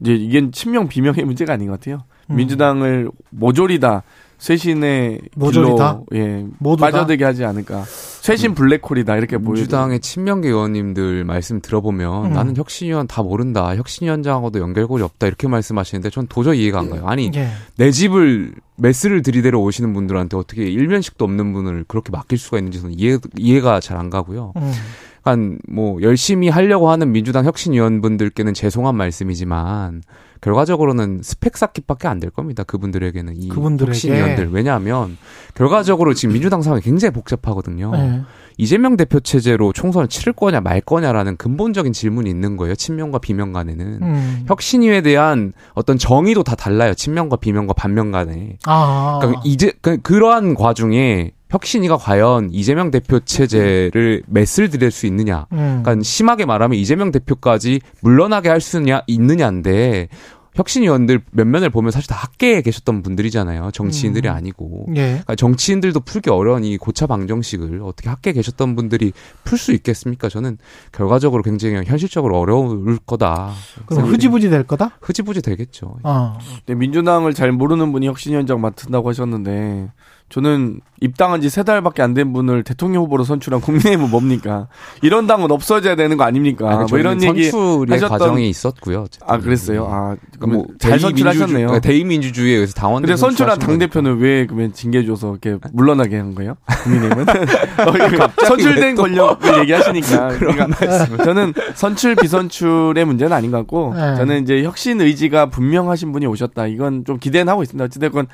이제 0.00 0.14
이게 0.14 0.50
친명 0.50 0.88
비명의 0.88 1.24
문제가 1.24 1.54
아닌 1.54 1.68
것 1.68 1.80
같아요. 1.80 2.02
음. 2.28 2.36
민주당을 2.36 3.10
모조리 3.30 3.80
다 3.80 4.02
쇄신의 4.38 5.20
모조리다? 5.36 6.02
예, 6.14 6.46
빠져들게 6.80 7.24
하지 7.24 7.44
않을까. 7.44 7.84
쇄신 7.86 8.50
음. 8.50 8.54
블랙홀이다 8.54 9.16
이렇게 9.16 9.36
보여요. 9.38 9.54
민주당의 9.54 10.00
친명계 10.00 10.48
의원님들 10.48 11.24
말씀 11.24 11.60
들어보면 11.60 12.26
음. 12.26 12.32
나는 12.32 12.56
혁신위원 12.56 13.06
다 13.06 13.22
모른다. 13.22 13.76
혁신위원장하고도 13.76 14.60
연결고리 14.60 15.02
없다 15.02 15.26
이렇게 15.26 15.46
말씀하시는데 15.48 16.10
전 16.10 16.26
도저히 16.26 16.62
이해가 16.62 16.80
안 16.80 16.90
가요. 16.90 17.06
아니 17.06 17.30
예. 17.34 17.48
내 17.76 17.90
집을 17.90 18.54
메스를 18.76 19.22
들이대러 19.22 19.58
오시는 19.60 19.92
분들한테 19.92 20.36
어떻게 20.36 20.64
일면식도 20.64 21.24
없는 21.24 21.52
분을 21.52 21.84
그렇게 21.86 22.10
맡길 22.10 22.38
수가 22.38 22.58
있는지 22.58 22.80
저는 22.80 22.98
이해, 22.98 23.18
이해가 23.36 23.80
잘 23.80 23.94
안 23.94 24.10
가고요. 24.10 24.52
음. 24.56 24.72
한 25.22 25.56
뭐 25.56 26.02
열심히 26.02 26.48
하려고 26.48 26.90
하는 26.90 27.12
민주당 27.12 27.44
혁신위원분들께는 27.46 28.52
죄송한 28.52 28.94
말씀이지만 28.96 30.02
결과적으로는 30.44 31.20
스펙 31.22 31.56
쌓기밖에 31.56 32.06
안 32.06 32.20
될 32.20 32.30
겁니다. 32.30 32.62
그분들에게는 32.64 33.34
이. 33.36 33.48
혁신위원들 33.88 34.50
왜냐하면 34.52 35.16
결과적으로 35.54 36.14
지금 36.14 36.34
민주당 36.34 36.62
상황이 36.62 36.82
굉장히 36.82 37.12
복잡하거든요. 37.12 37.90
네. 37.92 38.22
이재명 38.56 38.96
대표 38.96 39.18
체제로 39.20 39.72
총선을 39.72 40.06
치를 40.08 40.32
거냐 40.32 40.60
말 40.60 40.80
거냐라는 40.80 41.36
근본적인 41.36 41.92
질문이 41.92 42.30
있는 42.30 42.56
거예요. 42.56 42.76
친명과 42.76 43.18
비명 43.18 43.52
간에는 43.52 43.98
음. 44.02 44.44
혁신위에 44.46 45.00
대한 45.00 45.52
어떤 45.74 45.98
정의도 45.98 46.44
다 46.44 46.54
달라요. 46.54 46.94
친명과 46.94 47.36
비명과 47.36 47.72
반명 47.74 48.12
간에. 48.12 48.58
아. 48.66 49.18
그러니까 49.20 49.42
이제 49.44 49.72
그, 49.80 49.96
그러한 49.98 50.54
와중에 50.54 51.32
혁신위가 51.50 51.98
과연 51.98 52.50
이재명 52.52 52.90
대표 52.90 53.20
체제를 53.20 54.22
메스를 54.26 54.70
들일 54.70 54.90
수 54.90 55.06
있느냐. 55.06 55.46
음. 55.52 55.82
그러니까 55.82 56.02
심하게 56.02 56.46
말하면 56.46 56.78
이재명 56.78 57.12
대표까지 57.12 57.80
물러나게 58.00 58.48
할 58.48 58.60
수냐 58.60 59.02
있느냐인데 59.06 60.08
혁신위원들 60.54 61.20
몇 61.32 61.46
면을 61.46 61.68
보면 61.68 61.90
사실 61.90 62.08
다 62.08 62.14
학계에 62.14 62.62
계셨던 62.62 63.02
분들이잖아요. 63.02 63.70
정치인들이 63.72 64.28
음. 64.28 64.34
아니고. 64.34 64.86
예. 64.90 65.08
그러니까 65.08 65.34
정치인들도 65.34 66.00
풀기 66.00 66.30
어려운 66.30 66.64
이 66.64 66.76
고차 66.76 67.08
방정식을 67.08 67.80
어떻게 67.82 68.08
학계에 68.08 68.32
계셨던 68.32 68.76
분들이 68.76 69.12
풀 69.42 69.58
수 69.58 69.72
있겠습니까? 69.72 70.28
저는 70.28 70.58
결과적으로 70.92 71.42
굉장히 71.42 71.84
현실적으로 71.84 72.38
어려울 72.38 72.98
거다. 73.04 73.52
그럼 73.86 74.06
흐지부지 74.06 74.48
될 74.48 74.62
거다? 74.64 74.92
흐지부지 75.00 75.42
되겠죠. 75.42 75.96
아. 76.04 76.38
네, 76.66 76.74
민주당을 76.74 77.34
잘 77.34 77.50
모르는 77.50 77.90
분이 77.92 78.06
혁신위원장 78.06 78.60
맡은다고 78.60 79.08
하셨는데 79.08 79.90
저는 80.30 80.80
입당한 81.00 81.40
지 81.42 81.48
세 81.50 81.62
달밖에 81.62 82.02
안 82.02 82.14
된 82.14 82.32
분을 82.32 82.62
대통령 82.64 83.02
후보로 83.02 83.24
선출한 83.24 83.60
국민의힘은 83.60 84.10
뭡니까? 84.10 84.68
이런 85.02 85.26
당은 85.26 85.50
없어져야 85.50 85.96
되는 85.96 86.16
거 86.16 86.24
아닙니까? 86.24 86.68
아니, 86.78 86.86
뭐 86.90 86.98
이런 86.98 87.22
얘기 87.22 87.44
하셨던 87.50 88.08
과정이 88.08 88.48
있었고요. 88.48 89.00
어쨌든. 89.02 89.26
아 89.28 89.38
그랬어요. 89.38 89.86
아 89.86 90.16
그럼 90.38 90.64
잘 90.78 90.98
선출하셨네요. 90.98 91.66
그러니까 91.66 91.80
대의민주주의에 91.80 92.54
의해서 92.54 92.72
당원. 92.72 93.02
근데 93.02 93.16
선출한 93.16 93.58
당 93.58 93.78
대표는 93.78 94.18
왜 94.18 94.46
그러면 94.46 94.72
징계 94.72 95.04
줘서 95.04 95.36
이렇게 95.42 95.58
물러나게 95.72 96.16
한 96.16 96.34
거예요? 96.34 96.56
국민의힘은 96.84 97.26
어, 97.28 98.46
선출된 98.46 98.94
권력을 98.96 99.58
얘기하시니까. 99.60 100.28
그러니까 100.38 101.24
저는 101.24 101.52
선출 101.74 102.14
비선출의 102.16 103.04
문제는 103.04 103.32
아닌 103.32 103.50
것 103.50 103.58
같고 103.58 103.92
네. 103.94 104.16
저는 104.16 104.42
이제 104.42 104.62
혁신 104.64 105.00
의지가 105.00 105.50
분명하신 105.50 106.12
분이 106.12 106.26
오셨다. 106.26 106.66
이건 106.68 107.04
좀 107.04 107.18
기대는 107.18 107.50
하고 107.50 107.62
있습니다. 107.62 107.84
어찌됐건 107.84 108.26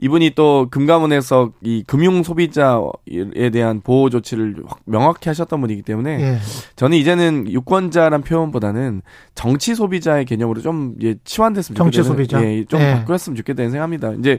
이분이 0.00 0.32
또 0.34 0.68
금감원에서 0.70 1.52
이 1.62 1.82
금융 1.86 2.22
소비자에 2.22 3.50
대한 3.52 3.80
보호 3.80 4.10
조치를 4.10 4.56
명확히 4.84 5.28
하셨던 5.30 5.60
분이기 5.60 5.82
때문에 5.82 6.20
예. 6.20 6.38
저는 6.76 6.98
이제는 6.98 7.50
유권자란 7.50 8.22
표현보다는 8.22 9.02
정치 9.34 9.74
소비자의 9.74 10.26
개념으로 10.26 10.60
좀 10.60 10.94
예, 11.02 11.14
치환됐으면 11.24 11.76
정치 11.76 12.02
소비자 12.02 12.44
예, 12.44 12.64
좀 12.64 12.80
예. 12.80 12.92
바뀌었으면 12.92 13.36
좋겠다는 13.36 13.70
생각합니다. 13.70 14.12
이제 14.12 14.38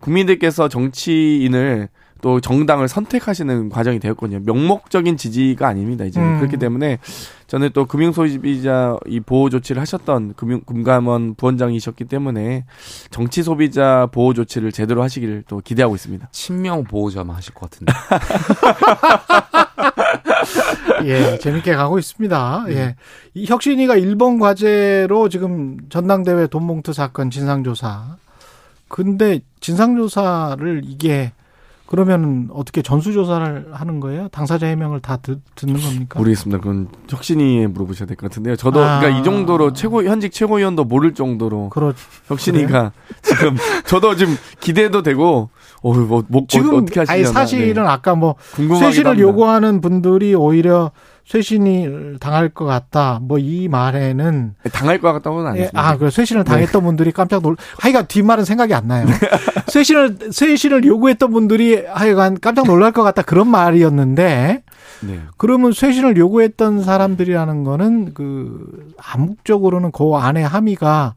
국민들께서 0.00 0.68
정치인을 0.68 1.88
또 2.20 2.40
정당을 2.40 2.88
선택하시는 2.88 3.68
과정이 3.68 3.98
되었거든요. 3.98 4.40
명목적인 4.44 5.16
지지가 5.16 5.68
아닙니다. 5.68 6.04
이제 6.04 6.20
음. 6.20 6.38
그렇기 6.38 6.56
때문에 6.56 6.98
저는 7.46 7.70
또 7.74 7.86
금융소비자 7.86 8.96
이 9.06 9.20
보호 9.20 9.50
조치를 9.50 9.80
하셨던 9.82 10.34
금융 10.34 10.62
금감원 10.62 11.34
부원장이셨기 11.36 12.06
때문에 12.06 12.64
정치 13.10 13.42
소비자 13.42 14.08
보호 14.10 14.34
조치를 14.34 14.72
제대로 14.72 15.02
하시기를 15.02 15.44
또 15.46 15.60
기대하고 15.60 15.94
있습니다. 15.94 16.28
친명 16.32 16.84
보호자만 16.84 17.36
하실 17.36 17.54
것 17.54 17.70
같은데. 17.70 17.92
예, 21.04 21.38
재밌게 21.38 21.74
가고 21.74 21.98
있습니다. 21.98 22.66
예. 22.68 22.74
예. 22.74 22.96
이 23.34 23.46
혁신이가 23.46 23.96
1번 23.96 24.40
과제로 24.40 25.28
지금 25.28 25.78
전당대회 25.88 26.46
돈봉투 26.46 26.92
사건 26.92 27.30
진상조사. 27.30 28.16
근데 28.88 29.40
진상조사를 29.60 30.82
이게 30.84 31.32
그러면 31.86 32.48
어떻게 32.52 32.82
전수조사를 32.82 33.68
하는 33.72 34.00
거예요? 34.00 34.28
당사자 34.28 34.66
해명을 34.66 35.00
다 35.00 35.16
듣, 35.18 35.40
는 35.62 35.80
겁니까? 35.80 36.18
모르겠습니다. 36.18 36.58
그건 36.60 36.88
혁신이에 37.08 37.68
물어보셔야 37.68 38.06
될 38.06 38.16
것 38.16 38.28
같은데요. 38.28 38.56
저도 38.56 38.82
아. 38.82 38.98
그러니까 38.98 39.20
이 39.20 39.24
정도로 39.24 39.72
최고 39.72 40.02
현직 40.02 40.32
최고위원도 40.32 40.84
모를 40.84 41.14
정도로 41.14 41.68
그렇, 41.68 41.94
혁신이가 42.26 42.90
그래? 42.90 42.90
지금 43.22 43.56
저도 43.86 44.16
지금 44.16 44.36
기대도 44.60 45.02
되고 45.02 45.50
어, 45.82 45.92
뭐, 45.94 46.24
뭐 46.28 46.42
지금 46.48 46.74
어떻게 46.74 47.00
하시냐 47.00 47.14
아니 47.14 47.24
사실은 47.24 47.84
네. 47.84 47.88
아까 47.88 48.14
뭐 48.16 48.34
쇄신을 48.56 49.18
요구하는 49.20 49.80
분들이 49.80 50.34
오히려 50.34 50.90
쇄신이 51.26 52.18
당할 52.20 52.48
것 52.48 52.64
같다. 52.64 53.18
뭐 53.22 53.36
이 53.38 53.68
말에는 53.68 54.54
당할 54.72 55.00
것 55.00 55.12
같다고는 55.12 55.46
아니죠. 55.50 55.64
예, 55.64 55.70
아, 55.74 55.96
그 55.96 56.10
쇄신을 56.10 56.44
네. 56.44 56.50
당했던 56.50 56.80
네. 56.82 56.86
분들이 56.86 57.12
깜짝 57.12 57.42
놀. 57.42 57.56
하여간 57.78 58.06
뒷말은 58.06 58.44
생각이 58.44 58.72
안 58.74 58.86
나요. 58.88 59.06
쇄신을 59.68 60.18
쇄신을 60.30 60.84
요구했던 60.84 61.30
분들이 61.30 61.84
하여간 61.86 62.38
깜짝 62.40 62.66
놀랄 62.66 62.92
것 62.92 63.02
같다 63.02 63.22
그런 63.22 63.48
말이었는데. 63.48 64.62
네. 65.02 65.20
그러면 65.36 65.72
쇄신을 65.72 66.16
요구했던 66.16 66.82
사람들이라는 66.82 67.64
거는 67.64 68.14
그 68.14 68.94
암묵적으로는 68.96 69.90
그 69.92 70.14
안에 70.14 70.42
함의가 70.42 71.14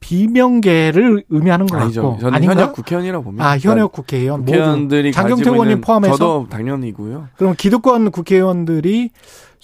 비명계를 0.00 1.24
의미하는 1.30 1.64
거 1.66 1.78
아니죠. 1.78 2.02
같고 2.02 2.18
저는 2.20 2.34
아닌가? 2.34 2.54
현역 2.54 2.72
국회의원이라고 2.74 3.24
봅니다. 3.24 3.44
아 3.46 3.52
현역 3.52 3.62
그러니까 3.64 3.88
국회의원 3.88 4.44
국회의원들이 4.44 5.12
장경태 5.12 5.50
의원님 5.50 5.80
포함해서 5.80 6.16
저도 6.16 6.46
당연히고요. 6.50 7.28
그럼 7.36 7.54
기득권 7.56 8.10
국회의원들이 8.10 9.10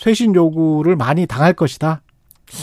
쇄신 0.00 0.34
요구를 0.34 0.96
많이 0.96 1.26
당할 1.26 1.52
것이다. 1.52 2.00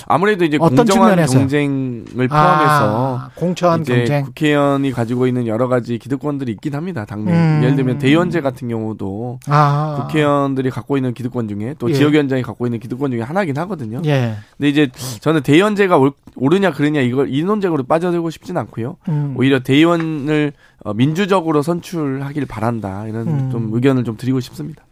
아무래도 0.05 0.43
이제 0.43 0.57
어떤 0.59 0.77
공정한 0.80 1.11
측면에서요? 1.11 1.39
경쟁을 1.39 2.27
포함해서 2.27 3.18
아, 3.19 3.30
공천 3.35 3.84
경쟁 3.84 4.26
국회의원이 4.26 4.91
가지고 4.91 5.27
있는 5.27 5.47
여러 5.47 5.69
가지 5.69 5.97
기득권들이 5.97 6.51
있긴 6.53 6.76
합니다. 6.76 7.05
당내 7.05 7.31
음. 7.31 7.61
예를 7.64 7.77
들면 7.77 7.99
대의원제 7.99 8.41
같은 8.41 8.68
경우도 8.68 9.39
아. 9.47 9.99
국회의원들이 10.01 10.72
갖고 10.72 10.97
있는 10.97 11.14
기득권 11.14 11.47
중에 11.47 11.76
또 11.80 11.89
예. 11.89 11.93
지역위원장이 11.93 12.41
갖고 12.41 12.65
있는 12.68 12.80
기득권 12.80 13.11
중에 13.11 13.22
하나긴 13.22 13.57
하거든요. 13.59 14.01
예. 14.03 14.35
근데 14.57 14.68
이제 14.68 14.89
저는 15.22 15.43
대의원제가 15.43 16.01
옳으냐 16.35 16.72
그러냐 16.73 16.99
이걸 16.99 17.34
이 17.34 17.43
논쟁으로 17.43 17.84
빠져들고 17.84 18.30
싶진 18.30 18.57
않고요. 18.57 18.97
음. 19.07 19.35
오히려 19.38 19.59
대의원을 19.59 20.51
어, 20.84 20.93
민주적으로 20.93 21.61
선출하길 21.61 22.45
바란다 22.45 23.07
이런 23.07 23.27
음. 23.27 23.49
좀 23.51 23.69
의견을 23.72 24.03
좀 24.03 24.18
드리고 24.18 24.41
싶습니다. 24.41 24.84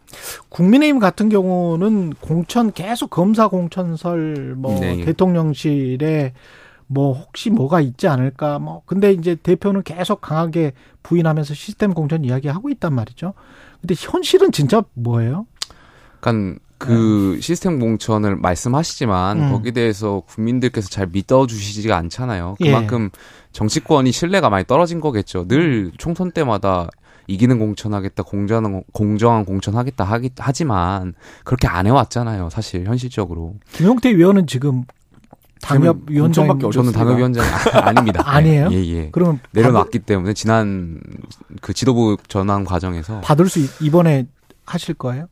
국민의힘 0.50 1.00
같은 1.00 1.30
경우는 1.30 2.14
공천 2.20 2.72
계속 2.72 3.10
검사 3.10 3.48
공천설 3.48 4.56
뭐 4.58 4.80
네. 4.80 5.04
대통령실에 5.04 6.34
뭐 6.88 7.14
혹시 7.14 7.50
뭐가 7.50 7.82
있지 7.82 8.08
않을까 8.08 8.60
뭐 8.60 8.82
근데 8.86 9.12
이제 9.12 9.36
대표는 9.36 9.84
계속 9.84 10.22
강하게 10.22 10.74
부인하면서 11.04 11.54
시스템 11.54 11.94
공천 11.94 12.24
이야기하고 12.24 12.70
있단 12.70 12.94
말이죠. 12.94 13.34
근데 13.82 13.96
현실은 13.98 14.52
진짜 14.52 14.84
뭐예요? 14.94 15.48
그러니까 16.20 16.60
그 16.78 17.34
네. 17.36 17.42
시스템 17.42 17.80
공천을 17.80 18.36
말씀하시지만 18.36 19.44
음. 19.44 19.52
거기에 19.52 19.72
대해서 19.72 20.22
국민들께서 20.28 20.90
잘 20.90 21.08
믿어주시지가 21.08 21.96
않잖아요. 21.96 22.56
예. 22.62 22.66
그만큼 22.66 23.10
예. 23.14 23.20
정치권이 23.54 24.12
신뢰가 24.12 24.50
많이 24.50 24.66
떨어진 24.66 25.00
거겠죠. 25.00 25.48
늘 25.48 25.92
총선 25.98 26.32
때마다 26.32 26.90
이기는 27.28 27.58
공천하겠다, 27.60 28.24
공정한, 28.24 28.84
공정한 28.94 29.46
공천하겠다 29.46 30.04
하기, 30.04 30.32
하지만 30.38 31.14
그렇게 31.44 31.68
안 31.68 31.88
해왔잖아요. 31.88 32.50
사실 32.50 32.86
현실적으로. 32.86 33.56
김용태 33.74 34.16
위원은 34.16 34.48
지금 34.48 34.84
당협위원장밖에 35.62 36.70
저는 36.72 36.92
당협위원장이 36.92 37.48
아, 37.74 37.92
닙니다 37.94 38.22
아니에요? 38.26 38.70
예, 38.72 38.86
예. 38.86 39.10
그러면 39.12 39.40
내려놨기 39.52 40.00
받을... 40.00 40.06
때문에 40.06 40.34
지난 40.34 41.02
그 41.62 41.74
지도부 41.74 42.18
전환 42.28 42.64
과정에서 42.66 43.22
받을 43.22 43.50
수 43.50 43.60
이번에 43.84 44.28
하실 44.66 44.94
거예요? 44.94 45.28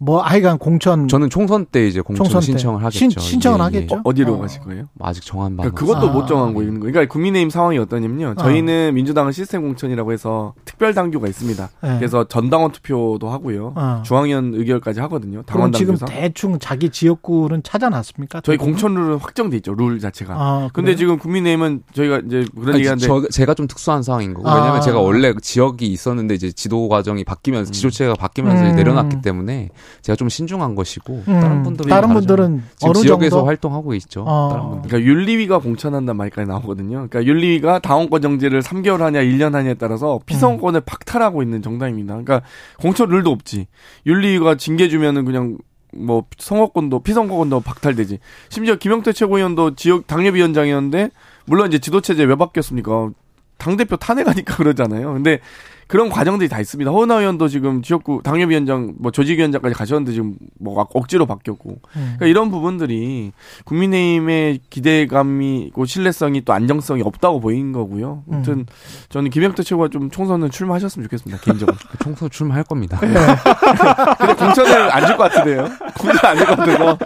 뭐 0.00 0.22
하여간 0.22 0.58
공천 0.58 1.08
저는 1.08 1.28
총선 1.28 1.66
때 1.66 1.86
이제 1.86 2.00
공천 2.00 2.24
총선 2.24 2.40
신청을 2.40 2.84
하겠죠. 2.84 3.20
신, 3.20 3.40
청을 3.40 3.58
예, 3.58 3.60
예. 3.60 3.64
하겠죠. 3.64 4.00
어, 4.04 4.14
디로 4.14 4.34
어. 4.34 4.38
가실 4.38 4.60
거예요? 4.62 4.88
아직 5.00 5.24
정한 5.24 5.56
바. 5.56 5.64
그러니까 5.64 5.80
그것도 5.80 6.10
아. 6.10 6.12
못 6.12 6.26
정한 6.26 6.54
거 6.54 6.62
있는 6.62 6.78
거. 6.80 6.86
그러니까 6.86 7.12
국민의힘 7.12 7.50
상황이 7.50 7.78
어떠냐면요. 7.78 8.36
저희는 8.36 8.90
어. 8.90 8.92
민주당은 8.92 9.32
시스템 9.32 9.62
공천이라고 9.62 10.12
해서 10.12 10.54
특별 10.64 10.94
당규가 10.94 11.26
있습니다. 11.26 11.70
네. 11.82 11.96
그래서 11.98 12.24
전당원 12.24 12.70
투표도 12.70 13.28
하고요. 13.28 13.72
어. 13.74 14.02
중앙위원 14.04 14.54
의결까지 14.54 15.00
하거든요. 15.00 15.42
당원 15.42 15.72
지금 15.72 15.96
대충 16.06 16.58
자기 16.60 16.90
지역구는 16.90 17.64
찾아놨습니까? 17.64 18.42
저희 18.42 18.56
공천 18.56 18.94
룰은 18.94 19.18
확정돼 19.18 19.56
있죠. 19.58 19.74
룰 19.74 19.98
자체가. 19.98 20.34
아, 20.34 20.68
근데 20.72 20.94
지금 20.94 21.18
국민의힘은 21.18 21.82
저희가 21.92 22.22
이제 22.26 22.44
그런 22.58 22.76
얘기하는데 22.76 23.28
제가 23.30 23.54
좀 23.54 23.66
특수한 23.66 24.02
상황인 24.04 24.32
거고 24.32 24.48
왜냐하면 24.48 24.76
아. 24.76 24.80
제가 24.80 25.00
원래 25.00 25.34
지역이 25.40 25.86
있었는데 25.86 26.34
이제 26.34 26.52
지도 26.52 26.88
과정이 26.88 27.24
바뀌면서 27.24 27.70
음. 27.70 27.72
지도체가 27.72 28.14
바뀌면서 28.14 28.64
음. 28.64 28.76
내려놨기 28.76 29.22
때문에 29.22 29.70
제가 30.02 30.16
좀 30.16 30.28
신중한 30.28 30.74
것이고 30.74 31.22
음. 31.28 31.40
다른 31.40 31.62
분들은 31.62 31.88
다른 31.90 32.14
분들은 32.14 32.62
어느 32.82 32.98
지역에서 32.98 33.36
정도? 33.36 33.46
활동하고 33.46 33.94
있죠. 33.94 34.24
어. 34.26 34.48
다른 34.50 34.68
분들. 34.70 34.88
그러니까 34.90 35.10
윤리위가 35.10 35.58
공천한단 35.58 36.16
말까지 36.16 36.48
나오거든요. 36.48 37.08
그러니까 37.08 37.24
윤리위가 37.24 37.80
당원권 37.80 38.22
정지를 38.22 38.62
3개월 38.62 38.98
하냐 38.98 39.20
1년 39.20 39.52
하냐에 39.52 39.74
따라서 39.74 40.20
피선권을 40.26 40.80
음. 40.80 40.82
박탈하고 40.84 41.42
있는 41.42 41.62
정당입니다. 41.62 42.12
그러니까 42.14 42.42
공천 42.80 43.08
룰도 43.08 43.30
없지. 43.30 43.66
윤리위가 44.06 44.56
징계 44.56 44.88
주면은 44.88 45.24
그냥 45.24 45.58
뭐 45.94 46.24
선거권도 46.38 47.02
피선거권도 47.02 47.60
박탈되지. 47.60 48.18
심지어 48.50 48.76
김영태 48.76 49.12
최고위원도 49.12 49.74
지역 49.74 50.06
당협위원장이었는데 50.06 51.10
물론 51.46 51.68
이제 51.68 51.78
지도체제 51.78 52.24
왜 52.24 52.34
바뀌었습니까? 52.34 53.10
당 53.56 53.76
대표 53.76 53.96
탄핵하니까 53.96 54.54
그러잖아요. 54.58 55.12
근데 55.14 55.40
그런 55.88 56.10
과정들이 56.10 56.48
다 56.48 56.60
있습니다. 56.60 56.90
허은하 56.90 57.20
의원도 57.20 57.48
지금 57.48 57.82
지역구 57.82 58.20
당협위원장, 58.22 58.94
뭐 58.98 59.10
조직위원장까지 59.10 59.74
가셨는데 59.74 60.12
지금 60.12 60.36
뭐 60.60 60.86
억지로 60.94 61.24
바뀌었고. 61.26 61.70
음. 61.70 61.80
그러니까 62.18 62.26
이런 62.26 62.50
부분들이 62.50 63.32
국민의힘의 63.64 64.60
기대감이, 64.70 65.70
고 65.72 65.84
신뢰성이 65.86 66.42
또 66.44 66.52
안정성이 66.52 67.02
없다고 67.02 67.40
보인 67.40 67.72
거고요. 67.72 68.22
아무튼 68.30 68.52
음. 68.54 68.66
저는 69.08 69.30
김영태 69.30 69.62
최고가 69.62 69.88
좀 69.88 70.10
총선은 70.10 70.50
출마하셨으면 70.50 71.04
좋겠습니다. 71.04 71.40
개인적으로. 71.42 71.76
총선 72.02 72.28
출마할 72.30 72.64
겁니다. 72.64 72.98
네. 73.00 73.08
근데 74.18 74.34
공천을 74.34 74.94
안 74.94 75.06
줄 75.08 75.16
것 75.16 75.32
같은데요. 75.32 75.68
공천 75.98 76.30
안줄 76.30 76.46
것 76.46 76.56
같아서. 76.56 76.98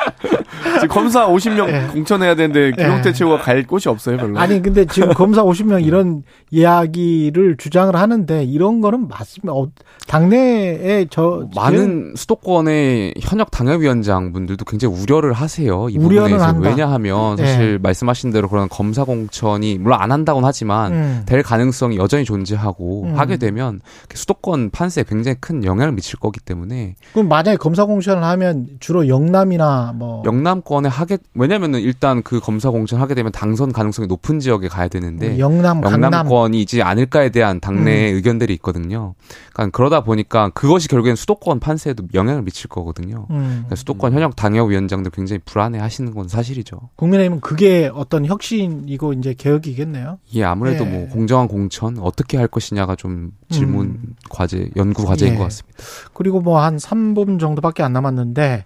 지금 0.80 0.88
검사 0.88 1.26
50명 1.28 1.66
네. 1.66 1.86
공천해야 1.92 2.34
되는데 2.34 2.72
김영태 2.72 3.10
네. 3.10 3.12
최고가 3.12 3.38
갈 3.38 3.62
곳이 3.64 3.88
없어요, 3.88 4.16
별로. 4.16 4.38
아니, 4.38 4.60
근데 4.60 4.84
지금 4.86 5.12
검사 5.14 5.42
50명 5.44 5.84
이런 5.86 6.24
이야기를 6.50 7.56
주장을 7.58 7.94
하는데 7.94 8.44
이런 8.44 8.71
이런 8.72 8.80
거는 8.80 9.08
맞습니다. 9.08 9.52
어, 9.52 9.68
당내에 10.08 11.06
저 11.10 11.46
많은 11.54 12.14
수도권의 12.16 13.14
현역 13.20 13.50
당협위원장 13.50 14.32
분들도 14.32 14.64
굉장히 14.64 14.94
우려를 14.94 15.32
하세요. 15.32 15.88
이 15.90 15.98
우려는 15.98 16.40
한다. 16.40 16.68
왜냐하면 16.68 17.36
네. 17.36 17.46
사실 17.46 17.78
말씀하신 17.78 18.30
대로 18.30 18.48
그런 18.48 18.68
검사 18.68 19.04
공천이 19.04 19.78
물론 19.78 19.98
안 20.00 20.10
한다고는 20.10 20.46
하지만 20.46 20.92
음. 20.92 21.22
될 21.26 21.42
가능성이 21.42 21.96
여전히 21.98 22.24
존재하고 22.24 23.04
음. 23.04 23.18
하게 23.18 23.36
되면 23.36 23.80
수도권 24.12 24.70
판세에 24.70 25.04
굉장히 25.06 25.36
큰 25.40 25.64
영향을 25.64 25.92
미칠 25.92 26.18
거기 26.18 26.40
때문에 26.40 26.94
그럼 27.12 27.28
만약에 27.28 27.56
검사 27.58 27.84
공천을 27.84 28.22
하면 28.22 28.68
주로 28.80 29.08
영남이나 29.08 29.92
뭐 29.96 30.22
영남권에 30.24 30.88
하게 30.88 31.18
왜냐면은 31.34 31.80
일단 31.80 32.22
그 32.22 32.40
검사 32.40 32.70
공천 32.70 33.00
하게 33.00 33.14
되면 33.14 33.32
당선 33.32 33.72
가능성이 33.72 34.08
높은 34.08 34.40
지역에 34.40 34.68
가야 34.68 34.88
되는데 34.88 35.38
영남 35.38 35.82
영남권이지 35.82 36.82
않을까에 36.82 37.30
대한 37.30 37.60
당내 37.60 38.10
음. 38.10 38.16
의견들이 38.16 38.58
있거든요. 38.62 39.14
그러니까 39.52 39.76
그러다 39.76 40.02
보니까 40.02 40.48
그것이 40.50 40.88
결국엔 40.88 41.16
수도권 41.16 41.60
판세에도 41.60 42.04
영향을 42.14 42.42
미칠 42.42 42.68
거거든요. 42.68 43.26
음. 43.30 43.48
그러니까 43.50 43.76
수도권 43.76 44.14
현역 44.14 44.34
당협위원장들 44.36 45.10
굉장히 45.10 45.40
불안해 45.44 45.78
하시는 45.78 46.14
건 46.14 46.28
사실이죠. 46.28 46.88
국민의힘은 46.96 47.40
그게 47.40 47.90
어떤 47.92 48.24
혁신이고 48.24 49.12
이제 49.12 49.34
개혁이겠네요. 49.34 50.18
예, 50.34 50.44
아무래도 50.44 50.86
예. 50.86 50.88
뭐 50.88 51.08
공정한 51.08 51.48
공천 51.48 51.98
어떻게 51.98 52.38
할 52.38 52.48
것이냐가 52.48 52.96
좀 52.96 53.32
질문 53.50 53.86
음. 53.86 54.14
과제, 54.30 54.70
연구 54.76 55.04
과제인 55.04 55.34
예. 55.34 55.36
것 55.36 55.44
같습니다. 55.44 55.78
그리고 56.14 56.40
뭐 56.40 56.62
한 56.62 56.76
3분 56.76 57.40
정도밖에 57.40 57.82
안 57.82 57.92
남았는데 57.92 58.64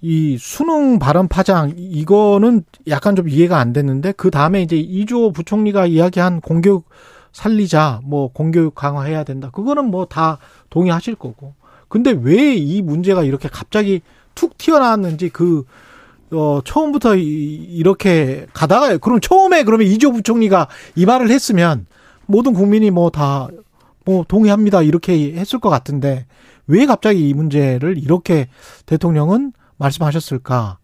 이 0.00 0.36
수능 0.38 0.98
발언 0.98 1.28
파장 1.28 1.72
이거는 1.76 2.64
약간 2.88 3.16
좀 3.16 3.28
이해가 3.28 3.58
안 3.58 3.72
됐는데 3.72 4.12
그 4.12 4.30
다음에 4.30 4.62
이제 4.62 4.76
이조 4.76 5.32
부총리가 5.32 5.86
이야기한 5.86 6.40
공교육 6.40 6.88
살리자, 7.32 8.00
뭐 8.04 8.28
공교육 8.32 8.74
강화해야 8.74 9.24
된다. 9.24 9.50
그거는 9.52 9.86
뭐 9.90 10.06
다 10.06 10.38
동의하실 10.70 11.14
거고. 11.16 11.54
근데 11.88 12.10
왜 12.10 12.54
이 12.56 12.82
문제가 12.82 13.22
이렇게 13.24 13.48
갑자기 13.48 14.02
툭 14.34 14.56
튀어나왔는지 14.58 15.30
그, 15.30 15.64
어, 16.30 16.60
처음부터 16.64 17.16
이, 17.16 17.82
렇게 17.82 18.46
가다가, 18.52 18.96
그럼 18.98 19.20
처음에 19.20 19.62
그러면 19.64 19.86
이조 19.86 20.12
부총리가 20.12 20.68
이 20.96 21.06
말을 21.06 21.30
했으면 21.30 21.86
모든 22.26 22.52
국민이 22.52 22.90
뭐 22.90 23.10
다, 23.10 23.48
뭐 24.04 24.24
동의합니다. 24.28 24.82
이렇게 24.82 25.32
했을 25.34 25.58
것 25.58 25.70
같은데 25.70 26.26
왜 26.66 26.84
갑자기 26.86 27.28
이 27.28 27.34
문제를 27.34 27.96
이렇게 27.98 28.48
대통령은 28.86 29.52
말씀하셨을까? 29.78 30.78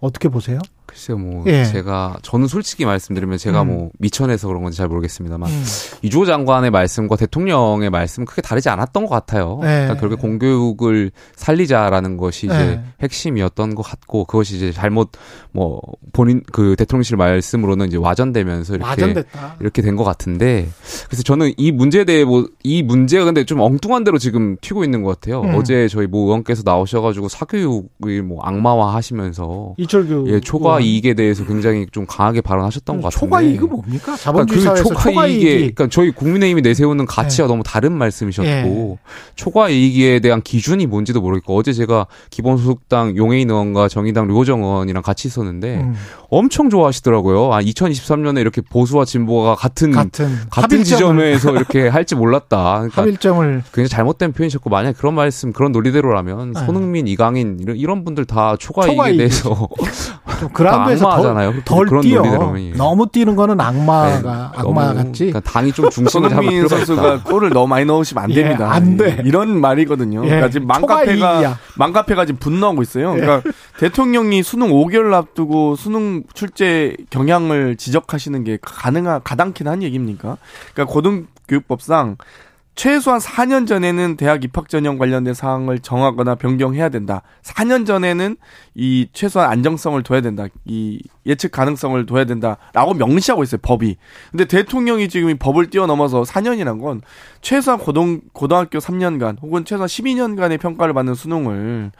어떻게 0.00 0.28
보세요? 0.28 0.58
글쎄요, 0.90 1.18
뭐 1.18 1.44
예. 1.46 1.64
제가 1.64 2.18
저는 2.22 2.48
솔직히 2.48 2.84
말씀드리면 2.84 3.38
제가 3.38 3.62
음. 3.62 3.68
뭐 3.68 3.90
미천에서 4.00 4.48
그런 4.48 4.62
건지 4.64 4.76
잘 4.76 4.88
모르겠습니다만 4.88 5.48
음. 5.48 5.64
이주호 6.02 6.26
장관의 6.26 6.72
말씀과 6.72 7.14
대통령의 7.14 7.90
말씀은 7.90 8.26
크게 8.26 8.42
다르지 8.42 8.68
않았던 8.70 9.06
것 9.06 9.10
같아요. 9.10 9.60
예. 9.62 9.66
그러니까 9.66 9.94
결국 9.94 10.20
공교육을 10.20 11.12
살리자라는 11.36 12.16
것이 12.16 12.46
이제 12.46 12.54
예. 12.56 12.80
핵심이었던 13.02 13.76
것 13.76 13.82
같고 13.82 14.24
그것이 14.24 14.56
이제 14.56 14.72
잘못 14.72 15.10
뭐 15.52 15.80
본인 16.12 16.42
그 16.52 16.74
대통령실 16.76 17.16
말씀으로는 17.16 17.86
이제 17.86 17.96
와전되면서 17.96 18.74
이렇게 18.74 18.88
와전됐다. 18.88 19.56
이렇게 19.60 19.82
된 19.82 19.90
것 19.96 20.04
같은데 20.04 20.68
그래서 21.08 21.22
저는 21.22 21.52
이 21.56 21.70
문제에 21.72 22.04
대해 22.04 22.24
뭐 22.24 22.46
이 22.62 22.82
문제가 22.82 23.24
근데 23.24 23.44
좀 23.44 23.60
엉뚱한 23.60 24.04
대로 24.04 24.18
지금 24.18 24.56
튀고 24.60 24.84
있는 24.84 25.02
것 25.02 25.18
같아요. 25.20 25.42
음. 25.42 25.54
어제 25.54 25.88
저희 25.88 26.06
모 26.06 26.24
의원께서 26.24 26.62
나오셔가지고 26.64 27.28
사교육을 27.28 28.22
뭐 28.22 28.40
악마화 28.42 28.94
하시면서 28.94 29.74
이철규 29.76 30.24
예 30.28 30.40
초과 30.40 30.79
이익에 30.80 31.14
대해서 31.14 31.44
굉장히 31.44 31.86
좀 31.92 32.06
강하게 32.06 32.40
발언하셨던 32.40 33.00
것 33.00 33.12
같은데. 33.12 33.20
초과 33.20 33.42
이익은 33.42 33.68
뭡니까? 33.68 34.16
자본주의 34.16 34.60
그러니까 34.60 34.82
그 34.82 35.04
초과 35.04 35.26
이익이 35.26 35.44
그러니까 35.44 35.88
저희 35.90 36.10
국민의힘이 36.10 36.62
내세우는 36.62 37.06
가치와 37.06 37.46
네. 37.46 37.52
너무 37.52 37.62
다른 37.64 37.92
말씀이셨고 37.92 38.48
네. 38.48 38.98
초과 39.34 39.68
이익에 39.68 40.20
대한 40.20 40.42
기준이 40.42 40.86
뭔지도 40.86 41.20
모르겠고 41.20 41.56
어제 41.56 41.72
제가 41.72 42.06
기본소득당 42.30 43.16
용해인 43.16 43.50
의원과 43.50 43.88
정의당 43.88 44.28
류호정 44.28 44.62
의원이랑 44.62 45.02
같이 45.02 45.28
있었는데 45.28 45.76
음. 45.76 45.94
엄청 46.28 46.70
좋아하시더라고요. 46.70 47.52
아 47.52 47.60
2023년에 47.60 48.40
이렇게 48.40 48.60
보수와 48.60 49.04
진보가 49.04 49.56
같은 49.56 49.90
같은, 49.90 50.36
같은 50.50 50.84
지점에서 50.84 51.52
이렇게 51.52 51.88
할지 51.88 52.14
몰랐다. 52.14 52.74
그러니까 52.74 53.02
합일점을 53.02 53.62
굉장히 53.72 53.88
잘못된 53.88 54.32
표현이셨고 54.32 54.70
만약 54.70 54.96
그런 54.96 55.14
말씀 55.14 55.52
그런 55.52 55.72
논리대로라면 55.72 56.52
네. 56.52 56.66
손흥민, 56.66 57.08
이강인 57.08 57.58
이런, 57.60 57.76
이런 57.76 58.04
분들 58.04 58.24
다 58.24 58.56
초과, 58.58 58.86
초과 58.86 59.08
이익에 59.08 59.18
대해서 59.18 59.68
그라운드에서 60.48 61.08
악마잖아요. 61.08 61.54
덜, 61.64 61.86
덜 61.86 62.00
뛰어. 62.00 62.22
너무 62.76 63.06
뛰는 63.06 63.36
거는 63.36 63.60
악마가 63.60 64.52
네, 64.54 64.58
악마 64.58 64.94
같지. 64.94 65.26
그러니까 65.26 65.40
당이 65.40 65.72
좀 65.72 65.90
중심을 65.90 66.30
잡을 66.30 66.48
필요가 66.48 66.76
선수가 66.76 67.22
골을 67.24 67.50
너무 67.50 67.68
많이 67.68 67.84
넣으시면 67.84 68.24
안 68.24 68.30
예, 68.30 68.34
됩니다. 68.34 68.66
예, 68.66 68.70
안 68.70 68.96
돼. 68.96 69.22
이런 69.24 69.60
말이거든요. 69.60 70.24
예, 70.24 70.28
그러니까 70.28 70.50
지금 70.50 70.66
맘카페가 70.66 71.58
맘카페가 71.76 72.26
지금 72.26 72.38
분노하고 72.38 72.82
있어요. 72.82 73.12
그러니까 73.12 73.42
예. 73.46 73.52
대통령이 73.80 74.42
수능 74.42 74.70
5개월 74.70 75.12
앞두고 75.14 75.76
수능 75.76 76.22
출제 76.34 76.96
경향을 77.10 77.76
지적하시는 77.76 78.44
게 78.44 78.58
가능한 78.60 79.20
가당키는 79.24 79.72
한 79.72 79.82
얘기입니까? 79.82 80.36
그러니까 80.74 80.92
고등교육법상 80.92 82.16
최소한 82.74 83.20
4년 83.20 83.66
전에는 83.66 84.16
대학 84.16 84.42
입학 84.42 84.68
전형 84.68 84.96
관련된 84.96 85.34
사항을 85.34 85.80
정하거나 85.80 86.36
변경해야 86.36 86.88
된다. 86.88 87.22
4년 87.42 87.86
전에는 87.86 88.36
이 88.74 89.08
최소한 89.12 89.50
안정성을 89.50 90.02
둬야 90.02 90.20
된다. 90.20 90.46
이 90.64 91.02
예측 91.26 91.50
가능성을 91.52 92.06
둬야 92.06 92.24
된다라고 92.24 92.94
명시하고 92.94 93.42
있어요, 93.42 93.60
법이. 93.62 93.96
근데 94.30 94.44
대통령이 94.46 95.08
지금 95.08 95.28
이 95.30 95.34
법을 95.34 95.68
뛰어넘어서 95.70 96.22
4년이란 96.22 96.80
건 96.80 97.02
최소한 97.42 97.78
고등 97.78 98.22
고등학교 98.32 98.78
3년간 98.78 99.42
혹은 99.42 99.64
최소한 99.64 99.86
12년간의 99.86 100.58
평가를 100.58 100.94
받는 100.94 101.14
수능을 101.14 101.92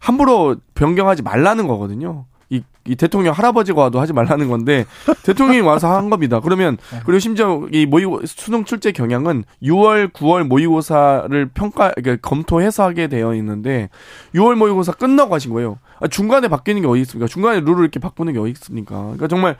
함부로 0.00 0.56
변경하지 0.74 1.22
말라는 1.22 1.68
거거든요. 1.68 2.26
이, 2.50 2.62
이 2.86 2.96
대통령 2.96 3.34
할아버지가 3.34 3.80
와도 3.80 4.00
하지 4.00 4.12
말라는 4.12 4.48
건데 4.48 4.84
대통령이 5.24 5.60
와서 5.60 5.94
한 5.94 6.10
겁니다. 6.10 6.40
그러면 6.40 6.76
그리고 7.04 7.18
심지어 7.18 7.66
이 7.72 7.86
모의 7.86 8.06
수능 8.26 8.64
출제 8.64 8.92
경향은 8.92 9.44
6월, 9.62 10.12
9월 10.12 10.44
모의고사를 10.44 11.50
평가 11.54 11.92
그러니까 11.92 12.28
검토해서 12.28 12.84
하게 12.84 13.08
되어 13.08 13.34
있는데 13.34 13.88
6월 14.34 14.54
모의고사 14.54 14.92
끝나고 14.92 15.34
하신 15.34 15.52
거예요. 15.52 15.78
아, 16.00 16.08
중간에 16.08 16.48
바뀌는 16.48 16.82
게 16.82 16.88
어디 16.88 17.00
있습니까? 17.02 17.26
중간에 17.26 17.60
룰을 17.60 17.80
이렇게 17.80 18.00
바꾸는 18.00 18.32
게 18.32 18.38
어디 18.38 18.50
있습니까? 18.50 18.96
그러니까 18.96 19.28
정말 19.28 19.56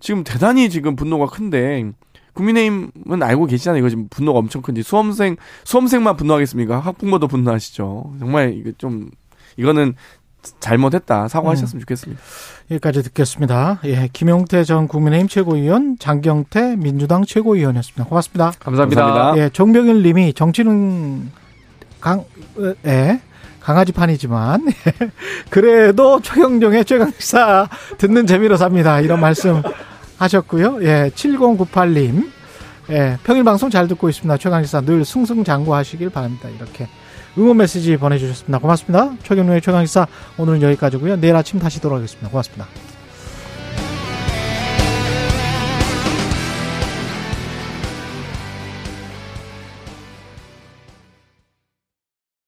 지금 0.00 0.24
대단히 0.24 0.68
지금 0.68 0.96
분노가 0.96 1.26
큰데 1.26 1.92
국민의힘은 2.34 3.22
알고 3.22 3.46
계시잖아요. 3.46 3.80
이거 3.80 3.88
지금 3.88 4.08
분노가 4.08 4.38
엄청 4.38 4.62
큰지 4.62 4.82
수험생 4.82 5.36
수험생만 5.64 6.16
분노하겠습니까? 6.16 6.78
학부모도 6.80 7.28
분노하시죠. 7.28 8.16
정말 8.18 8.54
이게 8.54 8.72
좀 8.76 9.10
이거는 9.56 9.94
잘못했다 10.60 11.28
사과하셨으면 11.28 11.78
음. 11.78 11.80
좋겠습니다. 11.80 12.22
여기까지 12.70 13.02
듣겠습니다. 13.04 13.80
예, 13.84 14.08
김용태 14.12 14.64
전 14.64 14.88
국민의힘 14.88 15.28
최고위원, 15.28 15.96
장경태 15.98 16.76
민주당 16.76 17.24
최고위원이었습니다. 17.24 18.04
고맙습니다. 18.04 18.52
감사합니다. 18.58 19.04
감사합니다. 19.04 19.44
예, 19.44 19.50
정병일 19.50 20.02
님이 20.02 20.32
정치는 20.32 21.30
강, 22.00 22.24
예, 22.86 23.20
강아지 23.60 23.92
판이지만, 23.92 24.66
그래도 25.50 26.20
최경정의 26.20 26.84
최강사 26.84 27.68
듣는 27.98 28.26
재미로 28.26 28.56
삽니다. 28.56 29.00
이런 29.00 29.20
말씀 29.20 29.62
하셨고요. 30.18 30.82
예, 30.82 31.10
7098님, 31.14 32.30
예, 32.90 33.18
평일 33.24 33.44
방송 33.44 33.70
잘 33.70 33.88
듣고 33.88 34.08
있습니다. 34.08 34.36
최강시사 34.38 34.82
늘 34.82 35.04
승승장구하시길 35.04 36.10
바랍니다. 36.10 36.48
이렇게 36.48 36.88
응원 37.38 37.58
메시지 37.58 37.96
보내주셨습니다. 37.96 38.58
고맙습니다. 38.58 39.14
최경룡의 39.22 39.60
최강시사 39.60 40.06
오늘은 40.38 40.62
여기까지고요. 40.62 41.16
내일 41.16 41.36
아침 41.36 41.58
다시 41.58 41.80
돌아오겠습니다. 41.80 42.30
고맙습니다. 42.30 42.95